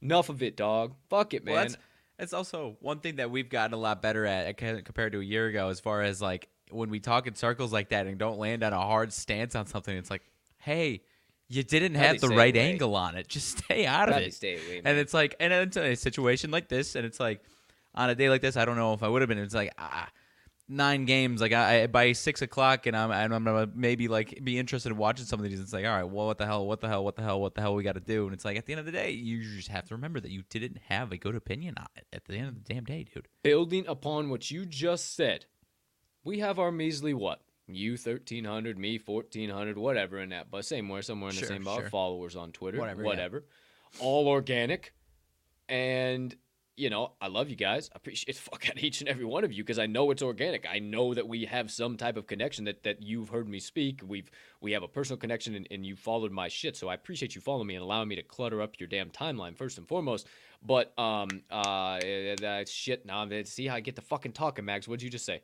Enough 0.00 0.28
of 0.28 0.42
it, 0.42 0.56
dog. 0.56 0.94
Fuck 1.10 1.34
it, 1.34 1.44
man. 1.44 1.54
Well, 1.54 1.62
that's, 1.64 1.76
that's 2.18 2.32
also 2.32 2.76
one 2.80 3.00
thing 3.00 3.16
that 3.16 3.30
we've 3.30 3.48
gotten 3.48 3.74
a 3.74 3.78
lot 3.78 4.00
better 4.00 4.24
at 4.24 4.48
uh, 4.62 4.80
compared 4.82 5.12
to 5.12 5.20
a 5.20 5.24
year 5.24 5.46
ago, 5.46 5.68
as 5.68 5.80
far 5.80 6.02
as 6.02 6.22
like 6.22 6.48
when 6.70 6.90
we 6.90 7.00
talk 7.00 7.26
in 7.26 7.34
circles 7.34 7.72
like 7.72 7.88
that 7.90 8.06
and 8.06 8.18
don't 8.18 8.38
land 8.38 8.62
on 8.62 8.72
a 8.72 8.80
hard 8.80 9.12
stance 9.12 9.54
on 9.54 9.66
something. 9.66 9.96
It's 9.96 10.10
like, 10.10 10.22
hey, 10.58 11.02
you 11.48 11.62
didn't 11.62 11.94
Probably 11.94 12.06
have 12.06 12.20
the 12.20 12.28
right 12.28 12.54
away. 12.54 12.70
angle 12.70 12.94
on 12.94 13.16
it. 13.16 13.26
Just 13.28 13.58
stay 13.58 13.86
out 13.86 14.08
of 14.08 14.16
it. 14.18 14.34
stay 14.34 14.54
away, 14.56 14.80
man. 14.82 14.92
And 14.92 14.98
it's 14.98 15.14
like, 15.14 15.34
and 15.40 15.52
it's 15.52 15.76
a 15.76 15.94
situation 15.94 16.50
like 16.50 16.68
this, 16.68 16.94
and 16.94 17.04
it's 17.06 17.18
like, 17.18 17.42
on 17.94 18.10
a 18.10 18.14
day 18.14 18.28
like 18.28 18.42
this, 18.42 18.56
I 18.56 18.64
don't 18.64 18.76
know 18.76 18.92
if 18.92 19.02
I 19.02 19.08
would 19.08 19.22
have 19.22 19.28
been. 19.28 19.38
It's 19.38 19.54
like, 19.54 19.72
ah, 19.78 20.08
nine 20.68 21.04
games. 21.06 21.40
Like 21.40 21.52
I, 21.52 21.82
I 21.82 21.86
by 21.86 22.12
six 22.12 22.42
o'clock, 22.42 22.86
and 22.86 22.96
I'm, 22.96 23.10
and 23.10 23.34
I'm 23.34 23.44
gonna 23.44 23.68
maybe 23.74 24.08
like 24.08 24.38
be 24.44 24.58
interested 24.58 24.90
in 24.92 24.98
watching 24.98 25.24
some 25.26 25.40
of 25.40 25.48
these. 25.48 25.58
It's 25.60 25.72
like, 25.72 25.84
all 25.84 25.90
right, 25.96 26.04
well, 26.04 26.26
what 26.26 26.38
the 26.38 26.46
hell, 26.46 26.66
what 26.66 26.80
the 26.80 26.88
hell, 26.88 27.04
what 27.04 27.16
the 27.16 27.22
hell, 27.22 27.40
what 27.40 27.54
the 27.54 27.60
hell 27.60 27.74
we 27.74 27.82
got 27.82 27.94
to 27.94 28.00
do? 28.00 28.24
And 28.26 28.34
it's 28.34 28.44
like, 28.44 28.56
at 28.56 28.66
the 28.66 28.72
end 28.72 28.80
of 28.80 28.86
the 28.86 28.92
day, 28.92 29.10
you 29.10 29.42
just 29.42 29.68
have 29.68 29.86
to 29.86 29.94
remember 29.94 30.20
that 30.20 30.30
you 30.30 30.42
didn't 30.50 30.78
have 30.88 31.12
a 31.12 31.16
good 31.16 31.34
opinion 31.34 31.74
on 31.78 31.86
it 31.96 32.06
at 32.12 32.24
the 32.26 32.34
end 32.36 32.48
of 32.48 32.54
the 32.54 32.74
damn 32.74 32.84
day, 32.84 33.04
dude. 33.12 33.28
building 33.42 33.86
upon 33.88 34.28
what 34.30 34.50
you 34.50 34.66
just 34.66 35.14
said, 35.16 35.46
we 36.24 36.40
have 36.40 36.58
our 36.58 36.70
measly 36.72 37.14
what? 37.14 37.40
You 37.70 37.96
thirteen 37.98 38.44
hundred, 38.44 38.78
me 38.78 38.96
fourteen 38.98 39.50
hundred, 39.50 39.76
whatever 39.76 40.18
in 40.20 40.30
that, 40.30 40.50
but 40.50 40.64
same 40.64 40.88
where 40.88 41.02
somewhere 41.02 41.30
in 41.30 41.36
the 41.36 41.40
Sure, 41.40 41.48
same 41.48 41.64
bar 41.64 41.80
sure. 41.80 41.90
followers 41.90 42.34
on 42.34 42.50
Twitter, 42.52 42.78
Whatever, 42.78 43.02
yeah. 43.02 43.06
whatever, 43.06 43.44
all 44.00 44.26
organic, 44.26 44.94
and 45.68 46.34
you 46.78 46.90
know 46.90 47.12
I 47.20 47.26
love 47.26 47.50
you 47.50 47.56
guys. 47.56 47.90
I 47.92 47.96
appreciate 47.96 48.36
the 48.36 48.42
fuck 48.50 48.68
out 48.68 48.82
each 48.82 49.00
and 49.00 49.08
every 49.08 49.24
one 49.24 49.44
of 49.44 49.52
you 49.52 49.64
because 49.64 49.78
I 49.78 49.86
know 49.86 50.10
it's 50.10 50.22
organic. 50.22 50.66
I 50.70 50.78
know 50.78 51.12
that 51.14 51.26
we 51.26 51.44
have 51.46 51.70
some 51.70 51.96
type 51.96 52.16
of 52.16 52.26
connection 52.26 52.64
that 52.66 52.82
that 52.84 53.02
you've 53.02 53.28
heard 53.28 53.48
me 53.48 53.58
speak. 53.58 54.00
We've 54.06 54.30
we 54.60 54.72
have 54.72 54.82
a 54.82 54.88
personal 54.88 55.18
connection 55.18 55.54
and, 55.54 55.66
and 55.70 55.84
you 55.84 55.96
followed 55.96 56.32
my 56.32 56.48
shit. 56.48 56.76
So 56.76 56.88
I 56.88 56.94
appreciate 56.94 57.34
you 57.34 57.40
following 57.40 57.66
me 57.66 57.74
and 57.74 57.82
allowing 57.82 58.08
me 58.08 58.16
to 58.16 58.22
clutter 58.22 58.62
up 58.62 58.78
your 58.78 58.88
damn 58.88 59.10
timeline 59.10 59.56
first 59.56 59.78
and 59.78 59.86
foremost. 59.88 60.26
But 60.64 60.98
um 60.98 61.28
uh 61.50 61.98
that 62.40 62.68
shit 62.68 63.04
now 63.04 63.24
let's 63.24 63.52
see 63.52 63.66
how 63.66 63.76
I 63.76 63.80
get 63.80 63.96
to 63.96 64.02
fucking 64.02 64.32
talking, 64.32 64.64
Max. 64.64 64.86
What'd 64.86 65.02
you 65.02 65.10
just 65.10 65.26
say? 65.26 65.42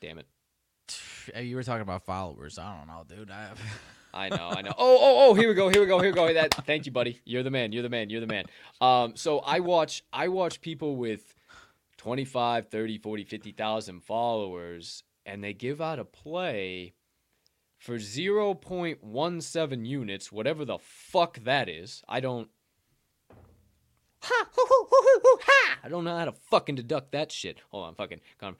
Damn 0.00 0.18
it. 0.18 0.26
You 1.36 1.56
were 1.56 1.62
talking 1.62 1.82
about 1.82 2.04
followers. 2.04 2.58
I 2.58 2.76
don't 2.78 2.86
know, 2.86 3.04
dude. 3.06 3.30
I, 3.30 3.50
I 4.12 4.28
know, 4.28 4.48
I 4.50 4.62
know. 4.62 4.72
Oh, 4.78 4.98
oh, 5.00 5.30
oh, 5.30 5.34
here 5.34 5.48
we 5.48 5.54
go, 5.54 5.68
here 5.68 5.80
we 5.80 5.86
go, 5.86 5.98
here 6.00 6.10
we 6.10 6.14
go. 6.14 6.32
That 6.32 6.54
thank 6.66 6.86
you, 6.86 6.92
buddy. 6.92 7.20
You're 7.24 7.42
the 7.42 7.50
man, 7.50 7.72
you're 7.72 7.82
the 7.82 7.88
man, 7.88 8.10
you're 8.10 8.20
the 8.20 8.26
man. 8.26 8.44
Um, 8.80 9.16
so 9.16 9.40
I 9.40 9.60
watch 9.60 10.02
I 10.12 10.28
watch 10.28 10.60
people 10.60 10.96
with 10.96 11.34
25, 11.98 12.68
30, 12.68 12.98
40, 12.98 13.24
50,000 13.24 14.00
followers 14.00 15.02
and 15.26 15.44
they 15.44 15.52
give 15.52 15.80
out 15.80 15.98
a 15.98 16.04
play 16.04 16.94
for 17.76 17.96
0.17 17.96 19.86
units, 19.86 20.32
whatever 20.32 20.64
the 20.64 20.78
fuck 20.78 21.38
that 21.44 21.68
is. 21.68 22.02
I 22.08 22.20
don't 22.20 22.48
Ha! 24.22 25.78
I 25.84 25.88
don't 25.88 26.04
know 26.04 26.16
how 26.16 26.24
to 26.24 26.32
fucking 26.32 26.74
deduct 26.74 27.12
that 27.12 27.30
shit. 27.30 27.60
Hold 27.70 27.86
on, 27.86 27.94
fucking. 27.94 28.20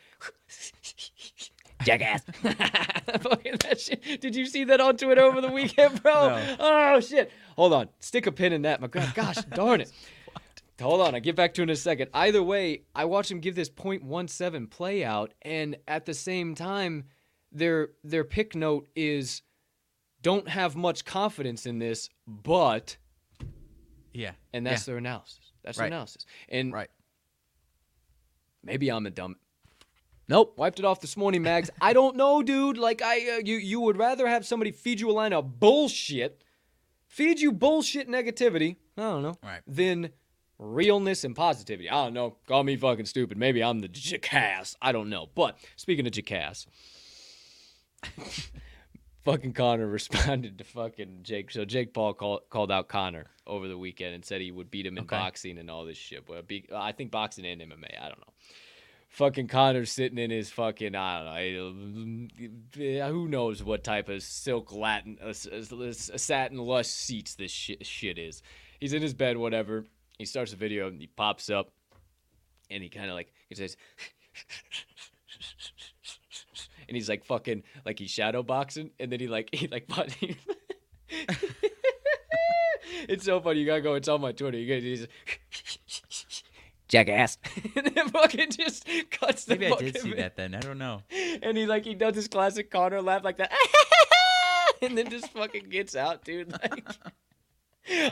Jackass. 1.85 2.23
fucking 2.43 3.57
that 3.61 3.81
shit. 3.81 4.21
Did 4.21 4.35
you 4.35 4.47
see 4.47 4.65
that 4.65 4.81
on 4.81 4.97
Twitter 4.97 5.23
over 5.23 5.41
the 5.41 5.51
weekend, 5.51 6.03
bro? 6.03 6.29
No. 6.29 6.57
Oh 6.59 7.01
shit. 7.01 7.31
Hold 7.57 7.73
on. 7.73 7.89
Stick 8.01 8.27
a 8.27 8.33
pin 8.33 8.53
in 8.53 8.63
that. 8.63 8.81
My 8.81 8.87
god, 8.89 9.13
gosh 9.15 9.37
darn 9.55 9.81
it. 9.81 9.93
Hold 10.81 11.01
on, 11.01 11.15
I'll 11.15 11.21
get 11.21 11.35
back 11.35 11.55
to 11.55 11.63
it 11.63 11.65
in 11.65 11.71
a 11.71 11.77
second. 11.77 12.11
Either 12.15 12.41
way, 12.41 12.83
I 12.95 13.05
watched 13.05 13.33
him 13.33 13.41
give 13.41 13.57
this 13.57 13.69
.17 13.69 14.71
play 14.71 15.05
out, 15.05 15.35
and 15.43 15.77
at 15.89 16.07
the 16.07 16.15
same 16.15 16.55
time, 16.55 17.07
their 17.51 17.89
their 18.05 18.23
pick 18.23 18.55
note 18.55 18.89
is 18.95 19.43
don't 20.23 20.49
have 20.49 20.77
much 20.77 21.05
confidence 21.05 21.67
in 21.67 21.79
this, 21.81 22.09
but 22.27 22.97
yeah, 24.13 24.33
and 24.53 24.67
that's 24.67 24.83
yeah. 24.83 24.93
their 24.93 24.99
analysis. 24.99 25.53
That's 25.65 25.79
Right. 25.79 25.85
their 25.85 25.97
analysis. 25.97 26.27
And 26.49 26.73
right. 26.73 26.91
maybe 28.63 28.91
I'm 28.91 29.07
a 29.07 29.11
dumb. 29.11 29.37
Nope, 30.29 30.59
wiped 30.59 30.79
it 30.79 30.85
off 30.85 31.01
this 31.01 31.17
morning, 31.17 31.43
Mags. 31.43 31.71
I 31.81 31.93
don't 31.95 32.17
know, 32.17 32.43
dude. 32.43 32.77
Like 32.77 33.01
I, 33.01 33.37
uh, 33.37 33.41
you, 33.45 33.57
you 33.57 33.81
would 33.81 33.97
rather 33.97 34.27
have 34.29 34.45
somebody 34.45 34.71
feed 34.73 35.01
you 35.01 35.11
a 35.11 35.13
line 35.13 35.33
of 35.33 35.59
bullshit, 35.59 36.45
feed 37.07 37.41
you 37.41 37.51
bullshit 37.51 38.09
negativity. 38.09 38.77
I 38.97 39.03
don't 39.03 39.23
know. 39.23 39.39
Right. 39.43 39.63
Than 39.67 40.11
realness 40.59 41.25
and 41.25 41.35
positivity. 41.35 41.89
I 41.89 42.05
don't 42.05 42.15
know. 42.15 42.37
Call 42.47 42.63
me 42.65 42.77
fucking 42.77 43.07
stupid. 43.07 43.39
Maybe 43.39 43.63
I'm 43.63 43.79
the 43.81 43.89
jackass. 43.89 44.77
I 44.83 44.93
don't 44.93 45.09
know. 45.09 45.29
But 45.35 45.57
speaking 45.77 46.07
of 46.07 46.13
jackass, 46.13 46.67
fucking 49.25 49.53
Conor 49.53 49.87
responded 49.91 50.59
to 50.59 50.65
fucking 50.65 51.21
Jake. 51.23 51.51
So 51.51 51.65
Jake 51.65 51.95
Paul 51.95 52.15
called 52.15 52.41
called 52.51 52.71
out 52.71 52.89
Conor 52.89 53.27
over 53.47 53.67
the 53.69 53.79
weekend 53.79 54.15
and 54.15 54.25
said 54.25 54.41
he 54.41 54.51
would 54.51 54.71
beat 54.71 54.85
him 54.87 54.99
in 54.99 55.05
Okay. 55.05 55.17
boxing 55.17 55.59
and 55.59 55.71
all 55.71 55.85
this 55.85 55.97
shit. 55.97 56.29
Well, 56.29 56.43
be, 56.43 56.67
I 56.75 56.93
think 56.93 57.11
boxing 57.11 57.47
and 57.47 57.63
MMA. 57.63 57.99
I 57.99 58.09
don't 58.09 58.19
know. 58.19 58.33
Fucking 59.19 59.49
Conor's 59.49 59.91
sitting 59.91 60.17
in 60.17 60.31
his 60.31 60.49
fucking 60.49 60.95
I 60.95 61.51
don't 61.53 62.29
know. 62.39 63.09
Who 63.09 63.27
knows 63.27 63.65
what 63.65 63.83
type 63.83 64.09
of 64.09 64.23
silk 64.23 64.73
Latin, 64.73 65.19
uh, 65.21 65.33
satin 65.33 66.59
lush 66.59 66.87
seats 66.87 67.35
this 67.35 67.51
shit, 67.51 67.85
shit 67.85 68.17
is. 68.17 68.45
He's 68.79 68.93
in 68.93 69.03
his 69.03 69.15
bed, 69.15 69.37
whatever. 69.37 69.87
He 70.19 70.25
starts 70.25 70.53
the 70.53 70.57
video 70.57 70.87
and 70.87 71.01
he 71.01 71.09
pops 71.09 71.51
up, 71.51 71.73
and 72.71 72.81
he 72.81 72.89
kind 72.89 73.11
of 73.11 73.17
like 73.17 73.33
he 73.49 73.57
says. 73.57 73.77
And 76.89 76.97
he's 76.97 77.09
like 77.09 77.27
fucking 77.27 77.65
like 77.85 77.99
he's 77.99 78.11
shadow 78.11 78.43
boxing, 78.43 78.93
and 78.99 79.13
then 79.13 79.21
he 79.21 79.27
like 79.27 79.51
he 79.53 79.67
like 79.67 79.91
it's 83.09 83.25
so 83.25 83.41
funny. 83.41 83.61
You 83.61 83.67
gotta 83.67 83.83
go. 83.83 83.95
It's 83.95 84.09
on 84.09 84.23
my 84.23 84.33
Twitter. 84.33 84.57
You 84.57 84.81
guys, 84.81 85.07
jackass, 86.89 87.39
and 87.77 87.87
then 87.95 88.09
fucking 88.09 88.51
just 88.51 88.87
cuts 89.11 89.45
the 89.45 89.57
Maybe 89.57 89.73
I 89.73 89.77
did 89.79 89.99
see 90.01 90.15
that 90.15 90.37
then. 90.37 90.55
I 90.55 90.61
don't 90.61 90.79
know. 90.79 91.03
and 91.43 91.57
he 91.57 91.67
like 91.67 91.85
he 91.85 91.95
does 91.95 92.15
his 92.17 92.29
classic 92.29 92.71
Conor 92.71 93.03
laugh 93.03 93.25
like 93.25 93.37
that, 93.39 93.53
and 94.83 94.97
then 94.97 95.09
just 95.11 95.31
fucking 95.33 95.69
gets 95.69 95.95
out, 95.97 96.25
dude. 96.25 96.53
Like, 96.53 96.85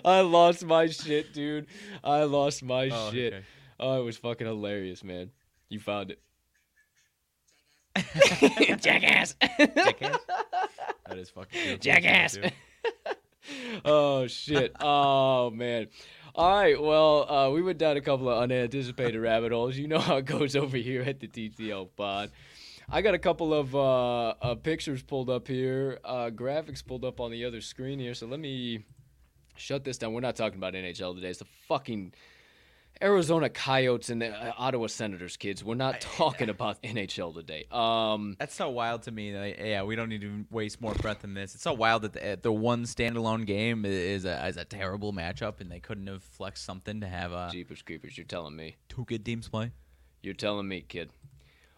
I 0.04 0.20
lost 0.20 0.64
my 0.64 0.86
shit, 0.86 1.32
dude. 1.32 1.66
I 2.04 2.24
lost 2.24 2.62
my 2.62 2.88
Oh, 2.92 3.10
shit. 3.10 3.32
okay. 3.34 3.44
Oh, 3.78 4.00
it 4.00 4.04
was 4.04 4.16
fucking 4.16 4.46
hilarious, 4.46 5.04
man. 5.04 5.30
You 5.68 5.80
found 5.80 6.12
it. 6.12 6.20
Jackass. 8.80 9.34
Jackass. 9.58 10.18
That 11.08 11.16
is 11.18 11.30
fucking. 11.30 11.78
Jackass. 11.80 12.38
Oh 13.84 14.26
shit. 14.26 14.72
Oh 14.80 15.50
man. 15.50 15.86
All 16.36 16.54
right. 16.54 16.78
Well, 16.78 17.32
uh, 17.32 17.50
we 17.50 17.62
went 17.62 17.78
down 17.78 17.96
a 17.96 18.02
couple 18.02 18.28
of 18.28 18.42
unanticipated 18.42 19.18
rabbit 19.18 19.52
holes. 19.52 19.78
You 19.78 19.88
know 19.88 19.98
how 19.98 20.18
it 20.18 20.26
goes 20.26 20.54
over 20.64 20.76
here 20.76 21.00
at 21.00 21.18
the 21.18 21.28
TTL 21.28 21.88
pod. 21.96 22.30
I 22.90 23.00
got 23.00 23.14
a 23.14 23.18
couple 23.18 23.54
of 23.54 23.74
uh, 23.74 24.28
uh, 24.42 24.54
pictures 24.56 25.02
pulled 25.02 25.30
up 25.30 25.48
here, 25.48 25.98
uh, 26.04 26.28
graphics 26.28 26.86
pulled 26.86 27.06
up 27.06 27.20
on 27.20 27.30
the 27.30 27.46
other 27.46 27.62
screen 27.62 27.98
here. 27.98 28.12
So 28.12 28.26
let 28.26 28.38
me 28.38 28.84
shut 29.56 29.82
this 29.82 29.96
down. 29.96 30.12
We're 30.12 30.20
not 30.20 30.36
talking 30.36 30.58
about 30.58 30.74
NHL 30.74 31.14
today. 31.14 31.28
It's 31.28 31.38
the 31.38 31.46
fucking 31.68 32.12
Arizona 33.02 33.48
Coyotes 33.48 34.10
and 34.10 34.22
the 34.22 34.28
uh, 34.30 34.52
Ottawa 34.56 34.86
Senators, 34.86 35.36
kids. 35.36 35.62
We're 35.62 35.74
not 35.74 36.00
talking 36.00 36.48
about 36.48 36.82
NHL 36.84 37.34
today. 37.34 37.66
Um, 37.70 38.36
That's 38.38 38.54
so 38.54 38.70
wild 38.70 39.02
to 39.02 39.10
me. 39.10 39.32
That, 39.32 39.58
yeah, 39.58 39.82
we 39.82 39.96
don't 39.96 40.08
need 40.08 40.22
to 40.22 40.44
waste 40.50 40.80
more 40.80 40.94
breath 40.94 41.22
in 41.24 41.34
this. 41.34 41.54
It's 41.54 41.62
so 41.62 41.72
wild 41.74 42.02
that 42.02 42.14
the, 42.14 42.38
the 42.40 42.52
one 42.52 42.84
standalone 42.84 43.46
game 43.46 43.84
is 43.84 44.24
a, 44.24 44.46
is 44.46 44.56
a 44.56 44.64
terrible 44.64 45.12
matchup, 45.12 45.60
and 45.60 45.70
they 45.70 45.80
couldn't 45.80 46.06
have 46.06 46.22
flexed 46.22 46.64
something 46.64 47.00
to 47.00 47.06
have 47.06 47.32
uh, 47.32 47.50
Jeepers 47.50 47.82
Creepers, 47.82 48.16
you're 48.16 48.26
telling 48.26 48.56
me. 48.56 48.76
two 48.88 49.04
good 49.04 49.24
teams 49.24 49.48
play. 49.48 49.72
You're 50.22 50.34
telling 50.34 50.66
me, 50.66 50.80
kid. 50.80 51.10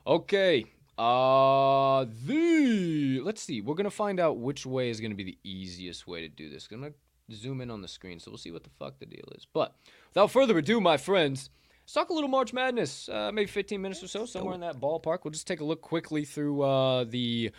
Okay. 0.06 0.64
Uh 0.96 2.06
the 2.26 3.20
let's 3.22 3.40
see. 3.40 3.60
We're 3.60 3.76
gonna 3.76 3.88
find 3.88 4.18
out 4.18 4.38
which 4.38 4.66
way 4.66 4.90
is 4.90 5.00
gonna 5.00 5.14
be 5.14 5.22
the 5.22 5.38
easiest 5.44 6.08
way 6.08 6.22
to 6.22 6.28
do 6.28 6.50
this. 6.50 6.66
I'm 6.72 6.80
gonna 6.80 6.92
zoom 7.32 7.60
in 7.60 7.70
on 7.70 7.82
the 7.82 7.88
screen, 7.88 8.18
so 8.20 8.30
we'll 8.30 8.38
see 8.38 8.50
what 8.50 8.64
the 8.64 8.70
fuck 8.78 8.98
the 8.98 9.06
deal 9.06 9.24
is. 9.36 9.46
But 9.52 9.74
without 10.10 10.30
further 10.30 10.58
ado, 10.58 10.80
my 10.80 10.96
friends, 10.96 11.50
let's 11.82 11.92
talk 11.92 12.10
a 12.10 12.14
little 12.14 12.28
March 12.28 12.52
Madness. 12.52 13.08
Uh, 13.08 13.30
maybe 13.32 13.46
15 13.46 13.80
minutes 13.80 14.02
or 14.02 14.08
so, 14.08 14.26
somewhere 14.26 14.54
in 14.54 14.60
that 14.60 14.80
ballpark. 14.80 15.18
We'll 15.24 15.32
just 15.32 15.46
take 15.46 15.60
a 15.60 15.64
look 15.64 15.80
quickly 15.80 16.24
through 16.24 16.62
uh, 16.62 17.04
the 17.04 17.50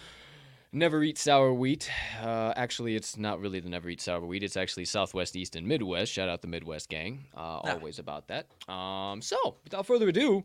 Never 0.72 1.04
Eat 1.04 1.18
Sour 1.18 1.54
Wheat. 1.54 1.90
Uh, 2.22 2.54
actually, 2.56 2.96
it's 2.96 3.18
not 3.18 3.40
really 3.40 3.60
the 3.60 3.70
Never 3.70 3.90
Eat 3.90 4.02
Sour 4.02 4.26
Wheat. 4.26 4.44
It's 4.44 4.58
actually 4.58 4.86
Southwest, 4.86 5.36
East, 5.36 5.56
and 5.56 5.68
Midwest. 5.68 6.12
Shout 6.12 6.30
out 6.30 6.42
the 6.42 6.48
Midwest 6.48 6.90
gang. 6.90 7.26
Uh, 7.36 7.60
Always 7.64 8.00
about 8.00 8.28
that. 8.28 8.48
Um, 8.72 9.22
so, 9.22 9.58
without 9.64 9.86
further 9.86 10.10
ado, 10.10 10.44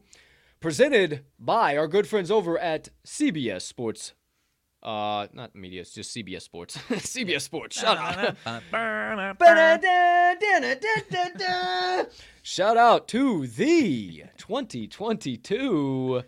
presented 0.60 1.24
by 1.38 1.76
our 1.76 1.86
good 1.86 2.06
friends 2.06 2.30
over 2.30 2.58
at 2.58 2.88
CBS 3.06 3.62
Sports 3.62 4.14
Uh, 4.84 5.26
not 5.32 5.54
media. 5.54 5.80
It's 5.80 5.92
just 5.92 6.14
CBS 6.14 6.42
Sports. 6.42 6.76
CBS 6.90 7.40
Sports. 7.40 7.80
Shout 7.80 7.96
out. 7.96 8.36
Shout 12.42 12.76
out 12.76 13.08
to 13.08 13.46
the 13.46 14.24
2022 14.36 16.22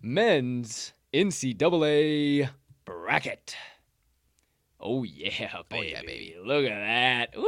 men's 0.00 0.94
NCAA 1.12 2.48
bracket. 2.86 3.54
Oh 4.80 5.02
yeah, 5.02 5.58
baby. 5.68 5.72
Oh, 5.72 5.82
yeah, 5.82 6.00
baby. 6.00 6.36
Look 6.42 6.64
at 6.64 6.70
that. 6.70 7.36
Woo! 7.36 7.44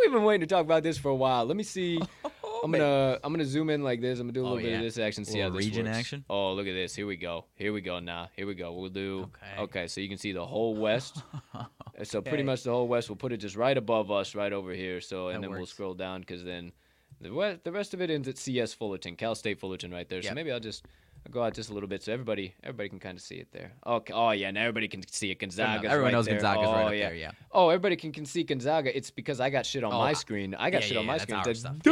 We've 0.00 0.12
been 0.12 0.24
waiting 0.24 0.48
to 0.48 0.54
talk 0.54 0.64
about 0.64 0.82
this 0.82 0.96
for 0.96 1.10
a 1.10 1.14
while. 1.14 1.44
Let 1.44 1.58
me 1.58 1.62
see. 1.62 2.00
I'm 2.64 2.70
gonna 2.72 3.18
I'm 3.22 3.32
gonna 3.32 3.44
zoom 3.44 3.70
in 3.70 3.82
like 3.82 4.00
this. 4.00 4.18
I'm 4.20 4.26
gonna 4.26 4.32
do 4.32 4.44
a 4.44 4.48
Oh, 4.48 4.52
little 4.54 4.68
bit 4.70 4.74
of 4.76 4.82
this 4.82 4.98
action. 4.98 5.24
See 5.24 5.38
how 5.38 5.46
Little 5.46 5.58
this 5.58 5.66
region 5.66 5.86
works. 5.86 5.98
action? 5.98 6.24
Oh, 6.28 6.52
look 6.54 6.66
at 6.66 6.72
this. 6.72 6.94
Here 6.94 7.06
we 7.06 7.16
go. 7.16 7.44
Here 7.54 7.72
we 7.72 7.80
go. 7.80 7.98
Now, 8.00 8.28
here 8.36 8.46
we 8.46 8.54
go. 8.54 8.72
We'll 8.72 8.90
do. 8.90 9.30
Okay. 9.56 9.62
Okay. 9.62 9.86
So 9.86 10.00
you 10.00 10.08
can 10.08 10.18
see 10.18 10.32
the 10.32 10.44
whole 10.46 10.74
West. 10.76 11.22
So 12.04 12.20
pretty 12.22 12.36
Okay. 12.36 12.42
much 12.44 12.62
the 12.62 12.70
whole 12.70 12.86
West. 12.86 13.08
We'll 13.10 13.16
put 13.16 13.32
it 13.32 13.38
just 13.38 13.56
right 13.56 13.76
above 13.76 14.12
us, 14.12 14.36
right 14.36 14.52
over 14.52 14.70
here. 14.72 15.00
So 15.00 15.28
and 15.28 15.38
That 15.38 15.40
then 15.42 15.50
we'll 15.50 15.60
works. 15.60 15.72
scroll 15.72 15.94
down 15.94 16.20
because 16.20 16.44
then 16.44 16.70
the 17.20 17.30
West, 17.34 17.64
the 17.64 17.72
rest 17.72 17.92
of 17.92 18.00
it 18.00 18.08
ends 18.08 18.28
at 18.28 18.38
CS 18.38 18.72
Fullerton, 18.72 19.16
Cal 19.16 19.34
State 19.34 19.58
Fullerton, 19.58 19.90
right 19.90 20.08
there. 20.08 20.22
So 20.22 20.26
Yep. 20.28 20.34
maybe 20.36 20.52
I'll 20.52 20.60
just. 20.60 20.86
I'll 21.26 21.32
go 21.32 21.42
out 21.42 21.52
just 21.54 21.68
a 21.70 21.74
little 21.74 21.88
bit 21.88 22.04
so 22.04 22.12
everybody 22.12 22.54
everybody 22.62 22.88
can 22.88 23.00
kind 23.00 23.16
of 23.18 23.22
see 23.22 23.34
it 23.34 23.48
there. 23.50 23.72
Okay. 23.84 24.12
Oh 24.14 24.30
yeah, 24.30 24.52
now 24.52 24.60
everybody 24.60 24.86
can 24.86 25.04
see 25.08 25.32
it. 25.32 25.40
Gonzaga's 25.40 25.90
Everyone 25.90 26.12
knows. 26.12 26.28
Gonzaga's 26.28 26.68
oh, 26.68 26.72
right 26.72 26.84
up 26.86 26.92
yeah. 26.92 26.98
there. 27.08 27.14
Yeah. 27.16 27.30
Oh, 27.50 27.70
everybody 27.70 27.96
can, 27.96 28.12
can 28.12 28.24
see 28.24 28.44
Gonzaga. 28.44 28.96
It's 28.96 29.10
because 29.10 29.40
I 29.40 29.50
got 29.50 29.66
shit 29.66 29.82
on 29.82 29.92
Oh, 29.92 29.98
my 29.98 30.10
I- 30.10 30.12
screen. 30.12 30.54
I 30.54 30.70
got 30.70 30.82
yeah, 30.82 30.86
shit 30.86 30.92
yeah, 30.94 31.00
on 31.00 31.06
my 31.06 31.14
that's 31.18 31.24
screen. 31.24 31.40
our 31.44 31.54
stuff. 31.54 31.78
Duh! 31.82 31.90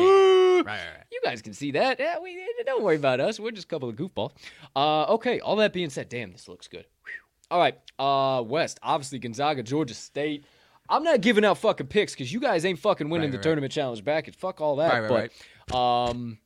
Right, 0.65 0.65
right, 0.67 0.97
right. 0.97 1.05
You 1.11 1.21
guys 1.25 1.43
can 1.43 1.53
see 1.53 1.73
that. 1.73 1.99
Yeah, 2.01 2.19
we 2.21 2.39
don't 2.65 2.83
worry 2.83 2.97
about 2.97 3.21
us. 3.21 3.39
We're 3.41 3.51
just 3.51 3.67
a 3.67 3.69
couple 3.69 3.89
of 3.89 3.97
goofballs. 3.97 4.33
Uh, 4.75 5.05
okay. 5.15 5.41
All 5.41 5.57
that 5.57 5.73
being 5.73 5.91
said, 5.91 6.09
damn, 6.09 6.33
this 6.33 6.49
looks 6.49 6.69
good. 6.69 6.87
Whew. 7.05 7.13
All 7.51 7.59
right. 7.59 7.79
Uh, 7.99 8.43
West, 8.43 8.79
obviously 8.83 9.19
Gonzaga, 9.19 9.63
Georgia 9.63 9.95
State. 9.95 10.45
I'm 10.89 11.03
not 11.03 11.21
giving 11.21 11.45
out 11.45 11.59
fucking 11.59 11.89
picks 11.89 12.13
because 12.15 12.33
you 12.33 12.39
guys 12.41 12.65
ain't 12.65 12.79
fucking 12.79 13.09
winning 13.09 13.31
the 13.33 13.39
tournament 13.39 13.73
challenge 13.73 14.05
bracket. 14.05 14.37
Fuck 14.37 14.61
all 14.61 14.77
that. 14.77 15.09
But 15.69 15.77
um, 15.77 16.39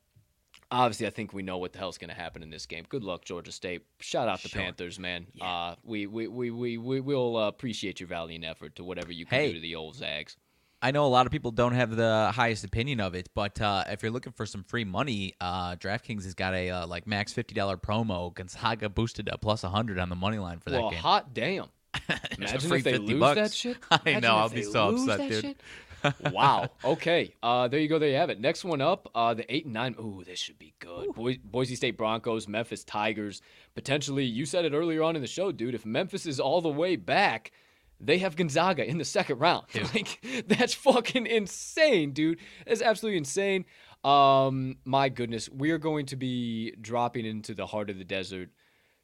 obviously, 0.70 1.06
I 1.06 1.10
think 1.10 1.34
we 1.34 1.42
know 1.42 1.58
what 1.58 1.72
the 1.74 1.78
hell's 1.78 1.98
gonna 1.98 2.14
happen 2.14 2.42
in 2.42 2.48
this 2.48 2.64
game. 2.64 2.86
Good 2.88 3.04
luck, 3.04 3.24
Georgia 3.26 3.52
State. 3.52 3.82
Shout 4.00 4.28
out 4.28 4.40
the 4.42 4.48
Sure. 4.48 4.62
Panthers, 4.62 4.98
man. 4.98 5.26
Yeah. 5.34 5.44
Uh, 5.46 5.74
we 5.84 6.06
we 6.06 6.26
we 6.26 6.50
we 6.50 6.78
we 6.78 7.00
will 7.02 7.36
uh, 7.36 7.48
appreciate 7.48 8.00
your 8.00 8.08
valiant 8.08 8.44
effort 8.46 8.76
to 8.76 8.84
whatever 8.84 9.12
you 9.12 9.26
can 9.26 9.38
Hey. 9.38 9.48
do 9.48 9.54
to 9.56 9.60
the 9.60 9.74
old 9.74 9.94
Zags. 9.96 10.38
I 10.82 10.92
know 10.92 11.04
a 11.04 11.08
lot 11.08 11.26
of 11.26 11.32
people 11.32 11.50
don't 11.50 11.74
have 11.74 11.94
the 11.94 12.32
highest 12.34 12.64
opinion 12.64 13.00
of 13.00 13.14
it, 13.14 13.28
but 13.34 13.60
uh, 13.60 13.84
if 13.88 14.02
you're 14.02 14.12
looking 14.12 14.32
for 14.32 14.46
some 14.46 14.64
free 14.64 14.84
money, 14.84 15.34
uh, 15.40 15.76
DraftKings 15.76 16.24
has 16.24 16.34
got 16.34 16.54
a 16.54 16.70
uh, 16.70 16.86
like 16.86 17.06
max 17.06 17.32
fifty 17.32 17.54
dollar 17.54 17.76
promo. 17.76 18.34
Gonzaga 18.34 18.88
boosted 18.88 19.26
to 19.26 19.36
plus 19.38 19.62
hundred 19.62 19.98
on 19.98 20.08
the 20.08 20.16
money 20.16 20.38
line 20.38 20.58
for 20.58 20.70
that 20.70 20.80
well, 20.80 20.90
game. 20.90 21.00
hot 21.00 21.34
damn. 21.34 21.66
Imagine 22.38 22.72
if 22.72 22.84
they 22.84 22.92
50 22.92 22.98
lose 23.06 23.20
bucks. 23.20 23.40
that 23.40 23.52
shit. 23.52 23.76
I 23.90 24.20
know, 24.20 24.36
I'll 24.36 24.48
be 24.48 24.62
so 24.62 24.90
upset, 24.90 25.28
dude. 25.28 25.42
shit. 25.42 25.60
wow. 26.32 26.70
Okay. 26.84 27.34
Uh, 27.42 27.68
there 27.68 27.80
you 27.80 27.88
go. 27.88 27.98
There 27.98 28.08
you 28.08 28.16
have 28.16 28.30
it. 28.30 28.40
Next 28.40 28.64
one 28.64 28.80
up. 28.80 29.10
Uh, 29.14 29.34
the 29.34 29.52
eight 29.54 29.64
and 29.64 29.74
nine. 29.74 29.94
Ooh, 30.00 30.22
this 30.24 30.38
should 30.38 30.58
be 30.58 30.74
good. 30.78 31.14
Boy, 31.14 31.38
Boise 31.44 31.74
State 31.74 31.96
Broncos, 31.96 32.48
Memphis 32.48 32.84
Tigers. 32.84 33.42
Potentially, 33.74 34.24
you 34.24 34.46
said 34.46 34.64
it 34.64 34.72
earlier 34.72 35.02
on 35.02 35.16
in 35.16 35.22
the 35.22 35.28
show, 35.28 35.52
dude. 35.52 35.74
If 35.74 35.84
Memphis 35.84 36.26
is 36.26 36.40
all 36.40 36.60
the 36.60 36.68
way 36.68 36.96
back, 36.96 37.52
they 38.00 38.18
have 38.18 38.34
Gonzaga 38.36 38.84
in 38.88 38.98
the 38.98 39.04
second 39.04 39.38
round. 39.38 39.66
Like 39.94 40.24
that's 40.46 40.74
fucking 40.74 41.26
insane, 41.26 42.12
dude. 42.12 42.38
That's 42.66 42.82
absolutely 42.82 43.18
insane. 43.18 43.64
Um, 44.04 44.76
my 44.84 45.08
goodness, 45.10 45.48
we 45.50 45.70
are 45.72 45.78
going 45.78 46.06
to 46.06 46.16
be 46.16 46.72
dropping 46.80 47.26
into 47.26 47.54
the 47.54 47.66
heart 47.66 47.90
of 47.90 47.98
the 47.98 48.04
desert. 48.04 48.48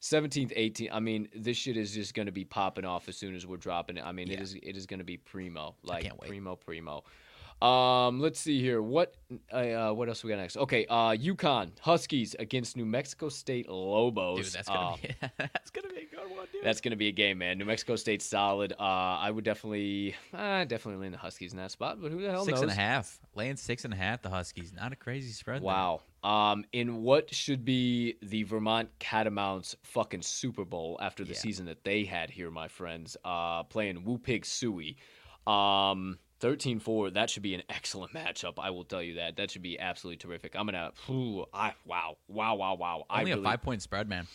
17th, 0.02 0.56
18th. 0.56 0.88
I 0.92 1.00
mean, 1.00 1.28
this 1.34 1.56
shit 1.56 1.76
is 1.76 1.92
just 1.92 2.14
going 2.14 2.26
to 2.26 2.32
be 2.32 2.44
popping 2.44 2.84
off 2.84 3.08
as 3.08 3.16
soon 3.16 3.34
as 3.34 3.46
we're 3.46 3.56
dropping 3.56 3.96
it. 3.96 4.04
I 4.04 4.12
mean, 4.12 4.30
it 4.30 4.34
Yeah. 4.34 4.42
is 4.42 4.54
it 4.54 4.76
is 4.76 4.86
going 4.86 4.98
to 4.98 5.04
be 5.04 5.16
primo. 5.16 5.74
Like 5.82 6.10
primo, 6.18 6.54
primo. 6.56 7.04
Um, 7.62 8.20
let's 8.20 8.38
see 8.38 8.60
here. 8.60 8.82
What 8.82 9.14
uh, 9.52 9.56
uh, 9.56 9.92
what 9.92 10.08
else 10.08 10.22
we 10.22 10.30
got 10.30 10.36
next? 10.36 10.56
Okay, 10.58 10.84
uh, 10.90 11.12
UConn 11.12 11.70
Huskies 11.80 12.36
against 12.38 12.76
New 12.76 12.84
Mexico 12.84 13.28
State 13.30 13.68
Lobos. 13.68 14.44
Dude, 14.44 14.52
that's 14.52 14.68
gonna 14.68 14.96
be 15.02 15.08
that's 15.38 15.70
gonna 15.70 15.88
be 15.88 16.00
a 16.00 16.14
good 16.16 16.36
one, 16.36 16.46
dude. 16.52 16.62
that's 16.62 16.82
gonna 16.82 16.96
be 16.96 17.08
a 17.08 17.12
game, 17.12 17.38
man. 17.38 17.56
New 17.56 17.64
Mexico 17.64 17.96
State 17.96 18.20
solid. 18.20 18.72
Uh, 18.78 18.82
I 18.82 19.30
would 19.30 19.44
definitely, 19.44 20.14
uh, 20.34 20.64
definitely 20.64 21.02
lean 21.02 21.12
the 21.12 21.18
Huskies 21.18 21.52
in 21.52 21.58
that 21.58 21.70
spot, 21.70 21.98
but 22.00 22.10
who 22.12 22.20
the 22.20 22.30
hell 22.30 22.44
six 22.44 22.56
knows? 22.56 22.62
and 22.62 22.70
a 22.70 22.74
half, 22.74 23.18
laying 23.34 23.56
six 23.56 23.86
and 23.86 23.94
a 23.94 23.96
half. 23.96 24.20
The 24.20 24.30
Huskies, 24.30 24.72
not 24.74 24.92
a 24.92 24.96
crazy 24.96 25.32
spread. 25.32 25.62
there. 25.62 25.66
Wow. 25.66 26.02
Um, 26.22 26.64
in 26.72 27.02
what 27.04 27.32
should 27.32 27.64
be 27.64 28.16
the 28.20 28.42
Vermont 28.42 28.90
Catamounts 28.98 29.76
fucking 29.82 30.22
Super 30.22 30.64
Bowl 30.66 30.98
after 31.00 31.24
the 31.24 31.32
Yeah. 31.32 31.38
season 31.38 31.66
that 31.66 31.84
they 31.84 32.04
had 32.04 32.28
here, 32.30 32.50
my 32.50 32.68
friends, 32.68 33.16
uh, 33.24 33.62
playing 33.62 34.04
Woo 34.04 34.18
Pig 34.18 34.42
Sooie. 34.44 34.96
Um, 35.46 36.18
13-4, 36.46 37.14
that 37.14 37.30
should 37.30 37.42
be 37.42 37.54
an 37.54 37.62
excellent 37.68 38.12
matchup. 38.12 38.54
I 38.58 38.70
will 38.70 38.84
tell 38.84 39.02
you 39.02 39.14
that. 39.14 39.36
That 39.36 39.50
should 39.50 39.62
be 39.62 39.78
absolutely 39.78 40.18
terrific. 40.18 40.54
I'm 40.56 40.66
gonna, 40.66 40.92
ooh, 41.10 41.44
I, 41.52 41.72
wow, 41.84 42.16
wow, 42.28 42.54
wow, 42.54 42.74
wow. 42.74 43.04
I 43.10 43.20
Only 43.20 43.32
really, 43.32 43.42
a 43.42 43.44
five 43.44 43.62
point 43.62 43.82
spread, 43.82 44.08
man. 44.08 44.26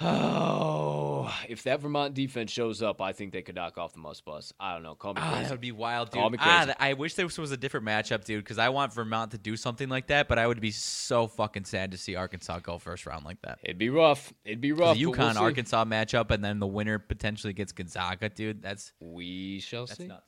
Oh, 0.00 1.32
if 1.48 1.62
that 1.64 1.80
Vermont 1.80 2.14
defense 2.14 2.50
shows 2.50 2.82
up, 2.82 3.00
I 3.00 3.12
think 3.12 3.32
they 3.32 3.42
could 3.42 3.54
knock 3.54 3.78
off 3.78 3.92
the 3.92 4.00
must 4.00 4.24
bus. 4.24 4.52
I 4.58 4.72
don't 4.74 4.82
know. 4.82 4.94
Call 4.94 5.14
me 5.14 5.20
Ah, 5.22 5.30
crazy. 5.30 5.42
that 5.44 5.50
would 5.52 5.60
be 5.60 5.72
wild, 5.72 6.10
dude. 6.10 6.20
Call 6.20 6.30
me 6.30 6.38
Ah, 6.40 6.44
crazy. 6.58 6.64
th- 6.66 6.76
I 6.80 6.92
wish 6.94 7.14
this 7.14 7.38
was 7.38 7.52
a 7.52 7.56
different 7.56 7.86
matchup, 7.86 8.24
dude, 8.24 8.42
because 8.42 8.58
I 8.58 8.70
want 8.70 8.92
Vermont 8.92 9.30
to 9.32 9.38
do 9.38 9.56
something 9.56 9.88
like 9.88 10.08
that, 10.08 10.26
but 10.28 10.38
I 10.38 10.46
would 10.46 10.60
be 10.60 10.72
so 10.72 11.26
fucking 11.28 11.64
sad 11.64 11.92
to 11.92 11.98
see 11.98 12.16
Arkansas 12.16 12.58
go 12.60 12.78
first 12.78 13.06
round 13.06 13.24
like 13.24 13.40
that. 13.42 13.58
It'd 13.62 13.78
be 13.78 13.90
rough. 13.90 14.32
It'd 14.44 14.60
be 14.60 14.72
rough. 14.72 14.96
The 14.96 15.04
but 15.04 15.16
we'll 15.18 15.28
UConn. 15.28 15.36
Arkansas 15.40 15.84
matchup, 15.84 16.30
and 16.32 16.44
then 16.44 16.58
the 16.58 16.66
winner 16.66 16.98
potentially 16.98 17.52
gets 17.52 17.72
Gonzaga, 17.72 18.28
dude. 18.28 18.62
That's 18.62 18.92
We 19.00 19.60
shall 19.60 19.86
that's 19.86 19.98
see. 19.98 20.06
nuts. 20.08 20.26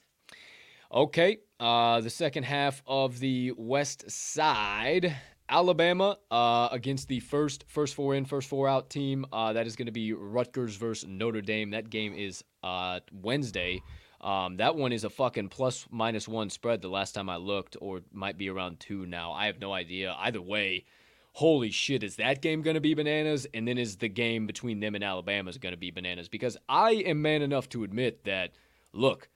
Okay, 0.96 1.40
uh, 1.60 2.00
the 2.00 2.08
second 2.08 2.44
half 2.44 2.82
of 2.86 3.20
the 3.20 3.52
West 3.58 4.10
Side, 4.10 5.14
Alabama 5.46 6.16
uh, 6.30 6.70
against 6.72 7.08
the 7.08 7.20
first 7.20 7.66
first 7.68 7.94
four 7.94 8.14
in, 8.14 8.24
first 8.24 8.48
four 8.48 8.66
out 8.66 8.88
team. 8.88 9.26
Uh, 9.30 9.52
that 9.52 9.66
is 9.66 9.76
going 9.76 9.86
to 9.86 9.92
be 9.92 10.14
Rutgers 10.14 10.76
versus 10.76 11.06
Notre 11.06 11.42
Dame. 11.42 11.72
That 11.72 11.90
game 11.90 12.14
is 12.14 12.42
uh, 12.62 13.00
Wednesday. 13.12 13.82
Um, 14.22 14.56
that 14.56 14.74
one 14.74 14.90
is 14.90 15.04
a 15.04 15.10
fucking 15.10 15.50
plus 15.50 15.86
minus 15.90 16.26
one 16.26 16.48
spread. 16.48 16.80
The 16.80 16.88
last 16.88 17.12
time 17.12 17.28
I 17.28 17.36
looked, 17.36 17.76
or 17.78 18.00
might 18.10 18.38
be 18.38 18.48
around 18.48 18.80
two 18.80 19.04
now. 19.04 19.32
I 19.32 19.48
have 19.48 19.60
no 19.60 19.74
idea. 19.74 20.16
Either 20.18 20.40
way, 20.40 20.86
holy 21.32 21.72
shit, 21.72 22.04
is 22.04 22.16
that 22.16 22.40
game 22.40 22.62
going 22.62 22.72
to 22.72 22.80
be 22.80 22.94
bananas? 22.94 23.46
And 23.52 23.68
then 23.68 23.76
is 23.76 23.96
the 23.96 24.08
game 24.08 24.46
between 24.46 24.80
them 24.80 24.94
and 24.94 25.04
Alabama 25.04 25.50
is 25.50 25.58
going 25.58 25.74
to 25.74 25.78
be 25.78 25.90
bananas? 25.90 26.30
Because 26.30 26.56
I 26.70 26.92
am 26.92 27.20
man 27.20 27.42
enough 27.42 27.68
to 27.68 27.84
admit 27.84 28.24
that. 28.24 28.52
Look, 28.94 29.28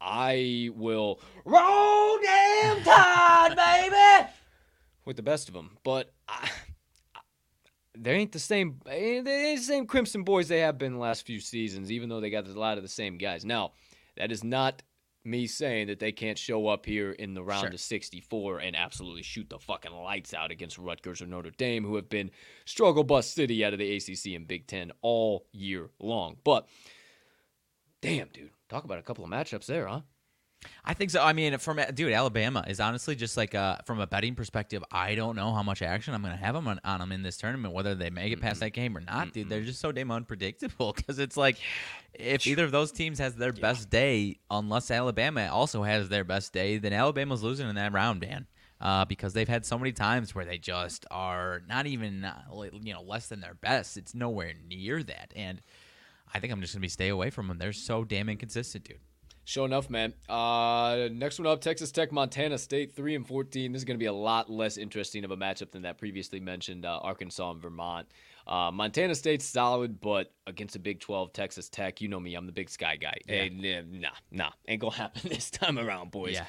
I 0.00 0.70
will 0.74 1.20
roll 1.44 2.18
damn 2.22 2.82
tide, 2.82 3.56
baby, 3.56 4.30
with 5.04 5.16
the 5.16 5.22
best 5.22 5.48
of 5.48 5.54
them. 5.54 5.76
But 5.84 6.10
I, 6.28 6.48
I- 7.14 7.20
they 7.98 8.12
ain't 8.12 8.32
the 8.32 8.38
same. 8.38 8.80
They 8.86 9.16
ain't 9.18 9.26
the 9.26 9.56
same 9.58 9.86
Crimson 9.86 10.22
boys 10.22 10.48
they 10.48 10.60
have 10.60 10.78
been 10.78 10.94
the 10.94 10.98
last 10.98 11.26
few 11.26 11.40
seasons. 11.40 11.90
Even 11.92 12.08
though 12.08 12.20
they 12.20 12.30
got 12.30 12.46
a 12.48 12.58
lot 12.58 12.78
of 12.78 12.82
the 12.82 12.88
same 12.88 13.18
guys. 13.18 13.44
Now, 13.44 13.72
that 14.16 14.32
is 14.32 14.42
not 14.42 14.82
me 15.22 15.46
saying 15.46 15.88
that 15.88 15.98
they 15.98 16.12
can't 16.12 16.38
show 16.38 16.66
up 16.68 16.86
here 16.86 17.10
in 17.12 17.34
the 17.34 17.42
round 17.42 17.60
Sure. 17.66 17.70
of 17.74 17.80
64 17.80 18.60
and 18.60 18.74
absolutely 18.74 19.22
shoot 19.22 19.50
the 19.50 19.58
fucking 19.58 19.92
lights 19.92 20.32
out 20.32 20.50
against 20.50 20.78
Rutgers 20.78 21.20
or 21.20 21.26
Notre 21.26 21.50
Dame, 21.50 21.84
who 21.84 21.96
have 21.96 22.08
been 22.08 22.30
struggle 22.64 23.04
bus 23.04 23.28
city 23.28 23.62
out 23.62 23.74
of 23.74 23.78
the 23.78 23.96
ACC 23.96 24.34
and 24.34 24.48
Big 24.48 24.66
Ten 24.66 24.92
all 25.02 25.44
year 25.52 25.90
long. 25.98 26.36
But 26.42 26.66
damn, 28.00 28.28
dude, 28.28 28.48
talk 28.70 28.84
about 28.84 28.98
a 28.98 29.02
couple 29.02 29.24
of 29.24 29.30
matchups 29.30 29.66
there, 29.66 29.86
huh? 29.86 30.00
I 30.84 30.94
think 30.94 31.10
so. 31.10 31.22
I 31.22 31.32
mean, 31.32 31.56
from 31.58 31.80
dude, 31.94 32.12
Alabama 32.12 32.64
is 32.68 32.80
honestly 32.80 33.14
just 33.14 33.36
like 33.36 33.54
uh, 33.54 33.78
from 33.86 33.98
a 33.98 34.06
betting 34.06 34.34
perspective. 34.34 34.84
I 34.92 35.14
don't 35.14 35.34
know 35.36 35.54
how 35.54 35.62
much 35.62 35.80
action 35.80 36.12
I'm 36.12 36.22
going 36.22 36.36
to 36.36 36.42
have 36.42 36.54
them 36.54 36.68
on, 36.68 36.80
on 36.84 37.00
them 37.00 37.12
in 37.12 37.22
this 37.22 37.38
tournament, 37.38 37.72
whether 37.72 37.94
they 37.94 38.10
make 38.10 38.32
it 38.32 38.40
past 38.40 38.60
that 38.60 38.70
game 38.70 38.96
or 38.96 39.00
not, 39.00 39.32
dude. 39.32 39.48
They're 39.48 39.62
just 39.62 39.80
so 39.80 39.90
damn 39.90 40.10
unpredictable 40.10 40.92
because 40.96 41.18
it's 41.18 41.36
like 41.36 41.56
if 42.12 42.46
either 42.46 42.64
of 42.64 42.72
those 42.72 42.92
teams 42.92 43.18
has 43.18 43.36
their 43.36 43.52
best 43.52 43.88
day, 43.88 44.38
unless 44.50 44.90
Alabama 44.90 45.48
also 45.50 45.82
has 45.82 46.08
their 46.08 46.24
best 46.24 46.52
day, 46.52 46.78
then 46.78 46.92
Alabama's 46.92 47.42
losing 47.42 47.68
in 47.68 47.76
that 47.76 47.92
round, 47.92 48.20
man. 48.20 48.46
Uh, 48.82 49.04
because 49.04 49.34
they've 49.34 49.48
had 49.48 49.66
so 49.66 49.78
many 49.78 49.92
times 49.92 50.34
where 50.34 50.46
they 50.46 50.56
just 50.56 51.04
are 51.10 51.60
not 51.68 51.86
even 51.86 52.24
uh, 52.24 52.34
you 52.80 52.94
know 52.94 53.02
less 53.02 53.28
than 53.28 53.40
their 53.40 53.52
best. 53.52 53.98
It's 53.98 54.14
nowhere 54.14 54.54
near 54.66 55.02
that, 55.02 55.34
and 55.36 55.60
I 56.32 56.40
think 56.40 56.52
I'm 56.52 56.60
just 56.60 56.74
gonna 56.74 56.82
be 56.82 56.88
stay 56.88 57.08
away 57.08 57.30
from 57.30 57.48
them. 57.48 57.58
They're 57.58 57.72
so 57.72 58.04
damn 58.04 58.28
inconsistent, 58.28 58.84
dude. 58.84 58.98
Sure 59.44 59.66
enough, 59.66 59.90
man. 59.90 60.12
Uh, 60.28 61.08
next 61.10 61.38
one 61.38 61.46
up, 61.46 61.60
Texas 61.60 61.90
Tech, 61.90 62.12
Montana 62.12 62.56
State, 62.56 62.94
three 62.94 63.14
and 63.16 63.26
fourteen. 63.26 63.72
This 63.72 63.80
is 63.80 63.84
going 63.84 63.96
to 63.96 64.02
be 64.02 64.06
a 64.06 64.12
lot 64.12 64.48
less 64.48 64.76
interesting 64.76 65.24
of 65.24 65.32
a 65.32 65.36
matchup 65.36 65.72
than 65.72 65.82
that 65.82 65.98
previously 65.98 66.38
mentioned 66.38 66.84
uh, 66.84 67.00
Arkansas 67.02 67.50
and 67.50 67.60
Vermont. 67.60 68.06
Uh, 68.46 68.70
Montana 68.70 69.14
State's 69.14 69.44
solid, 69.44 70.00
but 70.00 70.32
against 70.46 70.76
a 70.76 70.78
Big 70.78 71.00
Twelve, 71.00 71.32
Texas 71.32 71.68
Tech, 71.68 72.00
you 72.00 72.08
know 72.08 72.20
me, 72.20 72.34
I'm 72.34 72.46
the 72.46 72.52
Big 72.52 72.70
Sky 72.70 72.96
guy. 72.96 73.16
Yeah. 73.26 73.34
Hey, 73.34 73.48
nah, 73.90 73.98
nah, 73.98 74.08
nah, 74.30 74.50
ain't 74.68 74.80
gonna 74.80 74.94
happen 74.96 75.28
this 75.28 75.50
time 75.50 75.78
around, 75.78 76.10
boys. 76.10 76.34
Yeah. 76.34 76.46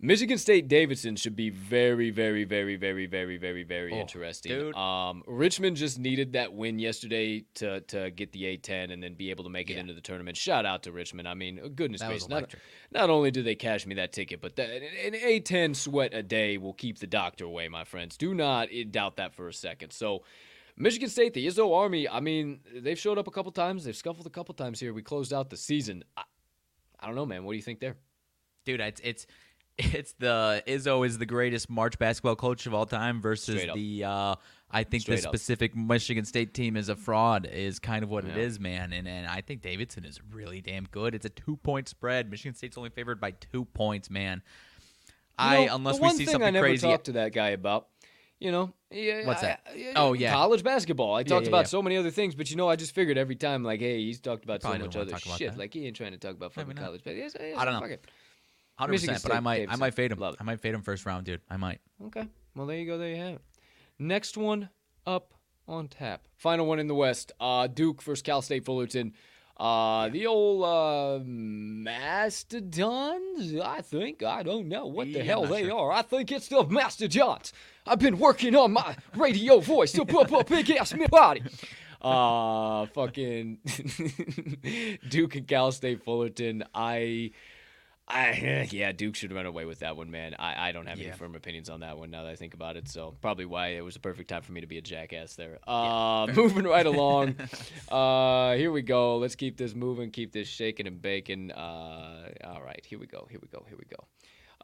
Michigan 0.00 0.38
State 0.38 0.68
Davidson 0.68 1.16
should 1.16 1.34
be 1.34 1.50
very, 1.50 2.10
very, 2.10 2.44
very, 2.44 2.76
very, 2.76 3.06
very, 3.06 3.36
very, 3.36 3.64
very 3.64 3.92
Oh, 3.92 3.96
interesting. 3.96 4.52
dude. 4.52 4.76
Um, 4.76 5.24
Richmond 5.26 5.76
just 5.76 5.98
needed 5.98 6.34
that 6.34 6.52
win 6.52 6.78
yesterday 6.78 7.44
to 7.54 7.80
to 7.80 8.12
get 8.12 8.30
the 8.30 8.44
A10 8.44 8.92
and 8.92 9.02
then 9.02 9.14
be 9.14 9.30
able 9.30 9.42
to 9.42 9.50
make 9.50 9.70
it 9.70 9.74
Yeah. 9.74 9.80
into 9.80 9.94
the 9.94 10.00
tournament. 10.00 10.36
Shout 10.36 10.64
out 10.64 10.84
to 10.84 10.92
Richmond. 10.92 11.26
I 11.26 11.34
mean, 11.34 11.56
goodness 11.74 12.00
gracious, 12.00 12.28
not, 12.28 12.54
not 12.92 13.10
only 13.10 13.32
do 13.32 13.42
they 13.42 13.56
cash 13.56 13.86
me 13.86 13.96
that 13.96 14.12
ticket, 14.12 14.40
but 14.40 14.54
that, 14.54 14.70
an 14.70 15.14
A10 15.14 15.74
sweat 15.74 16.14
a 16.14 16.22
day 16.22 16.58
will 16.58 16.74
keep 16.74 16.98
the 17.00 17.08
doctor 17.08 17.44
away, 17.44 17.68
my 17.68 17.82
friends. 17.82 18.16
Do 18.16 18.34
not 18.34 18.68
eh, 18.70 18.84
doubt 18.88 19.16
that 19.16 19.34
for 19.34 19.48
a 19.48 19.52
second. 19.54 19.92
So. 19.92 20.24
Michigan 20.80 21.08
State, 21.08 21.34
the 21.34 21.44
Izzo 21.44 21.74
Army, 21.76 22.08
I 22.08 22.20
mean, 22.20 22.60
they've 22.72 22.96
showed 22.96 23.18
up 23.18 23.26
a 23.26 23.32
couple 23.32 23.50
times. 23.50 23.82
They've 23.82 23.96
scuffled 23.96 24.28
a 24.28 24.30
couple 24.30 24.54
times 24.54 24.78
here. 24.78 24.92
We 24.94 25.02
closed 25.02 25.32
out 25.32 25.50
the 25.50 25.56
season. 25.56 26.04
I, 26.16 26.22
I 27.00 27.06
don't 27.06 27.16
know, 27.16 27.26
man. 27.26 27.42
What 27.42 27.50
do 27.54 27.56
you 27.56 27.64
think 27.64 27.80
there? 27.80 27.96
dude. 28.64 28.80
It's 28.80 29.00
it's 29.02 29.26
it's 29.78 30.12
the 30.18 30.62
Izzo 30.66 31.06
is 31.06 31.18
the 31.18 31.26
greatest 31.26 31.70
March 31.70 31.98
basketball 31.98 32.36
coach 32.36 32.66
of 32.66 32.74
all 32.74 32.86
time 32.86 33.20
versus 33.20 33.62
the 33.74 34.04
uh, 34.04 34.34
I 34.70 34.84
think 34.84 35.04
the 35.04 35.16
Straight 35.16 35.26
up. 35.26 35.30
specific 35.34 35.76
Michigan 35.76 36.24
State 36.24 36.52
team 36.52 36.76
is 36.76 36.88
a 36.88 36.96
fraud 36.96 37.46
is 37.46 37.78
kind 37.78 38.02
of 38.02 38.10
what 38.10 38.24
it 38.24 38.36
Yeah. 38.36 38.42
is, 38.42 38.60
man. 38.60 38.92
And 38.92 39.06
and 39.08 39.26
I 39.26 39.40
think 39.40 39.62
Davidson 39.62 40.04
is 40.04 40.20
really 40.32 40.60
damn 40.60 40.84
good. 40.90 41.14
It's 41.14 41.24
a 41.26 41.30
two 41.30 41.56
point 41.56 41.88
spread. 41.88 42.30
Michigan 42.30 42.54
State's 42.54 42.76
only 42.76 42.90
favored 42.90 43.20
by 43.20 43.30
two 43.32 43.64
points, 43.66 44.10
man. 44.10 44.42
I 45.38 45.60
You 45.60 45.66
know, 45.68 45.76
unless 45.76 45.96
the 45.98 46.02
we 46.02 46.08
see 46.10 46.16
thing 46.18 46.26
something 46.32 46.48
I 46.48 46.50
never 46.50 46.66
crazy. 46.66 46.86
talked 46.86 47.04
to 47.06 47.12
that 47.12 47.32
guy 47.32 47.50
about. 47.50 47.86
You 48.40 48.52
know, 48.52 48.72
yeah, 48.92 49.26
What's 49.26 49.40
that? 49.40 49.62
I- 49.68 49.94
Oh, 49.96 50.12
yeah. 50.12 50.30
college 50.32 50.62
basketball. 50.62 51.12
I 51.16 51.24
talked 51.24 51.42
yeah, 51.46 51.48
about 51.48 51.58
yeah. 51.58 51.64
so 51.64 51.82
many 51.82 51.96
other 51.96 52.12
things, 52.12 52.36
but 52.36 52.48
you 52.50 52.56
know, 52.56 52.68
I 52.68 52.76
just 52.76 52.94
figured 52.94 53.18
every 53.18 53.34
time, 53.34 53.64
like, 53.64 53.80
hey, 53.80 53.98
he's 53.98 54.20
talked 54.20 54.44
about 54.44 54.62
so 54.62 54.78
much 54.78 54.94
other 54.94 55.18
shit. 55.18 55.58
Like, 55.58 55.74
he 55.74 55.86
ain't 55.88 55.96
trying 55.96 56.12
to 56.12 56.18
talk 56.18 56.36
about 56.36 56.52
fucking 56.52 56.68
Maybe 56.68 56.80
college 56.80 57.02
basketball. 57.02 57.24
Yes, 57.24 57.34
yes, 57.40 57.58
I 57.58 57.64
don't 57.64 57.74
know. 57.80 57.96
Hundred 58.78 58.92
percent, 59.00 59.22
but 59.22 59.32
I 59.32 59.40
might 59.40 59.68
I 59.70 59.76
might 59.76 59.94
fade 59.94 60.12
him. 60.12 60.18
Love 60.18 60.34
it. 60.34 60.40
I 60.40 60.44
might 60.44 60.60
fade 60.60 60.74
him 60.74 60.82
first 60.82 61.04
round, 61.04 61.26
dude. 61.26 61.40
I 61.50 61.56
might. 61.56 61.80
Okay. 62.06 62.26
Well, 62.54 62.66
there 62.66 62.76
you 62.78 62.86
go. 62.86 62.96
There 62.98 63.08
you 63.10 63.16
have 63.16 63.34
it. 63.34 63.42
Next 63.98 64.36
one 64.36 64.68
up 65.06 65.34
on 65.66 65.88
tap. 65.88 66.22
Final 66.36 66.66
one 66.66 66.78
in 66.78 66.86
the 66.86 66.94
West. 66.94 67.32
Uh, 67.40 67.66
Duke 67.66 68.00
versus 68.02 68.22
Cal 68.22 68.40
State 68.42 68.64
Fullerton. 68.64 69.14
Uh, 69.56 70.08
the 70.10 70.24
old 70.26 70.62
uh, 70.64 71.18
Mastodons, 72.28 73.54
I 73.60 73.80
think. 73.80 74.22
I 74.22 74.42
don't 74.44 74.68
know 74.68 74.86
what 74.86 75.06
the 75.06 75.18
Yeah, 75.18 75.22
hell 75.24 75.46
they 75.46 75.64
sure. 75.64 75.90
are. 75.90 75.92
I 75.92 76.02
think 76.02 76.30
it's 76.30 76.46
the 76.48 76.64
Mastodons. 76.64 77.52
I've 77.86 77.98
been 77.98 78.18
working 78.18 78.54
on 78.54 78.72
my 78.72 78.96
radio 79.16 79.58
voice 79.60 79.90
to 79.92 80.04
put 80.04 80.30
a 80.30 80.44
big 80.44 80.70
ass 80.70 80.94
body. 81.10 81.42
Uh, 82.00 82.86
fucking 82.86 83.58
Duke 85.08 85.34
and 85.34 85.48
Cal 85.48 85.72
State 85.72 86.04
Fullerton. 86.04 86.62
I. 86.74 87.32
I 88.10 88.66
yeah, 88.72 88.92
Duke 88.92 89.14
should 89.16 89.32
run 89.32 89.44
away 89.46 89.66
with 89.66 89.80
that 89.80 89.96
one, 89.96 90.10
man. 90.10 90.34
I, 90.38 90.68
I 90.68 90.72
don't 90.72 90.86
have 90.86 90.98
Yeah. 90.98 91.08
any 91.08 91.16
firm 91.16 91.34
opinions 91.34 91.68
on 91.68 91.80
that 91.80 91.98
one 91.98 92.10
now 92.10 92.22
that 92.22 92.30
I 92.30 92.36
think 92.36 92.54
about 92.54 92.76
it. 92.76 92.88
So 92.88 93.14
probably 93.20 93.44
why 93.44 93.68
it 93.68 93.84
was 93.84 93.96
a 93.96 94.00
perfect 94.00 94.30
time 94.30 94.42
for 94.42 94.52
me 94.52 94.62
to 94.62 94.66
be 94.66 94.78
a 94.78 94.80
jackass 94.80 95.34
there. 95.36 95.58
Uh, 95.66 96.26
moving 96.34 96.64
right 96.64 96.86
along. 96.86 97.36
uh, 97.90 98.54
here 98.54 98.72
we 98.72 98.80
go. 98.82 99.18
Let's 99.18 99.34
keep 99.34 99.58
this 99.58 99.74
moving, 99.74 100.10
keep 100.10 100.32
this 100.32 100.48
shaking 100.48 100.86
and 100.86 101.02
baking. 101.02 101.52
Uh, 101.52 102.30
all 102.44 102.62
right, 102.62 102.82
here 102.86 102.98
we 102.98 103.06
go. 103.06 103.26
Here 103.30 103.40
we 103.42 103.48
go. 103.48 103.64
Here 103.68 103.76
we 103.78 103.84
go. 103.84 104.04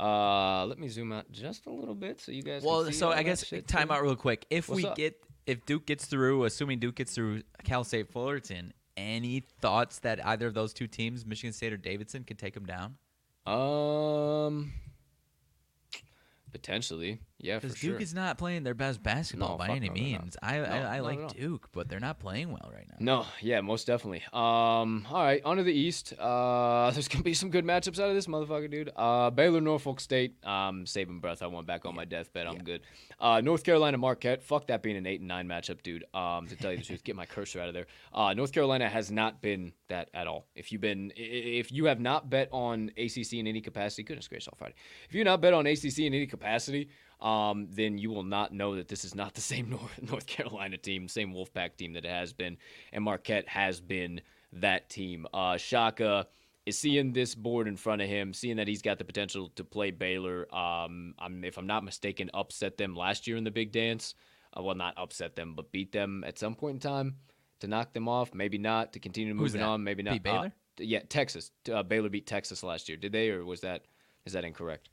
Uh, 0.02 0.64
let 0.66 0.78
me 0.78 0.88
zoom 0.88 1.12
out 1.12 1.30
just 1.30 1.66
a 1.66 1.70
little 1.70 1.94
bit 1.94 2.20
so 2.20 2.32
you 2.32 2.42
guys. 2.42 2.62
can 2.62 2.68
Well, 2.70 2.90
so 2.92 3.10
I 3.12 3.22
guess 3.22 3.52
time 3.66 3.88
too. 3.88 3.94
out 3.94 4.02
real 4.02 4.16
quick. 4.16 4.46
If 4.50 4.68
What's 4.68 4.82
we 4.82 4.88
up? 4.88 4.96
get 4.96 5.22
if 5.46 5.66
Duke 5.66 5.86
gets 5.86 6.06
through, 6.06 6.44
assuming 6.44 6.78
Duke 6.78 6.94
gets 6.96 7.14
through 7.14 7.42
Cal 7.62 7.84
State 7.84 8.08
Fullerton, 8.10 8.72
any 8.96 9.40
thoughts 9.60 9.98
that 10.00 10.24
either 10.26 10.46
of 10.46 10.54
those 10.54 10.72
two 10.72 10.86
teams, 10.86 11.26
Michigan 11.26 11.52
State 11.52 11.72
or 11.72 11.76
Davidson, 11.76 12.24
could 12.24 12.38
take 12.38 12.54
them 12.54 12.64
down? 12.64 12.96
Um, 13.46 14.72
potentially, 16.52 17.20
yeah, 17.38 17.58
for 17.58 17.66
Because 17.66 17.78
sure. 17.78 17.92
Duke 17.92 18.02
is 18.02 18.14
not 18.14 18.38
playing 18.38 18.62
their 18.62 18.74
best 18.74 19.02
basketball 19.02 19.50
No, 19.50 19.56
by 19.56 19.68
any 19.68 19.88
no, 19.88 19.94
means. 19.94 20.36
I 20.42 20.58
No, 20.58 20.64
I, 20.64 20.96
I 20.96 21.00
like. 21.00 21.36
Duke, 21.36 21.68
but 21.72 21.88
they're 21.88 22.00
not 22.00 22.18
playing 22.18 22.50
well 22.50 22.70
right 22.72 22.86
now. 22.88 22.96
No, 23.00 23.26
yeah, 23.40 23.60
most 23.60 23.86
definitely. 23.86 24.22
Um, 24.32 25.06
all 25.10 25.22
right, 25.24 25.42
on 25.44 25.56
to 25.56 25.62
the 25.62 25.72
East. 25.72 26.14
Uh, 26.18 26.90
there's 26.94 27.08
gonna 27.08 27.24
be 27.24 27.34
some 27.34 27.50
good 27.50 27.64
matchups 27.64 27.98
out 27.98 28.08
of 28.08 28.14
this 28.14 28.26
motherfucker, 28.26 28.70
dude. 28.70 28.90
Uh, 28.96 29.30
Baylor, 29.30 29.60
Norfolk 29.60 30.00
State. 30.00 30.36
Um, 30.44 30.86
saving 30.86 31.20
breath. 31.20 31.42
I 31.42 31.46
went 31.48 31.66
back 31.66 31.84
on 31.84 31.94
my 31.94 32.04
deathbed. 32.04 32.46
I'm 32.46 32.58
good. 32.58 32.82
Uh, 33.18 33.40
North 33.40 33.64
Carolina, 33.64 33.98
Marquette. 33.98 34.42
Fuck 34.42 34.68
that 34.68 34.82
being 34.82 34.96
an 34.96 35.06
eight 35.06 35.20
and 35.20 35.28
nine 35.28 35.48
matchup, 35.48 35.82
dude. 35.82 36.04
Um, 36.14 36.46
to 36.46 36.56
tell 36.56 36.70
you 36.70 36.78
the 36.78 36.84
truth, 36.84 37.04
get 37.04 37.16
my 37.16 37.26
cursor 37.26 37.60
out 37.60 37.68
of 37.68 37.74
there. 37.74 37.86
Uh, 38.12 38.32
North 38.34 38.52
Carolina 38.52 38.88
has 38.88 39.10
not 39.10 39.42
been 39.42 39.72
that 39.88 40.08
at 40.14 40.26
all. 40.26 40.46
If 40.54 40.72
you've 40.72 40.80
been, 40.80 41.12
if 41.16 41.72
you 41.72 41.86
have 41.86 42.00
not 42.00 42.30
bet 42.30 42.48
on 42.52 42.90
ACC 42.96 43.34
in 43.34 43.46
any 43.46 43.60
capacity, 43.60 44.02
goodness 44.04 44.28
gracious, 44.28 44.48
all 44.48 44.56
Friday. 44.56 44.74
If 45.08 45.14
you 45.14 45.24
not 45.24 45.40
bet 45.40 45.52
on 45.52 45.66
ACC 45.66 45.98
in 46.00 46.14
any 46.14 46.26
capacity, 46.26 46.88
um, 47.24 47.66
then 47.70 47.98
you 47.98 48.10
will 48.10 48.22
not 48.22 48.52
know 48.52 48.76
that 48.76 48.86
this 48.88 49.04
is 49.04 49.14
not 49.14 49.34
the 49.34 49.40
same 49.52 49.70
North, 49.70 50.00
North 50.02 50.26
Carolina 50.26 50.76
team, 50.76 51.08
same 51.08 51.32
Wolfpack 51.32 51.76
team 51.76 51.94
that 51.94 52.04
it 52.04 52.10
has 52.10 52.32
been, 52.32 52.56
and 52.92 53.02
Marquette 53.04 53.48
has 53.48 53.80
been 53.80 54.20
that 54.52 54.88
team. 54.90 55.26
Uh, 55.34 55.56
Shaka 55.56 56.26
is 56.66 56.78
seeing 56.78 57.12
this 57.12 57.34
board 57.34 57.66
in 57.66 57.76
front 57.76 58.00
of 58.02 58.08
him, 58.08 58.32
seeing 58.32 58.56
that 58.56 58.68
he's 58.68 58.82
got 58.82 58.98
the 58.98 59.04
potential 59.04 59.50
to 59.56 59.64
play 59.64 59.90
Baylor. 59.90 60.46
Um, 60.54 61.14
I'm, 61.18 61.44
if 61.44 61.58
I'm 61.58 61.66
not 61.66 61.82
mistaken, 61.84 62.30
upset 62.32 62.76
them 62.76 62.94
last 62.94 63.26
year 63.26 63.36
in 63.36 63.44
the 63.44 63.50
Big 63.50 63.72
Dance. 63.72 64.14
Uh, 64.56 64.62
well, 64.62 64.74
not 64.76 64.94
upset 64.96 65.34
them, 65.34 65.54
but 65.54 65.72
beat 65.72 65.92
them 65.92 66.22
at 66.26 66.38
some 66.38 66.54
point 66.54 66.74
in 66.76 66.80
time 66.80 67.16
to 67.60 67.66
knock 67.66 67.92
them 67.92 68.08
off. 68.08 68.32
Maybe 68.34 68.56
not 68.58 68.92
to 68.92 69.00
continue 69.00 69.34
moving 69.34 69.60
on. 69.62 69.82
Maybe 69.82 70.02
not. 70.02 70.12
Beat 70.22 70.30
Uh, 70.30 70.32
Baylor? 70.32 70.52
yeah, 70.78 71.00
Texas. 71.08 71.50
Uh, 71.70 71.82
Baylor 71.82 72.08
beat 72.08 72.26
Texas 72.26 72.62
last 72.62 72.88
year. 72.88 72.96
Did 72.96 73.12
they, 73.12 73.30
or 73.30 73.44
was 73.44 73.60
that 73.62 73.84
is 74.24 74.32
that 74.32 74.44
incorrect? 74.44 74.88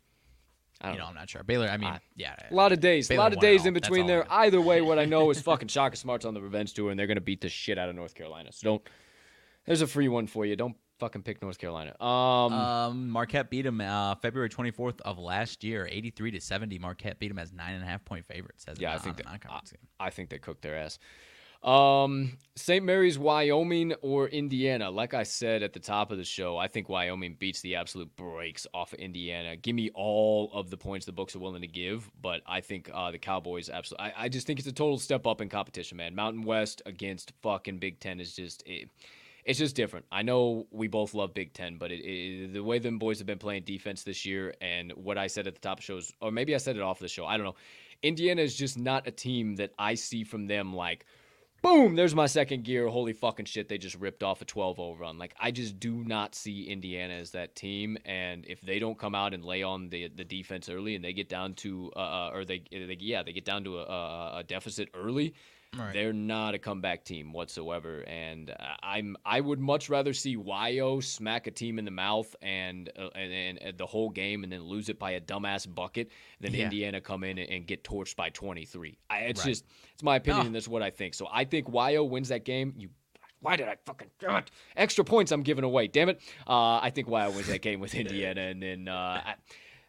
I 0.82 0.88
don't 0.88 0.96
You 0.96 1.00
know, 1.02 1.08
I'm 1.08 1.16
not 1.16 1.30
sure. 1.30 1.44
Baylor. 1.44 1.68
I 1.68 1.78
mean, 1.78 1.90
I- 1.90 2.00
yeah. 2.16 2.36
a 2.50 2.54
lot 2.54 2.72
of 2.72 2.80
days, 2.80 3.10
a 3.12 3.16
lot 3.18 3.34
of 3.34 3.40
days 3.40 3.66
in 3.66 3.74
between 3.74 4.08
there. 4.08 4.26
Either 4.32 4.60
way, 4.60 4.82
what 4.82 5.00
I 5.00 5.06
know 5.06 5.30
is 5.30 5.42
fucking 5.44 5.68
Shaka 5.68 5.96
Smart's 5.96 6.26
on 6.26 6.34
the 6.34 6.42
revenge 6.42 6.74
tour, 6.74 6.90
and 6.92 7.00
they're 7.00 7.08
gonna 7.08 7.22
beat 7.22 7.42
the 7.42 7.50
shit 7.50 7.78
out 7.78 7.90
of 7.90 7.96
North 7.96 8.16
Carolina. 8.16 8.52
So 8.52 8.66
don't. 8.66 8.90
There's 9.66 9.82
a 9.82 9.88
free 9.88 10.08
one 10.08 10.26
for 10.26 10.46
you. 10.46 10.56
Don't 10.56 10.76
fucking 11.00 11.22
pick 11.22 11.42
North 11.42 11.58
Carolina. 11.60 11.96
Um, 12.04 12.54
Um, 12.54 13.10
Marquette 13.10 13.50
beat 13.50 13.62
them 13.64 13.80
uh, 13.80 14.16
February 14.16 14.50
24th 14.50 15.02
of 15.02 15.20
last 15.20 15.64
year, 15.64 15.88
83 15.90 16.32
to 16.32 16.42
70. 16.42 16.80
Marquette 16.80 17.20
beat 17.20 17.28
them 17.28 17.38
as 17.40 17.54
nine 17.54 17.76
and 17.76 17.84
a 17.84 17.88
half 17.88 18.04
point 18.04 18.26
favorites. 18.26 18.66
As 18.68 18.80
yeah, 18.80 18.94
I 18.94 18.98
think 18.98 19.18
the 19.18 19.24
that, 19.24 19.42
I. 20.00 20.08
I 20.08 20.10
think 20.10 20.30
they 20.30 20.40
cooked 20.40 20.62
their 20.64 20.78
ass. 20.78 20.98
Um, 21.64 22.38
St. 22.56 22.84
Mary's, 22.84 23.20
Wyoming, 23.20 23.94
or 24.02 24.28
Indiana. 24.28 24.90
Like 24.90 25.14
I 25.14 25.24
said 25.24 25.62
at 25.62 25.74
the 25.74 25.80
top 25.80 26.12
of 26.12 26.18
the 26.18 26.24
show, 26.24 26.58
I 26.58 26.68
think 26.68 26.90
Wyoming 26.90 27.36
beats 27.40 27.62
the 27.62 27.76
absolute 27.76 28.16
brakes 28.16 28.66
off 28.74 28.94
of 28.94 29.00
Indiana. 29.00 29.56
Give 29.56 29.76
me 29.76 29.92
all 29.94 30.52
of 30.54 30.70
the 30.70 30.78
points 30.78 31.06
the 31.06 31.12
books 31.12 31.36
are 31.36 31.40
willing 31.40 31.62
to 31.62 31.68
give, 31.68 32.10
but 32.22 32.42
I 32.48 32.62
think 32.62 32.90
uh, 32.94 33.12
the 33.12 33.20
Cowboys 33.20 33.70
absolutely. 33.70 34.08
I, 34.08 34.26
I 34.26 34.30
just 34.30 34.48
think 34.48 34.60
it's 34.60 34.68
a 34.68 34.74
total 34.74 34.98
step 34.98 35.28
up 35.28 35.40
in 35.40 35.50
competition, 35.50 35.98
man. 35.98 36.16
Mountain 36.16 36.44
West 36.44 36.82
against 36.86 37.32
fucking 37.42 37.78
Big 37.78 38.00
Ten 38.00 38.20
is 38.20 38.36
just. 38.36 38.64
It, 38.66 38.90
it's 39.44 39.58
just 39.58 39.76
different. 39.76 40.06
I 40.12 40.22
know 40.22 40.68
we 40.70 40.88
both 40.88 41.16
love 41.16 41.34
Big 41.34 41.54
Ten, 41.54 41.78
but 41.78 41.92
it, 41.92 42.02
it, 42.02 42.54
the 42.54 42.64
way 42.64 42.78
them 42.78 43.00
boys 43.00 43.18
have 43.18 43.26
been 43.26 43.40
playing 43.40 43.64
defense 43.64 44.04
this 44.04 44.24
year, 44.24 44.54
and 44.62 44.92
what 44.92 45.18
I 45.18 45.26
said 45.26 45.48
at 45.48 45.56
the 45.56 45.60
top 45.62 45.80
of 45.80 45.84
shows, 45.84 46.14
or 46.22 46.32
maybe 46.32 46.54
I 46.54 46.60
said 46.60 46.76
it 46.76 46.84
off 46.84 47.00
the 47.00 47.08
show, 47.08 47.26
I 47.26 47.38
don't 47.38 47.46
know. 47.48 47.56
Indiana 48.04 48.42
is 48.42 48.56
just 48.56 48.78
not 48.78 49.08
a 49.08 49.12
team 49.12 49.56
that 49.56 49.74
I 49.80 49.96
see 49.96 50.24
from 50.24 50.46
them 50.46 50.76
like, 50.76 51.06
boom, 51.62 51.96
there's 51.96 52.16
my 52.16 52.26
second 52.26 52.64
gear. 52.64 52.88
Holy 52.88 53.14
fucking 53.14 53.46
shit, 53.46 53.70
they 53.70 53.78
just 53.78 53.96
ripped 53.96 54.24
off 54.24 54.42
a 54.42 54.46
12 54.46 54.78
0 54.78 54.96
run. 55.00 55.18
Like, 55.18 55.36
I 55.40 55.52
just 55.52 55.80
do 55.80 56.04
not 56.04 56.36
see 56.36 56.66
Indiana 56.66 57.16
as 57.16 57.32
that 57.32 57.56
team. 57.56 57.98
And 58.06 58.46
if 58.48 58.62
they 58.62 58.80
don't 58.80 58.98
come 58.98 59.16
out 59.16 59.34
and 59.34 59.44
lay 59.44 59.64
on 59.64 59.90
the 59.90 60.10
the 60.10 60.24
defense 60.24 60.70
early 60.70 60.96
and 60.96 61.04
they 61.04 61.14
get 61.14 61.30
down 61.30 61.54
to, 61.56 61.92
uh, 61.96 62.32
or 62.34 62.46
they, 62.46 62.64
they 62.72 62.98
yeah, 63.00 63.24
they 63.24 63.34
get 63.34 63.46
down 63.46 63.64
to 63.66 63.80
a, 63.80 64.40
a 64.40 64.44
deficit 64.48 64.90
early, 64.94 65.34
Right. 65.78 65.94
they're 65.94 66.12
not 66.12 66.54
a 66.54 66.60
comeback 66.60 67.06
team 67.06 67.32
whatsoever, 67.32 68.02
and 68.02 68.54
I'm 68.84 69.16
I 69.26 69.40
would 69.40 69.60
much 69.60 69.90
rather 69.90 70.12
see 70.14 70.32
Yo 70.32 71.00
smack 71.00 71.48
a 71.48 71.52
team 71.52 71.80
in 71.80 71.86
the 71.86 71.92
mouth 71.92 72.36
and, 72.42 72.90
uh, 73.00 73.08
and, 73.16 73.58
and 73.62 73.78
the 73.78 73.86
whole 73.86 74.10
game 74.10 74.44
and 74.44 74.52
then 74.52 74.64
lose 74.64 74.90
it 74.90 75.00
by 75.00 75.12
a 75.12 75.22
dumbass 75.22 75.74
bucket 75.74 76.12
than 76.42 76.54
Yeah. 76.54 76.66
Indiana 76.66 77.00
come 77.00 77.24
in 77.24 77.38
and, 77.40 77.66
get 77.66 77.86
torched 77.86 78.18
by 78.18 78.30
23. 78.32 78.98
I, 79.10 79.20
it's 79.20 79.40
Right. 79.42 79.48
just 79.52 79.66
it's 79.94 80.04
my 80.04 80.18
opinion, 80.18 80.42
No. 80.44 80.46
and 80.48 80.56
that's 80.56 80.68
what 80.68 80.82
I 80.84 80.90
think. 80.90 81.14
So 81.14 81.30
I 81.32 81.46
think 81.46 81.68
Yo 81.74 82.04
wins 82.04 82.28
that 82.30 82.44
game. 82.44 82.74
You. 82.78 82.90
Why 83.40 83.56
did 83.56 83.70
I 83.70 83.78
fucking 83.86 84.10
damn 84.20 84.36
it. 84.36 84.52
extra 84.76 85.06
points 85.06 85.32
I'm 85.32 85.42
giving 85.42 85.64
away? 85.64 85.88
Damn 85.88 86.10
it! 86.10 86.22
Uh, 86.46 86.80
I 86.82 86.92
think 86.94 87.08
Yo 87.08 87.32
wins 87.32 87.48
that 87.48 87.62
game 87.62 87.80
with 87.80 87.96
Indiana, 87.96 88.42
and 88.42 88.62
then 88.62 88.88
uh, 88.90 89.22
I- 89.26 89.36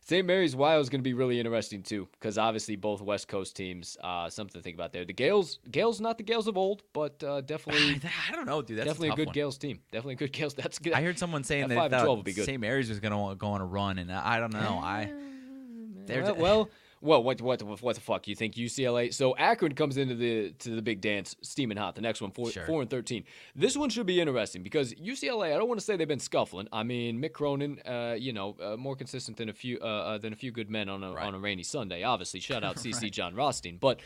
St. 0.04 0.26
Mary's 0.26 0.56
Wild 0.56 0.82
is 0.82 0.88
going 0.88 0.98
to 0.98 1.04
be 1.04 1.14
really 1.14 1.38
interesting 1.38 1.82
too, 1.82 2.08
because 2.12 2.36
obviously 2.36 2.74
both 2.74 3.00
West 3.00 3.28
Coast 3.28 3.54
teams. 3.54 3.96
Uh, 4.02 4.28
something 4.28 4.60
to 4.60 4.62
think 4.62 4.74
about 4.74 4.92
there. 4.92 5.04
The 5.04 5.12
Gales, 5.12 5.60
Gales, 5.70 6.00
not 6.00 6.18
the 6.18 6.24
Gales 6.24 6.48
of 6.48 6.56
old, 6.58 6.82
but 6.92 7.22
uh, 7.22 7.40
definitely, 7.40 8.00
I 8.28 8.34
don't 8.34 8.46
know, 8.46 8.62
dude. 8.62 8.78
That's 8.78 8.88
definitely 8.88 9.08
a, 9.08 9.10
tough 9.10 9.16
good 9.18 9.26
one. 9.28 9.34
Gales 9.34 9.58
team. 9.58 9.78
Definitely 9.92 10.14
a 10.14 10.16
good 10.16 10.32
Gales. 10.32 10.54
That's 10.54 10.80
good. 10.80 10.92
I 10.92 11.02
heard 11.02 11.18
someone 11.18 11.44
saying 11.44 11.68
That 11.68 11.76
that, 11.76 11.76
5 11.76 11.84
and 11.84 11.90
12 11.90 12.06
thought 12.06 12.16
would 12.16 12.24
be 12.24 12.32
good. 12.32 12.46
St. 12.46 12.60
Mary's 12.60 12.88
was 12.88 12.98
going 12.98 13.12
to 13.12 13.36
go 13.36 13.48
on 13.48 13.60
a 13.60 13.64
run, 13.64 13.98
and 13.98 14.10
I 14.10 14.36
I 14.36 14.40
don't 14.40 14.52
know. 14.52 14.80
I 14.82 15.12
there's 16.06 16.24
well, 16.24 16.36
well, 16.36 16.70
Well, 17.04 17.20
what 17.24 17.40
what 17.42 17.60
what 17.82 17.94
the 17.96 18.00
fuck? 18.00 18.28
You 18.28 18.36
think 18.36 18.54
UCLA? 18.54 19.12
So 19.12 19.36
Akron 19.36 19.74
comes 19.74 19.96
into 19.96 20.14
the 20.14 20.52
to 20.60 20.70
the 20.70 20.82
big 20.82 21.00
dance 21.00 21.34
steaming 21.42 21.76
hot. 21.76 21.96
The 21.96 22.00
next 22.00 22.20
one, 22.20 22.30
four, 22.30 22.50
Sure. 22.52 22.64
four 22.64 22.80
and 22.80 22.88
thirteen. 22.88 23.24
This 23.56 23.76
one 23.76 23.90
should 23.90 24.06
be 24.06 24.20
interesting 24.20 24.62
because 24.62 24.94
UCLA. 24.94 25.52
I 25.52 25.58
don't 25.58 25.66
want 25.66 25.80
to 25.80 25.84
say 25.84 25.96
they've 25.96 26.06
been 26.06 26.20
scuffling. 26.20 26.68
I 26.72 26.84
mean, 26.84 27.20
Mick 27.20 27.32
Cronin, 27.32 27.80
uh, 27.84 28.14
you 28.16 28.32
know, 28.32 28.56
uh, 28.62 28.76
more 28.76 28.94
consistent 28.94 29.36
than 29.36 29.48
a 29.48 29.52
few 29.52 29.78
uh, 29.82 29.84
uh, 29.84 30.18
than 30.18 30.32
a 30.32 30.36
few 30.36 30.52
good 30.52 30.70
men 30.70 30.88
on 30.88 31.02
a 31.02 31.12
Right. 31.12 31.26
on 31.26 31.34
a 31.34 31.40
rainy 31.40 31.64
Sunday. 31.64 32.04
Obviously, 32.04 32.38
shout 32.38 32.62
out 32.68 32.76
CC 32.76 33.10
Jon 33.10 33.34
Rothstein, 33.34 33.78
but. 33.78 34.00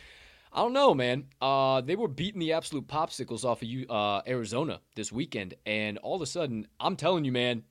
I 0.52 0.60
don't 0.60 0.72
know, 0.72 0.94
man. 0.94 1.24
Uh, 1.38 1.82
they 1.82 1.96
were 1.96 2.08
beating 2.08 2.40
the 2.40 2.54
absolute 2.54 2.86
popsicles 2.86 3.44
off 3.44 3.60
of 3.60 3.68
you, 3.68 3.84
uh, 3.88 4.22
Arizona 4.26 4.80
this 4.94 5.12
weekend, 5.12 5.52
and 5.66 5.98
all 5.98 6.14
of 6.16 6.22
a 6.22 6.26
sudden, 6.26 6.66
I'm 6.80 6.96
telling 6.96 7.26
you, 7.26 7.32
man, 7.32 7.62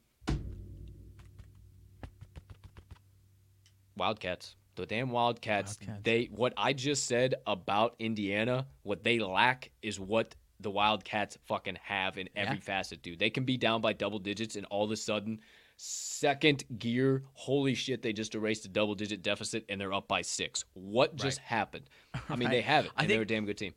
Wildcats. 3.97 4.56
The 4.76 4.85
damn 4.85 5.10
Wildcats, 5.10 5.77
Wildcats. 5.81 6.03
They 6.03 6.26
what 6.31 6.53
I 6.57 6.73
just 6.73 7.06
said 7.06 7.35
about 7.47 7.95
Indiana, 7.99 8.68
what 8.84 9.03
they 9.03 9.19
lack 9.19 9.72
is 9.81 9.99
what 9.99 10.35
the 10.60 10.72
Wildcats 10.72 11.38
fucking 11.45 11.77
have 11.84 12.18
in 12.18 12.30
every 12.35 12.56
Yeah. 12.57 12.61
facet, 12.61 13.02
dude. 13.02 13.19
They 13.19 13.30
can 13.30 13.43
be 13.43 13.57
down 13.57 13.81
by 13.81 13.93
double 13.93 14.19
digits 14.19 14.56
and 14.56 14.65
all 14.68 14.84
of 14.85 14.91
a 14.91 14.95
sudden 14.97 15.39
second 15.77 16.64
gear, 16.80 17.23
holy 17.34 17.73
shit, 17.76 18.02
they 18.02 18.14
just 18.14 18.34
erased 18.35 18.65
a 18.65 18.69
double 18.69 18.95
digit 18.95 19.22
deficit 19.22 19.65
and 19.68 19.80
they're 19.80 19.93
up 19.93 20.07
by 20.07 20.22
6. 20.22 20.64
What 20.73 21.15
just 21.18 21.39
happened? 21.39 21.89
I 22.30 22.35
mean, 22.38 22.49
they 22.52 22.61
have 22.61 22.85
it. 22.85 22.91
And 22.97 23.10
they're 23.10 23.22
a 23.22 23.27
damn 23.27 23.45
good 23.45 23.57
team. 23.57 23.73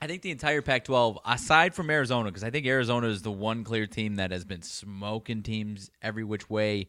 I 0.00 0.06
think 0.06 0.22
the 0.22 0.30
entire 0.30 0.60
Pac-12, 0.62 1.18
aside 1.24 1.74
from 1.74 1.88
Arizona, 1.90 2.30
because 2.30 2.44
I 2.44 2.50
think 2.50 2.66
Arizona 2.66 3.08
is 3.08 3.22
the 3.22 3.30
one 3.30 3.64
clear 3.64 3.86
team 3.86 4.16
that 4.16 4.30
has 4.32 4.44
been 4.44 4.62
smoking 4.62 5.42
teams 5.42 5.90
every 6.02 6.24
which 6.24 6.50
way, 6.50 6.88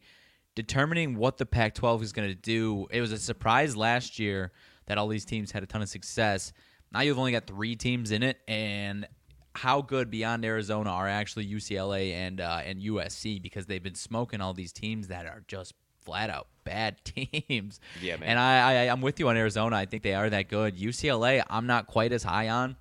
determining 0.56 1.16
what 1.16 1.36
the 1.38 1.46
Pac-12 1.46 2.02
is 2.02 2.12
going 2.12 2.28
to 2.28 2.34
do. 2.34 2.88
It 2.90 3.00
was 3.00 3.12
a 3.12 3.18
surprise 3.18 3.76
last 3.76 4.18
year 4.18 4.50
that 4.86 4.98
all 4.98 5.06
these 5.06 5.24
teams 5.24 5.52
had 5.52 5.62
a 5.62 5.66
ton 5.66 5.82
of 5.82 5.88
success. 5.88 6.52
Now 6.92 7.00
you've 7.00 7.18
only 7.18 7.32
got 7.32 7.46
three 7.46 7.76
teams 7.76 8.10
in 8.10 8.24
it, 8.24 8.38
and 8.48 9.06
how 9.54 9.82
good 9.82 10.10
beyond 10.10 10.44
Arizona 10.44 10.90
are 10.90 11.08
actually 11.08 11.46
UCLA 11.46 12.12
and 12.12 12.40
uh, 12.40 12.60
and 12.64 12.80
USC 12.80 13.40
because 13.40 13.66
they've 13.66 13.82
been 13.82 13.94
smoking 13.94 14.40
all 14.40 14.54
these 14.54 14.72
teams 14.72 15.08
that 15.08 15.26
are 15.26 15.44
just 15.46 15.74
flat 16.04 16.30
out 16.30 16.46
bad 16.64 16.96
teams. 17.04 17.80
Yeah, 18.00 18.16
man. 18.16 18.30
And 18.30 18.38
I, 18.38 18.84
I 18.84 18.92
I'm 18.92 19.00
with 19.00 19.20
you 19.20 19.28
on 19.28 19.36
Arizona. 19.36 19.76
I 19.76 19.86
think 19.86 20.02
they 20.02 20.14
are 20.14 20.30
that 20.30 20.48
good. 20.48 20.76
UCLA, 20.76 21.42
I'm 21.48 21.66
not 21.66 21.86
quite 21.86 22.12
as 22.12 22.22
high 22.22 22.48
on. 22.48 22.76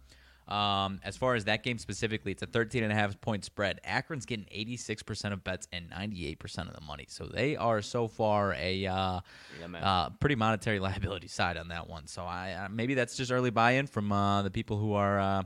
Um, 0.48 1.00
as 1.04 1.18
far 1.18 1.34
as 1.36 1.46
that 1.46 1.64
game 1.64 1.78
specifically, 1.80 2.32
it's 2.32 2.44
a 2.44 2.46
13 2.46 2.84
and 2.84 2.92
a 2.92 2.96
half 2.96 3.20
point 3.20 3.44
spread. 3.44 3.80
Akron's 3.84 4.26
getting 4.26 4.46
86% 4.46 5.34
of 5.34 5.44
bets 5.44 5.68
and 5.74 5.90
98% 5.90 6.68
of 6.68 6.74
the 6.76 6.82
money. 6.82 7.06
So 7.10 7.26
they 7.26 7.56
are 7.56 7.82
so 7.82 8.08
far 8.08 8.54
a 8.54 8.86
uh, 8.86 9.22
Yeah, 9.60 9.78
uh, 9.82 10.10
pretty 10.20 10.36
monetary 10.36 10.80
liability 10.88 11.28
side 11.28 11.58
on 11.58 11.70
that 11.70 11.90
one. 11.90 12.06
So 12.08 12.24
I 12.24 12.52
uh, 12.52 12.70
maybe 12.70 12.94
that's 12.94 13.18
just 13.18 13.32
early 13.32 13.50
buy-in 13.50 13.88
from 13.88 14.12
uh, 14.12 14.44
the 14.44 14.52
people 14.52 14.78
who 14.78 14.94
are, 14.94 15.20
uh, 15.20 15.44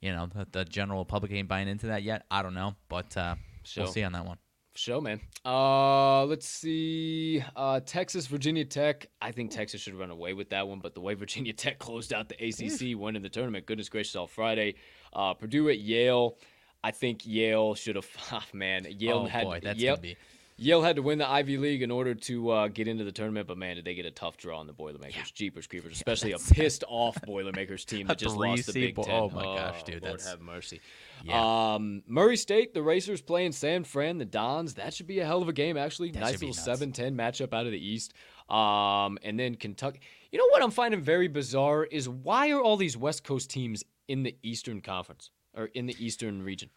you 0.00 0.12
know, 0.12 0.26
the, 0.34 0.46
the 0.50 0.64
general 0.64 1.04
public 1.04 1.32
ain't 1.32 1.48
buying 1.48 1.68
into 1.68 1.88
that 1.88 2.02
yet. 2.02 2.24
I 2.30 2.42
don't 2.42 2.54
know, 2.54 2.74
but 2.88 3.14
uh, 3.16 3.34
So- 3.64 3.82
we'll 3.82 3.92
see 3.92 4.02
on 4.02 4.12
that 4.12 4.24
one. 4.24 4.38
Show, 4.78 5.00
man. 5.00 5.20
Uh, 5.44 6.24
let's 6.26 6.46
see. 6.46 7.42
Uh, 7.56 7.80
Texas, 7.80 8.28
Virginia 8.28 8.64
Tech. 8.64 9.08
I 9.20 9.32
think 9.32 9.50
Texas 9.50 9.80
should 9.80 9.96
run 9.96 10.10
away 10.10 10.34
with 10.34 10.50
that 10.50 10.68
one, 10.68 10.78
but 10.78 10.94
the 10.94 11.00
way 11.00 11.14
Virginia 11.24 11.52
Tech 11.52 11.80
closed 11.80 12.12
out 12.12 12.28
the 12.28 12.36
ACC, 12.36 12.96
winning 12.96 13.22
the 13.22 13.28
tournament, 13.28 13.66
goodness 13.66 13.88
gracious, 13.88 14.14
all 14.14 14.28
Friday. 14.28 14.76
Uh, 15.12 15.34
Purdue 15.34 15.68
at 15.68 15.80
Yale. 15.80 16.38
I 16.84 16.92
think 16.92 17.26
Yale 17.26 17.74
should 17.74 17.96
have. 17.96 18.06
Oh, 18.30 18.40
man, 18.52 18.86
Yale 18.88 19.24
oh 19.24 19.26
had 19.26 19.44
boy, 19.44 19.60
that's 19.60 19.80
Yale, 19.80 19.96
gonna 19.96 20.02
be. 20.02 20.16
Yale 20.60 20.82
had 20.82 20.96
to 20.96 21.02
win 21.02 21.18
the 21.18 21.28
Ivy 21.28 21.56
League 21.56 21.82
in 21.82 21.90
order 21.92 22.14
to 22.14 22.50
uh, 22.50 22.68
get 22.68 22.88
into 22.88 23.04
the 23.04 23.12
tournament, 23.12 23.46
but 23.46 23.56
man, 23.56 23.76
did 23.76 23.84
they 23.84 23.94
get 23.94 24.06
a 24.06 24.10
tough 24.10 24.36
draw 24.36 24.58
on 24.58 24.66
the 24.66 24.72
Boilermakers, 24.72 25.30
Jeepers 25.30 25.68
Creepers, 25.68 25.92
especially 25.92 26.32
a 26.32 26.38
pissed 26.38 26.82
off 26.88 27.16
Boilermakers 27.22 27.84
team 27.84 28.08
that 28.08 28.18
just 28.18 28.36
lost 28.36 28.66
the 28.66 28.72
Big 28.72 28.96
seed 28.96 29.04
Ten. 29.04 29.14
Oh 29.14 29.30
my 29.30 29.44
gosh, 29.44 29.84
dude, 29.84 30.02
Lord 30.02 30.14
that's- 30.14 30.28
have 30.28 30.40
mercy. 30.40 30.80
Yeah. 31.22 31.74
Um, 31.74 32.02
Murray 32.08 32.36
State, 32.36 32.74
the 32.74 32.82
Racers 32.82 33.20
playing 33.20 33.52
San 33.52 33.84
Fran, 33.84 34.18
the 34.18 34.24
Dons. 34.24 34.74
That 34.74 34.92
should 34.92 35.06
be 35.06 35.20
a 35.20 35.24
hell 35.26 35.42
of 35.42 35.48
a 35.48 35.52
game, 35.52 35.76
actually. 35.76 36.10
That 36.10 36.20
nice 36.20 36.32
little 36.34 36.48
nuts. 36.48 36.64
7 36.64 36.90
10 36.90 37.16
matchup 37.16 37.54
out 37.54 37.66
of 37.66 37.72
the 37.72 37.78
East. 37.78 38.14
Um, 38.48 39.18
and 39.22 39.38
then 39.38 39.54
Kentucky. 39.54 40.00
You 40.32 40.38
know 40.38 40.48
what 40.48 40.62
I'm 40.62 40.70
finding 40.72 41.00
very 41.00 41.28
bizarre 41.28 41.84
is 41.84 42.08
why 42.08 42.50
are 42.50 42.60
all 42.60 42.76
these 42.76 42.96
West 42.96 43.22
Coast 43.22 43.48
teams 43.50 43.84
in 44.08 44.24
the 44.24 44.36
Eastern 44.42 44.80
Conference 44.80 45.30
or 45.54 45.66
in 45.66 45.86
the 45.86 45.94
Eastern 46.04 46.42
region? 46.42 46.70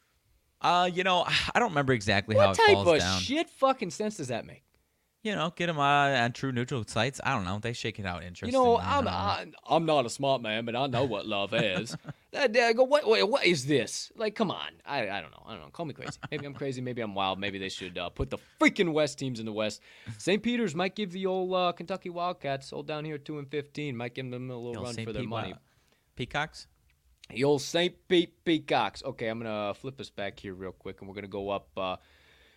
Uh, 0.61 0.89
you 0.91 1.03
know, 1.03 1.25
I 1.55 1.59
don't 1.59 1.69
remember 1.69 1.93
exactly 1.93 2.35
how 2.35 2.47
What 2.47 2.59
it 2.59 2.61
type 2.65 2.73
falls 2.75 2.87
of 2.87 2.99
down. 2.99 3.19
shit 3.19 3.49
fucking 3.49 3.89
sense 3.89 4.17
does 4.17 4.27
that 4.29 4.45
make? 4.45 4.63
You 5.23 5.35
know, 5.35 5.53
get 5.55 5.67
them 5.67 5.77
uh, 5.77 5.81
on 5.83 6.31
true 6.31 6.51
neutral 6.51 6.83
sites. 6.87 7.21
I 7.23 7.35
don't 7.35 7.45
know. 7.45 7.59
They 7.59 7.73
shake 7.73 7.99
it 7.99 8.07
out 8.07 8.23
interesting. 8.23 8.47
You 8.47 8.53
know, 8.53 8.77
I 8.77 8.97
I'm 8.97 9.03
don't 9.03 9.13
know. 9.13 9.19
I, 9.19 9.75
I'm 9.75 9.85
not 9.85 10.07
a 10.07 10.09
smart 10.09 10.41
man, 10.41 10.65
but 10.65 10.75
I 10.75 10.87
know 10.87 11.03
what 11.03 11.27
love 11.27 11.53
is. 11.53 11.95
that, 12.31 12.57
I 12.57 12.73
go, 12.73 12.85
what, 12.85 13.05
what, 13.07 13.29
what 13.29 13.45
is 13.45 13.67
this? 13.67 14.11
Like, 14.15 14.33
come 14.33 14.49
on. 14.49 14.71
I, 14.83 15.01
I 15.09 15.21
don't 15.21 15.29
know. 15.29 15.43
I 15.45 15.51
don't 15.51 15.61
know. 15.61 15.69
Call 15.69 15.85
me 15.85 15.93
crazy. 15.93 16.17
Maybe 16.31 16.47
I'm 16.47 16.55
crazy. 16.55 16.81
Maybe 16.81 17.03
I'm 17.03 17.13
wild. 17.13 17.39
Maybe 17.39 17.59
they 17.59 17.69
should 17.69 17.99
uh, 17.99 18.09
put 18.09 18.31
the 18.31 18.39
freaking 18.59 18.93
West 18.93 19.19
teams 19.19 19.39
in 19.39 19.45
the 19.45 19.53
West. 19.53 19.81
St. 20.17 20.41
Peter's 20.41 20.73
might 20.73 20.95
give 20.95 21.11
the 21.11 21.27
old 21.27 21.53
uh, 21.53 21.71
Kentucky 21.73 22.09
Wildcats, 22.09 22.73
old 22.73 22.87
down 22.87 23.05
here, 23.05 23.19
two 23.19 23.37
and 23.37 23.47
fifteen, 23.47 23.95
might 23.95 24.15
give 24.15 24.27
them 24.31 24.49
a 24.49 24.57
little 24.57 24.83
run 24.83 24.95
St. 24.95 25.07
for 25.07 25.13
their 25.13 25.21
money. 25.21 25.53
Peacocks. 26.15 26.65
The 27.33 27.45
old 27.45 27.61
St. 27.61 27.95
Pete 28.09 28.43
Peacocks. 28.43 29.01
Okay, 29.03 29.27
I'm 29.27 29.39
gonna 29.39 29.73
flip 29.73 30.01
us 30.01 30.09
back 30.09 30.37
here 30.37 30.53
real 30.53 30.73
quick, 30.73 30.99
and 30.99 31.07
we're 31.07 31.15
gonna 31.15 31.27
go 31.27 31.49
up. 31.49 31.69
Uh, 31.77 31.95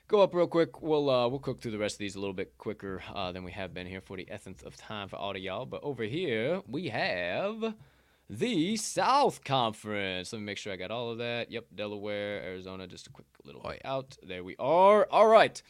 go 0.08 0.20
up 0.20 0.34
real 0.34 0.48
quick. 0.48 0.82
We'll 0.82 1.08
uh, 1.08 1.28
we'll 1.28 1.38
cook 1.38 1.60
through 1.60 1.70
the 1.70 1.78
rest 1.78 1.94
of 1.94 1.98
these 2.00 2.16
a 2.16 2.18
little 2.18 2.34
bit 2.34 2.58
quicker 2.58 3.00
uh, 3.14 3.30
than 3.30 3.44
we 3.44 3.52
have 3.52 3.72
been 3.72 3.86
here 3.86 4.00
for 4.00 4.16
the 4.16 4.26
essence 4.28 4.62
of 4.62 4.76
time 4.76 5.08
for 5.08 5.14
all 5.16 5.30
of 5.30 5.36
y'all. 5.36 5.64
But 5.64 5.84
over 5.84 6.02
here 6.02 6.60
we 6.66 6.88
have 6.88 7.74
the 8.28 8.76
South 8.76 9.44
Conference. 9.44 10.32
Let 10.32 10.40
me 10.40 10.44
make 10.44 10.58
sure 10.58 10.72
I 10.72 10.76
got 10.76 10.90
all 10.90 11.10
of 11.10 11.18
that. 11.18 11.52
Yep, 11.52 11.66
Delaware, 11.76 12.42
Arizona. 12.42 12.88
Just 12.88 13.06
a 13.06 13.10
quick 13.10 13.26
little 13.44 13.62
way 13.62 13.78
out. 13.84 14.16
There 14.26 14.42
we 14.42 14.56
are. 14.58 15.06
All 15.08 15.28
right. 15.28 15.62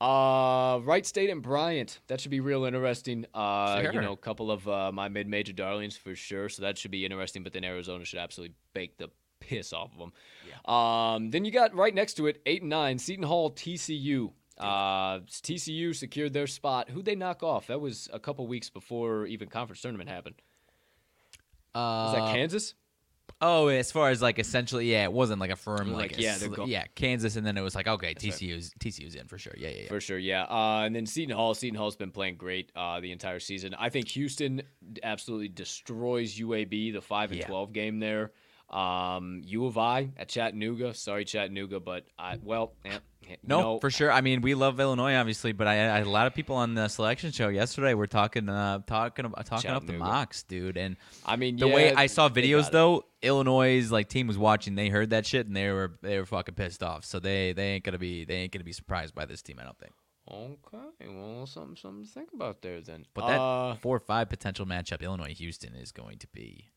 Uh, 0.00 0.80
Wright 0.82 1.04
State 1.04 1.28
and 1.30 1.42
Bryant. 1.42 2.00
That 2.06 2.20
should 2.20 2.30
be 2.30 2.40
real 2.40 2.64
interesting. 2.64 3.26
Uh, 3.34 3.82
you 3.92 4.00
know, 4.00 4.12
a 4.12 4.16
couple 4.16 4.50
of 4.50 4.66
uh, 4.66 4.90
my 4.92 5.08
mid-major 5.08 5.52
darlings 5.52 5.96
for 5.96 6.14
sure. 6.14 6.48
So 6.48 6.62
that 6.62 6.78
should 6.78 6.90
be 6.90 7.04
interesting. 7.04 7.42
But 7.42 7.52
then 7.52 7.64
Arizona 7.64 8.04
should 8.04 8.18
absolutely 8.18 8.54
bake 8.72 8.96
the 8.96 9.10
piss 9.40 9.72
off 9.72 9.90
of 9.92 9.98
them. 9.98 10.12
Um, 10.74 11.30
then 11.30 11.44
you 11.44 11.50
got 11.50 11.74
right 11.74 11.94
next 11.94 12.14
to 12.14 12.26
it, 12.28 12.40
eight 12.46 12.62
and 12.62 12.70
nine, 12.70 12.98
Seton 12.98 13.24
Hall, 13.24 13.50
TCU. 13.50 14.32
Uh, 14.58 15.20
TCU 15.20 15.94
secured 15.94 16.32
their 16.34 16.46
spot. 16.46 16.90
Who'd 16.90 17.06
they 17.06 17.14
knock 17.14 17.42
off? 17.42 17.66
That 17.68 17.80
was 17.80 18.08
a 18.12 18.18
couple 18.20 18.46
weeks 18.46 18.68
before 18.68 19.26
even 19.26 19.48
conference 19.48 19.80
tournament 19.80 20.10
happened. 20.10 20.34
Was 21.74 22.12
that 22.14 22.22
Uh, 22.22 22.32
Kansas? 22.34 22.74
Oh, 23.40 23.68
as 23.68 23.90
far 23.92 24.10
as 24.10 24.20
like 24.20 24.38
essentially, 24.38 24.90
yeah, 24.92 25.04
it 25.04 25.12
wasn't 25.12 25.40
like 25.40 25.50
a 25.50 25.56
firm 25.56 25.92
Like, 25.92 26.12
like, 26.12 26.18
a 26.18 26.22
yeah, 26.22 26.34
sl- 26.34 26.48
go- 26.48 26.64
yeah, 26.66 26.84
Kansas, 26.94 27.36
and 27.36 27.46
then 27.46 27.56
it 27.56 27.62
was 27.62 27.74
like 27.74 27.86
okay. 27.88 28.14
TCU's 28.14 28.72
TCU's 28.80 29.14
in 29.14 29.26
for 29.26 29.38
sure. 29.38 29.54
Yeah, 29.56 29.68
yeah, 29.68 29.82
yeah. 29.82 29.88
For 29.88 30.00
sure, 30.00 30.18
yeah. 30.18 30.44
Uh, 30.44 30.82
and 30.84 30.94
then 30.94 31.06
Seton 31.06 31.34
Hall. 31.36 31.54
Seton 31.54 31.76
Hall's 31.76 31.96
been 31.96 32.10
playing 32.10 32.36
great 32.36 32.70
uh, 32.76 33.00
the 33.00 33.12
entire 33.12 33.40
season. 33.40 33.74
I 33.78 33.88
think 33.88 34.08
Houston 34.08 34.62
absolutely 35.02 35.48
destroys 35.48 36.38
UAB, 36.38 36.92
the 36.92 37.00
five 37.00 37.30
and 37.30 37.40
Yeah. 37.40 37.46
twelve 37.46 37.72
game 37.72 37.98
there. 37.98 38.32
Um, 38.70 39.42
U 39.44 39.66
of 39.66 39.78
I 39.78 40.10
at 40.16 40.28
Chattanooga. 40.28 40.94
Sorry, 40.94 41.24
Chattanooga, 41.24 41.80
but 41.80 42.04
I 42.18 42.38
well, 42.42 42.74
eh, 42.84 42.90
eh, 43.24 43.30
you 43.30 43.36
No, 43.42 43.80
for 43.80 43.90
sure. 43.90 44.12
I 44.12 44.20
mean, 44.20 44.42
we 44.42 44.54
love 44.54 44.78
Illinois, 44.78 45.14
obviously, 45.16 45.52
but 45.52 45.66
I, 45.66 45.72
I 45.72 45.98
had 45.98 46.06
a 46.06 46.10
lot 46.10 46.26
of 46.26 46.34
people 46.34 46.56
on 46.56 46.74
the 46.74 46.86
selection 46.88 47.32
show 47.32 47.48
yesterday. 47.48 47.94
We're 47.94 48.06
talking, 48.06 48.48
uh, 48.48 48.80
talking, 48.86 49.24
about, 49.24 49.44
talking 49.46 49.70
up 49.70 49.86
the 49.86 49.94
mocks, 49.94 50.44
dude. 50.44 50.76
And 50.76 50.96
I 51.26 51.36
mean, 51.36 51.56
the 51.56 51.68
yeah, 51.68 51.74
way 51.74 51.94
I 51.94 52.06
saw 52.06 52.28
videos 52.28 52.70
though, 52.70 53.06
Illinois' 53.22 53.90
like 53.90 54.08
team 54.08 54.28
was 54.28 54.38
watching. 54.38 54.76
They 54.76 54.88
heard 54.88 55.10
that 55.10 55.26
shit 55.26 55.46
and 55.46 55.56
they 55.56 55.70
were 55.70 55.98
they 56.02 56.18
were 56.18 56.26
fucking 56.26 56.54
pissed 56.54 56.82
off. 56.82 57.04
So 57.04 57.18
they 57.18 57.52
they 57.52 57.70
ain't 57.70 57.84
gonna 57.84 57.98
be 57.98 58.24
they 58.24 58.36
ain't 58.36 58.52
gonna 58.52 58.64
be 58.64 58.72
surprised 58.72 59.14
by 59.14 59.26
this 59.26 59.42
team. 59.42 59.58
I 59.60 59.64
don't 59.64 59.78
think. 59.78 59.92
Okay, 60.32 61.08
well, 61.08 61.44
something, 61.46 61.76
something 61.76 62.04
to 62.04 62.10
think 62.10 62.28
about 62.32 62.62
there 62.62 62.80
then. 62.80 63.04
But 63.14 63.26
that 63.26 63.40
uh, 63.40 63.74
four 63.76 63.96
or 63.96 64.00
five 64.00 64.28
potential 64.28 64.64
matchup, 64.64 65.00
Illinois 65.00 65.34
Houston 65.34 65.74
is 65.74 65.90
going 65.90 66.18
to 66.18 66.28
be. 66.28 66.68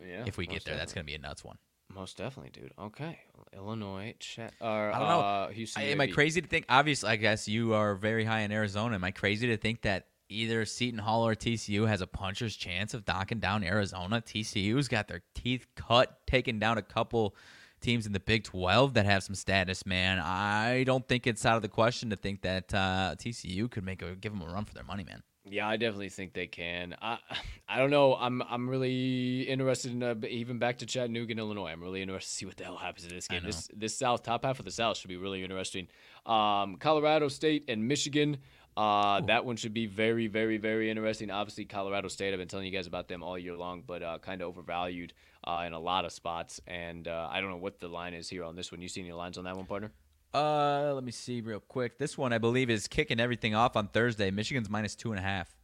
Yeah, 0.00 0.24
if 0.26 0.36
we 0.36 0.46
get 0.46 0.64
there, 0.64 0.76
that's 0.76 0.92
gonna 0.92 1.04
be 1.04 1.14
a 1.14 1.18
nuts 1.18 1.44
one. 1.44 1.58
most 1.92 2.16
definitely, 2.16 2.50
dude. 2.50 2.72
Okay, 2.78 3.18
Illinois, 3.54 4.14
Chat, 4.18 4.54
or 4.60 4.92
I 4.92 4.98
don't 4.98 5.08
know. 5.08 5.20
Uh, 5.20 5.48
Houston. 5.48 5.82
I, 5.82 5.86
am 5.86 6.00
I 6.00 6.06
crazy 6.06 6.40
to 6.40 6.48
think? 6.48 6.66
Obviously, 6.68 7.10
I 7.10 7.16
guess 7.16 7.48
you 7.48 7.74
are 7.74 7.94
very 7.94 8.24
high 8.24 8.40
in 8.40 8.52
Arizona. 8.52 8.94
Am 8.94 9.04
I 9.04 9.10
crazy 9.10 9.46
to 9.48 9.56
think 9.56 9.82
that 9.82 10.06
either 10.28 10.64
Seton 10.64 10.98
Hall 10.98 11.26
or 11.26 11.34
TCU 11.34 11.86
has 11.86 12.00
a 12.00 12.06
puncher's 12.06 12.56
chance 12.56 12.94
of 12.94 13.06
knocking 13.06 13.38
down 13.38 13.64
Arizona? 13.64 14.20
TCU's 14.20 14.88
got 14.88 15.08
their 15.08 15.22
teeth 15.34 15.66
cut, 15.76 16.18
taking 16.26 16.58
down 16.58 16.78
a 16.78 16.82
couple 16.82 17.34
teams 17.80 18.06
in 18.06 18.12
the 18.12 18.20
Big 18.20 18.44
12 18.44 18.94
that 18.94 19.06
have 19.06 19.22
some 19.22 19.34
status. 19.34 19.86
Man, 19.86 20.18
I 20.18 20.84
don't 20.84 21.06
think 21.06 21.26
it's 21.26 21.44
out 21.46 21.56
of 21.56 21.62
the 21.62 21.68
question 21.68 22.10
to 22.10 22.16
think 22.16 22.42
that 22.42 22.72
uh, 22.74 23.14
TCU 23.16 23.70
could 23.70 23.84
make 23.84 24.02
a 24.02 24.14
give 24.14 24.32
them 24.32 24.42
a 24.42 24.52
run 24.52 24.64
for 24.64 24.74
their 24.74 24.84
money, 24.84 25.04
man. 25.04 25.22
Yeah, 25.48 25.68
I 25.68 25.76
definitely 25.76 26.08
think 26.08 26.32
they 26.32 26.46
can. 26.46 26.96
I, 27.00 27.18
I 27.68 27.78
don't 27.78 27.90
know. 27.90 28.14
I'm, 28.14 28.42
I'm 28.42 28.68
really 28.68 29.42
interested 29.42 29.92
in 29.92 30.02
uh, 30.02 30.14
even 30.28 30.58
back 30.58 30.78
to 30.78 30.86
Chattanooga, 30.86 31.34
Illinois. 31.34 31.70
I'm 31.70 31.82
really 31.82 32.02
interested 32.02 32.30
to 32.30 32.36
see 32.36 32.46
what 32.46 32.56
the 32.56 32.64
hell 32.64 32.76
happens 32.76 33.06
in 33.06 33.14
this 33.14 33.28
game. 33.28 33.42
This, 33.44 33.68
this 33.74 33.96
South 33.96 34.22
top 34.22 34.44
half 34.44 34.58
of 34.58 34.64
the 34.64 34.70
South 34.70 34.96
should 34.96 35.08
be 35.08 35.16
really 35.16 35.42
interesting. 35.42 35.88
Um, 36.24 36.76
Colorado 36.76 37.28
State 37.28 37.64
and 37.68 37.86
Michigan. 37.86 38.38
Uh, 38.76 39.22
that 39.22 39.44
one 39.44 39.56
should 39.56 39.72
be 39.72 39.86
very, 39.86 40.26
very, 40.26 40.58
very 40.58 40.90
interesting. 40.90 41.30
Obviously, 41.30 41.64
Colorado 41.64 42.08
State. 42.08 42.32
I've 42.32 42.38
been 42.38 42.48
telling 42.48 42.66
you 42.66 42.72
guys 42.72 42.86
about 42.86 43.08
them 43.08 43.22
all 43.22 43.38
year 43.38 43.56
long, 43.56 43.82
but 43.86 44.02
uh, 44.02 44.18
kind 44.18 44.42
of 44.42 44.48
overvalued 44.48 45.14
uh, 45.44 45.64
in 45.66 45.72
a 45.72 45.78
lot 45.78 46.04
of 46.04 46.12
spots. 46.12 46.60
And 46.66 47.08
uh, 47.08 47.28
I 47.30 47.40
don't 47.40 47.50
know 47.50 47.56
what 47.56 47.80
the 47.80 47.88
line 47.88 48.12
is 48.12 48.28
here 48.28 48.44
on 48.44 48.54
this 48.54 48.70
one. 48.70 48.82
You 48.82 48.88
see 48.88 49.00
any 49.00 49.12
lines 49.12 49.38
on 49.38 49.44
that 49.44 49.56
one, 49.56 49.64
partner? 49.64 49.92
Uh, 50.36 50.92
let 50.92 51.02
me 51.02 51.12
see 51.12 51.40
real 51.40 51.60
quick. 51.60 51.96
This 51.96 52.18
one 52.18 52.34
I 52.34 52.38
believe 52.38 52.68
is 52.68 52.88
kicking 52.88 53.18
everything 53.20 53.54
off 53.54 53.74
on 53.74 53.88
Thursday. 53.88 54.30
Michigan's 54.30 54.68
minus 54.68 54.94
two 54.94 55.10
and 55.10 55.18
a 55.18 55.22
half. 55.22 55.56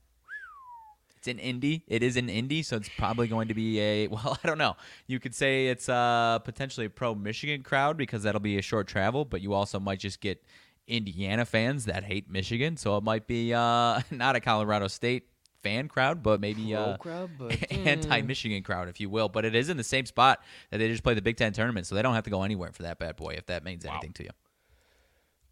It's 1.19 1.29
in 1.29 1.39
Indy. 1.39 1.85
It 1.87 2.03
is 2.03 2.17
in 2.17 2.31
Indy, 2.31 2.63
so 2.63 2.77
it's 2.77 2.89
probably 2.97 3.29
going 3.29 3.49
to 3.49 3.55
be 3.55 3.79
a 3.81 4.07
well. 4.11 4.39
I 4.43 4.47
don't 4.47 4.57
know. 4.57 4.77
You 5.07 5.21
could 5.21 5.35
say 5.35 5.69
it's 5.69 5.91
uh, 5.91 6.39
potentially 6.39 6.87
a 6.87 6.91
pro 6.91 7.15
Michigan 7.15 7.63
crowd 7.63 7.99
because 7.99 8.23
that'll 8.23 8.41
be 8.41 8.57
a 8.57 8.63
short 8.63 8.87
travel, 8.87 9.27
but 9.27 9.43
you 9.43 9.53
also 9.53 9.79
might 9.79 10.01
just 10.01 10.21
get 10.23 10.43
Indiana 10.89 11.45
fans 11.45 11.85
that 11.85 12.05
hate 12.05 12.31
Michigan, 12.31 12.79
so 12.79 12.97
it 12.97 13.05
might 13.05 13.27
be 13.27 13.53
uh, 13.53 14.01
not 14.11 14.37
a 14.37 14.41
Colorado 14.41 14.89
State 14.89 15.29
fan 15.63 15.87
crowd, 15.87 16.23
but 16.23 16.41
maybe 16.41 16.73
Pro 16.73 16.81
uh, 16.81 16.97
crowd, 16.97 17.31
but, 17.39 17.71
anti-Michigan 17.71 18.63
crowd, 18.63 18.89
if 18.89 19.01
you 19.01 19.11
will. 19.11 19.29
But 19.29 19.45
it 19.45 19.55
is 19.55 19.69
in 19.69 19.77
the 19.77 19.85
same 19.85 20.07
spot 20.07 20.43
that 20.71 20.79
they 20.79 20.89
just 20.89 21.03
play 21.03 21.13
the 21.13 21.23
Big 21.23 21.37
Ten 21.37 21.53
tournament, 21.53 21.87
so 21.87 21.95
they 21.95 22.01
don't 22.01 22.15
have 22.15 22.25
to 22.25 22.31
go 22.31 22.43
anywhere 22.43 22.73
for 22.73 22.85
that 22.85 22.99
bad 22.99 23.17
boy. 23.17 23.35
If 23.37 23.47
that 23.47 23.65
means 23.65 23.85
anything 23.85 24.15
to 24.15 24.25
you. 24.25 24.31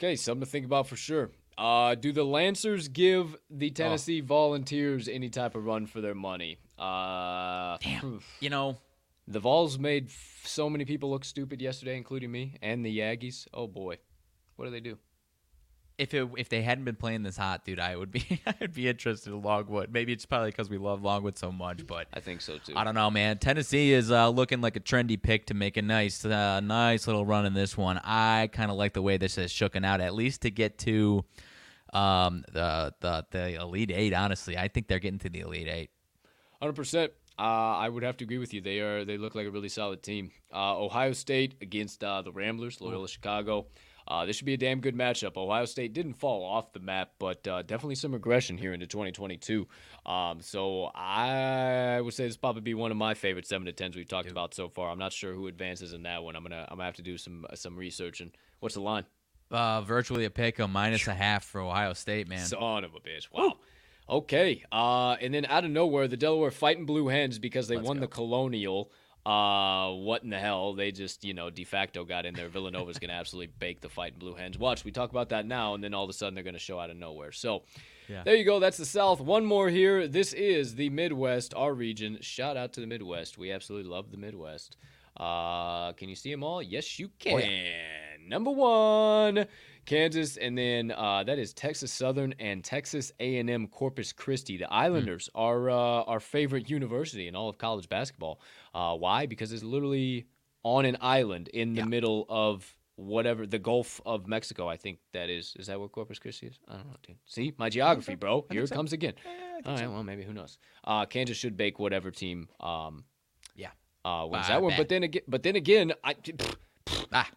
Okay, 0.00 0.16
something 0.16 0.40
to 0.46 0.50
think 0.50 0.64
about 0.64 0.86
for 0.86 0.96
sure. 0.96 1.30
Uh, 1.58 1.94
do 1.94 2.10
the 2.10 2.24
Lancers 2.24 2.88
give 2.88 3.36
the 3.50 3.68
Tennessee 3.68 4.22
Volunteers 4.22 5.08
any 5.08 5.28
type 5.28 5.54
of 5.54 5.66
run 5.66 5.84
for 5.84 6.00
their 6.00 6.14
money? 6.14 6.56
Uh, 6.78 7.76
Damn. 7.82 8.22
You 8.40 8.48
know, 8.48 8.78
The 9.28 9.40
Vols 9.40 9.78
made 9.78 10.06
f- 10.06 10.40
so 10.44 10.70
many 10.70 10.86
people 10.86 11.10
look 11.10 11.22
stupid 11.22 11.60
yesterday, 11.60 11.98
including 11.98 12.32
me 12.32 12.54
and 12.62 12.82
the 12.82 13.00
Aggies. 13.00 13.46
Oh 13.52 13.66
boy, 13.66 13.98
what 14.56 14.64
do 14.64 14.70
they 14.70 14.80
do? 14.80 14.96
If 16.00 16.14
it 16.14 16.26
if 16.38 16.48
they 16.48 16.62
hadn't 16.62 16.84
been 16.84 16.96
playing 16.96 17.22
this 17.22 17.36
hot, 17.36 17.64
dude, 17.64 17.78
I 17.78 17.94
would 17.94 18.10
be 18.10 18.40
I'd 18.60 18.72
be 18.72 18.88
interested 18.88 19.32
in 19.32 19.42
Longwood. 19.42 19.92
Maybe 19.92 20.14
it's 20.14 20.24
probably 20.24 20.50
because 20.50 20.70
we 20.70 20.78
love 20.78 21.02
Longwood 21.02 21.36
so 21.36 21.52
much, 21.52 21.86
but 21.86 22.08
I 22.14 22.20
think 22.20 22.40
so 22.40 22.56
too. 22.56 22.72
I 22.74 22.84
don't 22.84 22.94
know, 22.94 23.10
man. 23.10 23.36
Tennessee 23.36 23.92
is 23.92 24.10
uh, 24.10 24.30
looking 24.30 24.62
like 24.62 24.76
a 24.76 24.80
trendy 24.80 25.20
pick 25.20 25.46
to 25.46 25.54
make 25.54 25.76
a 25.76 25.82
nice, 25.82 26.24
uh, 26.24 26.60
nice 26.60 27.06
little 27.06 27.26
run 27.26 27.44
in 27.44 27.52
this 27.52 27.76
one. 27.76 28.00
I 28.02 28.48
kind 28.50 28.70
of 28.70 28.78
like 28.78 28.94
the 28.94 29.02
way 29.02 29.18
this 29.18 29.36
is 29.36 29.52
shooken 29.52 29.84
out, 29.84 30.00
at 30.00 30.14
least 30.14 30.40
to 30.42 30.50
get 30.50 30.78
to 30.78 31.22
um, 31.92 32.44
the 32.50 32.94
the 33.00 33.26
the 33.30 33.54
Elite 33.60 33.92
Eight. 33.94 34.14
Honestly, 34.14 34.56
I 34.56 34.68
think 34.68 34.88
they're 34.88 35.00
getting 35.00 35.18
to 35.20 35.28
the 35.28 35.40
Elite 35.40 35.68
Eight. 35.68 35.90
Hundred 36.60 36.76
percent. 36.76 37.12
Uh, 37.38 37.76
I 37.76 37.88
would 37.88 38.02
have 38.02 38.16
to 38.18 38.24
agree 38.24 38.38
with 38.38 38.54
you. 38.54 38.62
They 38.62 38.80
are. 38.80 39.04
They 39.04 39.18
look 39.18 39.34
like 39.34 39.46
a 39.46 39.50
really 39.50 39.68
solid 39.68 40.02
team. 40.02 40.30
Uh, 40.52 40.78
Ohio 40.78 41.12
State 41.12 41.56
against 41.60 42.02
uh, 42.02 42.22
the 42.22 42.32
Ramblers, 42.32 42.80
Loyola 42.80 43.08
Chicago. 43.08 43.66
Uh, 44.10 44.26
this 44.26 44.34
should 44.34 44.44
be 44.46 44.54
a 44.54 44.58
damn 44.58 44.80
good 44.80 44.96
matchup. 44.96 45.36
Ohio 45.36 45.64
State 45.66 45.92
didn't 45.92 46.14
fall 46.14 46.44
off 46.44 46.72
the 46.72 46.80
map, 46.80 47.12
but 47.20 47.46
uh, 47.46 47.62
definitely 47.62 47.94
some 47.94 48.10
regression 48.12 48.58
here 48.58 48.72
into 48.72 48.84
2022. 48.84 49.68
Um, 50.04 50.40
so 50.40 50.90
I 50.96 52.00
would 52.00 52.12
say 52.12 52.26
this 52.26 52.36
probably 52.36 52.62
be 52.62 52.74
one 52.74 52.90
of 52.90 52.96
my 52.96 53.14
favorite 53.14 53.46
seven 53.46 53.66
to 53.66 53.72
tens 53.72 53.94
we've 53.94 54.08
talked 54.08 54.28
about 54.28 54.52
so 54.52 54.68
far. 54.68 54.90
I'm 54.90 54.98
not 54.98 55.12
sure 55.12 55.32
who 55.32 55.46
advances 55.46 55.92
in 55.92 56.02
that 56.02 56.24
one. 56.24 56.34
I'm 56.34 56.42
gonna 56.42 56.66
I'm 56.68 56.78
gonna 56.78 56.86
have 56.86 56.96
to 56.96 57.02
do 57.02 57.16
some 57.18 57.46
some 57.54 57.76
research. 57.76 58.20
And 58.20 58.32
what's 58.58 58.74
the 58.74 58.80
line? 58.80 59.04
Uh, 59.48 59.82
virtually 59.82 60.24
a 60.24 60.30
pick, 60.30 60.58
a 60.58 60.66
minus 60.66 61.06
a 61.06 61.14
half 61.14 61.44
for 61.44 61.60
Ohio 61.60 61.92
State, 61.92 62.28
man. 62.28 62.44
Son 62.44 62.82
of 62.82 62.96
a 62.96 63.00
bitch. 63.00 63.28
Wow. 63.32 63.58
Okay. 64.08 64.64
Uh, 64.72 65.12
and 65.20 65.32
then 65.32 65.46
out 65.46 65.64
of 65.64 65.70
nowhere, 65.70 66.08
the 66.08 66.16
Delaware 66.16 66.50
fighting 66.50 66.84
Blue 66.84 67.06
Hens 67.06 67.38
because 67.38 67.68
they 67.68 67.76
Let's 67.76 67.86
won 67.86 67.98
go. 67.98 68.00
the 68.00 68.08
Colonial. 68.08 68.90
Uh, 69.26 69.90
what 69.92 70.22
in 70.22 70.30
the 70.30 70.38
hell? 70.38 70.72
They 70.74 70.92
just, 70.92 71.24
you 71.24 71.34
know, 71.34 71.50
de 71.50 71.64
facto 71.64 72.04
got 72.04 72.24
in 72.26 72.34
there. 72.34 72.48
Villanova's 72.48 72.98
going 72.98 73.10
to 73.10 73.14
absolutely 73.16 73.52
bake 73.58 73.80
the 73.80 73.88
fight 73.88 74.14
in 74.14 74.18
Blue 74.18 74.34
Hens. 74.34 74.58
Watch, 74.58 74.84
we 74.84 74.92
talk 74.92 75.10
about 75.10 75.28
that 75.28 75.46
now, 75.46 75.74
and 75.74 75.84
then 75.84 75.92
all 75.94 76.04
of 76.04 76.10
a 76.10 76.14
sudden 76.14 76.34
they're 76.34 76.42
going 76.44 76.54
to 76.54 76.58
show 76.60 76.78
out 76.80 76.88
of 76.90 76.96
nowhere. 76.96 77.30
So 77.32 77.62
Yeah. 78.08 78.22
there 78.24 78.34
you 78.34 78.44
go. 78.44 78.58
That's 78.60 78.78
the 78.78 78.86
South. 78.86 79.20
One 79.20 79.44
more 79.44 79.68
here. 79.68 80.08
This 80.08 80.32
is 80.32 80.74
the 80.74 80.88
Midwest, 80.90 81.52
our 81.54 81.74
region. 81.74 82.18
Shout 82.22 82.56
out 82.56 82.72
to 82.74 82.80
the 82.80 82.86
Midwest. 82.86 83.36
We 83.36 83.52
absolutely 83.52 83.90
love 83.90 84.10
the 84.10 84.16
Midwest. 84.16 84.76
Uh, 85.16 85.92
can 85.92 86.08
you 86.08 86.14
see 86.16 86.30
them 86.30 86.42
all? 86.42 86.62
Yes, 86.62 86.98
you 86.98 87.10
can. 87.18 87.34
Oh, 87.34 88.28
Number 88.28 88.50
one, 88.52 89.46
Kansas, 89.86 90.36
and 90.36 90.56
then 90.56 90.92
uh, 90.92 91.24
that 91.24 91.38
is 91.38 91.52
Texas 91.52 91.90
Southern 91.92 92.32
and 92.38 92.62
Texas 92.62 93.10
A&M 93.18 93.66
Corpus 93.66 94.12
Christi. 94.12 94.56
The 94.56 94.72
Islanders 94.72 95.28
Hmm. 95.34 95.40
are 95.40 95.70
uh, 95.70 95.74
our 96.04 96.20
favorite 96.20 96.70
university 96.70 97.26
in 97.28 97.34
all 97.34 97.48
of 97.48 97.58
college 97.58 97.88
basketball. 97.88 98.40
Uh, 98.74 98.96
why? 98.96 99.26
Because 99.26 99.52
it's 99.52 99.62
literally 99.62 100.26
on 100.62 100.84
an 100.84 100.96
island 101.00 101.48
in 101.48 101.72
the 101.74 101.80
Yeah. 101.80 101.86
middle 101.86 102.26
of 102.28 102.76
whatever 102.96 103.46
the 103.46 103.58
Gulf 103.58 104.00
of 104.04 104.26
Mexico. 104.26 104.68
I 104.68 104.76
think 104.76 104.98
that 105.12 105.30
is. 105.30 105.56
Is 105.58 105.66
that 105.68 105.80
where 105.80 105.88
Corpus 105.88 106.18
Christi 106.18 106.48
is? 106.48 106.58
I 106.68 106.74
don't 106.74 106.86
know, 106.86 106.96
dude. 107.06 107.16
See 107.24 107.52
my 107.56 107.68
geography, 107.70 108.14
bro. 108.14 108.46
Here 108.50 108.62
it 108.62 108.68
so. 108.68 108.74
comes 108.76 108.92
again. 108.92 109.14
All 109.64 109.74
right, 109.74 109.90
well 109.90 110.04
maybe 110.04 110.22
who 110.22 110.32
knows? 110.32 110.58
Uh, 110.84 111.06
Kansas 111.06 111.36
should 111.36 111.56
bake 111.56 111.78
whatever 111.78 112.10
team. 112.10 112.48
Um, 112.60 113.04
Yeah. 113.56 113.70
uh, 114.04 114.26
wins 114.30 114.48
that 114.48 114.60
one. 114.62 114.74
But 114.76 114.88
then 114.88 115.02
again, 115.02 115.22
but 115.26 115.42
then 115.42 115.56
again, 115.56 115.92
I. 116.04 116.14
Ah, 117.12 117.30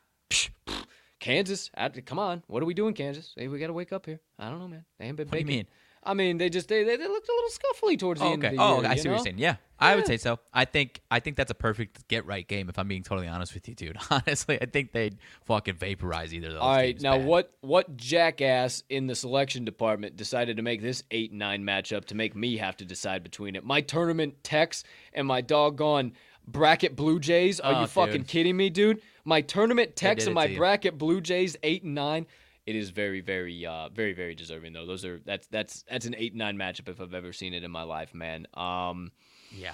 Kansas, 1.19 1.71
I- 1.75 1.89
come 1.89 2.19
on. 2.19 2.43
What 2.47 2.61
are 2.61 2.65
we 2.65 2.73
doing, 2.73 2.93
Kansas? 2.93 3.33
Hey, 3.37 3.47
we 3.47 3.57
got 3.57 3.67
to 3.67 3.73
wake 3.73 3.93
up 3.93 4.05
here. 4.05 4.19
I 4.37 4.49
don't 4.49 4.59
know, 4.59 4.67
man. 4.67 4.83
They 4.99 5.05
ain't 5.05 5.15
been 5.15 5.27
What 5.27 5.33
do 5.33 5.39
you 5.39 5.45
baking. 5.45 5.67
I 6.05 6.13
mean, 6.13 6.37
they 6.37 6.49
just 6.49 6.67
they, 6.67 6.83
they, 6.83 6.97
they 6.97 7.07
looked 7.07 7.27
a 7.29 7.31
little 7.31 7.49
scuffly 7.49 7.97
towards 7.97 8.19
the 8.19 8.27
Oh, 8.27 8.33
end 8.33 8.43
okay. 8.45 8.55
of 8.55 8.57
the 8.57 8.63
Oh, 8.63 8.81
year. 8.81 8.89
I 8.89 8.95
see 8.95 9.09
what 9.09 9.15
you're 9.15 9.23
saying. 9.23 9.37
Yeah, 9.37 9.55
I 9.79 9.95
would 9.95 10.05
say 10.05 10.17
so. 10.17 10.39
I 10.53 10.65
think 10.65 11.01
I 11.09 11.19
think 11.19 11.37
that's 11.37 11.51
a 11.51 11.55
perfect 11.55 12.07
get 12.07 12.25
right 12.25 12.47
game. 12.47 12.69
If 12.69 12.77
I'm 12.77 12.87
being 12.87 13.03
totally 13.03 13.27
honest 13.27 13.53
with 13.53 13.67
you, 13.67 13.75
dude. 13.75 13.97
Honestly, 14.11 14.61
I 14.61 14.65
think 14.65 14.91
they'd 14.91 15.17
fucking 15.45 15.75
vaporize 15.75 16.33
either 16.33 16.47
of 16.47 16.53
those. 16.53 16.61
All 16.61 16.75
right, 16.75 16.99
now 17.01 17.17
bad. 17.17 17.25
what 17.25 17.53
what 17.61 17.95
jackass 17.97 18.83
in 18.89 19.07
the 19.07 19.15
selection 19.15 19.65
department 19.65 20.15
decided 20.15 20.57
to 20.57 20.63
make 20.63 20.81
this 20.81 21.03
eight 21.11 21.33
nine 21.33 21.63
matchup 21.63 22.05
to 22.05 22.15
make 22.15 22.35
me 22.35 22.57
have 22.57 22.77
to 22.77 22.85
decide 22.85 23.23
between 23.23 23.55
it? 23.55 23.63
My 23.63 23.81
tournament 23.81 24.43
Tex 24.43 24.83
and 25.13 25.27
my 25.27 25.41
doggone 25.41 26.13
bracket 26.47 26.95
Blue 26.95 27.19
Jays. 27.19 27.59
Are 27.59 27.73
Oh, 27.73 27.81
you 27.81 27.87
fucking 27.87 28.21
dude. 28.23 28.27
kidding 28.27 28.57
me, 28.57 28.69
dude? 28.69 29.01
My 29.25 29.41
tournament 29.41 29.95
Tex 29.95 30.25
and 30.25 30.35
my 30.35 30.53
bracket 30.55 30.97
Blue 30.97 31.21
Jays 31.21 31.55
eight 31.63 31.83
and 31.83 31.95
nine. 31.95 32.25
It 32.65 32.75
is 32.75 32.91
very, 32.91 33.19
very, 33.21 33.65
uh, 33.65 33.89
very, 33.89 34.13
very 34.13 34.35
deserving 34.35 34.73
though. 34.73 34.85
Those 34.85 35.03
are 35.03 35.19
that's 35.25 35.47
that's 35.47 35.83
that's 35.89 36.05
an 36.05 36.15
eight 36.17 36.33
nine 36.33 36.57
matchup 36.57 36.87
if 36.87 37.01
I've 37.01 37.13
ever 37.13 37.33
seen 37.33 37.53
it 37.53 37.63
in 37.63 37.71
my 37.71 37.83
life, 37.83 38.13
man. 38.13 38.47
Um, 38.53 39.11
Yeah. 39.51 39.73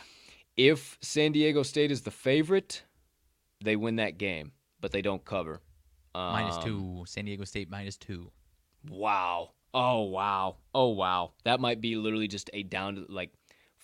if 0.58 0.98
San 1.02 1.32
Diego 1.32 1.64
State 1.64 1.92
is 1.92 2.02
the 2.02 2.12
favorite, 2.12 2.84
they 3.64 3.76
win 3.76 3.98
that 3.98 4.18
game, 4.18 4.54
but 4.82 4.92
they 4.92 5.02
don't 5.02 5.24
cover. 5.24 5.62
Um, 6.16 6.34
two. 6.64 7.04
San 7.06 7.26
Diego 7.26 7.44
State 7.44 7.70
minus 7.70 7.96
two. 7.98 8.32
Wow. 8.90 9.52
Oh 9.74 10.04
wow. 10.06 10.58
Oh 10.74 10.90
wow. 10.90 11.34
That 11.44 11.60
might 11.60 11.82
be 11.82 11.96
literally 11.96 12.28
just 12.28 12.50
a 12.54 12.64
down 12.64 12.96
to 12.96 13.06
like 13.08 13.32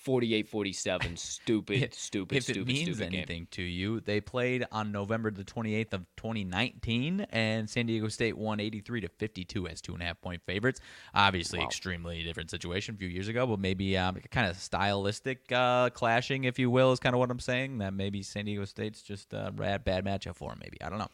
48-47 0.05 1.17
stupid 1.17 1.93
stupid 1.93 2.37
if 2.37 2.43
stupid 2.43 2.61
it 2.61 2.67
means 2.67 2.81
stupid 2.97 3.11
game. 3.11 3.19
anything 3.19 3.47
to 3.51 3.61
you, 3.63 3.99
they 4.01 4.21
played 4.21 4.65
on 4.71 4.91
November 4.91 5.31
the 5.31 5.43
28th 5.43 5.93
of 5.93 6.05
2019, 6.17 7.21
and 7.31 7.69
San 7.69 7.85
Diego 7.87 8.07
State 8.07 8.37
won 8.37 8.59
83 8.59 9.01
to 9.01 9.07
52 9.09 9.67
as 9.67 9.81
two 9.81 9.93
and 9.93 10.03
a 10.03 10.05
half 10.05 10.21
point 10.21 10.41
favorites. 10.45 10.79
Obviously, 11.13 11.59
Wow. 11.59 11.65
extremely 11.65 12.23
different 12.23 12.51
situation 12.51 12.95
a 12.95 12.97
few 12.97 13.07
years 13.07 13.27
ago, 13.27 13.47
but 13.47 13.59
maybe 13.59 13.97
um, 13.97 14.15
kind 14.31 14.47
of 14.49 14.57
stylistic 14.57 15.51
uh, 15.51 15.89
clashing, 15.89 16.43
if 16.43 16.59
you 16.59 16.69
will, 16.69 16.91
is 16.91 16.99
kind 16.99 17.15
of 17.15 17.19
what 17.19 17.31
I'm 17.31 17.39
saying. 17.39 17.79
That 17.79 17.93
maybe 17.93 18.21
San 18.21 18.45
Diego 18.45 18.65
State's 18.65 19.01
just 19.01 19.33
a 19.33 19.51
bad, 19.51 19.83
bad 19.83 20.05
matchup 20.05 20.35
for 20.35 20.49
them. 20.49 20.59
Maybe 20.63 20.77
I 20.81 20.89
don't 20.89 20.99
know. 20.99 21.09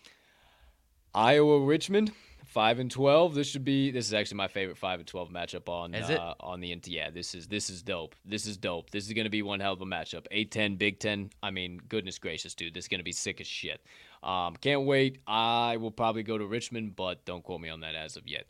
Iowa 1.13 1.59
Richmond 1.65 2.11
5 2.51 2.79
and 2.79 2.91
12. 2.91 3.33
This 3.33 3.47
should 3.47 3.63
be 3.63 3.91
this 3.91 4.05
is 4.07 4.13
actually 4.13 4.35
my 4.35 4.49
favorite 4.49 4.77
5 4.77 4.99
and 4.99 5.07
12 5.07 5.29
matchup 5.29 5.69
on 5.69 5.95
uh, 5.95 6.33
on 6.41 6.59
the 6.59 6.77
yeah, 6.85 7.09
this 7.09 7.33
is 7.33 7.47
this 7.47 7.69
is 7.69 7.81
dope. 7.81 8.13
This 8.25 8.45
is 8.45 8.57
dope. 8.57 8.89
This 8.89 9.07
is 9.07 9.13
going 9.13 9.23
to 9.23 9.29
be 9.29 9.41
one 9.41 9.61
hell 9.61 9.71
of 9.71 9.81
a 9.81 9.85
matchup. 9.85 10.27
A10 10.33 10.77
Big 10.77 10.99
10. 10.99 11.29
I 11.41 11.49
mean, 11.49 11.81
goodness 11.87 12.19
gracious, 12.19 12.53
dude. 12.53 12.73
This 12.73 12.83
is 12.83 12.87
going 12.89 12.99
to 12.99 13.05
be 13.05 13.13
sick 13.13 13.39
as 13.39 13.47
shit. 13.47 13.81
Um, 14.21 14.57
can't 14.57 14.85
wait. 14.85 15.19
I 15.25 15.77
will 15.77 15.91
probably 15.91 16.23
go 16.23 16.37
to 16.37 16.45
Richmond, 16.45 16.97
but 16.97 17.23
don't 17.23 17.41
quote 17.41 17.61
me 17.61 17.69
on 17.69 17.79
that 17.81 17.95
as 17.95 18.17
of 18.17 18.23
yet. 18.27 18.45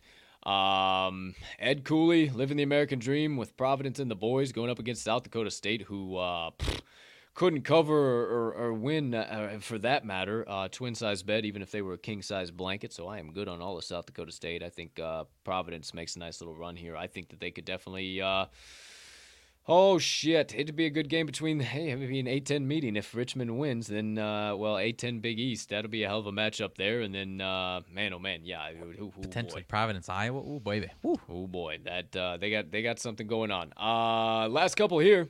Um, 0.51 1.35
Ed 1.59 1.83
Cooley 1.83 2.31
living 2.31 2.57
the 2.57 2.63
American 2.63 2.97
dream 2.97 3.37
with 3.37 3.55
Providence 3.55 3.99
and 3.99 4.09
the 4.09 4.15
boys 4.15 4.51
going 4.51 4.71
up 4.71 4.79
against 4.79 5.03
South 5.03 5.21
Dakota 5.21 5.51
State, 5.51 5.83
who 5.83 6.17
uh, 6.17 6.49
pff, 6.57 6.79
couldn't 7.33 7.61
cover 7.63 7.93
or, 7.95 8.25
or, 8.25 8.53
or 8.65 8.73
win 8.73 9.13
uh, 9.15 9.57
for 9.61 9.77
that 9.79 10.05
matter. 10.05 10.43
Uh, 10.47 10.67
twin 10.67 10.95
size 10.95 11.23
bed, 11.23 11.45
even 11.45 11.61
if 11.61 11.71
they 11.71 11.81
were 11.81 11.93
a 11.93 11.97
king 11.97 12.21
size 12.21 12.51
blanket. 12.51 12.91
So 12.93 13.07
I 13.07 13.19
am 13.19 13.31
good 13.31 13.47
on 13.47 13.61
all 13.61 13.77
of 13.77 13.83
South 13.83 14.05
Dakota 14.05 14.31
State. 14.31 14.61
I 14.63 14.69
think 14.69 14.99
uh, 14.99 15.23
Providence 15.43 15.93
makes 15.93 16.15
a 16.15 16.19
nice 16.19 16.41
little 16.41 16.55
run 16.55 16.75
here. 16.75 16.95
I 16.97 17.07
think 17.07 17.29
that 17.29 17.39
they 17.39 17.51
could 17.51 17.65
definitely. 17.65 18.21
Uh, 18.21 18.45
Oh 19.67 19.99
shit! 19.99 20.55
It'd 20.57 20.75
be 20.75 20.87
a 20.87 20.89
good 20.89 21.07
game 21.07 21.27
between 21.27 21.59
hey, 21.59 21.93
maybe 21.93 22.19
an 22.19 22.25
A10 22.25 22.63
meeting. 22.65 22.95
If 22.95 23.13
Richmond 23.13 23.59
wins, 23.59 23.85
then 23.85 24.17
uh, 24.17 24.55
well, 24.55 24.73
A10 24.75 25.21
Big 25.21 25.39
East. 25.39 25.69
That'll 25.69 25.89
be 25.91 26.01
a 26.03 26.07
hell 26.07 26.17
of 26.17 26.25
a 26.25 26.31
matchup 26.31 26.75
there. 26.77 27.01
And 27.01 27.13
then 27.13 27.41
uh, 27.41 27.81
man, 27.93 28.11
oh 28.11 28.17
man, 28.19 28.41
yeah, 28.43 28.67
it 28.69 28.79
would- 28.83 28.99
ooh, 28.99 29.13
ooh, 29.15 29.21
Potentially 29.21 29.61
boy. 29.61 29.65
Providence, 29.69 30.09
Iowa. 30.09 30.39
Ooh, 30.39 30.59
baby. 30.59 30.89
Oh 31.05 31.45
boy, 31.45 31.77
that 31.85 32.15
uh, 32.15 32.37
they 32.37 32.49
got 32.49 32.71
they 32.71 32.81
got 32.81 32.97
something 32.99 33.27
going 33.27 33.51
on. 33.51 33.71
Uh, 33.79 34.49
last 34.49 34.73
couple 34.75 34.97
here. 34.97 35.29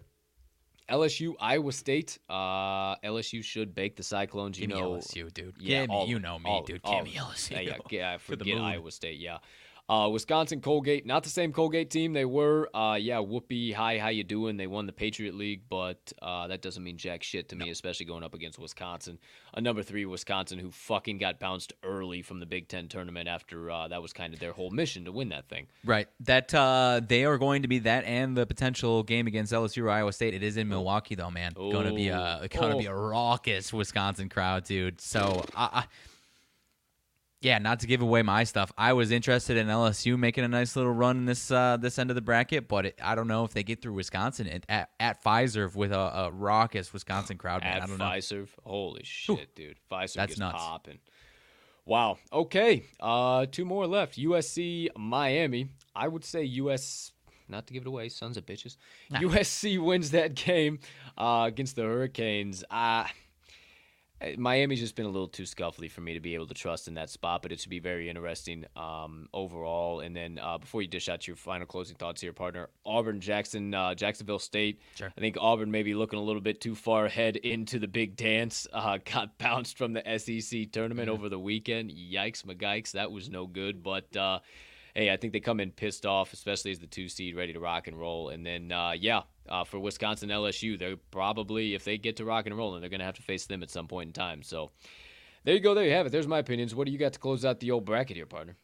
LSU, 0.92 1.34
Iowa 1.40 1.72
State. 1.72 2.20
Uh, 2.30 2.96
LSU 2.98 3.44
should 3.44 3.74
bake 3.74 3.96
the 3.96 4.04
Cyclones. 4.04 4.60
You 4.60 4.68
Give 4.68 4.76
me 4.76 4.82
know, 4.82 4.92
LSU, 4.94 5.34
dude. 5.34 5.56
yeah, 5.60 5.82
Give 5.82 5.90
me, 5.90 5.96
all 5.96 6.08
you 6.08 6.20
know 6.20 6.38
me, 6.40 6.50
all 6.50 6.64
dude. 6.64 6.82
all 6.84 7.04
Give 7.04 7.14
me. 7.14 7.20
LSU. 7.20 7.52
Yeah, 7.52 7.60
yeah, 7.62 7.78
yeah, 7.90 8.18
forget. 8.18 8.58
Iowa 8.60 8.92
State. 8.92 9.20
Yeah. 9.20 9.38
Uh, 9.92 10.08
Wisconsin 10.08 10.62
Colgate, 10.62 11.06
not 11.06 11.22
the 11.22 11.30
same 11.30 11.52
Colgate 11.52 11.90
team 11.90 12.14
they 12.14 12.24
were. 12.24 12.70
Uh, 12.74 12.96
yeah, 12.96 13.20
whoopee, 13.20 13.74
hi, 13.74 13.98
how 13.98 14.08
you 14.08 14.24
doing? 14.24 14.56
They 14.56 14.66
won 14.66 14.86
the 14.86 14.94
Patriot 14.94 15.36
League, 15.36 15.64
but 15.70 16.14
uh, 16.22 16.48
that 16.48 16.62
doesn't 16.62 16.82
mean 16.82 16.96
jack 16.96 17.24
shit 17.24 17.50
to 17.50 17.58
me, 17.58 17.70
especially 17.72 18.06
going 18.06 18.24
up 18.24 18.34
against 18.34 18.58
Wisconsin, 18.58 19.20
a 19.54 19.60
number 19.60 19.84
three 19.84 20.06
Wisconsin 20.06 20.60
who 20.60 20.72
fucking 20.72 21.18
got 21.18 21.42
bounced 21.42 21.74
early 21.84 22.22
from 22.22 22.40
the 22.40 22.46
Big 22.46 22.70
Ten 22.70 22.88
tournament 22.88 23.28
after 23.28 23.70
uh, 23.70 23.90
that 23.90 24.02
was 24.02 24.14
kind 24.14 24.34
of 24.34 24.40
their 24.40 24.54
whole 24.54 24.70
mission 24.70 25.04
to 25.04 25.12
win 25.12 25.28
that 25.28 25.50
thing. 25.50 25.68
Right. 25.84 26.08
That 26.22 26.54
uh, 26.54 27.02
they 27.06 27.26
are 27.26 27.38
going 27.38 27.64
to 27.64 27.68
be 27.68 27.80
that 27.80 28.06
and 28.06 28.38
the 28.38 28.46
potential 28.46 29.04
game 29.04 29.28
against 29.28 29.52
LSU 29.52 29.84
or 29.84 29.90
Iowa 29.90 30.14
State. 30.14 30.34
It 30.34 30.42
is 30.42 30.56
in 30.56 30.70
Milwaukee 30.70 31.16
though, 31.16 31.32
man. 31.32 31.52
Going 31.52 31.88
to 31.88 31.94
be 31.94 32.08
a 32.08 32.48
going 32.50 32.72
to 32.72 32.78
be 32.78 32.86
a 32.86 32.96
raucous 32.96 33.74
Wisconsin 33.74 34.30
crowd, 34.30 34.64
dude. 34.64 35.02
So 35.02 35.44
I, 35.54 35.70
I 35.74 35.84
yeah, 37.42 37.58
not 37.58 37.80
to 37.80 37.88
give 37.88 38.02
away 38.02 38.22
my 38.22 38.44
stuff. 38.44 38.72
I 38.78 38.94
was 38.94 39.10
interested 39.10 39.58
in 39.58 39.68
LSU 39.68 40.18
making 40.18 40.44
a 40.44 40.48
nice 40.48 40.76
little 40.76 40.92
run 40.92 41.18
in 41.18 41.26
this 41.26 41.50
uh, 41.50 41.78
this 41.78 41.98
end 41.98 42.12
of 42.12 42.16
the 42.16 42.22
bracket, 42.22 42.68
but 42.68 42.86
it, 42.86 43.00
I 43.04 43.16
don't 43.16 43.28
know 43.28 43.44
if 43.44 43.52
they 43.54 43.64
get 43.64 43.82
through 43.82 43.94
Wisconsin 43.94 44.48
at 44.48 44.66
at, 44.70 44.90
at 45.00 45.24
Fiserv 45.24 45.76
with 45.76 45.92
a, 45.92 46.00
a 46.00 46.32
raucous 46.32 46.94
Wisconsin 46.94 47.38
crowd. 47.38 47.64
Man. 47.64 47.78
At 47.78 47.84
I 47.84 47.86
don't 47.88 47.98
know. 47.98 48.06
Fiserv, 48.06 48.50
holy 48.64 49.02
shit, 49.04 49.56
dude, 49.56 49.78
Fiserv 49.92 50.14
That's 50.14 50.32
gets 50.32 50.40
nuts. 50.40 50.64
popping. 50.64 51.00
Wow. 51.86 52.20
Okay. 52.32 52.84
Uh, 53.00 53.48
two 53.52 53.66
more 53.66 53.88
left. 53.88 54.18
USC, 54.18 54.90
Miami. 54.96 55.70
I 55.96 56.08
would 56.08 56.24
say 56.24 56.44
US. 56.44 57.12
Not 57.50 57.68
to 57.68 57.74
give 57.74 57.84
it 57.84 57.88
away, 57.88 58.08
sons 58.08 58.38
of 58.38 58.46
bitches. 58.46 58.78
USC 59.12 59.78
wins 59.84 60.12
that 60.12 60.36
game 60.36 60.80
uh, 61.18 61.46
against 61.48 61.76
the 61.76 61.82
Hurricanes. 61.82 62.64
Uh, 62.70 63.06
Miami's 64.38 64.80
just 64.80 64.96
been 64.96 65.06
a 65.06 65.10
little 65.10 65.28
too 65.28 65.44
scuffly 65.44 65.90
for 65.90 66.02
me 66.02 66.14
to 66.14 66.20
be 66.20 66.36
able 66.36 66.48
to 66.48 66.54
trust 66.54 66.88
in 66.88 66.94
that 66.96 67.10
spot, 67.10 67.42
but 67.42 67.52
it 67.52 67.60
should 67.60 67.70
be 67.70 67.80
very 67.80 68.10
interesting 68.10 68.66
um, 68.76 69.28
overall. 69.34 70.02
And 70.02 70.16
then 70.16 70.40
uh, 70.40 70.58
before 70.58 70.82
you 70.82 70.88
dish 70.88 71.10
out 71.10 71.28
your 71.28 71.36
final 71.36 71.66
closing 71.66 71.96
thoughts 71.96 72.22
here, 72.22 72.34
partner, 72.34 72.70
Auburn, 72.86 73.20
Jackson, 73.20 73.74
uh, 73.74 73.96
Jacksonville 73.96 74.40
State. 74.40 74.80
Sure. 74.96 75.12
I 75.16 75.20
think 75.20 75.38
Auburn 75.40 75.72
may 75.72 75.84
be 75.84 75.94
looking 75.94 76.20
a 76.20 76.22
little 76.22 76.42
bit 76.42 76.62
too 76.62 76.76
far 76.76 77.06
ahead 77.06 77.38
into 77.38 77.80
the 77.80 77.88
big 77.88 78.16
dance. 78.16 78.68
Uh, 78.72 79.00
got 79.12 79.38
bounced 79.38 79.78
from 79.78 79.94
the 79.94 80.04
SEC 80.18 80.72
tournament 80.72 81.10
over 81.10 81.30
the 81.30 81.40
weekend. 81.40 81.92
Yikes, 81.92 82.44
McGikes, 82.44 82.92
that 82.92 83.12
was 83.12 83.30
no 83.30 83.48
good. 83.48 83.82
But 83.82 84.16
uh, 84.16 84.40
hey, 84.96 85.12
I 85.12 85.18
think 85.18 85.34
they 85.34 85.40
come 85.40 85.60
in 85.60 85.72
pissed 85.72 86.06
off, 86.06 86.34
especially 86.34 86.72
as 86.72 86.80
the 86.80 86.88
two 86.88 87.10
seed, 87.10 87.36
ready 87.36 87.54
to 87.54 87.60
rock 87.60 87.88
and 87.88 88.00
roll. 88.00 88.30
And 88.30 88.46
then, 88.46 88.72
uh, 88.72 88.92
yeah, 88.92 89.22
uh, 89.50 89.64
for 89.64 89.80
Wisconsin 89.80 90.30
LSU, 90.30 90.78
they're 90.78 90.98
probably, 91.12 91.74
if 91.74 91.84
they 91.84 91.98
get 91.98 92.18
to 92.18 92.26
rock 92.26 92.46
and 92.46 92.58
roll, 92.58 92.74
and 92.74 92.84
they're 92.84 92.90
going 92.90 93.00
to 93.00 93.06
have 93.06 93.16
to 93.16 93.22
face 93.22 93.46
them 93.46 93.64
at 93.64 93.70
some 93.70 93.88
point 93.88 94.08
in 94.08 94.14
time. 94.14 94.44
So 94.44 94.72
there 95.44 95.54
you 95.54 95.60
go. 95.60 95.74
There 95.74 95.86
you 95.86 95.92
have 95.92 96.06
it. 96.06 96.12
There's 96.12 96.28
my 96.28 96.40
opinions. 96.40 96.76
What 96.76 96.86
do 96.86 96.92
you 96.92 97.00
got 97.00 97.14
to 97.14 97.20
close 97.20 97.46
out 97.46 97.60
the 97.60 97.72
old 97.72 97.86
bracket 97.86 98.16
here, 98.16 98.26
partner? 98.26 98.56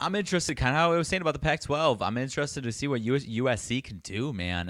I'm 0.00 0.14
interested, 0.16 0.56
kind 0.56 0.74
of 0.74 0.76
how 0.76 0.92
I 0.92 0.96
was 0.96 1.06
saying 1.06 1.22
about 1.22 1.34
the 1.34 1.40
Pac-12. 1.40 1.98
I'm 2.00 2.18
interested 2.18 2.64
to 2.64 2.72
see 2.72 2.88
what 2.88 3.00
US, 3.02 3.24
USC 3.24 3.84
can 3.84 3.98
do, 3.98 4.32
man. 4.32 4.68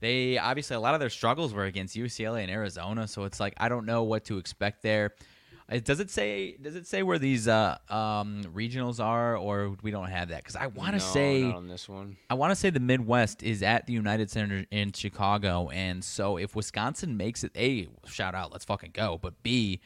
They 0.00 0.38
obviously 0.38 0.76
a 0.76 0.80
lot 0.80 0.94
of 0.94 1.00
their 1.00 1.10
struggles 1.10 1.52
were 1.52 1.64
against 1.64 1.94
UCLA 1.94 2.42
and 2.42 2.50
Arizona, 2.50 3.06
so 3.06 3.24
it's 3.24 3.38
like 3.38 3.54
I 3.58 3.68
don't 3.68 3.86
know 3.86 4.02
what 4.02 4.24
to 4.26 4.38
expect 4.38 4.82
there. 4.82 5.14
Uh, 5.70 5.78
Does 5.78 6.00
it 6.00 6.10
say? 6.10 6.56
Does 6.60 6.74
it 6.74 6.86
say 6.86 7.02
where 7.02 7.18
these 7.18 7.46
uh, 7.46 7.78
um, 7.88 8.42
regionals 8.54 9.02
are, 9.02 9.36
or 9.36 9.76
we 9.82 9.90
don't 9.90 10.08
have 10.10 10.28
that? 10.30 10.38
Because 10.38 10.56
I 10.56 10.66
want 10.66 10.92
to 10.92 10.98
No, 10.98 11.04
say 11.04 11.44
on 11.44 11.68
this 11.68 11.88
one. 11.88 12.16
I 12.28 12.34
want 12.34 12.50
to 12.50 12.56
say 12.56 12.70
the 12.70 12.80
Midwest 12.80 13.42
is 13.42 13.62
at 13.62 13.86
the 13.86 13.92
United 13.92 14.30
Center 14.30 14.64
in 14.70 14.92
Chicago, 14.92 15.68
and 15.70 16.02
so 16.02 16.36
if 16.36 16.56
Wisconsin 16.56 17.16
makes 17.16 17.44
it, 17.44 17.52
a 17.56 17.88
shout 18.06 18.34
out, 18.34 18.50
let's 18.52 18.64
fucking 18.64 18.90
go. 18.92 19.18
But 19.20 19.42
b, 19.42 19.80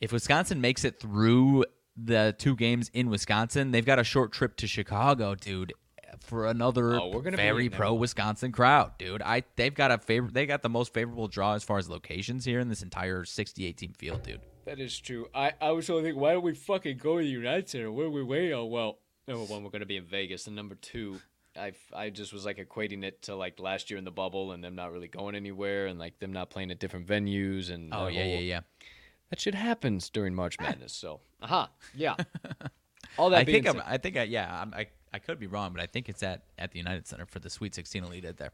if 0.00 0.12
Wisconsin 0.12 0.60
makes 0.60 0.84
it 0.84 0.98
through 0.98 1.64
the 1.96 2.34
two 2.38 2.56
games 2.56 2.90
in 2.94 3.10
Wisconsin, 3.10 3.70
they've 3.70 3.84
got 3.84 3.98
a 3.98 4.04
short 4.04 4.32
trip 4.32 4.56
to 4.56 4.66
Chicago, 4.66 5.34
dude, 5.34 5.74
for 6.20 6.46
another 6.46 6.94
Oh, 6.94 7.08
we're 7.08 7.20
gonna 7.20 7.36
very 7.36 7.68
pro 7.68 7.92
Wisconsin 7.92 8.50
crowd, 8.52 8.96
dude. 8.96 9.20
I 9.20 9.42
they've 9.56 9.74
got 9.74 9.90
a 9.90 9.98
favor, 9.98 10.30
they 10.30 10.46
got 10.46 10.62
the 10.62 10.70
most 10.70 10.94
favorable 10.94 11.28
draw 11.28 11.52
as 11.54 11.64
far 11.64 11.76
as 11.78 11.90
locations 11.90 12.44
here 12.46 12.60
in 12.60 12.68
this 12.70 12.82
entire 12.82 13.24
68 13.24 13.76
team 13.76 13.92
field, 13.98 14.22
dude. 14.22 14.40
That 14.64 14.78
is 14.80 14.98
true. 14.98 15.28
I, 15.34 15.52
I 15.60 15.72
was 15.72 15.88
only 15.90 16.04
thinking, 16.04 16.20
why 16.20 16.32
don't 16.32 16.42
we 16.44 16.54
fucking 16.54 16.98
go 16.98 17.18
to 17.18 17.22
the 17.24 17.28
United 17.28 17.68
Center? 17.68 17.90
Where 17.90 18.06
are 18.06 18.10
we 18.10 18.22
waiting 18.22 18.54
on? 18.54 18.70
Well, 18.70 18.98
number 19.26 19.44
one, 19.44 19.64
we're 19.64 19.70
going 19.70 19.80
to 19.80 19.86
be 19.86 19.96
in 19.96 20.04
Vegas. 20.04 20.46
And 20.46 20.54
number 20.54 20.74
two, 20.76 21.20
I, 21.58 21.72
I 21.92 22.10
just 22.10 22.32
was 22.32 22.44
like 22.44 22.58
equating 22.58 23.02
it 23.02 23.22
to 23.22 23.34
like 23.34 23.58
last 23.58 23.90
year 23.90 23.98
in 23.98 24.04
the 24.04 24.10
bubble 24.12 24.52
and 24.52 24.62
them 24.62 24.74
not 24.74 24.92
really 24.92 25.08
going 25.08 25.34
anywhere 25.34 25.86
and 25.86 25.98
like 25.98 26.18
them 26.20 26.32
not 26.32 26.50
playing 26.50 26.70
at 26.70 26.78
different 26.78 27.06
venues. 27.06 27.70
And 27.70 27.92
Oh 27.92 28.04
that 28.06 28.14
yeah, 28.14 28.24
yeah, 28.24 28.34
whole- 28.34 28.44
yeah. 28.44 28.60
That 29.30 29.40
shit 29.40 29.54
happens 29.54 30.10
during 30.10 30.34
March 30.34 30.60
Madness. 30.60 30.92
So, 30.92 31.20
aha, 31.42 31.70
yeah. 31.94 32.16
All 33.18 33.30
that 33.30 33.40
I 33.40 33.44
being 33.44 33.62
think 33.62 33.66
I'm, 33.74 33.80
said, 33.82 33.84
I 33.90 33.96
think 33.98 34.16
I, 34.18 34.22
yeah, 34.24 34.60
I'm, 34.60 34.74
I 34.74 34.86
I 35.12 35.18
could 35.18 35.38
be 35.38 35.46
wrong, 35.46 35.72
but 35.72 35.82
I 35.82 35.86
think 35.86 36.08
it's 36.10 36.22
at 36.22 36.42
at 36.58 36.70
the 36.72 36.78
United 36.78 37.06
Center 37.06 37.24
for 37.26 37.38
the 37.38 37.48
Sweet 37.50 37.74
16 37.74 38.04
Elite 38.04 38.24
Eight 38.26 38.36
there 38.36 38.52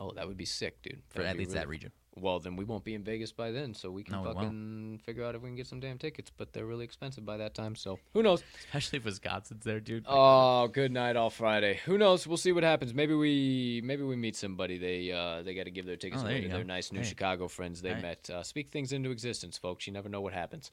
oh, 0.00 0.12
that 0.12 0.26
would 0.26 0.36
be 0.36 0.44
sick, 0.44 0.80
dude. 0.82 1.02
for 1.08 1.18
That'd 1.18 1.30
at 1.30 1.36
be 1.36 1.44
least 1.44 1.54
that 1.54 1.68
region. 1.68 1.92
Well, 2.18 2.38
then 2.40 2.56
we 2.56 2.64
won't 2.64 2.82
be 2.82 2.94
in 2.94 3.02
Vegas 3.04 3.30
by 3.32 3.50
then, 3.50 3.74
so 3.74 3.90
we 3.90 4.02
can 4.02 4.12
No, 4.14 4.20
we 4.20 4.26
won't. 4.28 4.38
fucking 4.38 5.00
figure 5.04 5.22
out 5.22 5.34
if 5.34 5.42
we 5.42 5.48
can 5.50 5.56
get 5.56 5.66
some 5.66 5.80
damn 5.80 5.98
tickets. 5.98 6.30
But 6.34 6.52
they're 6.54 6.64
really 6.64 6.84
expensive 6.84 7.26
by 7.26 7.36
that 7.36 7.54
time, 7.54 7.76
so 7.76 7.98
who 8.14 8.22
knows? 8.22 8.42
Especially 8.64 8.96
if 8.98 9.04
Wisconsin's 9.04 9.64
there, 9.64 9.80
dude. 9.80 10.04
Oh, 10.08 10.66
good 10.68 10.92
night 10.92 11.16
all 11.16 11.28
Friday. 11.28 11.78
Who 11.84 11.98
knows? 11.98 12.26
We'll 12.26 12.38
see 12.38 12.52
what 12.52 12.64
happens. 12.64 12.94
Maybe 12.94 13.12
we 13.14 13.82
maybe 13.84 14.02
we 14.02 14.16
meet 14.16 14.34
somebody. 14.34 14.78
They 14.78 15.12
uh 15.12 15.42
they 15.42 15.54
got 15.54 15.64
to 15.64 15.70
give 15.70 15.84
their 15.84 15.96
tickets 15.96 16.22
Oh, 16.22 16.26
away 16.26 16.40
to 16.40 16.48
their 16.48 16.64
nice 16.64 16.90
new 16.90 17.00
Hey. 17.00 17.06
Chicago 17.06 17.48
friends 17.48 17.82
they 17.82 17.92
Hey. 17.94 18.00
met. 18.02 18.30
Uh, 18.30 18.42
speak 18.42 18.70
things 18.70 18.92
into 18.92 19.10
existence, 19.10 19.58
folks. 19.58 19.86
You 19.86 19.92
never 19.92 20.08
know 20.08 20.22
what 20.22 20.32
happens. 20.32 20.70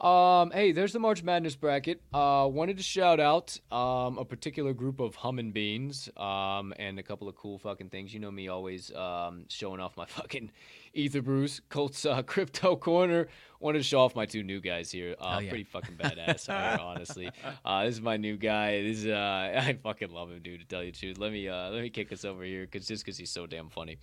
Um, 0.00 0.50
hey, 0.52 0.72
there's 0.72 0.94
the 0.94 0.98
March 0.98 1.22
Madness 1.22 1.56
bracket. 1.56 2.00
Uh, 2.14 2.48
wanted 2.50 2.78
to 2.78 2.82
shout 2.82 3.20
out 3.20 3.58
um 3.70 4.18
a 4.18 4.24
particular 4.24 4.72
group 4.72 4.98
of 4.98 5.14
humming 5.14 5.52
beans 5.52 6.08
um 6.16 6.72
and 6.78 6.98
a 6.98 7.02
couple 7.02 7.28
of 7.28 7.36
cool 7.36 7.58
fucking 7.58 7.90
things. 7.90 8.12
You 8.14 8.18
know 8.20 8.30
me 8.30 8.48
always 8.48 8.92
um 8.94 9.44
showing 9.48 9.78
off 9.80 9.96
my 9.96 10.06
fucking 10.18 10.50
Ether 10.94 11.22
Brews 11.22 11.60
Colts 11.68 12.04
uh, 12.04 12.22
crypto 12.26 12.76
corner. 12.76 13.28
Wanted 13.60 13.78
to 13.78 13.84
show 13.84 14.00
off 14.00 14.16
my 14.16 14.24
two 14.24 14.42
new 14.42 14.60
guys 14.60 14.90
here. 14.90 15.14
Uh, 15.20 15.38
yeah. 15.42 15.50
pretty 15.50 15.64
fucking 15.64 15.94
badass, 15.98 16.48
honestly. 16.80 17.30
Uh, 17.64 17.84
this 17.84 17.96
is 17.96 18.00
my 18.00 18.16
new 18.16 18.36
guy. 18.38 18.82
This 18.82 18.98
is 19.00 19.06
uh, 19.06 19.52
I 19.62 19.78
fucking 19.82 20.10
love 20.10 20.30
him, 20.30 20.40
dude. 20.42 20.60
To 20.60 20.66
tell 20.66 20.82
you 20.82 20.92
the 20.92 20.98
truth, 20.98 21.18
let 21.18 21.30
me 21.30 21.48
uh, 21.48 21.68
let 21.70 21.82
me 21.82 21.90
kick 21.90 22.10
us 22.12 22.24
over 22.24 22.42
here, 22.42 22.66
cause 22.66 22.86
just 22.86 23.04
cause 23.04 23.18
he's 23.18 23.30
so 23.30 23.46
damn 23.46 23.68
funny. 23.68 23.98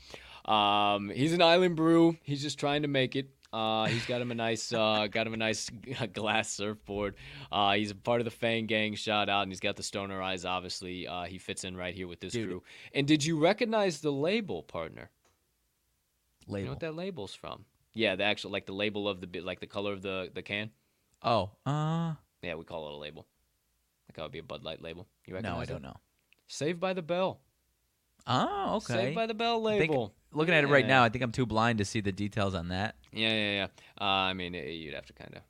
Um, 0.45 1.09
he's 1.09 1.33
an 1.33 1.41
island 1.41 1.75
brew. 1.75 2.17
He's 2.23 2.41
just 2.41 2.59
trying 2.59 2.83
to 2.83 2.87
make 2.87 3.15
it. 3.15 3.29
Uh, 3.51 3.85
he's 3.85 4.05
got 4.05 4.21
him 4.21 4.29
a 4.29 4.35
nice, 4.35 4.73
uh, 4.73 5.07
got 5.09 5.25
him 5.25 5.33
a 5.33 5.37
nice 5.37 5.69
glass 6.13 6.49
surfboard. 6.51 7.15
Uh, 7.51 7.73
he's 7.73 7.91
a 7.91 7.95
part 7.95 8.19
of 8.19 8.25
the 8.25 8.31
Fang 8.31 8.65
Gang. 8.65 8.93
Shout 8.93 9.29
out, 9.29 9.43
and 9.43 9.51
he's 9.51 9.61
got 9.61 9.75
the 9.77 9.83
stoner 9.83 10.21
eyes. 10.21 10.45
Obviously, 10.45 11.07
uh, 11.07 11.23
he 11.23 11.37
fits 11.37 11.63
in 11.63 11.75
right 11.75 11.95
here 11.95 12.07
with 12.07 12.19
this 12.19 12.33
Dude. 12.33 12.49
crew. 12.49 12.63
And 12.93 13.07
did 13.07 13.23
you 13.23 13.39
recognize 13.39 14.01
the 14.01 14.11
label, 14.11 14.63
partner? 14.63 15.09
You 16.47 16.63
know 16.65 16.69
what 16.71 16.79
that 16.81 16.95
label's 16.95 17.33
from? 17.33 17.65
Yeah, 17.93 18.15
the 18.15 18.23
actual 18.23 18.51
like 18.51 18.65
the 18.65 18.73
label 18.73 19.07
of 19.09 19.21
the 19.21 19.41
like 19.41 19.59
the 19.59 19.67
color 19.67 19.93
of 19.93 20.01
the 20.01 20.29
the 20.33 20.41
can. 20.41 20.71
Oh, 21.23 21.51
uh, 21.65 22.13
Yeah, 22.43 22.55
we 22.55 22.63
call 22.63 22.89
it 22.89 22.93
a 22.93 22.97
label. 22.97 23.25
Like 24.07 24.15
that 24.15 24.21
would 24.23 24.31
be 24.31 24.39
a 24.39 24.43
Bud 24.43 24.63
Light 24.63 24.81
label. 24.81 25.07
You 25.25 25.39
no, 25.41 25.57
I 25.57 25.63
it? 25.63 25.69
don't 25.69 25.81
know. 25.81 25.97
Saved 26.47 26.79
by 26.79 26.93
the 26.93 27.01
Bell. 27.01 27.39
Oh, 28.27 28.75
okay. 28.77 28.93
Saved 28.93 29.15
by 29.15 29.25
the 29.25 29.33
Bell 29.33 29.65
I 29.67 29.79
think- 29.79 29.91
label. 29.91 30.13
Looking 30.33 30.53
at 30.53 30.63
it 30.65 30.67
right 30.67 30.83
Yeah. 30.83 30.89
now, 30.89 31.03
I 31.05 31.09
think 31.09 31.23
I'm 31.23 31.31
too 31.31 31.45
blind 31.45 31.77
to 31.79 31.85
see 31.85 32.01
the 32.01 32.11
details 32.11 32.53
on 32.53 32.67
that. 32.67 32.97
Yeah, 33.13 33.29
yeah, 33.33 33.51
yeah. 33.53 33.67
Uh, 33.99 34.03
I 34.03 34.33
mean, 34.33 34.53
eh, 34.53 34.65
you'd 34.69 34.93
have 34.93 35.05
to 35.05 35.13
kind 35.13 35.33
of, 35.37 35.41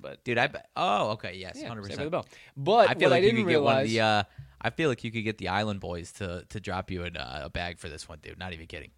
but 0.00 0.22
Dude, 0.24 0.38
I 0.38 0.46
bet. 0.46 0.68
Oh, 0.76 1.10
okay, 1.10 1.34
yes, 1.36 1.58
yeah, 1.60 1.66
hundred 1.68 1.86
Saved 1.86 1.98
by 1.98 2.04
the. 2.04 2.10
Bell. 2.10 2.26
But 2.56 2.88
I 2.90 2.94
feel 2.94 3.10
what 3.10 3.10
like 3.10 3.22
I 3.22 3.26
you 3.26 3.32
didn't 3.32 3.44
could 3.44 3.50
get 3.50 3.62
one 3.62 3.72
of 3.78 3.82
realize. 3.84 3.90
the. 3.90 4.00
Uh, 4.00 4.22
I 4.60 4.70
feel 4.70 4.88
like 4.88 5.02
you 5.04 5.10
could 5.10 5.24
get 5.24 5.38
the 5.38 5.48
Island 5.48 5.80
Boys 5.80 6.12
to 6.12 6.46
to 6.48 6.60
drop 6.60 6.90
you 6.92 7.02
in 7.02 7.16
a, 7.16 7.42
a 7.44 7.50
bag 7.50 7.78
for 7.80 7.88
this 7.88 8.08
one, 8.08 8.18
dude. 8.22 8.38
Not 8.38 8.52
even 8.54 8.66
kidding. 8.68 8.92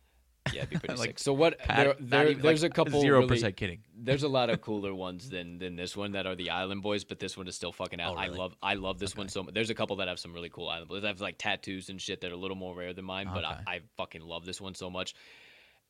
Yeah, 0.53 0.63
it'd 0.63 0.71
be 0.71 0.79
pretty 0.79 0.95
like, 1.01 1.09
sick. 1.11 1.19
So 1.19 1.33
what? 1.33 1.59
Pat- 1.59 1.77
There, 1.87 1.95
there, 2.01 2.29
even- 2.31 2.43
there's 2.43 2.63
like, 2.63 2.73
a 2.73 2.75
couple. 2.75 3.01
Zero 3.01 3.19
really- 3.19 3.29
percent 3.29 3.57
kidding. 3.57 3.81
There's 3.99 4.23
a 4.23 4.29
lot 4.29 4.51
of 4.51 4.61
cooler 4.69 4.95
ones 4.95 5.29
than 5.31 5.59
than 5.59 5.77
this 5.77 5.97
one 5.97 6.13
that 6.13 6.27
are 6.27 6.35
the 6.35 6.51
Island 6.51 6.83
Boys, 6.83 7.05
but 7.05 7.19
this 7.19 7.37
one 7.37 7.49
is 7.49 7.55
still 7.57 7.73
fucking 7.73 8.01
out. 8.01 8.17
Oh, 8.17 8.21
really? 8.21 8.35
I 8.37 8.39
love 8.39 8.57
I 8.63 8.75
love 8.75 8.99
this 8.99 9.17
one 9.17 9.29
so 9.29 9.43
much. 9.43 9.55
There's 9.55 9.71
a 9.71 9.75
couple 9.75 9.97
that 9.97 10.09
have 10.09 10.19
some 10.19 10.33
really 10.33 10.49
cool 10.51 10.69
Island 10.69 10.89
Boys. 10.89 11.05
I 11.05 11.09
have 11.09 11.21
like 11.21 11.37
tattoos 11.39 11.89
and 11.89 12.01
shit 12.01 12.21
that 12.21 12.31
are 12.31 12.35
a 12.35 12.39
little 12.39 12.57
more 12.57 12.75
rare 12.75 12.93
than 12.93 13.05
mine, 13.05 13.29
but 13.33 13.45
I, 13.45 13.61
I 13.67 13.81
fucking 13.97 14.23
love 14.23 14.45
this 14.45 14.61
one 14.61 14.75
so 14.75 14.91
much. 14.91 15.15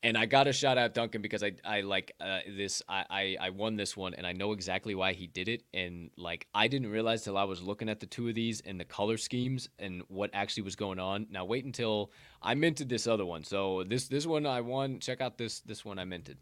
And 0.03 0.17
I 0.17 0.27
got 0.27 0.45
to 0.45 0.53
shout 0.53 0.79
out 0.79 0.95
Duncan 0.95 1.21
because 1.23 1.43
I 1.43 1.53
I 1.65 1.81
like 1.81 2.13
uh, 2.21 2.41
this. 2.47 2.83
I, 2.89 3.05
I 3.11 3.37
I 3.47 3.51
won 3.51 3.77
this 3.77 3.97
one, 3.97 4.15
and 4.15 4.27
I 4.27 4.33
know 4.33 4.53
exactly 4.53 4.95
why 4.95 5.15
he 5.15 5.27
did 5.27 5.49
it. 5.49 5.65
And 5.75 6.11
like 6.17 6.47
I 6.55 6.69
didn't 6.69 6.91
realize 6.91 7.25
till 7.25 7.37
I 7.37 7.45
was 7.45 7.63
looking 7.63 7.89
at 7.89 7.99
the 8.01 8.07
two 8.07 8.29
of 8.29 8.35
these 8.35 8.61
and 8.61 8.79
the 8.79 8.85
color 8.85 9.17
schemes 9.17 9.69
and 9.79 10.03
what 10.09 10.31
actually 10.33 10.63
was 10.65 10.77
going 10.77 10.99
on. 11.01 11.27
Now 11.31 11.45
wait 11.45 11.65
until 11.65 12.13
I 12.43 12.55
minted 12.55 12.89
this 12.89 13.07
other 13.07 13.25
one. 13.27 13.43
So 13.43 13.85
this 13.85 14.07
this 14.07 14.27
one 14.27 14.47
I 14.47 14.61
won. 14.61 15.01
Check 15.01 15.21
out 15.21 15.39
this 15.39 15.61
this 15.61 15.85
one 15.85 15.99
I 15.99 16.05
minted. 16.05 16.39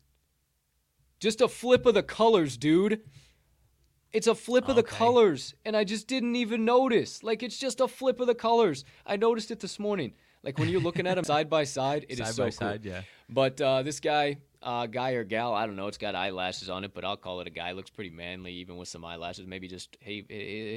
Just 1.20 1.40
a 1.40 1.48
flip 1.48 1.86
of 1.86 1.94
the 1.94 2.02
colors, 2.02 2.56
dude. 2.56 3.00
It's 4.12 4.26
a 4.26 4.34
flip 4.34 4.68
of 4.68 4.76
the 4.76 4.82
colors, 4.82 5.54
and 5.64 5.76
I 5.76 5.82
just 5.82 6.06
didn't 6.06 6.36
even 6.36 6.64
notice. 6.64 7.22
Like 7.22 7.42
it's 7.42 7.58
just 7.58 7.80
a 7.80 7.88
flip 7.88 8.20
of 8.20 8.26
the 8.26 8.34
colors. 8.34 8.84
I 9.06 9.16
noticed 9.16 9.50
it 9.50 9.60
this 9.60 9.78
morning. 9.78 10.12
Like 10.42 10.58
when 10.58 10.68
you're 10.68 10.80
looking 10.82 11.06
at 11.06 11.14
them 11.14 11.24
side 11.34 11.48
by 11.48 11.64
side, 11.64 12.06
it 12.08 12.20
is 12.20 12.26
Side 12.26 12.34
so 12.34 12.42
by 12.44 12.50
cool. 12.50 12.52
side, 12.52 12.84
yeah. 12.84 13.02
But 13.28 13.60
uh, 13.60 13.82
this 13.82 14.00
guy, 14.00 14.38
uh, 14.62 14.86
guy 14.86 15.12
or 15.12 15.24
gal, 15.24 15.54
I 15.54 15.66
don't 15.66 15.76
know. 15.76 15.86
It's 15.86 15.98
got 15.98 16.14
eyelashes 16.14 16.68
on 16.68 16.84
it, 16.84 16.92
but 16.94 17.04
I'll 17.04 17.16
call 17.16 17.40
it 17.40 17.46
a 17.46 17.50
guy. 17.50 17.72
Looks 17.72 17.90
pretty 17.90 18.10
manly, 18.10 18.52
even 18.54 18.76
with 18.76 18.88
some 18.88 19.04
eyelashes. 19.04 19.46
Maybe 19.46 19.68
just 19.68 19.96
hey, 20.00 20.24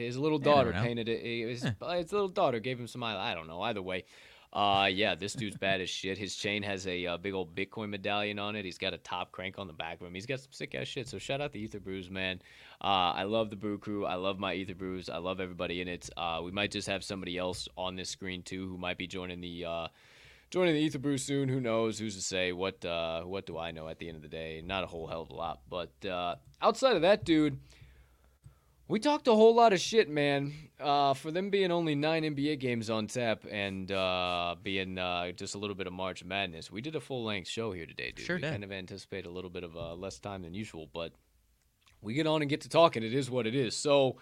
his 0.05 0.17
little 0.17 0.39
daughter 0.39 0.71
painted 0.73 1.09
it. 1.09 1.21
His, 1.23 1.63
his 1.63 2.11
little 2.11 2.29
daughter 2.29 2.59
gave 2.59 2.79
him 2.79 2.87
some 2.87 3.03
eyelash. 3.03 3.31
I 3.31 3.35
don't 3.35 3.47
know. 3.47 3.61
Either 3.61 3.81
way, 3.81 4.05
uh, 4.53 4.89
yeah, 4.91 5.13
this 5.13 5.33
dude's 5.33 5.57
bad 5.57 5.81
as 5.81 5.89
shit. 5.89 6.17
His 6.17 6.35
chain 6.35 6.63
has 6.63 6.87
a 6.87 7.05
uh, 7.05 7.17
big 7.17 7.33
old 7.33 7.53
Bitcoin 7.53 7.89
medallion 7.89 8.39
on 8.39 8.55
it. 8.55 8.63
He's 8.63 8.77
got 8.77 8.93
a 8.93 8.97
top 8.97 9.31
crank 9.31 9.59
on 9.59 9.67
the 9.67 9.73
back 9.73 9.99
of 9.99 10.07
him. 10.07 10.13
He's 10.13 10.25
got 10.25 10.39
some 10.39 10.51
sick 10.51 10.73
ass 10.73 10.87
shit. 10.87 11.07
So 11.07 11.17
shout 11.17 11.41
out 11.41 11.51
to 11.53 11.59
Ether 11.59 11.79
Brews, 11.79 12.09
man. 12.09 12.41
Uh, 12.81 13.11
I 13.13 13.23
love 13.23 13.49
the 13.49 13.55
brew 13.55 13.77
crew. 13.77 14.05
I 14.05 14.15
love 14.15 14.39
my 14.39 14.53
Ether 14.53 14.75
Brews. 14.75 15.09
I 15.09 15.17
love 15.17 15.41
everybody 15.41 15.81
in 15.81 15.87
it. 15.87 16.09
Uh, 16.15 16.41
we 16.43 16.51
might 16.51 16.71
just 16.71 16.87
have 16.87 17.03
somebody 17.03 17.37
else 17.37 17.67
on 17.77 17.95
this 17.97 18.09
screen 18.09 18.41
too 18.41 18.69
who 18.69 18.77
might 18.77 18.97
be 18.97 19.05
joining 19.05 19.41
the 19.41 19.65
uh, 19.65 19.87
joining 20.49 20.75
the 20.75 20.81
Ether 20.81 20.99
Brew 20.99 21.17
soon. 21.17 21.49
Who 21.49 21.59
knows? 21.59 21.99
Who's 21.99 22.15
to 22.15 22.21
say? 22.21 22.51
What 22.51 22.83
uh, 22.85 23.23
what 23.23 23.45
do 23.45 23.57
I 23.57 23.71
know? 23.71 23.87
At 23.87 23.99
the 23.99 24.07
end 24.07 24.17
of 24.17 24.21
the 24.23 24.29
day, 24.29 24.61
not 24.65 24.83
a 24.83 24.87
whole 24.87 25.07
hell 25.07 25.21
of 25.21 25.29
a 25.29 25.35
lot. 25.35 25.61
But 25.69 26.05
uh, 26.05 26.35
outside 26.61 26.95
of 26.95 27.01
that, 27.03 27.23
dude. 27.25 27.59
We 28.89 29.01
talked 29.01 29.27
a 29.27 29.33
whole 29.33 29.53
lot 29.53 29.73
of 29.73 29.81
shit, 29.81 30.09
man. 30.09 30.53
Uh, 30.79 31.13
for 31.13 31.29
them 31.29 31.49
being 31.49 31.71
only 31.71 31.93
nine 31.93 32.23
NBA 32.23 32.57
games 32.59 32.89
on 32.89 33.07
tap 33.07 33.43
and 33.51 33.91
uh, 33.91 34.55
being 34.63 34.97
uh, 34.97 35.33
just 35.33 35.55
a 35.55 35.57
little 35.57 35.75
bit 35.75 35.87
of 35.87 35.93
March 35.93 36.23
Madness, 36.23 36.71
we 36.71 36.79
did 36.79 36.95
a 36.95 37.01
full 37.01 37.25
length 37.25 37.49
show 37.49 37.73
here 37.73 37.85
today, 37.85 38.13
dude. 38.15 38.25
Sure 38.25 38.37
we 38.37 38.43
did. 38.43 38.51
kind 38.51 38.63
of 38.63 38.71
anticipate 38.71 39.25
a 39.25 39.29
little 39.29 39.49
bit 39.49 39.65
of 39.65 39.75
uh, 39.75 39.93
less 39.93 40.19
time 40.19 40.43
than 40.43 40.53
usual, 40.53 40.87
but 40.93 41.11
we 42.01 42.13
get 42.13 42.27
on 42.27 42.41
and 42.41 42.49
get 42.49 42.61
to 42.61 42.69
talking. 42.69 43.03
It 43.03 43.13
is 43.13 43.29
what 43.29 43.45
it 43.45 43.55
is. 43.55 43.75
So 43.75 44.19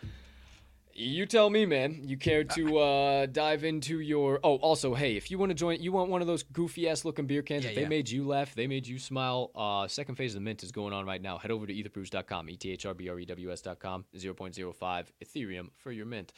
you 0.96 1.26
tell 1.26 1.50
me, 1.50 1.66
man. 1.66 2.00
You 2.04 2.16
care 2.16 2.44
to 2.44 2.78
uh, 2.78 3.26
dive 3.26 3.66
into 3.66 4.00
your? 4.00 4.40
Oh, 4.44 4.56
also, 4.56 4.94
hey, 4.94 5.18
if 5.18 5.30
you 5.30 5.38
want 5.38 5.50
to 5.50 5.54
join, 5.54 5.82
you 5.82 5.92
want 5.92 6.10
one 6.10 6.22
of 6.22 6.28
those 6.28 6.44
goofy 6.44 6.88
ass 6.88 7.04
looking 7.04 7.28
beer 7.28 7.42
cans. 7.42 7.66
Yeah, 7.66 7.72
if 7.72 7.76
they 7.76 7.82
yeah. 7.82 7.88
made 7.90 8.10
you 8.10 8.26
laugh, 8.26 8.56
they 8.56 8.66
made 8.66 8.88
you 8.88 8.98
smile. 8.98 9.52
Uh, 9.54 9.88
second 9.90 10.16
phase 10.16 10.32
of 10.32 10.36
the 10.36 10.46
mint 10.46 10.64
is 10.64 10.72
going 10.72 10.94
on 10.94 11.06
right 11.06 11.22
now. 11.22 11.38
Head 11.38 11.52
over 11.52 11.68
to 11.68 11.74
etherbrews.com, 11.74 12.50
e 12.50 12.56
t 12.56 12.72
h 12.72 12.86
r 12.86 12.94
b 12.94 13.10
r 13.10 13.20
e 13.20 13.26
w 13.26 13.52
s.com, 13.52 14.06
0.05 14.16 15.06
Ethereum 15.24 15.70
for 15.76 15.92
your 15.92 16.06
mint. 16.06 16.32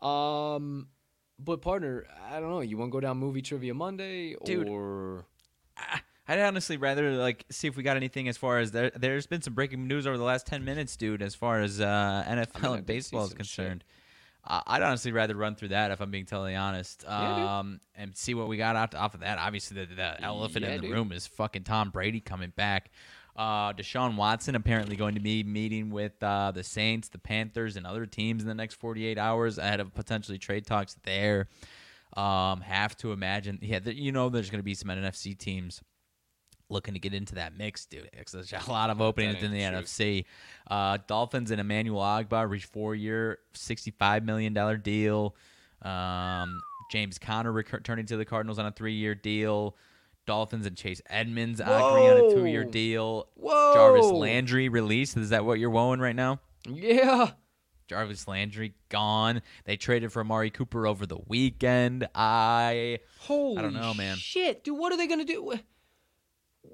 Um, 0.00 0.88
but 1.38 1.62
partner, 1.62 2.06
I 2.30 2.38
don't 2.40 2.50
know. 2.50 2.60
You 2.60 2.76
want 2.76 2.90
to 2.90 2.92
go 2.92 3.00
down 3.00 3.16
movie 3.16 3.42
trivia 3.42 3.72
Monday 3.72 4.36
Dude. 4.44 4.68
or? 4.68 5.24
I'd 6.28 6.38
honestly 6.38 6.76
rather 6.76 7.12
like 7.12 7.44
see 7.50 7.66
if 7.66 7.76
we 7.76 7.82
got 7.82 7.96
anything 7.96 8.28
as 8.28 8.36
far 8.36 8.58
as 8.58 8.70
there. 8.72 8.92
There's 8.94 9.26
been 9.26 9.42
some 9.42 9.54
breaking 9.54 9.88
news 9.88 10.06
over 10.06 10.16
the 10.16 10.24
last 10.24 10.46
ten 10.46 10.64
minutes, 10.64 10.96
dude. 10.96 11.20
As 11.20 11.34
far 11.34 11.60
as 11.60 11.80
uh, 11.80 12.24
NFL 12.28 12.74
I 12.74 12.76
and 12.78 12.86
baseball 12.86 13.24
is 13.24 13.34
concerned. 13.34 13.84
shit. 13.86 14.01
I'd 14.44 14.82
honestly 14.82 15.12
rather 15.12 15.36
run 15.36 15.54
through 15.54 15.68
that 15.68 15.92
if 15.92 16.00
I'm 16.00 16.10
being 16.10 16.26
totally 16.26 16.56
honest, 16.56 17.04
Yeah, 17.06 17.58
um, 17.60 17.80
and 17.94 18.16
see 18.16 18.34
what 18.34 18.48
we 18.48 18.56
got 18.56 18.74
out 18.74 18.94
off 18.94 19.14
of 19.14 19.20
that. 19.20 19.38
Obviously, 19.38 19.84
the, 19.86 19.94
the 19.94 20.22
elephant 20.22 20.64
Yeah, 20.64 20.72
in 20.72 20.80
the 20.80 20.88
dude. 20.88 20.96
room 20.96 21.12
is 21.12 21.26
fucking 21.28 21.62
Tom 21.64 21.90
Brady 21.90 22.20
coming 22.20 22.52
back. 22.56 22.90
Uh, 23.36 23.72
Deshaun 23.72 24.16
Watson 24.16 24.54
apparently 24.56 24.94
going 24.96 25.14
to 25.14 25.20
be 25.20 25.42
meeting 25.42 25.90
with 25.90 26.20
uh, 26.22 26.50
the 26.50 26.62
Saints, 26.64 27.08
the 27.08 27.18
Panthers, 27.18 27.76
and 27.76 27.86
other 27.86 28.04
teams 28.04 28.42
in 28.42 28.48
the 28.48 28.54
next 28.54 28.74
48 28.74 29.16
hours 29.16 29.58
ahead 29.58 29.80
of 29.80 29.94
potentially 29.94 30.38
trade 30.38 30.66
talks 30.66 30.96
there. 31.04 31.48
Um, 32.14 32.60
have 32.60 32.94
to 32.98 33.12
imagine, 33.12 33.58
yeah, 33.62 33.78
th- 33.78 33.96
you 33.96 34.12
know, 34.12 34.28
there's 34.28 34.50
going 34.50 34.58
to 34.58 34.64
be 34.64 34.74
some 34.74 34.90
NFC 34.90 35.38
teams 35.38 35.80
looking 36.72 36.94
to 36.94 37.00
get 37.00 37.14
into 37.14 37.36
that 37.36 37.56
mix, 37.56 37.86
dude. 37.86 38.10
There's 38.12 38.52
a 38.52 38.70
lot 38.70 38.90
of 38.90 39.00
openings 39.00 39.42
in 39.42 39.52
the 39.52 39.60
truth. 39.60 39.84
NFC. 39.84 40.24
Uh, 40.68 40.98
Dolphins 41.06 41.50
and 41.50 41.60
Emmanuel 41.60 42.00
Ogbah 42.00 42.48
reached 42.48 42.72
four-year, 42.72 43.38
$65 43.54 44.24
million 44.24 44.80
deal. 44.82 45.36
Um, 45.82 46.60
James 46.90 47.18
Conner 47.18 47.52
returning 47.52 48.06
to 48.06 48.16
the 48.16 48.24
Cardinals 48.24 48.58
on 48.58 48.66
a 48.66 48.72
three-year 48.72 49.14
deal. 49.14 49.76
Dolphins 50.26 50.66
and 50.66 50.76
Chase 50.76 51.02
Edmonds 51.08 51.60
agree 51.60 51.72
on 51.72 52.16
a 52.16 52.34
two-year 52.34 52.64
deal. 52.64 53.28
Whoa! 53.34 53.74
Jarvis 53.74 54.06
Landry 54.06 54.68
released. 54.68 55.16
Is 55.16 55.30
that 55.30 55.44
what 55.44 55.58
you're 55.58 55.70
woeing 55.70 56.00
right 56.00 56.14
now? 56.14 56.40
Yeah. 56.68 57.30
Jarvis 57.88 58.28
Landry 58.28 58.74
gone. 58.88 59.42
They 59.64 59.76
traded 59.76 60.12
for 60.12 60.20
Amari 60.20 60.50
Cooper 60.50 60.86
over 60.86 61.06
the 61.06 61.18
weekend. 61.26 62.08
I 62.14 63.00
Holy 63.18 63.58
I 63.58 63.62
don't 63.62 63.74
know, 63.74 63.94
man. 63.94 64.16
Shit, 64.16 64.64
dude, 64.64 64.78
what 64.78 64.92
are 64.92 64.96
they 64.96 65.06
gonna 65.06 65.24
do? 65.24 65.54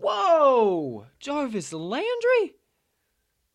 Whoa, 0.00 1.06
Jarvis 1.20 1.72
Landry. 1.72 2.54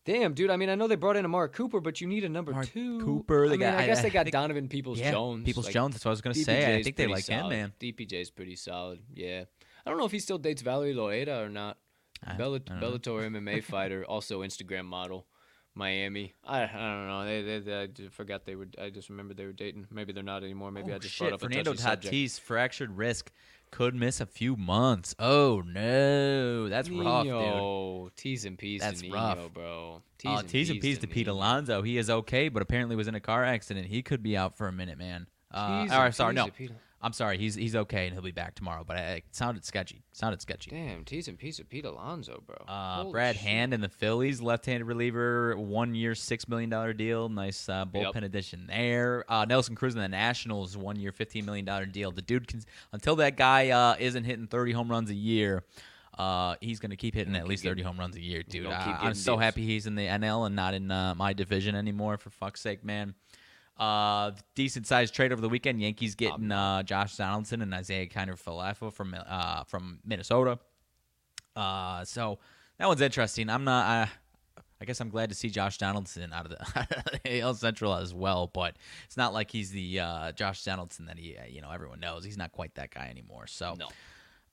Damn, 0.04 0.34
dude. 0.34 0.50
I 0.50 0.56
mean, 0.56 0.68
I 0.68 0.74
know 0.74 0.86
they 0.86 0.96
brought 0.96 1.16
in 1.16 1.24
Amari 1.24 1.48
Cooper, 1.48 1.80
but 1.80 2.00
you 2.00 2.06
need 2.06 2.24
a 2.24 2.28
number 2.28 2.52
Amari 2.52 2.66
two. 2.66 3.00
Cooper, 3.00 3.46
I, 3.46 3.48
they 3.48 3.50
mean, 3.52 3.60
got- 3.60 3.78
I 3.78 3.86
guess 3.86 4.00
I- 4.00 4.02
they 4.02 4.10
got 4.10 4.24
think- 4.26 4.32
Donovan 4.34 4.68
Peoples 4.68 4.98
yeah, 5.00 5.10
Jones. 5.12 5.44
Peoples 5.44 5.66
like, 5.66 5.74
Jones. 5.74 5.94
That's 5.94 6.04
what 6.04 6.10
I 6.10 6.12
was 6.12 6.20
gonna 6.20 6.34
say. 6.34 6.76
I 6.76 6.82
think 6.82 6.96
they 6.96 7.06
like 7.06 7.26
him, 7.26 7.40
solid. 7.40 7.50
man. 7.50 7.72
DPJ's 7.80 8.30
pretty 8.30 8.56
solid. 8.56 9.00
Yeah, 9.14 9.44
I 9.86 9.90
don't 9.90 9.98
know 9.98 10.04
if 10.04 10.12
he 10.12 10.18
still 10.18 10.38
dates 10.38 10.60
Valerie 10.60 10.94
Loureda 10.94 11.44
or 11.44 11.48
not. 11.48 11.78
I- 12.22 12.32
I. 12.32 12.36
Bellator 12.36 13.22
MMA 13.30 13.62
fighter, 13.64 14.04
also 14.04 14.42
Instagram 14.42 14.84
model, 14.84 15.26
Miami. 15.74 16.34
I, 16.44 16.64
I 16.64 16.66
don't 16.66 17.06
know. 17.08 17.24
They, 17.24 17.42
they, 17.42 17.58
they, 17.60 18.04
I 18.04 18.08
forgot 18.10 18.44
they 18.44 18.56
were. 18.56 18.68
I 18.78 18.90
just 18.90 19.08
remembered 19.08 19.38
they 19.38 19.46
were 19.46 19.52
dating. 19.52 19.86
Maybe 19.90 20.12
they're 20.12 20.22
not 20.22 20.44
anymore. 20.44 20.70
Maybe 20.70 20.92
oh, 20.92 20.96
I 20.96 20.98
just 20.98 21.14
shit. 21.14 21.28
brought 21.28 21.32
up 21.34 21.40
Fernando 21.40 21.72
a 21.72 21.76
touchy 21.76 22.28
subject. 22.28 22.46
Fractured 22.46 22.96
wrist 22.96 23.30
could 23.74 23.92
miss 23.96 24.20
a 24.20 24.26
few 24.26 24.56
months. 24.56 25.16
Oh 25.18 25.60
no, 25.66 26.68
that's 26.68 26.88
rough, 26.88 27.24
dude. 27.24 27.32
Nino, 27.32 28.10
T's 28.14 28.44
and 28.44 28.56
P's 28.56 28.80
That's 28.80 29.00
to 29.00 29.06
Nino, 29.06 29.16
rough. 29.16 29.52
bro. 29.52 30.02
Uh, 30.24 30.42
T's 30.42 30.70
and 30.70 30.80
P's 30.80 30.98
to 30.98 31.08
Pete 31.08 31.26
Nino. 31.26 31.36
Alonso. 31.36 31.82
He 31.82 31.98
is 31.98 32.08
okay, 32.08 32.48
but 32.48 32.62
apparently 32.62 32.94
was 32.94 33.08
in 33.08 33.16
a 33.16 33.20
car 33.20 33.42
accident. 33.42 33.86
He 33.86 34.02
could 34.02 34.22
be 34.22 34.36
out 34.36 34.56
for 34.56 34.68
a 34.68 34.72
minute, 34.72 34.96
man. 34.96 35.26
Uh, 35.50 35.88
or, 35.92 36.12
sorry, 36.12 36.34
no. 36.34 36.46
to 36.46 36.52
Pete 36.52 36.70
I'm 37.04 37.12
sorry. 37.12 37.36
He's 37.38 37.54
he's 37.54 37.76
okay 37.76 38.06
and 38.06 38.14
he'll 38.14 38.22
be 38.22 38.30
back 38.32 38.54
tomorrow. 38.54 38.82
But 38.86 38.96
I, 38.96 39.00
it 39.16 39.24
sounded 39.32 39.64
sketchy. 39.64 40.02
Sounded 40.12 40.40
sketchy. 40.40 40.70
Damn, 40.70 41.04
teasing 41.04 41.36
piece 41.36 41.58
of 41.58 41.68
Pete 41.68 41.84
Alonso, 41.84 42.42
bro. 42.46 42.56
Uh, 42.66 43.02
Holy 43.02 43.12
Brad 43.12 43.36
shit. 43.36 43.44
Hand 43.44 43.74
and 43.74 43.84
the 43.84 43.88
Phillies, 43.90 44.40
left-handed 44.40 44.86
reliever, 44.86 45.54
one-year, 45.56 46.14
six 46.14 46.48
million 46.48 46.70
dollar 46.70 46.92
deal. 46.94 47.28
Nice 47.28 47.68
uh, 47.68 47.84
bullpen 47.84 48.14
Yep. 48.14 48.22
addition 48.24 48.66
there. 48.66 49.24
Uh, 49.28 49.44
Nelson 49.44 49.74
Cruz 49.74 49.94
and 49.94 50.02
the 50.02 50.08
Nationals, 50.08 50.76
one-year, 50.76 51.12
fifteen 51.12 51.44
million 51.44 51.66
dollar 51.66 51.84
deal. 51.86 52.10
The 52.10 52.22
dude 52.22 52.48
can 52.48 52.62
until 52.92 53.16
that 53.16 53.36
guy 53.36 53.68
uh, 53.68 53.96
isn't 53.98 54.24
hitting 54.24 54.46
thirty 54.46 54.72
home 54.72 54.88
runs 54.90 55.10
a 55.10 55.14
year. 55.14 55.62
Uh, 56.16 56.54
he's 56.60 56.78
gonna 56.80 56.96
keep 56.96 57.14
hitting 57.14 57.34
at 57.36 57.46
least 57.46 57.64
getting- 57.64 57.72
thirty 57.76 57.82
home 57.82 57.98
runs 57.98 58.16
a 58.16 58.20
year, 58.20 58.42
dude. 58.42 58.66
I, 58.68 58.98
I'm 59.02 59.14
so 59.14 59.36
happy 59.36 59.66
he's 59.66 59.86
in 59.86 59.94
the 59.94 60.06
NL 60.06 60.46
and 60.46 60.54
not 60.56 60.72
in 60.72 60.90
uh, 60.90 61.14
my 61.16 61.32
division 61.32 61.74
anymore. 61.74 62.16
For 62.18 62.30
fuck's 62.30 62.60
sake, 62.60 62.84
man. 62.84 63.14
Uh, 63.76 64.30
decent 64.54 64.86
sized 64.86 65.14
trade 65.14 65.32
over 65.32 65.40
the 65.40 65.48
weekend. 65.48 65.80
Yankees 65.80 66.14
getting 66.14 66.52
uh, 66.52 66.82
Josh 66.84 67.16
Donaldson 67.16 67.60
and 67.60 67.74
Isiah 67.74 68.06
Kiner 68.06 68.40
Falefa 68.40 68.92
from 68.92 69.16
uh, 69.26 69.64
from 69.64 69.98
Minnesota. 70.04 70.58
Uh, 71.56 72.04
so 72.04 72.38
that 72.78 72.86
one's 72.86 73.00
interesting. 73.00 73.50
I'm 73.50 73.64
not. 73.64 73.84
I, 73.84 74.08
I 74.80 74.84
guess 74.84 75.00
I'm 75.00 75.08
glad 75.08 75.30
to 75.30 75.34
see 75.34 75.48
Josh 75.50 75.78
Donaldson 75.78 76.32
out 76.32 76.46
of 76.46 76.52
the 76.52 77.40
AL 77.40 77.54
Central 77.54 77.94
as 77.94 78.12
well, 78.12 78.50
but 78.52 78.76
it's 79.06 79.16
not 79.16 79.32
like 79.32 79.50
he's 79.50 79.70
the 79.70 80.00
uh, 80.00 80.32
Josh 80.32 80.62
Donaldson 80.62 81.06
that 81.06 81.16
he, 81.18 81.36
uh, 81.36 81.44
you 81.48 81.62
know, 81.62 81.70
everyone 81.70 82.00
knows. 82.00 82.24
He's 82.24 82.36
not 82.36 82.52
quite 82.52 82.74
that 82.74 82.92
guy 82.92 83.08
anymore. 83.08 83.46
So, 83.46 83.74
No. 83.78 83.88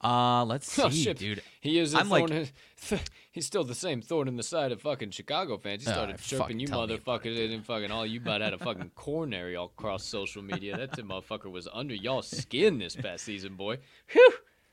Uh, 0.03 0.43
let's 0.45 0.71
see, 0.71 0.81
Oh, 0.81 0.89
shit. 0.89 1.17
dude. 1.17 1.41
He 1.59 1.77
is. 1.79 1.93
I'm 1.93 2.09
like- 2.09 2.29
in, 2.29 2.47
he's 3.31 3.45
still 3.45 3.63
the 3.63 3.75
same 3.75 4.01
thorn 4.01 4.27
in 4.27 4.35
the 4.35 4.43
side 4.43 4.71
of 4.71 4.81
fucking 4.81 5.11
Chicago 5.11 5.57
fans. 5.57 5.83
He 5.83 5.89
Oh, 5.89 5.93
started 5.93 6.19
fucking 6.19 6.39
chirping 6.39 6.59
you 6.59 6.67
motherfuckers, 6.67 7.53
and 7.53 7.65
fucking 7.65 7.91
all 7.91 8.05
you 8.05 8.19
about 8.19 8.41
had 8.41 8.53
a 8.53 8.57
fucking 8.57 8.91
coronary 8.95 9.55
all 9.55 9.65
across 9.67 10.03
social 10.03 10.41
media. 10.41 10.75
That 10.77 10.91
motherfucker 10.93 11.51
was 11.51 11.67
under 11.71 11.93
y'all 11.93 12.21
skin 12.21 12.79
this 12.79 12.95
past 12.95 13.23
season, 13.23 13.55
boy. 13.55 13.77
Whew. 14.11 14.31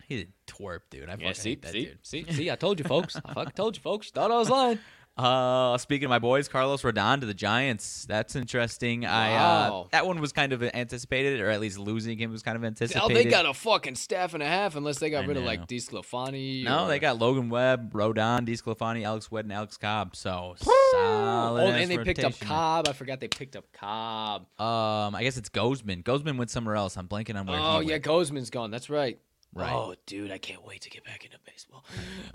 He's 0.09 0.23
a 0.23 0.27
twerp, 0.51 0.81
dude. 0.89 1.05
I 1.05 1.13
fucking 1.13 1.27
Yeah, 1.27 1.33
see, 1.35 1.55
that 1.57 1.73
see, 1.73 1.85
dude. 1.85 1.99
see, 2.03 2.25
see. 2.31 2.51
I 2.51 2.57
told 2.57 2.79
you, 2.79 2.85
folks. 2.87 3.15
I 3.23 3.35
fucking 3.35 3.53
told 3.53 3.77
you, 3.77 3.83
folks. 3.83 4.11
Thought 4.11 4.31
I 4.31 4.39
was 4.39 4.49
lying. 4.49 4.79
Uh, 5.19 5.77
speaking 5.78 6.05
of 6.07 6.11
my 6.11 6.20
boys, 6.20 6.47
Carlos 6.47 6.82
Rodon 6.82 7.19
to 7.20 7.27
the 7.27 7.35
Giants. 7.35 8.07
That's 8.07 8.36
interesting. 8.36 9.05
I 9.05 9.35
uh, 9.35 9.39
Wow. 9.70 9.89
that 9.90 10.07
one 10.07 10.20
was 10.20 10.32
kind 10.32 10.53
of 10.53 10.62
anticipated, 10.62 11.40
or 11.40 11.51
at 11.51 11.61
least 11.61 11.77
losing 11.78 12.16
him 12.19 12.31
was 12.31 12.43
kind 12.45 12.57
of 12.57 12.62
anticipated. 12.65 13.05
Oh, 13.05 13.09
they 13.12 13.24
got 13.24 13.45
a 13.45 13.53
fucking 13.53 13.97
staff 13.97 14.35
and 14.35 14.43
a 14.43 14.47
half, 14.47 14.77
unless 14.77 15.01
they 15.01 15.11
got 15.11 15.24
I 15.24 15.27
rid 15.27 15.36
of 15.36 15.43
know. 15.43 15.49
like 15.49 15.66
DeSclafani. 15.66 16.62
no, 16.62 16.86
they 16.86 17.01
got 17.01 17.19
Logan 17.19 17.49
Webb, 17.49 17.93
Rodon, 17.93 18.47
DeSclafani, 18.47 19.05
Alex 19.05 19.28
Wood, 19.31 19.45
and 19.45 19.53
Alex 19.53 19.77
Cobb. 19.77 20.15
So 20.15 20.55
solid. 20.59 21.62
Oh, 21.62 21.66
and 21.66 21.90
they 21.90 21.99
picked 21.99 22.20
up 22.20 22.27
rotation. 22.27 22.47
Cobb. 22.47 22.89
I 22.89 22.93
forgot 22.93 23.19
they 23.19 23.28
picked 23.28 23.57
up 23.57 23.65
Cobb. 23.73 24.43
Um, 24.61 25.15
I 25.16 25.23
guess 25.24 25.36
it's 25.36 25.49
Gausman. 25.49 26.05
Gausman 26.05 26.39
went 26.39 26.51
somewhere 26.51 26.77
else. 26.77 26.97
I'm 26.97 27.09
blanking 27.09 27.35
on 27.39 27.47
where. 27.47 27.59
He 27.59 27.65
Oh 27.65 27.81
he 27.81 27.89
yeah, 27.89 27.95
went. 27.95 28.05
Gausman's 28.05 28.51
gone. 28.51 28.70
That's 28.70 28.89
right. 28.89 29.19
Right. 29.55 29.73
Oh, 29.73 29.95
dude, 30.07 30.31
I 30.31 30.39
can't 30.39 30.65
wait 30.65 30.82
to 30.82 30.90
get 30.90 31.05
back 31.05 31.24
into 31.24 31.39
baseball. 31.59 31.85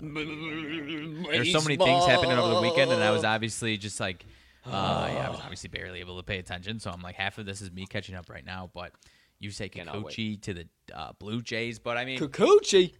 There's 1.30 1.52
so 1.52 1.60
many 1.60 1.76
things 1.76 2.06
happening 2.06 2.38
over 2.38 2.54
the 2.54 2.60
weekend, 2.60 2.90
and 2.92 3.02
I 3.02 3.10
was 3.10 3.24
obviously 3.24 3.76
just 3.76 4.00
like, 4.00 4.24
uh, 4.66 5.08
yeah, 5.12 5.26
I 5.26 5.30
was 5.30 5.40
obviously 5.42 5.68
barely 5.68 6.00
able 6.00 6.16
to 6.16 6.22
pay 6.22 6.38
attention. 6.38 6.78
So 6.80 6.90
I'm 6.90 7.00
like, 7.00 7.14
half 7.14 7.38
of 7.38 7.46
this 7.46 7.60
is 7.60 7.72
me 7.72 7.86
catching 7.86 8.14
up 8.14 8.28
right 8.28 8.44
now. 8.44 8.70
But 8.74 8.92
you 9.38 9.50
say. 9.50 9.68
Kikuchi 9.68 10.40
to 10.42 10.54
the 10.54 10.68
uh, 10.94 11.12
Blue 11.18 11.40
Jays, 11.40 11.78
but 11.78 11.96
I 11.96 12.04
mean, 12.04 12.18
Kikuchi. 12.18 12.94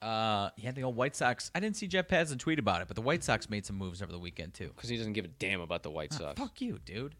uh, 0.00 0.50
yeah, 0.56 0.70
the 0.70 0.84
old 0.84 0.96
White 0.96 1.16
Sox. 1.16 1.50
I 1.54 1.60
didn't 1.60 1.76
see 1.76 1.86
Jeff 1.86 2.06
Passan 2.08 2.38
tweet 2.38 2.58
about 2.58 2.82
it, 2.82 2.88
but 2.88 2.94
the 2.94 3.02
White 3.02 3.24
Sox 3.24 3.50
made 3.50 3.66
some 3.66 3.76
moves 3.76 4.00
over 4.00 4.12
the 4.12 4.18
weekend 4.18 4.54
too. 4.54 4.68
Because 4.74 4.88
he 4.88 4.96
doesn't 4.96 5.14
give 5.14 5.24
a 5.24 5.28
damn 5.28 5.60
about 5.60 5.82
the 5.82 5.90
White 5.90 6.12
Sox. 6.12 6.38
Fuck 6.38 6.60
you, 6.60 6.78
dude. 6.84 7.14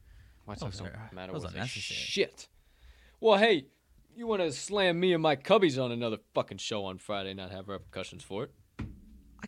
White 0.44 0.60
Sox 0.60 0.78
don't 0.78 0.92
matter 1.12 1.32
those 1.32 1.42
worth 1.42 1.54
are 1.54 1.56
a 1.56 1.60
necessary. 1.60 1.98
shit. 1.98 2.48
Well, 3.20 3.36
hey, 3.36 3.66
you 4.18 4.26
want 4.26 4.42
to 4.42 4.52
slam 4.52 4.98
me 5.00 5.12
and 5.12 5.22
my 5.22 5.36
cubbies 5.36 5.82
on 5.82 5.92
another 5.92 6.18
fucking 6.34 6.58
show 6.58 6.84
on 6.86 6.98
Friday, 6.98 7.34
not 7.34 7.50
have 7.50 7.68
repercussions 7.68 8.22
for 8.22 8.44
it? 8.44 8.50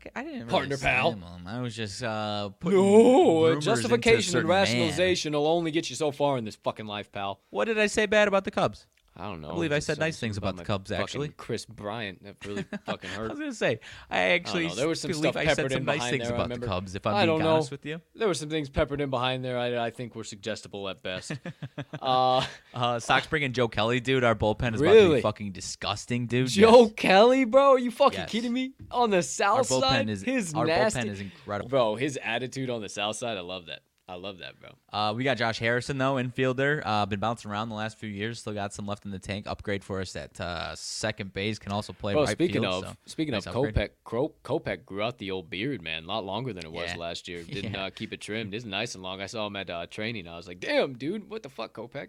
c- 0.02 0.10
I 0.14 0.22
didn't 0.22 0.38
really 0.40 0.50
Partner, 0.50 0.78
pal. 0.78 1.12
slam 1.12 1.22
him. 1.22 1.46
I 1.46 1.60
was 1.60 1.74
just 1.74 2.02
uh, 2.02 2.50
putting 2.60 2.78
No, 2.78 3.46
rumors 3.46 3.66
into 3.66 3.70
a 3.72 3.76
justification 3.76 4.16
and 4.16 4.24
certain 4.24 4.48
man. 4.48 4.60
rationalization 4.62 5.32
will 5.32 5.46
only 5.48 5.70
get 5.70 5.90
you 5.90 5.96
so 5.96 6.10
far 6.12 6.38
in 6.38 6.44
this 6.44 6.56
fucking 6.56 6.86
life, 6.86 7.10
pal. 7.12 7.40
What 7.50 7.64
did 7.66 7.78
I 7.78 7.86
say 7.86 8.06
bad 8.06 8.28
about 8.28 8.44
the 8.44 8.50
Cubs? 8.50 8.86
I 9.16 9.24
don't 9.24 9.40
know. 9.40 9.50
I 9.50 9.54
believe 9.54 9.72
I 9.72 9.80
said 9.80 9.98
nice 9.98 10.18
things 10.18 10.36
about 10.36 10.56
the 10.56 10.64
Cubs, 10.64 10.90
actually. 10.92 11.28
Kris 11.30 11.66
Bryant, 11.66 12.22
that 12.24 12.36
really 12.46 12.64
fucking 12.86 13.10
hurt. 13.10 13.26
I 13.26 13.32
was 13.32 13.38
gonna 13.40 13.52
say 13.52 13.80
I 14.08 14.20
actually 14.30 14.68
know, 14.68 14.74
there 14.76 14.88
was 14.88 15.00
some 15.00 15.10
believe 15.10 15.36
I 15.36 15.46
said 15.52 15.70
some 15.70 15.80
in 15.80 15.84
nice 15.84 15.96
behind 15.96 16.10
things 16.12 16.28
there, 16.28 16.36
I 16.38 16.44
about 16.44 16.60
the. 16.60 16.66
Cubs. 16.66 16.94
If 16.94 17.06
I'm 17.06 17.14
I 17.14 17.26
being 17.26 17.38
don't 17.38 17.44
know. 17.44 17.66
with 17.70 17.84
you, 17.84 18.00
There 18.14 18.28
were 18.28 18.34
some 18.34 18.48
things 18.48 18.68
peppered 18.70 19.00
in 19.00 19.10
behind 19.10 19.44
there 19.44 19.58
I, 19.58 19.86
I 19.86 19.90
think 19.90 20.14
were 20.14 20.24
suggestible 20.24 20.88
at 20.88 21.02
best. 21.02 21.32
uh, 22.00 22.44
uh, 22.74 22.98
Sox 23.00 23.26
bringing 23.26 23.52
Joe 23.52 23.68
Kelly, 23.68 24.00
dude. 24.00 24.24
Our 24.24 24.34
bullpen 24.34 24.74
is 24.74 24.80
about 24.80 24.92
to 24.92 24.96
Really? 24.96 25.16
be 25.16 25.22
fucking 25.22 25.52
disgusting, 25.52 26.26
dude. 26.26 26.48
Joe 26.48 26.84
Yes. 26.84 26.92
Kelly, 26.96 27.44
bro, 27.44 27.72
are 27.72 27.78
you 27.78 27.90
fucking 27.90 28.20
Yes. 28.20 28.30
kidding 28.30 28.52
me? 28.52 28.72
On 28.90 29.10
the 29.10 29.16
Our 29.16 29.22
south 29.22 29.68
bullpen 29.68 29.80
side, 29.80 30.08
is 30.10 30.22
his 30.22 30.54
our 30.54 30.64
nasty, 30.66 31.00
bullpen 31.00 31.06
is 31.10 31.20
incredible. 31.20 31.68
bro. 31.68 31.94
His 31.96 32.18
attitude 32.22 32.70
on 32.70 32.80
the 32.80 32.88
south 32.88 33.16
side, 33.16 33.36
I 33.36 33.42
love 33.42 33.66
that. 33.66 33.80
I 34.10 34.14
love 34.16 34.38
that, 34.38 34.58
bro. 34.60 34.70
Uh, 34.92 35.12
we 35.14 35.22
got 35.22 35.36
Josh 35.36 35.58
Harrison 35.60 35.96
though, 35.98 36.14
infielder. 36.14 36.82
Uh, 36.84 37.06
been 37.06 37.20
bouncing 37.20 37.50
around 37.50 37.68
the 37.68 37.76
last 37.76 37.96
few 37.96 38.08
years. 38.08 38.40
Still 38.40 38.54
got 38.54 38.72
some 38.74 38.86
left 38.86 39.04
in 39.04 39.12
the 39.12 39.18
tank. 39.20 39.46
Upgrade 39.46 39.84
for 39.84 40.00
us 40.00 40.16
at 40.16 40.40
uh, 40.40 40.74
second 40.74 41.32
base. 41.32 41.58
Can 41.60 41.70
also 41.70 41.92
play 41.92 42.12
Bro, 42.14 42.24
right 42.24 42.30
speaking 42.32 42.62
field. 42.62 42.84
of 42.84 42.90
so 42.90 42.96
speaking 43.06 43.32
nice 43.32 43.46
of. 43.46 43.54
Kopech, 43.54 43.90
Kro- 44.04 44.32
Kopech 44.44 44.84
grew 44.84 45.02
out 45.02 45.18
the 45.18 45.30
old 45.30 45.48
beard, 45.48 45.80
man, 45.80 46.04
a 46.04 46.06
lot 46.08 46.24
longer 46.24 46.52
than 46.52 46.64
it 46.64 46.72
was 46.72 46.90
Yeah. 46.90 46.96
last 46.96 47.28
year. 47.28 47.42
Didn't 47.48 47.74
Yeah. 47.74 47.84
uh, 47.84 47.90
keep 47.90 48.12
it 48.12 48.20
trimmed. 48.20 48.52
It's 48.52 48.64
nice 48.64 48.94
and 48.94 49.02
long. 49.04 49.20
I 49.20 49.26
saw 49.26 49.46
him 49.46 49.54
at 49.56 49.70
uh, 49.70 49.86
training. 49.86 50.26
I 50.26 50.36
was 50.36 50.48
like, 50.48 50.58
damn, 50.58 50.94
dude, 50.94 51.30
what 51.30 51.42
the 51.44 51.48
fuck, 51.48 51.72
Kopech? 51.72 52.08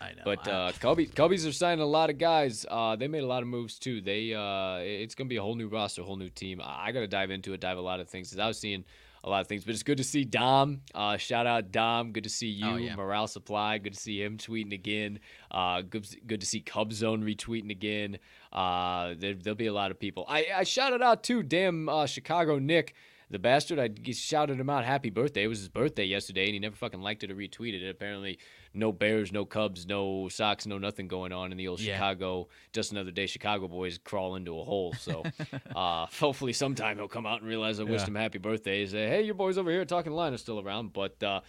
I 0.00 0.10
know. 0.12 0.22
But 0.24 0.46
uh, 0.46 0.72
Cubbies, 0.80 1.10
Cubbies 1.12 1.48
are 1.48 1.52
signing 1.52 1.80
a 1.82 1.86
lot 1.86 2.08
of 2.10 2.18
guys. 2.18 2.64
Uh, 2.70 2.94
they 2.94 3.08
made 3.08 3.24
a 3.24 3.26
lot 3.26 3.42
of 3.42 3.48
moves 3.48 3.78
too. 3.78 4.00
They 4.00 4.32
uh, 4.34 4.76
it's 4.80 5.14
gonna 5.16 5.28
be 5.28 5.38
a 5.38 5.42
whole 5.42 5.56
new 5.56 5.66
roster, 5.68 6.02
a 6.02 6.04
whole 6.04 6.16
new 6.16 6.28
team. 6.30 6.60
I, 6.62 6.88
I 6.88 6.92
got 6.92 7.00
to 7.00 7.08
dive 7.08 7.30
into 7.32 7.52
it, 7.54 7.60
dive 7.60 7.78
a 7.78 7.80
lot 7.80 7.98
of 7.98 8.08
things. 8.08 8.30
'cause 8.30 8.38
I 8.38 8.46
was 8.46 8.58
seeing 8.60 8.84
a 9.24 9.28
lot 9.28 9.40
of 9.40 9.46
things, 9.48 9.64
but 9.64 9.74
it's 9.74 9.82
good 9.82 9.98
to 9.98 10.04
see 10.04 10.24
Dom. 10.24 10.80
Uh, 10.94 11.16
shout 11.16 11.46
out 11.46 11.72
Dom. 11.72 12.12
Good 12.12 12.24
to 12.24 12.30
see 12.30 12.46
you, 12.48 12.66
Oh, 12.66 12.76
yeah. 12.76 12.94
Morale 12.96 13.26
Supply. 13.26 13.78
Good 13.78 13.94
to 13.94 14.00
see 14.00 14.22
him 14.22 14.36
tweeting 14.38 14.72
again. 14.72 15.18
Uh, 15.50 15.82
good, 15.82 16.06
good 16.26 16.40
to 16.40 16.46
see 16.46 16.60
Cub 16.60 16.92
Zone 16.92 17.22
retweeting 17.22 17.70
again. 17.70 18.18
Uh, 18.52 19.14
there, 19.18 19.34
there'll 19.34 19.56
be 19.56 19.66
a 19.66 19.72
lot 19.72 19.90
of 19.90 19.98
people. 19.98 20.24
I, 20.28 20.46
I 20.56 20.62
shouted 20.64 21.02
out 21.02 21.22
too. 21.22 21.42
Damn, 21.42 21.88
uh, 21.88 22.06
Chicago 22.06 22.58
Nick. 22.58 22.94
The 23.30 23.38
bastard, 23.38 23.78
I 23.78 23.90
shouted 24.12 24.58
him 24.58 24.70
out 24.70 24.86
happy 24.86 25.10
birthday. 25.10 25.42
It 25.44 25.48
was 25.48 25.58
his 25.58 25.68
birthday 25.68 26.04
yesterday, 26.06 26.46
and 26.46 26.54
he 26.54 26.58
never 26.58 26.74
fucking 26.76 27.02
liked 27.02 27.22
it 27.24 27.30
or 27.30 27.34
retweeted 27.34 27.82
it. 27.82 27.90
Apparently, 27.90 28.38
no 28.78 28.92
Bears, 28.92 29.32
no 29.32 29.44
Cubs, 29.44 29.86
no 29.86 30.28
Sox, 30.28 30.66
no 30.66 30.78
nothing 30.78 31.08
going 31.08 31.32
on 31.32 31.52
in 31.52 31.58
the 31.58 31.68
old 31.68 31.80
Yeah. 31.80 31.94
Chicago. 31.94 32.48
Just 32.72 32.92
another 32.92 33.10
day, 33.10 33.26
Chicago 33.26 33.68
boys 33.68 33.98
crawl 33.98 34.36
into 34.36 34.58
a 34.58 34.64
hole. 34.64 34.94
So, 34.94 35.24
uh, 35.76 36.06
hopefully, 36.06 36.52
sometime 36.52 36.96
he'll 36.96 37.08
come 37.08 37.26
out 37.26 37.40
and 37.40 37.48
realize 37.48 37.80
I 37.80 37.84
wished 37.84 38.08
him 38.08 38.14
happy 38.14 38.38
birthday. 38.38 38.86
Say, 38.86 39.08
hey, 39.08 39.22
your 39.22 39.34
boys 39.34 39.58
over 39.58 39.70
here 39.70 39.84
talking 39.84 40.12
line 40.12 40.32
are 40.32 40.38
still 40.38 40.60
around. 40.60 40.92
But 40.92 41.22
uh, 41.22 41.40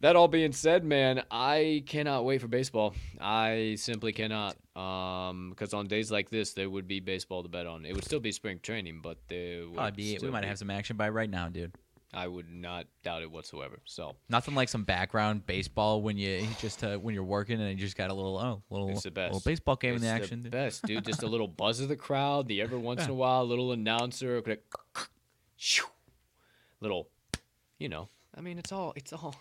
that 0.00 0.16
all 0.16 0.28
being 0.28 0.52
said, 0.52 0.84
man, 0.84 1.22
I 1.30 1.82
cannot 1.86 2.24
wait 2.24 2.40
for 2.40 2.48
baseball. 2.48 2.94
I 3.20 3.76
simply 3.78 4.12
cannot. 4.12 4.56
Um, 4.76 5.50
because 5.50 5.74
on 5.74 5.88
days 5.88 6.10
like 6.10 6.30
this, 6.30 6.52
there 6.54 6.70
would 6.70 6.86
be 6.86 7.00
baseball 7.00 7.42
to 7.42 7.48
bet 7.48 7.66
on. 7.66 7.84
It 7.84 7.94
would 7.94 8.04
still 8.04 8.20
be 8.20 8.32
spring 8.32 8.60
training, 8.62 9.00
but 9.02 9.18
there 9.28 9.66
would 9.66 9.74
Probably 9.74 10.14
be, 10.14 10.18
we 10.22 10.30
might 10.30 10.42
be- 10.42 10.46
have 10.48 10.58
some 10.58 10.70
action 10.70 10.96
by 10.96 11.08
right 11.08 11.28
now, 11.28 11.48
dude. 11.48 11.72
I 12.12 12.26
would 12.26 12.48
not 12.50 12.86
doubt 13.04 13.22
it 13.22 13.30
whatsoever. 13.30 13.78
So 13.84 14.16
Nothing 14.28 14.54
like 14.56 14.68
some 14.68 14.82
background 14.84 15.46
baseball 15.46 16.02
when 16.02 16.18
you 16.18 16.44
just 16.58 16.82
uh, 16.82 16.96
when 16.96 17.14
you're 17.14 17.22
working 17.24 17.60
and 17.60 17.70
you 17.70 17.76
just 17.76 17.96
got 17.96 18.10
a 18.10 18.14
little 18.14 18.36
oh 18.38 18.62
little 18.70 18.88
It's 18.90 19.02
the 19.04 19.10
best. 19.12 19.32
little 19.34 19.48
baseball 19.48 19.76
game 19.76 19.94
it's 19.94 20.02
in 20.02 20.08
the 20.08 20.14
action. 20.14 20.42
dude. 20.42 20.50
best, 20.52 20.82
dude. 20.84 21.04
Just 21.04 21.22
a 21.22 21.26
little 21.28 21.46
buzz 21.48 21.78
of 21.80 21.88
the 21.88 21.94
crowd. 21.96 22.48
The 22.48 22.60
every 22.60 22.78
once 22.78 23.04
in 23.04 23.10
a 23.10 23.14
while, 23.14 23.42
a 23.42 23.44
little 23.44 23.70
announcer, 23.72 24.42
little, 26.80 27.08
you 27.78 27.88
know. 27.88 28.08
I 28.36 28.40
mean, 28.40 28.58
it's 28.58 28.72
all, 28.72 28.92
it's 28.96 29.12
all. 29.12 29.34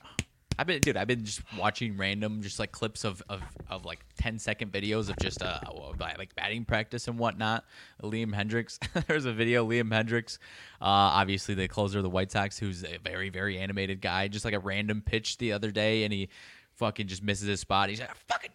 I've 0.59 0.67
been, 0.67 0.81
dude. 0.81 0.97
I've 0.97 1.07
been 1.07 1.23
just 1.23 1.41
watching 1.57 1.95
random, 1.95 2.41
just 2.41 2.59
like 2.59 2.73
clips 2.73 3.05
of 3.05 3.23
of, 3.29 3.41
of 3.69 3.85
like 3.85 3.99
10 4.17 4.39
second 4.39 4.73
videos 4.73 5.09
of 5.09 5.15
just 5.17 5.41
uh 5.41 5.57
like 5.97 6.35
batting 6.35 6.65
practice 6.65 7.07
and 7.07 7.17
whatnot. 7.17 7.63
Liam 8.03 8.35
Hendriks. 8.35 8.77
There's 9.07 9.23
a 9.23 9.31
video. 9.31 9.65
Liam 9.65 9.87
Hendriks, 9.87 10.37
uh, 10.81 11.15
obviously 11.15 11.55
the 11.55 11.69
closer 11.69 11.99
of 11.99 12.03
the 12.03 12.09
White 12.09 12.29
Sox, 12.29 12.59
who's 12.59 12.83
a 12.83 12.97
very 13.01 13.29
very 13.29 13.57
animated 13.57 14.01
guy. 14.01 14.27
Just 14.27 14.43
like 14.43 14.53
a 14.53 14.59
random 14.59 15.01
pitch 15.01 15.37
the 15.37 15.53
other 15.53 15.71
day, 15.71 16.03
and 16.03 16.11
he 16.11 16.27
fucking 16.75 17.07
just 17.07 17.23
misses 17.23 17.47
his 17.47 17.61
spot. 17.61 17.87
He's 17.87 18.01
like, 18.01 18.13
"Fucking 18.27 18.51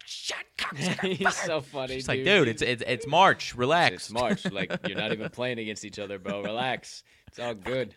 cocksucker, 0.59 1.13
He's 1.17 1.35
so 1.35 1.61
funny, 1.61 1.95
It's 1.95 2.07
like, 2.07 2.23
dude. 2.23 2.47
it's 2.47 2.61
it's 2.61 2.83
it's 2.85 3.07
March. 3.07 3.55
Relax. 3.55 3.95
It's 3.95 4.11
March. 4.11 4.45
Like 4.51 4.71
you're 4.87 4.97
not 4.97 5.11
even 5.11 5.29
playing 5.29 5.57
against 5.59 5.83
each 5.83 5.97
other, 5.97 6.19
bro. 6.19 6.43
Relax. 6.43 7.03
It's 7.27 7.39
all 7.39 7.55
good. 7.55 7.95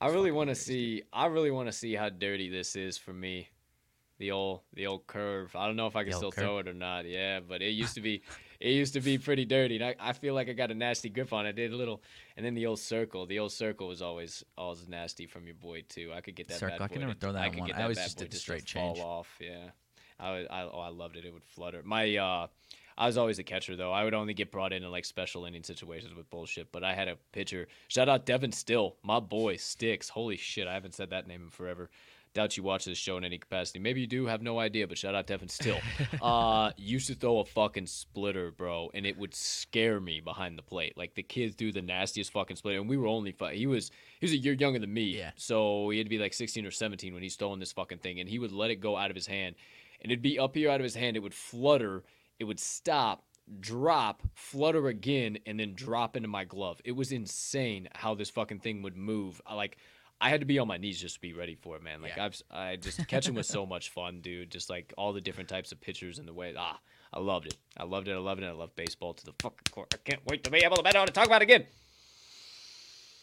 I 0.00 0.08
really 0.08 0.30
want 0.30 0.50
to 0.50 0.54
see. 0.54 1.02
I 1.12 1.26
really 1.26 1.50
want 1.50 1.68
to 1.68 1.72
see 1.72 1.94
how 1.94 2.08
dirty 2.08 2.50
this 2.50 2.76
is 2.76 2.98
for 2.98 3.12
me. 3.12 3.48
The 4.18 4.30
old, 4.30 4.60
the 4.72 4.86
old 4.86 5.06
curve. 5.06 5.54
I 5.54 5.66
don't 5.66 5.76
know 5.76 5.86
if 5.86 5.94
I 5.94 6.02
can 6.04 6.12
still 6.14 6.26
old 6.26 6.34
throw 6.34 6.58
it 6.58 6.68
or 6.68 6.72
not. 6.72 7.04
Yeah, 7.06 7.40
but 7.46 7.60
it 7.60 7.72
used 7.72 7.94
to 7.96 8.00
be, 8.00 8.22
it 8.60 8.70
used 8.70 8.94
to 8.94 9.00
be 9.00 9.18
pretty 9.18 9.44
dirty. 9.44 9.76
And 9.76 9.84
I, 9.84 9.94
I 10.00 10.12
feel 10.14 10.34
like 10.34 10.48
I 10.48 10.54
got 10.54 10.70
a 10.70 10.74
nasty 10.74 11.10
grip 11.10 11.34
on 11.34 11.44
it. 11.44 11.50
I 11.50 11.52
did 11.52 11.72
a 11.72 11.76
little, 11.76 12.02
and 12.36 12.44
then 12.44 12.54
the 12.54 12.64
old 12.64 12.78
circle. 12.78 13.26
The 13.26 13.38
old 13.38 13.52
circle 13.52 13.88
was 13.88 14.00
always, 14.00 14.42
always 14.56 14.88
nasty 14.88 15.26
from 15.26 15.44
your 15.44 15.54
boy 15.54 15.82
too. 15.86 16.12
I 16.14 16.22
could 16.22 16.34
get 16.34 16.48
that. 16.48 16.58
Circle, 16.58 16.82
I 16.82 16.88
can 16.88 17.00
never 17.00 17.12
throw 17.12 17.32
that 17.32 17.42
I 17.42 17.48
one. 17.48 17.68
get 17.68 17.78
I 17.78 17.82
always 17.82 17.98
just 17.98 18.16
did 18.16 18.30
the 18.30 18.38
straight 18.38 18.66
fall 18.66 18.94
change. 18.94 19.04
off. 19.04 19.28
Yeah, 19.38 19.68
I, 20.18 20.46
I, 20.48 20.62
oh, 20.62 20.80
I 20.80 20.88
loved 20.88 21.16
it. 21.16 21.26
It 21.26 21.34
would 21.34 21.44
flutter. 21.44 21.82
My, 21.84 22.16
uh, 22.16 22.46
I 22.98 23.06
was 23.06 23.18
always 23.18 23.38
a 23.38 23.44
catcher 23.44 23.76
though. 23.76 23.92
I 23.92 24.04
would 24.04 24.14
only 24.14 24.34
get 24.34 24.50
brought 24.50 24.72
in 24.72 24.82
in 24.82 24.90
like 24.90 25.04
special 25.04 25.44
inning 25.44 25.62
situations 25.62 26.14
with 26.14 26.30
bullshit. 26.30 26.72
But 26.72 26.84
I 26.84 26.94
had 26.94 27.08
a 27.08 27.16
pitcher. 27.32 27.68
Shout 27.88 28.08
out 28.08 28.26
Devin 28.26 28.52
Still, 28.52 28.96
my 29.02 29.20
boy 29.20 29.56
Sticks. 29.56 30.08
Holy 30.08 30.36
shit, 30.36 30.66
I 30.66 30.74
haven't 30.74 30.94
said 30.94 31.10
that 31.10 31.26
name 31.26 31.42
in 31.42 31.50
forever. 31.50 31.90
Doubt 32.36 32.54
you 32.54 32.62
watch 32.62 32.84
this 32.84 32.98
show 32.98 33.16
in 33.16 33.24
any 33.24 33.38
capacity. 33.38 33.78
Maybe 33.78 34.02
you 34.02 34.06
do. 34.06 34.26
Have 34.26 34.42
no 34.42 34.58
idea. 34.58 34.86
But 34.86 34.98
shout 34.98 35.14
out 35.14 35.26
Devin 35.26 35.48
Still. 35.48 35.78
uh, 36.22 36.70
used 36.76 37.06
to 37.06 37.14
throw 37.14 37.38
a 37.38 37.46
fucking 37.46 37.86
splitter, 37.86 38.50
bro, 38.50 38.90
and 38.92 39.06
it 39.06 39.16
would 39.16 39.34
scare 39.34 40.00
me 40.00 40.20
behind 40.20 40.58
the 40.58 40.62
plate. 40.62 40.98
Like 40.98 41.14
the 41.14 41.22
kids 41.22 41.54
do 41.54 41.72
the 41.72 41.80
nastiest 41.80 42.32
fucking 42.32 42.56
splitter, 42.56 42.78
and 42.78 42.90
we 42.90 42.98
were 42.98 43.06
only 43.06 43.32
fi- 43.32 43.54
he 43.54 43.66
was 43.66 43.90
he 44.20 44.26
was 44.26 44.32
a 44.32 44.36
year 44.36 44.52
younger 44.52 44.78
than 44.78 44.92
me. 44.92 45.16
Yeah. 45.16 45.30
So 45.36 45.88
he 45.88 45.96
had 45.96 46.06
to 46.06 46.10
be 46.10 46.18
like 46.18 46.34
16 46.34 46.66
or 46.66 46.70
17 46.70 47.14
when 47.14 47.22
he's 47.22 47.36
throwing 47.36 47.58
this 47.58 47.72
fucking 47.72 47.98
thing, 47.98 48.20
and 48.20 48.28
he 48.28 48.38
would 48.38 48.52
let 48.52 48.70
it 48.70 48.76
go 48.76 48.98
out 48.98 49.08
of 49.08 49.16
his 49.16 49.26
hand, 49.26 49.54
and 50.02 50.12
it'd 50.12 50.20
be 50.20 50.38
up 50.38 50.54
here 50.54 50.70
out 50.70 50.80
of 50.80 50.84
his 50.84 50.94
hand. 50.94 51.16
It 51.16 51.20
would 51.20 51.34
flutter. 51.34 52.04
It 52.38 52.44
would 52.44 52.60
stop, 52.60 53.24
drop, 53.60 54.22
flutter 54.34 54.88
again, 54.88 55.38
and 55.46 55.58
then 55.58 55.74
drop 55.74 56.16
into 56.16 56.28
my 56.28 56.44
glove. 56.44 56.80
It 56.84 56.92
was 56.92 57.12
insane 57.12 57.88
how 57.94 58.14
this 58.14 58.30
fucking 58.30 58.60
thing 58.60 58.82
would 58.82 58.96
move. 58.96 59.40
I 59.46 59.54
like. 59.54 59.78
I 60.18 60.30
had 60.30 60.40
to 60.40 60.46
be 60.46 60.58
on 60.58 60.66
my 60.66 60.78
knees 60.78 60.98
just 60.98 61.16
to 61.16 61.20
be 61.20 61.34
ready 61.34 61.54
for 61.54 61.76
it, 61.76 61.82
man. 61.82 62.00
Like 62.00 62.16
Yeah. 62.16 62.24
I've, 62.24 62.42
I 62.50 62.76
just 62.76 63.06
catching 63.06 63.34
was 63.34 63.46
so 63.46 63.66
much 63.66 63.90
fun, 63.90 64.22
dude. 64.22 64.50
Just 64.50 64.70
like 64.70 64.94
all 64.96 65.12
the 65.12 65.20
different 65.20 65.50
types 65.50 65.72
of 65.72 65.80
pitchers 65.80 66.18
and 66.18 66.26
the 66.26 66.32
way. 66.32 66.54
Ah, 66.56 66.78
I 67.12 67.20
loved 67.20 67.46
it. 67.46 67.56
I 67.76 67.84
loved 67.84 68.08
it. 68.08 68.12
I 68.12 68.18
loved 68.18 68.42
it. 68.42 68.46
I 68.46 68.52
love 68.52 68.74
baseball 68.76 69.12
to 69.12 69.24
the 69.26 69.34
fucking 69.42 69.72
core. 69.72 69.86
I 69.92 69.98
can't 70.04 70.24
wait 70.26 70.42
to 70.44 70.50
be 70.50 70.58
able 70.64 70.76
to 70.78 70.82
bet 70.82 70.96
on 70.96 71.06
it. 71.06 71.12
talk 71.12 71.26
about 71.26 71.42
it 71.42 71.44
again. 71.44 71.66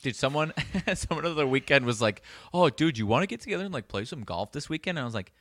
Dude, 0.03 0.15
someone 0.15 0.53
someone 0.93 1.33
the 1.35 1.47
weekend 1.47 1.85
was 1.85 1.99
like, 2.01 2.21
"Oh, 2.53 2.69
dude, 2.69 2.97
you 2.97 3.07
want 3.07 3.23
to 3.23 3.27
get 3.27 3.41
together 3.41 3.63
and 3.65 3.73
like 3.73 3.87
play 3.87 4.05
some 4.05 4.23
golf 4.23 4.51
this 4.51 4.69
weekend?" 4.69 4.97
And 4.97 5.03
I 5.03 5.05
was 5.05 5.15
like, 5.15 5.31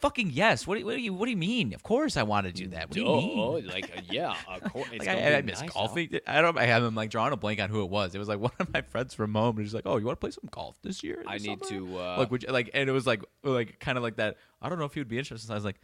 "Fucking 0.00 0.30
yes! 0.30 0.66
What 0.66 0.74
do 0.74 0.80
you, 0.80 0.86
what 0.86 0.94
do 0.94 1.00
you 1.00 1.12
what 1.14 1.24
do 1.26 1.30
you 1.30 1.36
mean? 1.36 1.74
Of 1.74 1.82
course 1.82 2.16
I 2.16 2.22
want 2.22 2.46
to 2.46 2.52
do 2.52 2.68
that. 2.68 2.88
What 2.88 2.92
do 2.92 3.00
you 3.00 3.06
mean?" 3.06 3.38
Oh, 3.38 3.50
like 3.72 3.90
uh, 3.96 4.00
yeah, 4.10 4.34
of 4.48 4.72
course. 4.72 4.88
It's 4.92 5.06
Like 5.06 5.16
I, 5.16 5.36
I 5.36 5.42
miss 5.42 5.60
nice, 5.60 5.70
golfing. 5.72 6.18
I 6.26 6.40
don't. 6.40 6.56
I 6.58 6.64
am 6.66 6.94
like 6.94 7.10
drawing 7.10 7.32
a 7.32 7.36
blank 7.36 7.60
on 7.60 7.68
who 7.70 7.82
it 7.82 7.90
was. 7.90 8.14
It 8.14 8.18
was 8.18 8.28
like 8.28 8.40
one 8.48 8.52
of 8.58 8.72
my 8.72 8.82
friends 8.82 9.14
from 9.14 9.34
home. 9.34 9.56
And 9.56 9.64
he's 9.64 9.74
like, 9.74 9.86
"Oh, 9.86 9.96
you 9.96 10.06
want 10.06 10.18
to 10.18 10.20
play 10.20 10.30
some 10.30 10.48
golf 10.50 10.76
this 10.82 11.02
year?" 11.02 11.20
in 11.20 11.28
I 11.28 11.38
need 11.38 11.64
summer?" 11.64 11.80
to, 11.80 11.98
uh, 11.98 12.16
like, 12.18 12.30
would 12.30 12.42
you, 12.42 12.50
like, 12.50 12.70
and 12.74 12.88
it 12.88 12.92
was 12.92 13.06
like, 13.06 13.24
like, 13.42 13.78
kind 13.80 13.96
of 13.98 14.04
like 14.04 14.16
that. 14.16 14.36
I 14.62 14.68
don't 14.68 14.78
know 14.78 14.84
if 14.84 14.94
he 14.94 15.00
would 15.00 15.08
be 15.08 15.18
interested. 15.18 15.46
So 15.46 15.54
I 15.54 15.56
was 15.56 15.64
like, 15.64 15.80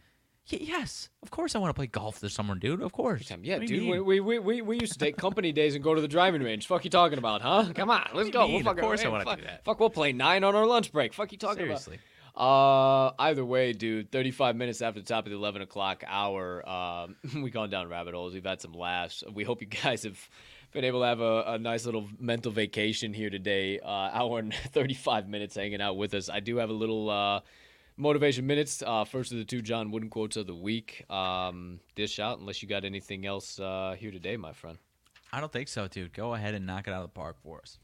"Yes, 0.47 1.09
of 1.21 1.31
course 1.31 1.55
I 1.55 1.59
want 1.59 1.69
to 1.69 1.73
play 1.73 1.87
golf 1.87 2.19
this 2.19 2.33
summer, 2.33 2.55
dude. 2.55 2.81
Of 2.81 2.91
course." 2.91 3.29
Yeah, 3.41 3.57
What 3.57 3.67
do 3.67 3.73
you 3.73 3.93
dude. 3.95 4.05
We, 4.05 4.19
we, 4.19 4.39
we, 4.39 4.61
we 4.61 4.79
used 4.79 4.93
to 4.93 4.99
take 4.99 5.17
company 5.17 5.51
days 5.51 5.75
and 5.75 5.83
go 5.83 5.93
to 5.95 6.01
the 6.01 6.07
driving 6.07 6.41
range. 6.43 6.67
Fuck 6.67 6.83
you 6.83 6.89
talking 6.89 7.17
about, 7.17 7.41
huh? 7.41 7.71
Come 7.73 7.89
on, 7.89 8.09
let's 8.13 8.29
go. 8.29 8.47
mean? 8.47 8.63
We'll 8.63 8.73
Of 8.73 8.79
course 8.79 9.03
I 9.03 9.09
wanna 9.09 9.35
do 9.35 9.41
that. 9.43 9.63
Fuck, 9.63 9.79
we'll 9.79 9.89
play 9.89 10.11
nine 10.13 10.43
on 10.43 10.55
our 10.55 10.65
lunch 10.65 10.91
break. 10.91 11.13
Fuck 11.13 11.31
you 11.31 11.37
talking 11.37 11.57
Seriously. 11.57 11.95
about. 11.95 12.05
Uh, 12.35 13.11
either 13.19 13.45
way, 13.45 13.73
dude. 13.73 14.11
Thirty-five 14.11 14.55
minutes 14.55 14.81
after 14.81 14.99
the 14.99 15.05
top 15.05 15.25
of 15.25 15.31
the 15.31 15.37
eleven 15.37 15.61
o'clock 15.61 16.03
hour, 16.07 16.67
um, 16.67 17.15
we've 17.43 17.53
gone 17.53 17.69
down 17.69 17.89
rabbit 17.89 18.15
holes. 18.15 18.33
We've 18.33 18.43
had 18.43 18.59
some 18.59 18.73
laughs. 18.73 19.23
We 19.31 19.43
hope 19.43 19.61
you 19.61 19.67
guys 19.83 20.03
have 20.03 20.17
been 20.71 20.83
able 20.83 21.01
to 21.01 21.05
have 21.05 21.21
a, 21.21 21.43
a 21.47 21.59
nice 21.59 21.85
little 21.85 22.07
mental 22.19 22.51
vacation 22.51 23.13
here 23.13 23.29
today. 23.29 23.79
Uh, 23.79 23.87
hour 23.87 24.39
and 24.39 24.53
thirty-five 24.71 25.27
minutes 25.27 25.55
hanging 25.55 25.81
out 25.81 25.95
with 25.95 26.13
us. 26.15 26.27
I 26.27 26.39
do 26.39 26.57
have 26.57 26.71
a 26.71 26.73
little 26.73 27.09
uh, 27.09 27.41
motivation 27.97 28.47
minutes. 28.47 28.81
Uh, 28.85 29.03
first 29.03 29.31
of 29.31 29.37
the 29.37 29.45
two 29.45 29.61
John 29.61 29.91
Wooden 29.91 30.09
quotes 30.09 30.35
of 30.35 30.47
the 30.47 30.55
week. 30.55 31.05
Um, 31.11 31.81
dish 31.93 32.19
out 32.19 32.39
unless 32.39 32.63
you 32.63 32.67
got 32.67 32.83
anything 32.83 33.27
else 33.27 33.59
uh, 33.59 33.95
here 33.97 34.11
today, 34.11 34.37
my 34.37 34.53
friend. 34.53 34.79
I 35.31 35.39
don't 35.39 35.51
think 35.51 35.67
so, 35.67 35.87
dude. 35.87 36.13
Go 36.13 36.33
ahead 36.33 36.53
and 36.55 36.65
knock 36.65 36.87
it 36.87 36.93
out 36.93 37.03
of 37.03 37.09
the 37.09 37.19
park 37.19 37.37
for 37.43 37.59
us. 37.59 37.77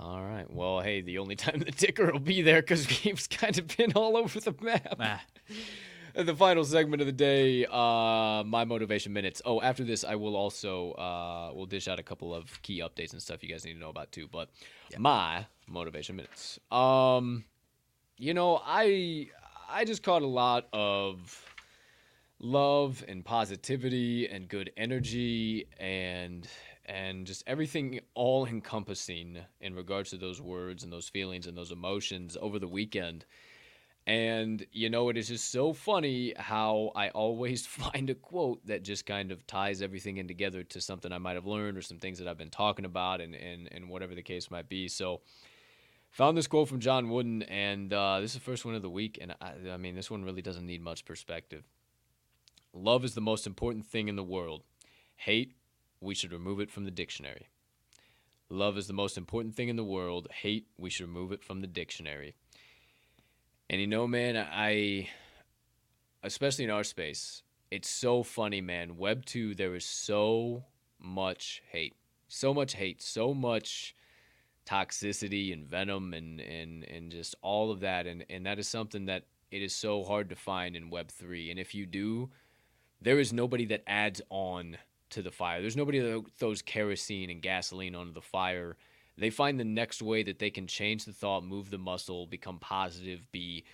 All 0.00 0.22
right. 0.22 0.50
Well, 0.50 0.80
hey, 0.80 1.02
the 1.02 1.18
only 1.18 1.36
time 1.36 1.58
the 1.58 1.70
ticker 1.70 2.10
will 2.10 2.20
be 2.20 2.40
there 2.40 2.62
because 2.62 2.88
we've 3.04 3.28
kind 3.30 3.58
of 3.58 3.76
been 3.76 3.92
all 3.92 4.16
over 4.16 4.40
the 4.40 4.54
map. 4.62 4.96
Ah, 4.98 5.22
the 6.14 6.34
final 6.34 6.64
segment 6.64 7.02
of 7.02 7.06
the 7.06 7.12
day, 7.12 7.66
uh, 7.66 8.42
my 8.46 8.64
motivation 8.64 9.12
minutes. 9.12 9.42
Oh, 9.44 9.60
after 9.60 9.84
this, 9.84 10.02
I 10.02 10.14
will 10.14 10.36
also 10.36 10.92
uh, 10.92 11.50
we'll 11.54 11.66
dish 11.66 11.86
out 11.86 11.98
a 11.98 12.02
couple 12.02 12.34
of 12.34 12.62
key 12.62 12.80
updates 12.80 13.12
and 13.12 13.20
stuff 13.20 13.42
you 13.42 13.50
guys 13.50 13.66
need 13.66 13.74
to 13.74 13.78
know 13.78 13.90
about 13.90 14.10
too. 14.10 14.26
But 14.26 14.48
my 14.96 15.44
motivation 15.68 16.16
minutes. 16.16 16.58
Um, 16.72 17.44
you 18.16 18.32
know, 18.32 18.62
I 18.64 19.28
I 19.68 19.84
just 19.84 20.02
caught 20.02 20.22
a 20.22 20.26
lot 20.26 20.66
of 20.72 21.54
love 22.38 23.04
and 23.06 23.22
positivity 23.22 24.26
and 24.26 24.48
good 24.48 24.72
energy 24.78 25.66
and 25.78 26.48
and 26.90 27.24
just 27.24 27.44
everything 27.46 28.00
all 28.14 28.46
encompassing 28.46 29.38
in 29.60 29.74
regards 29.74 30.10
to 30.10 30.16
those 30.16 30.40
words 30.40 30.82
and 30.82 30.92
those 30.92 31.08
feelings 31.08 31.46
and 31.46 31.56
those 31.56 31.70
emotions 31.70 32.36
over 32.40 32.58
the 32.58 32.66
weekend. 32.66 33.24
And 34.06 34.66
you 34.72 34.90
know, 34.90 35.08
it 35.08 35.16
is 35.16 35.28
just 35.28 35.52
so 35.52 35.72
funny 35.72 36.34
how 36.36 36.90
I 36.96 37.10
always 37.10 37.64
find 37.66 38.10
a 38.10 38.14
quote 38.14 38.66
that 38.66 38.82
just 38.82 39.06
kind 39.06 39.30
of 39.30 39.46
ties 39.46 39.82
everything 39.82 40.16
in 40.16 40.26
together 40.26 40.64
to 40.64 40.80
something 40.80 41.12
I 41.12 41.18
might 41.18 41.36
have 41.36 41.46
learned 41.46 41.78
or 41.78 41.82
some 41.82 41.98
things 41.98 42.18
that 42.18 42.26
I've 42.26 42.38
been 42.38 42.50
talking 42.50 42.84
about 42.84 43.20
and 43.20 43.34
and, 43.36 43.68
and 43.70 43.88
whatever 43.88 44.16
the 44.16 44.22
case 44.22 44.50
might 44.50 44.68
be. 44.68 44.88
So 44.88 45.20
found 46.10 46.36
this 46.36 46.48
quote 46.48 46.68
from 46.68 46.80
John 46.80 47.08
Wooden, 47.08 47.42
and 47.44 47.92
uh, 47.92 48.18
this 48.20 48.32
is 48.32 48.34
the 48.34 48.40
first 48.40 48.64
one 48.64 48.74
of 48.74 48.82
the 48.82 48.90
week. 48.90 49.18
And 49.20 49.36
I, 49.40 49.52
I 49.72 49.76
mean, 49.76 49.94
this 49.94 50.10
one 50.10 50.24
really 50.24 50.42
doesn't 50.42 50.66
need 50.66 50.82
much 50.82 51.04
perspective. 51.04 51.62
Love 52.72 53.04
is 53.04 53.14
the 53.14 53.20
most 53.20 53.46
important 53.46 53.86
thing 53.86 54.08
in 54.08 54.16
the 54.16 54.24
world. 54.24 54.62
Hate, 55.14 55.54
we 56.00 56.14
should 56.14 56.32
remove 56.32 56.60
it 56.60 56.70
from 56.70 56.84
the 56.84 56.90
dictionary. 56.90 57.48
Love 58.48 58.76
is 58.76 58.86
the 58.86 58.92
most 58.92 59.16
important 59.16 59.54
thing 59.54 59.68
in 59.68 59.76
the 59.76 59.84
world. 59.84 60.26
Hate, 60.42 60.66
we 60.76 60.90
should 60.90 61.06
remove 61.06 61.30
it 61.30 61.44
from 61.44 61.60
the 61.60 61.66
dictionary. 61.66 62.34
And 63.68 63.80
you 63.80 63.86
know, 63.86 64.08
man, 64.08 64.36
I, 64.36 65.08
especially 66.24 66.64
in 66.64 66.70
our 66.70 66.82
space, 66.82 67.42
it's 67.70 67.88
so 67.88 68.24
funny, 68.24 68.60
man. 68.60 68.96
Web 68.96 69.24
2, 69.24 69.54
there 69.54 69.76
is 69.76 69.84
so 69.84 70.64
much 70.98 71.62
hate. 71.70 71.94
So 72.26 72.52
much 72.52 72.74
hate. 72.74 73.00
So 73.00 73.32
much 73.32 73.94
toxicity 74.66 75.52
and 75.52 75.64
venom 75.64 76.12
and, 76.12 76.40
and, 76.40 76.84
and 76.84 77.12
just 77.12 77.36
all 77.42 77.70
of 77.70 77.80
that. 77.80 78.06
And, 78.06 78.24
and 78.28 78.44
that 78.46 78.58
is 78.58 78.66
something 78.66 79.06
that 79.06 79.24
it 79.52 79.62
is 79.62 79.74
so 79.74 80.02
hard 80.02 80.28
to 80.30 80.36
find 80.36 80.74
in 80.74 80.90
Web 80.90 81.10
3. 81.10 81.50
And 81.50 81.60
if 81.60 81.74
you 81.74 81.86
do, 81.86 82.30
there 83.00 83.20
is 83.20 83.32
nobody 83.32 83.66
that 83.66 83.82
adds 83.86 84.20
on 84.30 84.78
to 85.10 85.22
the 85.22 85.30
fire. 85.30 85.60
There's 85.60 85.76
nobody 85.76 86.00
that 86.00 86.24
throws 86.38 86.62
kerosene 86.62 87.30
and 87.30 87.42
gasoline 87.42 87.94
onto 87.94 88.12
the 88.12 88.20
fire. 88.20 88.76
They 89.18 89.30
find 89.30 89.60
the 89.60 89.64
next 89.64 90.02
way 90.02 90.22
that 90.22 90.38
they 90.38 90.50
can 90.50 90.66
change 90.66 91.04
the 91.04 91.12
thought, 91.12 91.44
move 91.44 91.70
the 91.70 91.78
muscle, 91.78 92.26
become 92.26 92.58
positive, 92.58 93.30
be 93.32 93.64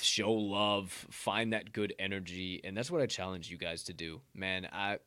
show 0.00 0.32
love, 0.32 0.90
find 1.10 1.52
that 1.52 1.72
good 1.72 1.94
energy, 1.98 2.60
and 2.62 2.76
that's 2.76 2.90
what 2.90 3.02
I 3.02 3.06
challenge 3.06 3.50
you 3.50 3.56
guys 3.56 3.82
to 3.84 3.92
do. 3.92 4.20
Man, 4.34 4.68
I 4.72 4.98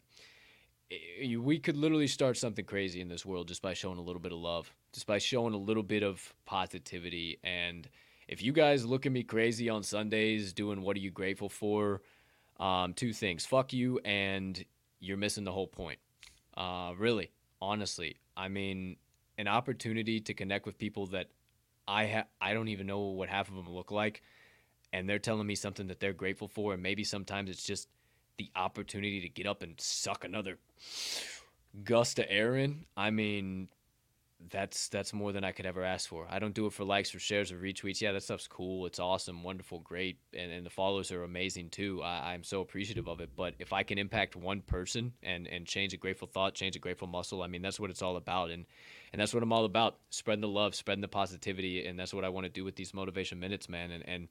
we 1.35 1.59
could 1.59 1.77
literally 1.77 2.07
start 2.07 2.37
something 2.37 2.65
crazy 2.65 3.01
in 3.01 3.07
this 3.07 3.25
world 3.25 3.47
just 3.47 3.61
by 3.61 3.73
showing 3.73 3.97
a 3.97 4.01
little 4.01 4.21
bit 4.21 4.31
of 4.31 4.37
love, 4.37 4.71
just 4.93 5.07
by 5.07 5.17
showing 5.17 5.53
a 5.53 5.57
little 5.57 5.83
bit 5.83 6.03
of 6.03 6.33
positivity 6.45 7.39
and 7.43 7.89
if 8.27 8.41
you 8.41 8.51
guys 8.51 8.85
look 8.85 9.05
at 9.05 9.11
me 9.11 9.23
crazy 9.23 9.69
on 9.69 9.83
Sundays 9.83 10.53
doing 10.53 10.81
what 10.81 10.97
are 10.97 11.01
you 11.01 11.11
grateful 11.11 11.49
for? 11.49 12.01
Um, 12.59 12.93
two 12.93 13.13
things. 13.13 13.45
Fuck 13.45 13.73
you 13.73 13.99
and 13.99 14.63
you're 14.99 15.17
missing 15.17 15.43
the 15.43 15.51
whole 15.51 15.67
point. 15.67 15.99
Uh, 16.55 16.93
really, 16.97 17.31
honestly, 17.61 18.17
I 18.35 18.47
mean, 18.47 18.97
an 19.37 19.47
opportunity 19.47 20.19
to 20.21 20.33
connect 20.33 20.65
with 20.65 20.77
people 20.77 21.07
that 21.07 21.27
I 21.87 22.07
ha- 22.07 22.27
I 22.41 22.53
don't 22.53 22.69
even 22.69 22.87
know 22.87 22.99
what 22.99 23.29
half 23.29 23.49
of 23.49 23.55
them 23.55 23.69
look 23.69 23.91
like, 23.91 24.21
and 24.93 25.09
they're 25.09 25.19
telling 25.19 25.45
me 25.45 25.55
something 25.55 25.87
that 25.87 25.99
they're 25.99 26.13
grateful 26.13 26.47
for, 26.47 26.73
and 26.73 26.81
maybe 26.81 27.03
sometimes 27.03 27.49
it's 27.49 27.63
just 27.63 27.89
the 28.37 28.49
opportunity 28.55 29.21
to 29.21 29.29
get 29.29 29.45
up 29.45 29.61
and 29.61 29.79
suck 29.79 30.23
another 30.23 30.57
gust 31.83 32.19
of 32.19 32.25
air 32.29 32.55
in. 32.55 32.85
I 32.95 33.11
mean, 33.11 33.69
that's 34.51 34.89
that's 34.89 35.13
more 35.13 35.31
than 35.31 35.43
I 35.43 35.51
could 35.51 35.65
ever 35.65 35.83
ask 35.83 36.09
for. 36.09 36.27
I 36.29 36.39
don't 36.39 36.53
do 36.53 36.65
it 36.65 36.73
for 36.73 36.83
likes 36.83 37.15
or 37.15 37.19
shares 37.19 37.51
or 37.51 37.57
retweets. 37.57 38.01
Yeah, 38.01 38.11
that 38.11 38.23
stuff's 38.23 38.47
cool. 38.47 38.85
It's 38.85 38.99
awesome, 38.99 39.43
wonderful, 39.43 39.79
great, 39.79 40.19
and, 40.33 40.51
and 40.51 40.65
the 40.65 40.69
followers 40.69 41.11
are 41.11 41.23
amazing 41.23 41.69
too. 41.69 42.01
I, 42.03 42.33
I'm 42.33 42.43
so 42.43 42.61
appreciative 42.61 43.07
of 43.07 43.21
it. 43.21 43.29
But 43.35 43.55
if 43.59 43.73
I 43.73 43.83
can 43.83 43.97
impact 43.97 44.35
one 44.35 44.61
person 44.61 45.13
and 45.23 45.47
and 45.47 45.65
change 45.65 45.93
a 45.93 45.97
grateful 45.97 46.27
thought, 46.27 46.53
change 46.53 46.75
a 46.75 46.79
grateful 46.79 47.07
muscle, 47.07 47.41
I 47.41 47.47
mean 47.47 47.61
that's 47.61 47.79
what 47.79 47.89
it's 47.89 48.01
all 48.01 48.17
about. 48.17 48.51
And 48.51 48.65
and 49.13 49.21
that's 49.21 49.33
what 49.33 49.41
I'm 49.41 49.53
all 49.53 49.65
about: 49.65 49.97
spreading 50.09 50.41
the 50.41 50.47
love, 50.47 50.75
spreading 50.75 51.01
the 51.01 51.07
positivity, 51.07 51.85
and 51.85 51.97
that's 51.97 52.13
what 52.13 52.25
I 52.25 52.29
want 52.29 52.45
to 52.45 52.51
do 52.51 52.63
with 52.63 52.75
these 52.75 52.93
motivation 52.93 53.39
minutes, 53.39 53.69
man. 53.69 53.91
And 53.91 54.07
and 54.07 54.27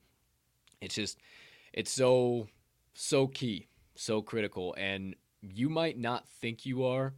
it's 0.81 0.94
just 0.94 1.18
it's 1.72 1.90
so 1.90 2.48
so 2.93 3.26
key, 3.26 3.68
so 3.94 4.22
critical, 4.22 4.74
and 4.78 5.16
you 5.43 5.68
might 5.68 5.98
not 5.98 6.28
think 6.28 6.64
you 6.66 6.85
are 6.85 7.14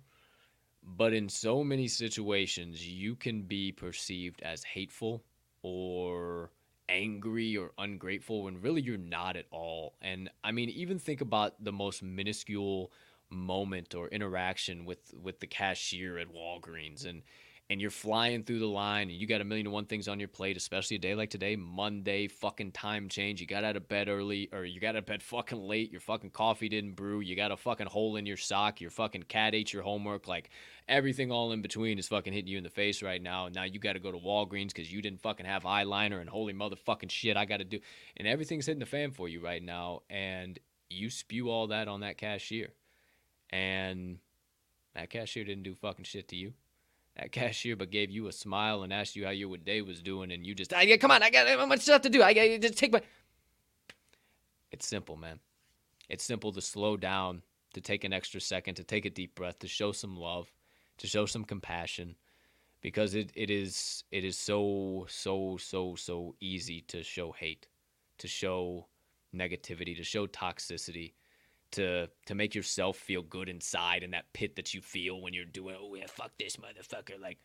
but 0.87 1.13
in 1.13 1.29
so 1.29 1.65
many 1.65 1.89
situations, 1.89 2.87
you 2.87 3.17
can 3.17 3.43
be 3.43 3.73
perceived 3.73 4.41
as 4.43 4.63
hateful 4.63 5.25
or 5.63 6.51
angry 6.89 7.57
or 7.57 7.73
ungrateful 7.79 8.45
when 8.45 8.61
really 8.61 8.81
you're 8.81 8.97
not 8.97 9.37
at 9.37 9.47
all. 9.51 9.95
And 10.01 10.31
I 10.45 10.53
mean, 10.53 10.69
even 10.71 10.99
think 10.99 11.21
about 11.21 11.63
the 11.63 11.73
most 11.73 12.03
minuscule 12.03 12.93
moment 13.29 13.95
or 13.95 14.07
interaction 14.09 14.85
with 14.85 15.13
with 15.21 15.41
the 15.41 15.47
cashier 15.49 16.19
at 16.19 16.33
Walgreens 16.33 17.05
and 17.05 17.23
and 17.69 17.81
you're 17.81 17.91
flying 17.91 18.45
through 18.45 18.61
the 18.61 18.67
line 18.67 19.11
and 19.11 19.19
you 19.19 19.27
got 19.27 19.41
a 19.41 19.45
million 19.45 19.67
and 19.67 19.73
one 19.73 19.87
things 19.87 20.07
on 20.07 20.21
your 20.21 20.29
plate, 20.29 20.57
especially 20.57 20.97
a 20.97 21.01
day 21.01 21.17
like 21.17 21.31
today, 21.31 21.57
Monday, 21.57 22.29
fucking 22.29 22.71
time 22.71 23.09
change. 23.09 23.41
You 23.41 23.47
got 23.47 23.65
out 23.65 23.75
of 23.75 23.89
bed 23.89 24.09
early 24.09 24.49
or 24.53 24.65
you 24.65 24.79
got 24.79 24.91
out 24.91 24.97
of 24.97 25.07
bed 25.07 25.23
fucking 25.25 25.61
late. 25.61 25.91
Your 25.91 26.01
fucking 26.01 26.31
coffee 26.31 26.69
didn't 26.69 26.93
brew. 26.93 27.21
You 27.21 27.35
got 27.35 27.51
a 27.51 27.57
fucking 27.57 27.89
hole 27.89 28.17
in 28.17 28.25
your 28.25 28.37
sock. 28.37 28.81
Your 28.81 28.91
fucking 28.91 29.25
cat 29.25 29.55
ate 29.55 29.73
your 29.73 29.83
homework. 29.83 30.29
Like 30.29 30.51
everything 30.87 31.33
all 31.33 31.51
in 31.51 31.61
between 31.61 31.99
is 31.99 32.07
fucking 32.07 32.33
hitting 32.33 32.49
you 32.49 32.57
in 32.57 32.65
the 32.65 32.71
face 32.71 33.03
right 33.03 33.21
now. 33.21 33.47
And 33.47 33.55
now 33.55 33.65
you 33.65 33.81
got 33.81 33.95
to 33.95 34.01
go 34.01 34.13
to 34.13 34.19
Walgreens 34.19 34.69
because 34.69 34.93
you 34.93 35.03
didn't 35.03 35.21
fucking 35.21 35.47
have 35.47 35.65
eyeliner 35.65 36.21
and 36.21 36.31
holy 36.31 36.55
motherfucking 36.55 37.11
shit, 37.11 37.37
I 37.37 37.47
got 37.47 37.59
to 37.59 37.65
do. 37.65 37.81
And 38.17 38.29
everything's 38.29 38.67
hitting 38.67 38.79
the 38.79 38.87
fan 38.87 39.11
for 39.11 39.29
you 39.29 39.41
right 39.41 39.63
now. 39.63 40.03
And 40.09 40.57
you 40.89 41.11
spew 41.11 41.51
all 41.51 41.67
that 41.69 41.89
on 41.89 42.01
that 42.01 42.17
cashier. 42.17 42.69
And 43.51 44.19
that 44.95 45.11
cashier 45.11 45.45
didn't 45.45 45.65
do 45.65 45.75
fucking 45.75 46.05
shit 46.05 46.29
to 46.29 46.37
you 46.37 46.53
that 47.17 47.33
cashier 47.33 47.77
but 47.77 47.91
gave 47.91 48.11
you 48.11 48.27
a 48.29 48.33
smile 48.33 48.83
and 48.83 48.93
asked 48.93 49.17
you 49.17 49.25
how 49.25 49.31
your 49.31 49.57
day 49.57 49.83
was 49.83 50.03
doing 50.03 50.31
and 50.33 50.47
you 50.47 50.55
just 50.55 50.73
I 50.73 50.97
come 50.97 51.11
on 51.11 51.23
I 51.23 51.31
got 51.31 51.49
how 51.49 51.67
much 51.67 51.81
stuff 51.81 52.03
to 52.03 52.11
do. 52.11 52.23
I 52.23 52.33
got 52.33 52.61
just 52.61 52.77
take 52.77 52.93
my 52.93 53.01
it's 54.71 54.87
simple 54.87 55.17
man. 55.17 55.41
It's 56.09 56.25
simple 56.25 56.53
to 56.53 56.61
slow 56.61 56.97
down 56.97 57.43
to 57.75 57.81
take 57.81 58.05
an 58.05 58.13
extra 58.13 58.41
second 58.41 58.75
to 58.75 58.85
take 58.85 59.05
a 59.05 59.11
deep 59.11 59.35
breath 59.35 59.59
to 59.61 59.69
show 59.69 59.93
some 59.93 60.17
love 60.17 60.53
to 60.99 61.07
show 61.07 61.27
some 61.27 61.45
compassion 61.45 62.17
because 62.81 63.15
it, 63.15 63.31
it 63.35 63.51
is 63.51 64.05
it 64.11 64.25
is 64.25 64.37
so 64.37 65.07
so 65.09 65.57
so 65.59 65.95
so 65.95 66.35
easy 66.41 66.83
to 66.83 67.03
show 67.03 67.33
hate 67.33 67.67
to 68.19 68.29
show 68.29 68.87
negativity 69.35 69.97
to 69.97 70.05
show 70.05 70.27
toxicity 70.27 71.13
to 71.77 72.09
to 72.27 72.35
make 72.35 72.55
yourself 72.55 72.97
feel 72.97 73.23
good 73.23 73.49
inside 73.49 74.03
in 74.03 74.11
that 74.11 74.33
pit 74.33 74.57
that 74.57 74.75
you 74.75 74.81
feel 74.81 75.21
when 75.21 75.33
you're 75.33 75.45
doing 75.45 75.77
oh 75.79 75.95
yeah 75.95 76.07
fuck 76.09 76.33
this 76.39 76.57
motherfucker. 76.57 77.21
Like 77.21 77.39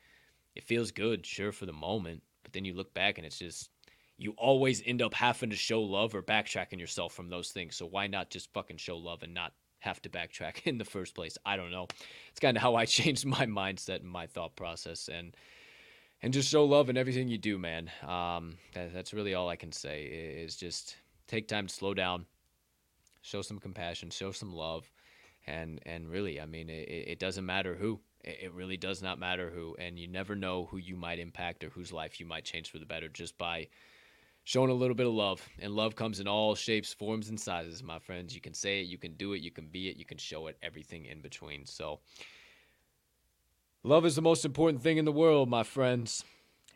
it 0.55 0.63
feels 0.63 0.91
good 0.91 1.25
sure 1.25 1.51
for 1.51 1.65
the 1.65 1.73
moment 1.73 2.23
but 2.43 2.53
then 2.53 2.65
you 2.65 2.73
look 2.73 2.93
back 2.93 3.17
and 3.17 3.25
it's 3.25 3.39
just 3.39 3.69
you 4.17 4.33
always 4.37 4.83
end 4.85 5.01
up 5.01 5.13
having 5.13 5.49
to 5.49 5.55
show 5.55 5.81
love 5.81 6.13
or 6.13 6.21
backtracking 6.21 6.79
yourself 6.79 7.11
from 7.11 7.29
those 7.29 7.49
things. 7.49 7.75
So 7.75 7.87
why 7.87 8.05
not 8.05 8.29
just 8.29 8.53
fucking 8.53 8.77
show 8.77 8.97
love 8.97 9.23
and 9.23 9.33
not 9.33 9.53
have 9.79 9.99
to 10.03 10.09
backtrack 10.09 10.61
in 10.65 10.77
the 10.77 10.85
first 10.85 11.15
place? 11.15 11.37
I 11.43 11.57
don't 11.57 11.71
know. 11.71 11.87
It's 12.29 12.39
kind 12.39 12.55
of 12.55 12.61
how 12.61 12.75
i 12.75 12.85
changed 12.99 13.25
my 13.25 13.45
mindset 13.45 14.01
and 14.01 14.09
my 14.09 14.27
thought 14.27 14.55
process 14.55 15.09
and 15.11 15.35
and 16.23 16.33
just 16.33 16.49
show 16.49 16.65
love 16.65 16.89
in 16.89 16.97
everything 16.97 17.27
you 17.27 17.39
do 17.39 17.57
man. 17.57 17.89
Um, 18.03 18.57
that, 18.73 18.93
that's 18.93 19.13
really 19.13 19.33
all 19.33 19.49
i 19.49 19.55
can 19.55 19.71
say. 19.71 20.03
Is 20.03 20.55
just 20.55 20.95
take 21.27 21.47
time 21.47 21.67
to 21.67 21.73
slow 21.73 21.93
down 21.93 22.25
show 23.22 23.41
some 23.41 23.60
compassion, 23.60 24.10
show 24.10 24.31
some 24.31 24.53
love, 24.53 24.89
and 25.48 25.80
and 25.85 26.10
really, 26.10 26.39
I 26.39 26.45
mean, 26.45 26.69
it, 26.69 26.88
it 26.89 27.19
doesn't 27.19 27.45
matter 27.45 27.76
who. 27.76 27.99
It 28.23 28.53
really 28.53 28.77
does 28.77 29.02
not 29.02 29.18
matter 29.18 29.49
who, 29.49 29.76
and 29.80 29.98
you 29.98 30.07
never 30.07 30.35
know 30.35 30.68
who 30.69 30.77
you 30.77 30.95
might 30.95 31.18
impact 31.18 31.64
or 31.64 31.69
whose 31.69 31.91
life 31.91 32.19
you 32.19 32.26
might 32.26 32.45
change 32.45 32.69
for 32.69 32.77
the 32.77 32.85
better 32.85 33.10
just 33.10 33.35
by 33.38 33.68
showing 34.43 34.69
a 34.69 34.76
little 34.76 34.95
bit 34.95 35.07
of 35.07 35.14
love. 35.14 35.48
And 35.60 35.76
love 35.76 35.95
comes 35.95 36.19
in 36.19 36.27
all 36.27 36.56
shapes, 36.56 36.93
forms, 36.93 37.30
and 37.30 37.39
sizes, 37.39 37.81
my 37.81 37.99
friends. 37.99 38.35
You 38.35 38.41
can 38.41 38.53
say 38.53 38.81
it, 38.81 38.88
you 38.88 38.98
can 38.98 39.14
do 39.14 39.34
it, 39.34 39.41
you 39.41 39.52
can 39.52 39.68
be 39.68 39.89
it, 39.89 39.98
you 39.98 40.06
can 40.06 40.18
show 40.18 40.48
it, 40.48 40.57
everything 40.61 41.06
in 41.06 41.22
between. 41.22 41.65
So, 41.65 41.99
love 43.84 44.06
is 44.06 44.15
the 44.15 44.22
most 44.22 44.45
important 44.45 44.84
thing 44.84 44.98
in 44.98 45.06
the 45.06 45.11
world, 45.11 45.49
my 45.49 45.64
friends. 45.64 46.23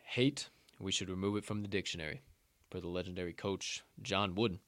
Hate, 0.04 0.48
we 0.78 0.92
should 0.92 1.10
remove 1.10 1.36
it 1.36 1.44
from 1.44 1.62
the 1.62 1.68
dictionary. 1.68 2.22
For 2.70 2.80
the 2.80 2.88
legendary 2.88 3.32
coach, 3.32 3.84
John 4.02 4.34
Wooden. 4.34 4.58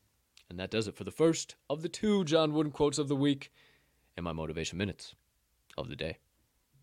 And 0.51 0.59
that 0.59 0.70
does 0.70 0.89
it 0.89 0.95
for 0.97 1.05
the 1.05 1.11
first 1.11 1.57
of 1.69 1.83
the 1.83 1.89
two 1.89 2.25
John 2.25 2.53
Wooden 2.53 2.73
quotes 2.73 2.99
of 2.99 3.09
the 3.09 3.16
week 3.16 3.53
and 4.16 4.25
my 4.25 4.33
motivation 4.33 4.79
minutes 4.79 5.15
of 5.77 5.89
the 5.89 5.97
day. 5.97 6.19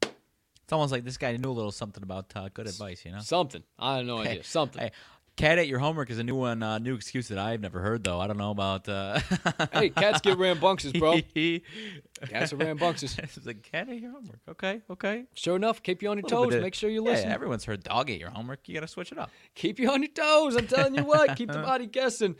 It's 0.01 0.73
almost 0.73 0.91
like 0.91 1.03
this 1.03 1.17
guy 1.17 1.35
knew 1.37 1.49
a 1.49 1.53
little 1.53 1.71
something 1.71 2.01
about 2.01 2.31
uh, 2.35 2.49
good 2.53 2.67
advice, 2.67 3.05
you 3.05 3.11
know? 3.11 3.19
Something. 3.19 3.63
I 3.77 3.97
have 3.97 4.05
no 4.05 4.21
Hey, 4.21 4.29
idea. 4.31 4.43
Something. 4.43 4.81
Hey, 4.81 4.91
Cat 5.35 5.59
ate 5.59 5.67
your 5.67 5.79
homework 5.79 6.09
is 6.09 6.17
a 6.17 6.23
new 6.23 6.35
one, 6.35 6.63
uh, 6.63 6.77
new 6.79 6.95
excuse 6.95 7.27
that 7.27 7.37
I've 7.37 7.59
never 7.59 7.81
heard 7.81 8.05
though. 8.05 8.21
I 8.21 8.27
don't 8.27 8.37
know 8.37 8.51
about. 8.51 8.87
Uh... 8.87 9.19
hey, 9.73 9.89
cats 9.89 10.21
get 10.21 10.37
rambunctious, 10.37 10.93
bro. 10.93 11.19
cats 12.29 12.53
are 12.53 12.55
rambunctious. 12.55 13.17
it's 13.19 13.45
like 13.45 13.61
cat 13.61 13.89
ate 13.89 14.01
your 14.01 14.11
homework. 14.11 14.39
Okay, 14.47 14.81
okay. 14.89 15.25
Sure 15.33 15.57
enough, 15.57 15.83
keep 15.83 16.01
you 16.01 16.09
on 16.09 16.17
your 16.19 16.27
toes. 16.27 16.53
of- 16.55 16.61
Make 16.61 16.73
sure 16.73 16.89
you 16.89 17.03
Yeah, 17.03 17.11
listen. 17.11 17.31
everyone's 17.31 17.65
heard 17.65 17.83
dog 17.83 18.09
ate 18.09 18.21
your 18.21 18.29
homework. 18.29 18.69
You 18.69 18.75
got 18.75 18.81
to 18.81 18.87
switch 18.87 19.11
it 19.11 19.17
up. 19.17 19.29
keep 19.55 19.77
you 19.77 19.91
on 19.91 20.01
your 20.03 20.11
toes. 20.13 20.55
I'm 20.55 20.67
telling 20.67 20.95
you 20.95 21.03
what, 21.03 21.35
keep 21.35 21.51
the 21.51 21.59
body 21.59 21.85
guessing. 21.85 22.37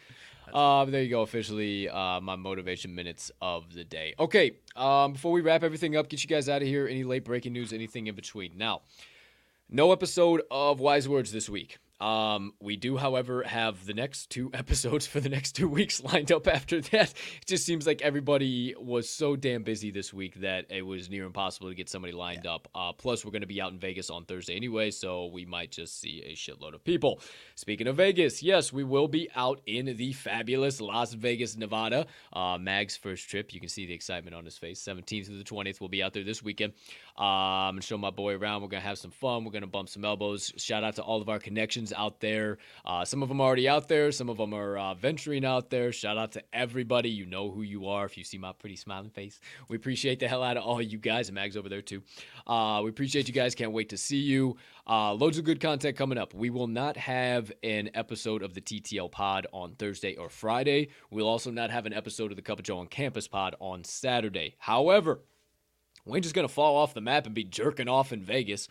Um, 0.54 0.92
there 0.92 1.02
you 1.02 1.10
go, 1.10 1.22
officially 1.22 1.90
uh, 1.90 2.20
my 2.22 2.36
motivation 2.36 2.94
minutes 2.94 3.32
of 3.42 3.74
the 3.74 3.84
day. 3.84 4.14
Okay, 4.20 4.58
um, 4.76 5.14
before 5.14 5.32
we 5.32 5.42
wrap 5.42 5.64
everything 5.64 5.96
up, 5.96 6.10
get 6.10 6.24
you 6.24 6.30
guys 6.30 6.50
out 6.50 6.62
of 6.62 6.68
here. 6.68 6.88
Any 6.88 7.04
late 7.04 7.26
breaking 7.26 7.54
news, 7.54 7.74
anything 7.74 8.08
in 8.08 8.16
between. 8.16 8.58
Now, 8.58 8.82
no 9.70 9.92
episode 9.92 10.44
of 10.52 10.80
Wise 10.80 11.10
Words 11.10 11.32
this 11.32 11.50
week. 11.50 11.78
Um, 12.00 12.54
we 12.60 12.76
do, 12.76 12.98
however, 12.98 13.44
have 13.44 13.86
the 13.86 13.94
next 13.94 14.30
two 14.30 14.52
episodes 14.54 15.08
for 15.08 15.20
the 15.20 15.30
next 15.30 15.54
two 15.54 15.68
weeks 15.68 16.04
lined 16.04 16.32
up 16.32 16.48
after 16.48 16.82
that. 16.82 17.12
It 17.12 17.46
just 17.46 17.66
seems 17.66 17.88
like 17.88 18.02
everybody 18.02 18.76
was 18.78 19.10
so 19.10 19.36
damn 19.36 19.64
busy 19.64 19.92
this 19.92 20.14
week 20.14 20.42
that 20.42 20.66
it 20.70 20.82
was 20.82 21.10
near 21.10 21.26
impossible 21.26 21.70
to 21.70 21.76
get 21.76 21.90
somebody 21.90 22.14
lined 22.14 22.46
up. 22.46 22.68
Uh, 22.76 22.92
plus, 22.94 23.24
we're 23.24 23.32
going 23.32 23.42
to 23.42 23.48
be 23.48 23.62
out 23.62 23.72
in 23.72 23.80
Vegas 23.80 24.10
on 24.10 24.26
Thursday 24.26 24.56
anyway, 24.56 24.92
so 24.92 25.28
we 25.28 25.46
might 25.46 25.72
just 25.72 26.00
see 26.00 26.22
a 26.26 26.36
shitload 26.36 26.74
of 26.74 26.84
people. 26.84 27.22
Speaking 27.56 27.88
of 27.88 27.96
Vegas, 27.98 28.44
yes, 28.44 28.74
we 28.74 28.84
will 28.84 29.08
be 29.08 29.30
out 29.36 29.62
in 29.66 29.86
the 29.98 30.14
fabulous 30.14 30.82
Las 30.82 31.14
Vegas, 31.14 31.56
Nevada. 31.56 32.08
Uh, 32.34 32.58
Mag's 32.60 32.98
first 32.98 33.30
trip. 33.30 33.54
You 33.54 33.60
can 33.60 33.70
see 33.70 33.86
the 33.86 33.94
excitement 33.94 34.36
on 34.36 34.44
his 34.44 34.58
face. 34.58 34.82
17th 34.84 35.28
through 35.28 35.38
the 35.38 35.44
20th. 35.44 35.80
We'll 35.80 35.90
be 35.90 36.04
out 36.04 36.14
there 36.14 36.24
this 36.24 36.44
weekend. 36.44 36.74
Um, 37.18 37.78
and 37.78 37.84
show 37.84 37.98
my 37.98 38.10
boy 38.10 38.36
around. 38.36 38.62
We're 38.62 38.68
gonna 38.68 38.82
have 38.82 38.98
some 38.98 39.12
fun. 39.12 39.46
We're 39.46 39.52
gonna 39.52 39.68
bump 39.68 39.90
some 39.90 40.04
elbows. 40.04 40.52
Shout 40.58 40.84
out 40.84 40.96
to 40.96 41.02
all 41.02 41.22
of 41.22 41.30
our 41.30 41.40
connections 41.40 41.94
out 41.94 42.20
there. 42.20 42.58
Uh, 42.86 43.06
some 43.06 43.24
of 43.24 43.30
them 43.30 43.40
are 43.40 43.48
already 43.48 43.70
out 43.70 43.88
there. 43.88 44.12
Some 44.12 44.30
of 44.30 44.38
them 44.38 44.54
are 44.54 44.78
uh, 44.78 44.94
venturing 44.96 45.46
out 45.46 45.70
there. 45.70 45.92
Shout 45.92 46.18
out 46.18 46.34
to 46.34 46.44
everybody. 46.52 47.10
You 47.10 47.26
know 47.26 47.52
who 47.52 47.62
you 47.62 47.88
are. 47.88 48.06
If 48.06 48.18
you 48.18 48.24
see 48.24 48.38
my 48.38 48.52
pretty 48.52 48.76
smiling 48.76 49.12
face, 49.12 49.40
we 49.70 49.78
appreciate 49.78 50.20
the 50.20 50.28
hell 50.28 50.44
out 50.44 50.58
of 50.58 50.64
all 50.64 50.82
you 50.82 50.98
guys. 50.98 51.30
And 51.30 51.36
Mag's 51.36 51.56
over 51.56 51.70
there 51.70 51.82
too. 51.82 52.04
Uh, 52.46 52.82
we 52.84 52.90
appreciate 52.90 53.28
you 53.28 53.34
guys. 53.34 53.56
Can't 53.56 53.72
wait 53.72 53.90
to 53.90 53.98
see 53.98 54.18
you. 54.18 54.58
Uh, 54.88 55.14
loads 55.14 55.38
of 55.38 55.46
good 55.46 55.60
content 55.60 55.98
coming 55.98 56.18
up. 56.18 56.34
We 56.34 56.50
will 56.50 56.68
not 56.68 56.98
have 56.98 57.52
an 57.64 57.90
episode 57.94 58.44
of 58.44 58.54
the 58.54 58.62
TTL 58.62 59.10
pod 59.12 59.48
on 59.52 59.76
Thursday 59.76 60.16
or 60.16 60.30
Friday. 60.30 60.90
We'll 61.10 61.28
also 61.28 61.50
not 61.50 61.72
have 61.72 61.86
an 61.86 61.94
episode 61.94 62.32
of 62.32 62.36
the 62.36 62.44
Cup 62.44 62.60
of 62.60 62.66
Joe 62.66 62.80
on 62.80 62.88
Campus 62.88 63.28
pod 63.28 63.56
on 63.60 63.84
Saturday. 63.84 64.56
However, 64.60 65.22
we 66.06 66.18
ain't 66.18 66.24
just 66.24 66.36
gonna 66.36 66.48
fall 66.48 66.76
off 66.78 66.94
the 66.94 67.02
map 67.02 67.26
and 67.26 67.36
be 67.36 67.44
jerking 67.44 67.88
off 67.88 68.14
in 68.14 68.22
Vegas. 68.22 68.68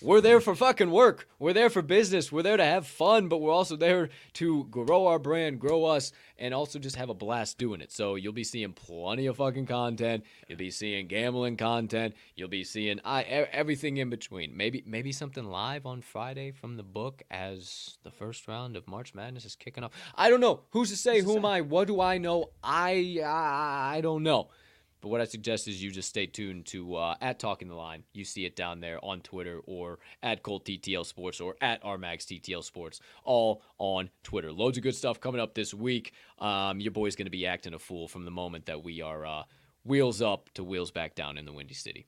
We're 0.00 0.20
there 0.20 0.40
for 0.40 0.56
fucking 0.56 0.90
work. 0.90 1.28
We're 1.38 1.52
there 1.52 1.70
for 1.70 1.80
business. 1.80 2.32
We're 2.32 2.42
there 2.42 2.56
to 2.56 2.64
have 2.64 2.88
fun, 2.88 3.28
but 3.28 3.40
we're 3.40 3.52
also 3.52 3.76
there 3.76 4.08
to 4.34 4.64
grow 4.64 5.06
our 5.06 5.20
brand, 5.20 5.60
grow 5.60 5.84
us, 5.84 6.12
and 6.38 6.52
also 6.52 6.80
just 6.80 6.96
have 6.96 7.08
a 7.08 7.14
blast 7.14 7.56
doing 7.56 7.80
it. 7.80 7.92
So 7.92 8.16
you'll 8.16 8.32
be 8.32 8.42
seeing 8.42 8.72
plenty 8.72 9.26
of 9.26 9.36
fucking 9.36 9.66
content. 9.66 10.24
You'll 10.48 10.58
be 10.58 10.72
seeing 10.72 11.06
gambling 11.06 11.56
content. 11.56 12.16
You'll 12.34 12.48
be 12.48 12.64
seeing 12.64 13.00
I, 13.04 13.22
everything 13.22 13.98
in 13.98 14.10
between. 14.10 14.56
Maybe 14.56 14.82
maybe 14.84 15.12
something 15.12 15.44
live 15.44 15.86
on 15.86 16.02
Friday 16.02 16.50
from 16.50 16.76
the 16.76 16.82
book 16.82 17.22
as 17.30 17.98
the 18.02 18.10
first 18.10 18.48
round 18.48 18.76
of 18.76 18.88
March 18.88 19.14
Madness 19.14 19.44
is 19.44 19.54
kicking 19.54 19.84
off. 19.84 19.92
I 20.16 20.30
don't 20.30 20.40
know. 20.40 20.62
Who's 20.70 20.90
to 20.90 20.96
say? 20.96 21.20
Who 21.20 21.36
am 21.36 21.44
I? 21.44 21.60
What 21.60 21.86
do 21.86 22.00
I 22.00 22.18
know? 22.18 22.50
I 22.64 23.20
I, 23.24 23.98
I 23.98 24.00
don't 24.00 24.24
know. 24.24 24.48
But 25.02 25.08
what 25.08 25.20
I 25.20 25.24
suggest 25.24 25.66
is 25.66 25.82
you 25.82 25.90
just 25.90 26.08
stay 26.08 26.26
tuned 26.26 26.64
to 26.66 26.94
uh, 26.94 27.16
at 27.20 27.40
Talking 27.40 27.66
the 27.66 27.74
Line. 27.74 28.04
You 28.12 28.24
see 28.24 28.46
it 28.46 28.54
down 28.54 28.80
there 28.80 29.04
on 29.04 29.20
Twitter 29.20 29.60
or 29.66 29.98
at 30.22 30.44
Colt 30.44 30.64
TTL 30.64 31.04
Sports 31.04 31.40
or 31.40 31.56
at 31.60 31.82
RMAX 31.82 32.24
TTL 32.24 32.62
Sports, 32.62 33.00
all 33.24 33.62
on 33.78 34.10
Twitter. 34.22 34.52
Loads 34.52 34.78
of 34.78 34.84
good 34.84 34.94
stuff 34.94 35.20
coming 35.20 35.40
up 35.40 35.54
this 35.54 35.74
week. 35.74 36.12
Um, 36.38 36.78
your 36.78 36.92
boy's 36.92 37.16
going 37.16 37.26
to 37.26 37.30
be 37.30 37.46
acting 37.46 37.74
a 37.74 37.80
fool 37.80 38.06
from 38.06 38.24
the 38.24 38.30
moment 38.30 38.66
that 38.66 38.84
we 38.84 39.02
are 39.02 39.26
uh, 39.26 39.42
wheels 39.84 40.22
up 40.22 40.48
to 40.54 40.62
wheels 40.62 40.92
back 40.92 41.16
down 41.16 41.36
in 41.36 41.46
the 41.46 41.52
Windy 41.52 41.74
City. 41.74 42.06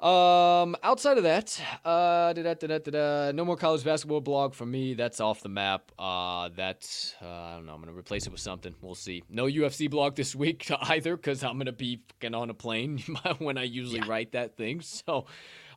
Um, 0.00 0.76
outside 0.84 1.16
of 1.18 1.24
that, 1.24 1.60
uh, 1.84 2.32
da, 2.32 2.42
da, 2.42 2.54
da, 2.54 2.66
da, 2.68 2.78
da, 2.78 2.90
da, 2.90 3.32
no 3.32 3.44
more 3.44 3.56
college 3.56 3.82
basketball 3.82 4.20
blog 4.20 4.54
for 4.54 4.64
me. 4.64 4.94
That's 4.94 5.18
off 5.18 5.40
the 5.40 5.48
map. 5.48 5.90
Uh, 5.98 6.50
that's 6.54 7.16
uh, 7.20 7.26
I 7.26 7.54
don't 7.54 7.66
know. 7.66 7.74
I'm 7.74 7.80
gonna 7.80 7.96
replace 7.96 8.24
it 8.24 8.30
with 8.30 8.40
something. 8.40 8.76
We'll 8.80 8.94
see. 8.94 9.24
No 9.28 9.46
UFC 9.46 9.90
blog 9.90 10.14
this 10.14 10.36
week 10.36 10.70
either, 10.82 11.16
because 11.16 11.42
I'm 11.42 11.58
gonna 11.58 11.72
be 11.72 12.00
fucking 12.12 12.32
on 12.32 12.48
a 12.48 12.54
plane 12.54 12.98
when 13.38 13.58
I 13.58 13.64
usually 13.64 14.00
write 14.00 14.32
that 14.32 14.56
thing. 14.56 14.82
So, 15.08 15.26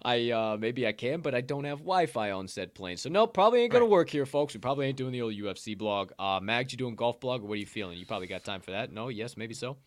I 0.04 0.32
uh, 0.32 0.58
maybe 0.60 0.88
I 0.88 0.94
can, 0.94 1.22
but 1.22 1.36
I 1.36 1.42
don't 1.42 1.64
have 1.64 1.80
Wi-Fi 1.80 2.32
on 2.32 2.48
said 2.48 2.74
plane. 2.74 2.98
So 2.98 3.10
no, 3.10 3.28
probably 3.28 3.62
ain't 3.62 3.72
gonna 3.72 3.86
work 3.86 4.10
here, 4.10 4.26
folks. 4.26 4.54
We 4.54 4.60
probably 4.60 4.88
ain't 4.88 4.98
doing 4.98 5.12
the 5.12 5.22
old 5.22 5.34
UFC 5.34 5.78
blog. 5.78 6.12
Uh, 6.18 6.40
Mag, 6.42 6.72
you 6.72 6.78
doing 6.78 6.96
golf 6.96 7.20
blog, 7.20 7.42
or 7.42 7.48
what 7.48 7.54
are 7.54 7.58
you 7.58 7.66
feeling? 7.66 7.98
You 7.98 8.06
probably 8.06 8.28
got 8.28 8.44
time 8.44 8.62
for 8.62 8.72
that. 8.72 8.92
No, 8.92 9.10
yes, 9.10 9.38
maybe 9.38 9.54
so. 9.54 9.78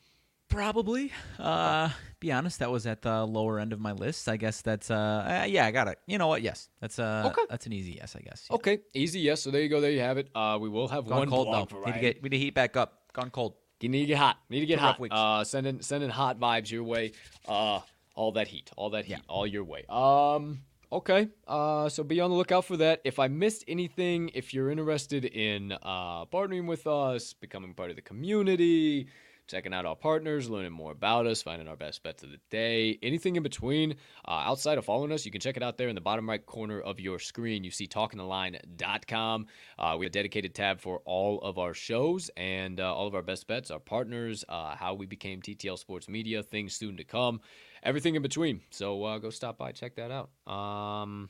Probably. 0.54 1.10
Uh, 1.36 1.90
be 2.20 2.30
honest, 2.30 2.60
that 2.60 2.70
was 2.70 2.86
at 2.86 3.02
the 3.02 3.24
lower 3.26 3.58
end 3.58 3.72
of 3.72 3.80
my 3.80 3.90
list. 3.90 4.28
I 4.28 4.36
guess 4.36 4.62
that's 4.62 4.88
uh, 4.88 4.94
uh 4.94 5.46
yeah, 5.48 5.66
I 5.66 5.72
got 5.72 5.88
it. 5.88 5.98
You 6.06 6.16
know 6.16 6.28
what? 6.28 6.42
Yes, 6.42 6.68
that's 6.80 7.00
uh, 7.00 7.24
Okay. 7.32 7.42
that's 7.50 7.66
an 7.66 7.72
easy 7.72 7.92
yes, 8.00 8.14
I 8.14 8.20
guess. 8.20 8.46
Yeah. 8.48 8.54
Okay, 8.56 8.78
easy. 8.94 9.18
Yes. 9.18 9.42
So 9.42 9.50
there 9.50 9.62
you 9.62 9.68
go. 9.68 9.80
There 9.80 9.90
you 9.90 9.98
have 10.00 10.16
it. 10.16 10.28
Uh, 10.32 10.56
we 10.60 10.68
will 10.68 10.86
have 10.86 11.06
Gone 11.06 11.18
one 11.18 11.28
cold 11.28 11.48
though. 11.48 11.64
variety. 11.64 11.90
Need 11.90 11.94
to 11.94 12.00
get 12.14 12.22
we 12.22 12.28
need 12.28 12.38
to 12.38 12.44
heat 12.44 12.54
back 12.54 12.76
up. 12.76 13.02
Gone 13.12 13.30
cold. 13.30 13.54
You 13.80 13.88
need 13.88 14.02
to 14.02 14.06
get 14.06 14.18
hot. 14.18 14.36
Need 14.48 14.60
to 14.60 14.66
get 14.66 14.78
Two 14.78 14.84
hot. 14.84 15.00
Uh, 15.10 15.42
sending 15.44 15.82
sending 15.82 16.08
hot 16.08 16.38
vibes 16.38 16.70
your 16.70 16.84
way. 16.84 17.12
Uh, 17.48 17.80
all 18.14 18.30
that 18.32 18.46
heat, 18.46 18.70
all 18.76 18.90
that 18.90 19.06
heat, 19.06 19.14
Yeah. 19.14 19.18
all 19.28 19.46
your 19.48 19.64
way. 19.64 19.84
Um, 19.88 20.60
okay. 20.92 21.28
Uh, 21.48 21.88
so 21.88 22.04
be 22.04 22.20
on 22.20 22.30
the 22.30 22.36
lookout 22.36 22.64
for 22.64 22.76
that. 22.76 23.00
If 23.04 23.18
I 23.18 23.26
missed 23.26 23.64
anything, 23.66 24.30
if 24.34 24.54
you're 24.54 24.70
interested 24.70 25.24
in 25.24 25.72
uh 25.72 26.26
partnering 26.26 26.68
with 26.68 26.86
us, 26.86 27.32
becoming 27.32 27.74
part 27.74 27.90
of 27.90 27.96
the 27.96 28.02
community, 28.02 29.08
checking 29.46 29.74
out 29.74 29.86
our 29.86 29.96
partners, 29.96 30.48
learning 30.48 30.72
more 30.72 30.92
about 30.92 31.26
us, 31.26 31.42
finding 31.42 31.68
our 31.68 31.76
best 31.76 32.02
bets 32.02 32.22
of 32.22 32.30
the 32.30 32.38
day, 32.50 32.98
anything 33.02 33.36
in 33.36 33.42
between, 33.42 33.94
uh, 34.26 34.30
outside 34.30 34.78
of 34.78 34.84
following 34.84 35.12
us, 35.12 35.24
you 35.24 35.30
can 35.30 35.40
check 35.40 35.56
it 35.56 35.62
out 35.62 35.76
there 35.76 35.88
in 35.88 35.94
the 35.94 36.00
bottom 36.00 36.28
right 36.28 36.44
corner 36.44 36.80
of 36.80 37.00
your 37.00 37.18
screen. 37.18 37.64
You 37.64 37.70
see 37.70 37.86
talkingtheline.com. 37.86 39.46
Uh, 39.78 39.96
we 39.98 40.06
have 40.06 40.10
a 40.10 40.12
dedicated 40.12 40.54
tab 40.54 40.80
for 40.80 41.00
all 41.04 41.40
of 41.42 41.58
our 41.58 41.74
shows 41.74 42.30
and 42.36 42.80
uh, 42.80 42.94
all 42.94 43.06
of 43.06 43.14
our 43.14 43.22
best 43.22 43.46
bets, 43.46 43.70
our 43.70 43.80
partners, 43.80 44.44
uh, 44.48 44.74
how 44.74 44.94
we 44.94 45.06
became 45.06 45.40
TTL 45.40 45.78
Sports 45.78 46.08
Media, 46.08 46.42
things 46.42 46.74
soon 46.74 46.96
to 46.96 47.04
come, 47.04 47.40
everything 47.82 48.14
in 48.14 48.22
between. 48.22 48.60
So 48.70 49.04
uh, 49.04 49.18
go 49.18 49.30
stop 49.30 49.58
by, 49.58 49.72
check 49.72 49.96
that 49.96 50.10
out. 50.10 50.30
Um, 50.52 51.28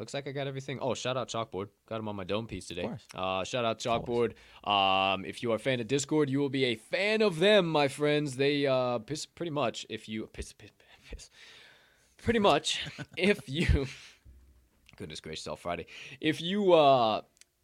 Looks 0.00 0.14
like 0.14 0.26
I 0.26 0.32
got 0.32 0.46
everything. 0.46 0.78
Oh, 0.80 0.94
shout 0.94 1.18
out 1.18 1.28
Chalkboard. 1.28 1.68
Got 1.86 2.00
him 2.00 2.08
on 2.08 2.16
my 2.16 2.24
dome 2.24 2.46
piece 2.46 2.64
today. 2.66 2.84
course. 2.84 3.06
Uh, 3.14 3.44
shout 3.44 3.66
out 3.66 3.78
Chalkboard. 3.78 4.32
Um, 4.66 5.26
if 5.26 5.42
you 5.42 5.52
are 5.52 5.56
a 5.56 5.58
fan 5.58 5.78
of 5.78 5.88
Discord, 5.88 6.30
you 6.30 6.38
will 6.38 6.48
be 6.48 6.64
a 6.64 6.74
fan 6.74 7.20
of 7.20 7.38
them, 7.38 7.66
my 7.66 7.86
friends. 7.86 8.36
They 8.36 8.66
uh, 8.66 9.00
piss 9.00 9.26
pretty 9.26 9.50
much. 9.50 9.84
If 9.90 10.08
you 10.08 10.26
piss, 10.32 10.54
piss, 10.54 10.70
piss, 11.10 11.30
pretty 12.16 12.38
much. 12.38 12.80
if 13.18 13.46
you, 13.46 13.86
goodness 14.96 15.20
gracious, 15.20 15.46
all 15.46 15.56
Friday. 15.56 15.84
If 16.18 16.40
you 16.40 16.72
uh, 16.72 17.20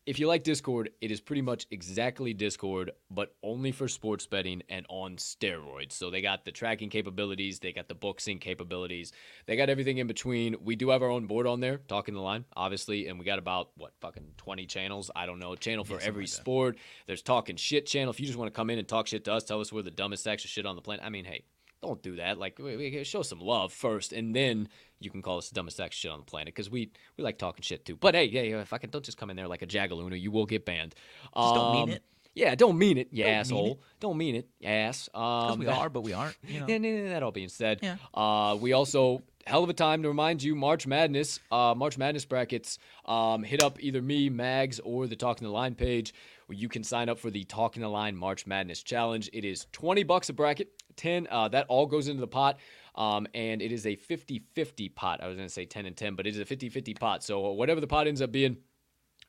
if 0.07 0.21
you 0.21 0.29
like 0.29 0.45
Discord, 0.45 0.91
it 1.01 1.11
is 1.11 1.21
pretty 1.21 1.43
much 1.43 1.67
exactly 1.73 2.33
Discord, 2.33 2.93
but 3.11 3.35
only 3.43 3.73
for 3.73 3.89
sports 3.89 4.25
betting 4.25 4.63
and 4.69 4.87
on 4.89 5.17
steroids. 5.17 5.93
So 5.93 6.11
they 6.11 6.23
got 6.23 6.45
the 6.45 6.53
tracking 6.53 6.91
capabilities, 6.91 7.59
they 7.59 7.73
got 7.73 7.89
the 7.89 7.95
book 7.95 8.21
sync 8.21 8.41
capabilities, 8.41 9.13
they 9.47 9.57
got 9.57 9.69
everything 9.69 9.99
in 9.99 10.07
between. 10.07 10.55
We 10.63 10.77
do 10.77 10.91
have 10.91 11.03
our 11.03 11.11
own 11.11 11.27
board 11.27 11.49
on 11.49 11.59
there, 11.59 11.79
talking 11.89 12.15
the 12.15 12.21
line, 12.21 12.45
obviously, 12.57 13.09
and 13.09 13.19
we 13.19 13.25
got 13.25 13.41
about 13.41 13.71
what 13.77 13.93
fucking 14.01 14.35
twenty 14.37 14.67
channels. 14.67 15.11
I 15.17 15.27
don't 15.27 15.41
know, 15.41 15.57
channel 15.57 15.85
for 15.85 16.01
every 16.01 16.29
sport. 16.29 16.79
There's 17.07 17.23
talking 17.23 17.57
shit 17.57 17.87
channel. 17.87 18.11
If 18.11 18.21
you 18.21 18.27
just 18.27 18.39
want 18.39 18.53
to 18.53 18.57
come 18.57 18.71
in 18.71 18.79
and 18.79 18.87
talk 18.87 19.09
shit 19.09 19.25
to 19.25 19.33
us, 19.33 19.43
tell 19.43 19.61
us 19.61 19.73
we're 19.73 19.83
the 19.83 19.91
dumbest 19.91 20.23
sacks 20.23 20.45
of 20.45 20.51
shit 20.51 20.67
on 20.67 20.77
the 20.77 20.83
planet. 20.83 21.05
I 21.05 21.09
mean, 21.11 21.25
hey, 21.25 21.43
don't 21.83 22.03
do 22.03 22.17
that. 22.17 22.39
Like, 22.39 22.61
show 23.03 23.23
some 23.23 23.41
love 23.41 23.73
first, 23.73 24.13
and 24.13 24.35
then 24.35 24.69
you 25.01 25.11
can 25.11 25.23
call 25.23 25.39
us 25.39 25.49
the 25.49 25.55
dumbest 25.55 25.79
of 25.81 25.93
shit 25.93 26.11
on 26.11 26.19
the 26.21 26.25
planet 26.25 26.55
because 26.55 26.71
we 26.71 26.91
we 27.17 27.25
like 27.25 27.39
talking 27.39 27.63
shit 27.63 27.85
too. 27.85 27.97
But 27.97 28.15
hey, 28.15 28.29
hey, 28.29 28.51
if 28.53 28.73
I 28.73 28.79
can, 28.79 28.91
don't 28.91 29.05
just 29.05 29.19
come 29.19 29.31
in 29.31 29.37
there 29.37 29.49
like 29.49 29.63
a 29.63 29.67
jagaloon, 29.67 30.19
you 30.21 30.31
will 30.31 30.47
get 30.47 30.65
banned. 30.65 30.95
Just 31.37 31.55
don't 31.55 31.73
mean 31.73 31.83
Um, 31.85 31.91
it. 31.91 32.03
Yeah, 32.35 32.55
don't 32.55 32.77
mean 32.77 32.99
it, 32.99 33.09
you 33.13 33.23
Don't 33.25 33.31
mean 33.33 33.41
asshole. 33.41 33.71
it. 33.73 33.79
Don't 33.99 34.19
mean 34.19 34.35
it, 34.35 34.49
ass. 34.63 35.09
Um, 35.15 35.59
we 35.59 35.69
are, 35.69 35.89
but 35.89 36.03
we 36.03 36.13
aren't. 36.13 36.37
You 36.47 36.61
know. 36.61 36.67
yeah, 36.69 36.77
no, 36.77 36.91
no, 36.91 37.09
that 37.09 37.23
all 37.23 37.33
being 37.33 37.49
said, 37.49 37.79
Yeah. 37.83 37.97
uh, 38.13 38.59
we 38.61 38.75
also 38.75 39.23
hell 39.47 39.63
of 39.65 39.71
a 39.71 39.73
time 39.73 40.03
to 40.03 40.09
remind 40.09 40.43
you 40.43 40.55
March 40.55 40.87
Madness, 40.87 41.41
uh, 41.51 41.73
March 41.75 41.97
Madness 41.97 42.27
brackets. 42.27 42.79
Um, 43.07 43.43
hit 43.43 43.63
up 43.63 43.83
either 43.83 44.03
me, 44.03 44.29
Mags, 44.29 44.81
or 44.81 45.07
the 45.07 45.17
Talking 45.17 45.47
the 45.47 45.53
Line 45.53 45.75
page 45.75 46.13
where 46.47 46.59
you 46.59 46.69
can 46.69 46.85
sign 46.85 47.09
up 47.09 47.19
for 47.19 47.31
the 47.31 47.45
Talking 47.45 47.81
the 47.81 47.89
Line 47.89 48.15
March 48.15 48.47
Madness 48.47 48.83
challenge. 48.83 49.31
It 49.33 49.47
is 49.47 49.67
twenty 49.73 50.03
bucks 50.03 50.29
a 50.29 50.35
bracket, 50.35 50.69
ten. 50.97 51.27
Uh, 51.31 51.49
that 51.49 51.65
all 51.69 51.87
goes 51.87 52.07
into 52.07 52.21
the 52.21 52.27
pot. 52.27 52.59
Um, 52.97 53.27
and 53.35 53.61
it 53.61 53.73
is 53.73 53.87
a 53.87 53.97
50-50 53.97 54.95
pot. 54.95 55.21
I 55.23 55.27
was 55.27 55.37
going 55.37 55.49
to 55.49 55.53
say 55.53 55.67
10 55.67 55.87
and 55.87 55.97
10, 55.97 56.15
but 56.15 56.27
it 56.27 56.35
is 56.35 56.41
a 56.41 56.45
50-50 56.45 56.99
pot. 56.99 57.23
So 57.23 57.53
whatever 57.53 57.81
the 57.81 57.87
pot 57.87 58.07
ends 58.07 58.23
up 58.23 58.33
being, 58.33 58.57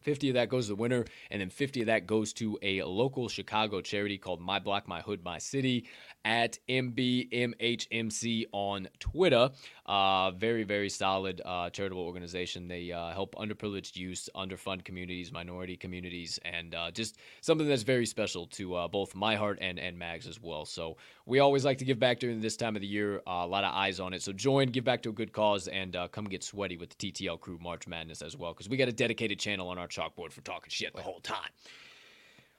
50 0.01 0.29
of 0.29 0.33
that 0.35 0.49
goes 0.49 0.65
to 0.65 0.69
the 0.69 0.75
winner, 0.75 1.05
and 1.31 1.41
then 1.41 1.49
50 1.49 1.81
of 1.81 1.87
that 1.87 2.07
goes 2.07 2.33
to 2.33 2.57
a 2.61 2.81
local 2.83 3.27
Chicago 3.27 3.81
charity 3.81 4.17
called 4.17 4.39
My 4.39 4.59
Block, 4.59 4.87
My 4.87 5.01
Hood, 5.01 5.23
My 5.23 5.37
City 5.37 5.85
at 6.27 6.59
MBMHMC 6.67 8.45
on 8.51 8.87
Twitter. 8.99 9.49
Uh, 9.85 10.31
very, 10.31 10.63
very 10.63 10.89
solid 10.89 11.41
uh, 11.45 11.69
charitable 11.69 12.03
organization. 12.03 12.67
They 12.67 12.91
uh, 12.91 13.11
help 13.13 13.35
underprivileged 13.35 13.95
youth, 13.95 14.27
underfunded 14.35 14.83
communities, 14.83 15.31
minority 15.31 15.77
communities, 15.77 16.37
and 16.43 16.75
uh, 16.75 16.91
just 16.91 17.17
something 17.41 17.67
that's 17.67 17.83
very 17.83 18.05
special 18.05 18.47
to 18.47 18.75
uh, 18.75 18.87
both 18.89 19.15
my 19.15 19.35
heart 19.35 19.57
and, 19.61 19.79
and 19.79 19.97
Mags 19.97 20.27
as 20.27 20.41
well. 20.41 20.65
So 20.65 20.97
we 21.25 21.39
always 21.39 21.63
like 21.63 21.77
to 21.77 21.85
give 21.85 21.99
back 21.99 22.19
during 22.19 22.41
this 22.41 22.57
time 22.57 22.75
of 22.75 22.81
the 22.81 22.87
year. 22.87 23.21
Uh, 23.25 23.43
a 23.43 23.47
lot 23.47 23.63
of 23.63 23.73
eyes 23.73 24.01
on 24.01 24.13
it. 24.13 24.21
So 24.21 24.33
join, 24.33 24.67
give 24.67 24.83
back 24.83 25.01
to 25.03 25.09
a 25.09 25.13
good 25.13 25.31
cause, 25.31 25.69
and 25.69 25.95
come 26.11 26.25
get 26.25 26.43
sweaty 26.43 26.75
with 26.75 26.89
the 26.89 27.11
TTL 27.11 27.39
crew 27.39 27.57
March 27.61 27.87
Madness 27.87 28.21
as 28.21 28.35
well, 28.35 28.53
because 28.53 28.67
we 28.67 28.75
got 28.75 28.89
a 28.89 28.93
dedicated 28.93 29.39
channel 29.39 29.69
on 29.69 29.77
our 29.77 29.86
chalkboard 29.87 30.31
for 30.31 30.41
talking 30.41 30.69
shit 30.69 30.95
the 30.95 31.01
whole 31.01 31.19
time. 31.19 31.49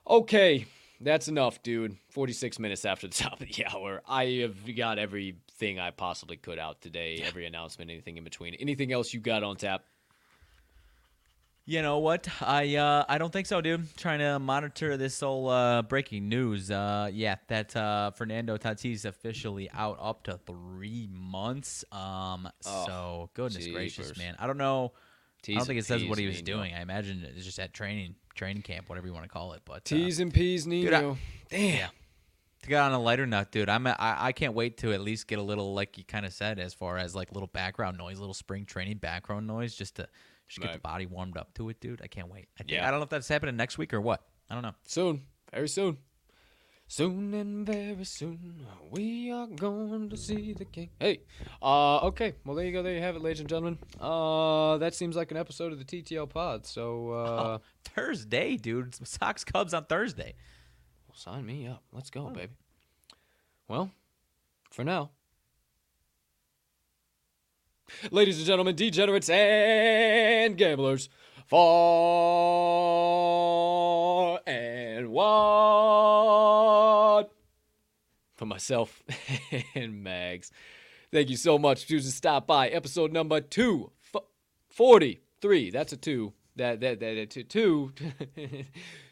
Okay, 0.09 0.67
that's 1.01 1.29
enough, 1.29 1.63
dude. 1.63 1.97
46 2.11 2.59
minutes 2.59 2.85
after 2.85 3.07
the 3.07 3.15
top 3.23 3.41
of 3.41 3.49
the 3.49 3.67
hour. 3.67 4.03
I 4.09 4.25
have 4.43 4.77
got 4.77 4.99
everything 4.99 5.79
I 5.79 5.91
possibly 5.91 6.37
could 6.37 6.59
out 6.59 6.81
today, 6.81 7.23
every 7.25 7.47
announcement, 7.47 7.91
anything 7.91 8.17
in 8.17 8.25
between. 8.25 8.55
Anything 8.55 8.93
else 8.93 9.13
you 9.13 9.21
got 9.21 9.43
on 9.43 9.57
tap? 9.57 9.85
You 11.69 11.83
know 11.83 11.99
what? 11.99 12.27
I 12.41 12.77
uh, 12.77 13.05
I 13.11 13.19
don't 13.19 13.31
think 13.31 13.47
so, 13.47 13.61
dude. 13.61 13.95
Trying 13.99 14.21
to 14.21 14.39
monitor 14.39 14.97
this 14.97 15.21
whole 15.21 15.51
uh, 15.51 15.83
breaking 15.83 16.27
news. 16.27 16.71
Uh, 16.71 17.11
yeah, 17.13 17.35
that 17.49 17.77
uh, 17.77 18.11
Fernando 18.13 18.57
Tatis 18.57 19.05
officially 19.05 19.69
out 19.75 19.99
up 20.01 20.23
to 20.23 20.41
three 20.47 21.11
months. 21.13 21.85
Um, 21.93 22.49
oh, 22.65 22.87
so 22.87 23.31
goodness 23.35 23.67
geepers. 23.67 23.75
gracious, 23.75 24.17
man. 24.17 24.35
I 24.39 24.47
don't 24.47 24.57
know. 24.57 24.95
T's 25.43 25.57
I 25.57 25.59
don't 25.59 25.67
think 25.67 25.79
it 25.79 25.85
says 25.85 26.05
what 26.05 26.19
he 26.19 26.27
was 26.27 26.43
doing. 26.43 26.75
I 26.75 26.81
imagine 26.81 27.25
it's 27.35 27.45
just 27.45 27.59
at 27.59 27.73
training 27.73 28.17
training 28.35 28.63
camp, 28.63 28.89
whatever 28.89 29.07
you 29.07 29.13
want 29.13 29.25
to 29.25 29.29
call 29.29 29.53
it. 29.53 29.63
But 29.65 29.77
uh, 29.77 29.81
T's 29.85 30.21
and 30.21 30.33
P's, 30.33 30.67
Nino. 30.67 30.91
Dude, 30.91 30.95
I, 30.95 31.17
Damn. 31.51 31.75
Yeah. 31.79 31.89
To 32.63 32.69
get 32.69 32.81
on 32.81 32.93
a 32.93 32.99
lighter 32.99 33.25
note, 33.25 33.53
dude, 33.53 33.69
I'm 33.69 33.87
a, 33.87 33.91
I, 33.91 34.27
I 34.27 34.33
can't 34.33 34.53
wait 34.53 34.79
to 34.79 34.93
at 34.93 35.01
least 35.01 35.29
get 35.29 35.39
a 35.39 35.43
little 35.43 35.75
like 35.75 35.97
you 35.97 36.03
kind 36.03 36.27
of 36.27 36.33
said 36.33 36.59
as 36.59 36.75
far 36.75 36.99
as 36.99 37.15
like 37.15 37.33
little 37.33 37.47
background 37.47 37.97
noise, 37.99 38.19
little 38.19 38.35
spring 38.35 38.65
training 38.65 38.97
background 38.97 39.47
noise, 39.47 39.77
just 39.77 39.95
to 39.97 40.09
just 40.49 40.61
get 40.61 40.67
right. 40.67 40.75
the 40.75 40.81
body 40.81 41.07
warmed 41.07 41.37
up 41.37 41.55
to 41.55 41.69
it, 41.69 41.81
dude. 41.81 42.01
I 42.03 42.09
can't 42.09 42.29
wait. 42.29 42.49
I 42.59 42.65
think, 42.65 42.73
yeah. 42.73 42.87
I 42.87 42.91
don't 42.91 42.99
know 42.99 43.05
if 43.05 43.11
that's 43.11 43.29
happening 43.29 43.57
next 43.57 43.79
week 43.79 43.95
or 43.95 44.01
what. 44.01 44.23
I 44.51 44.55
don't 44.55 44.63
know. 44.63 44.75
Soon, 44.85 45.23
very 45.53 45.69
soon. 45.69 45.99
Soon 46.91 47.35
and 47.35 47.67
very 47.67 48.03
soon, 48.05 48.67
we 48.91 49.31
are 49.31 49.47
going 49.47 50.09
to 50.09 50.17
see 50.17 50.55
the 50.55 50.65
king. 50.65 50.89
Hey, 50.99 51.21
uh, 51.63 51.99
okay. 51.99 52.33
Well, 52.47 52.57
there 52.57 52.65
you 52.65 52.73
go. 52.73 52.83
There 52.83 52.95
you 52.95 53.03
have 53.03 53.15
it, 53.15 53.21
ladies 53.21 53.41
and 53.41 53.49
gentlemen. 53.49 53.77
Uh, 54.01 54.79
that 54.79 54.95
seems 54.95 55.15
like 55.15 55.31
an 55.31 55.37
episode 55.37 55.71
of 55.71 55.79
the 55.79 55.85
TTL 55.85 56.31
pod. 56.31 56.65
So, 56.65 57.11
uh, 57.11 57.59
oh, 57.59 57.61
Thursday, 57.95 58.57
dude. 58.57 58.95
Sox 59.07 59.45
Cubs 59.45 59.75
on 59.75 59.85
Thursday. 59.85 60.35
Well, 61.07 61.15
sign 61.15 61.45
me 61.45 61.67
up. 61.67 61.83
Let's 61.93 62.09
go, 62.09 62.29
oh. 62.29 62.31
baby. 62.31 62.55
Well, 63.69 63.91
for 64.71 64.83
now. 64.83 65.11
Ladies 68.11 68.39
and 68.39 68.47
gentlemen, 68.47 68.77
degenerates 68.77 69.29
and 69.29 70.57
gamblers, 70.57 71.11
far 71.49 71.59
and 74.47 74.78
wide. 75.07 75.27
For 78.37 78.47
myself 78.47 79.03
and 79.75 80.03
Mags, 80.03 80.51
thank 81.13 81.29
you 81.31 81.37
so 81.37 81.59
much 81.59 81.83
for 81.83 81.89
choosing 81.89 82.11
to 82.11 82.17
stop 82.17 82.47
by. 82.47 82.69
Episode 82.69 83.13
number 83.13 83.41
243. 83.41 85.71
That's 85.71 85.93
a 85.93 85.97
two. 85.97 86.33
That, 86.57 86.81
that, 86.81 87.01
that, 87.01 87.15
that 87.15 87.31
two, 87.31 87.45
two 87.45 87.93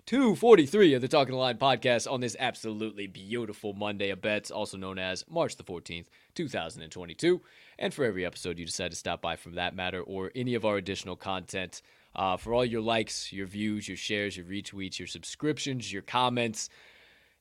243 0.07 0.95
of 0.95 1.03
the 1.03 1.09
Talking 1.09 1.35
Line 1.35 1.59
podcast 1.59 2.11
on 2.11 2.21
this 2.21 2.37
absolutely 2.39 3.09
beautiful 3.09 3.73
Monday 3.73 4.11
of 4.11 4.21
bets, 4.21 4.53
also 4.53 4.77
known 4.77 5.01
as 5.01 5.25
March 5.29 5.57
the 5.57 5.65
14th, 5.65 6.07
2022. 6.37 7.41
And 7.79 7.93
for 7.93 8.05
every 8.05 8.25
episode 8.25 8.59
you 8.59 8.67
decide 8.67 8.93
to 8.93 8.97
stop 8.97 9.21
by 9.21 9.35
from 9.35 9.57
that 9.57 9.75
matter 9.75 10.01
or 10.01 10.31
any 10.37 10.55
of 10.55 10.65
our 10.65 10.77
additional 10.77 11.17
content, 11.17 11.83
uh, 12.17 12.37
for 12.37 12.55
all 12.55 12.65
your 12.65 12.81
likes, 12.81 13.33
your 13.33 13.47
views, 13.47 13.87
your 13.87 13.97
shares, 13.97 14.37
your 14.37 14.47
retweets, 14.47 14.99
your 14.99 15.07
subscriptions, 15.07 15.93
your 15.93 16.03
comments, 16.03 16.71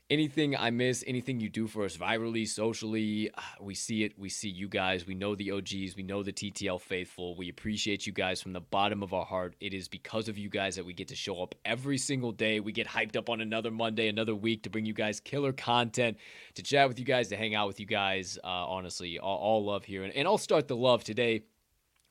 anything 0.09 0.55
I 0.55 0.69
miss, 0.69 1.03
anything 1.07 1.39
you 1.39 1.49
do 1.49 1.65
for 1.65 1.85
us 1.85 1.97
virally, 1.97 2.47
socially, 2.47 3.31
we 3.59 3.73
see 3.73 4.03
it. 4.03 4.19
We 4.19 4.29
see 4.29 4.49
you 4.49 4.67
guys. 4.67 5.07
We 5.07 5.15
know 5.15 5.33
the 5.33 5.51
OGs. 5.51 5.95
We 5.95 6.03
know 6.03 6.23
the 6.23 6.33
TTL 6.33 6.81
faithful. 6.81 7.35
We 7.35 7.49
appreciate 7.49 8.05
you 8.05 8.13
guys 8.13 8.41
from 8.41 8.53
the 8.53 8.59
bottom 8.59 9.01
of 9.01 9.13
our 9.13 9.25
heart. 9.25 9.55
It 9.61 9.73
is 9.73 9.87
because 9.87 10.27
of 10.27 10.37
you 10.37 10.49
guys 10.49 10.75
that 10.75 10.85
we 10.85 10.93
get 10.93 11.07
to 11.07 11.15
show 11.15 11.41
up 11.41 11.55
every 11.63 11.97
single 11.97 12.33
day. 12.33 12.59
We 12.59 12.71
get 12.71 12.85
hyped 12.87 13.15
up 13.15 13.29
on 13.29 13.41
another 13.41 13.71
Monday, 13.71 14.09
another 14.09 14.35
week 14.35 14.63
to 14.63 14.69
bring 14.69 14.85
you 14.85 14.93
guys 14.93 15.21
killer 15.21 15.53
content, 15.53 16.17
to 16.55 16.63
chat 16.63 16.87
with 16.87 16.99
you 16.99 17.05
guys, 17.05 17.29
to 17.29 17.37
hang 17.37 17.55
out 17.55 17.67
with 17.67 17.79
you 17.79 17.85
guys. 17.85 18.37
Uh, 18.43 18.47
honestly, 18.47 19.19
all, 19.19 19.37
all 19.37 19.65
love 19.65 19.85
here. 19.85 20.03
And, 20.03 20.13
and 20.13 20.27
I'll 20.27 20.37
start 20.37 20.67
the 20.67 20.75
love 20.75 21.03
today. 21.03 21.43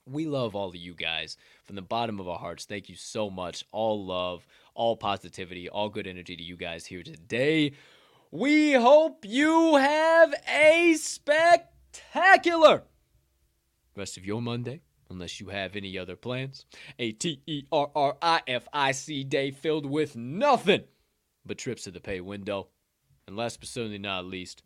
We 0.07 0.27
love 0.27 0.55
all 0.55 0.69
of 0.69 0.77
you 0.77 0.95
guys 0.95 1.37
from 1.65 1.77
the 1.77 1.83
bottom 1.83 2.21
of 2.21 2.29
our 2.29 2.39
hearts. 2.39 2.67
Thank 2.67 2.89
you 2.89 2.97
so 2.97 3.31
much. 3.31 3.65
All 3.73 4.05
love, 4.05 4.47
all 4.75 4.97
positivity, 4.97 5.69
all 5.69 5.89
good 5.89 6.07
energy 6.07 6.37
to 6.37 6.43
you 6.43 6.57
guys 6.57 6.85
here 6.85 7.03
today. 7.03 7.73
We 8.31 8.73
hope 8.73 9.25
you 9.25 9.77
have 9.77 10.35
a 10.47 10.95
spectacular 10.95 12.83
rest 13.97 14.17
of 14.17 14.27
your 14.27 14.43
Monday, 14.43 14.83
unless 15.09 15.41
you 15.41 15.49
have 15.49 15.77
any 15.77 15.97
other 15.97 16.17
plans. 16.17 16.67
A 16.99 17.13
T 17.13 17.41
E 17.47 17.63
R 17.73 17.91
R 17.95 18.17
I 18.21 18.43
F 18.47 18.67
I 18.73 18.93
C 18.93 19.25
day 19.25 19.53
filled 19.53 19.87
with 19.87 20.17
nothing 20.17 20.85
but 21.47 21.59
trips 21.59 21.85
to 21.85 21.91
the 21.91 22.01
pay 22.01 22.21
window. 22.21 22.69
And 23.27 23.37
last 23.37 23.61
but 23.61 23.69
certainly 23.69 23.99
not 23.99 24.27
least, 24.27 24.63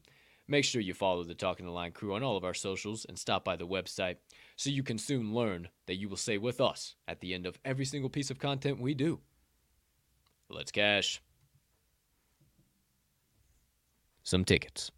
make 0.48 0.64
sure 0.64 0.80
you 0.80 0.94
follow 0.94 1.22
the 1.22 1.34
Talking 1.34 1.66
the 1.66 1.72
Line 1.72 1.92
crew 1.92 2.14
on 2.14 2.22
all 2.22 2.36
of 2.36 2.44
our 2.44 2.54
socials 2.54 3.04
and 3.04 3.18
stop 3.18 3.44
by 3.44 3.54
the 3.54 3.66
website 3.66 4.16
so 4.58 4.70
you 4.70 4.82
can 4.82 4.98
soon 4.98 5.32
learn 5.32 5.68
that 5.86 5.94
you 5.94 6.08
will 6.08 6.16
say 6.16 6.36
with 6.36 6.60
us 6.60 6.96
at 7.06 7.20
the 7.20 7.32
end 7.32 7.46
of 7.46 7.60
every 7.64 7.84
single 7.84 8.10
piece 8.10 8.28
of 8.28 8.40
content 8.40 8.80
we 8.80 8.92
do. 8.92 9.20
Let's 10.50 10.72
cash 10.72 11.22
some 14.24 14.44
tickets. 14.44 14.90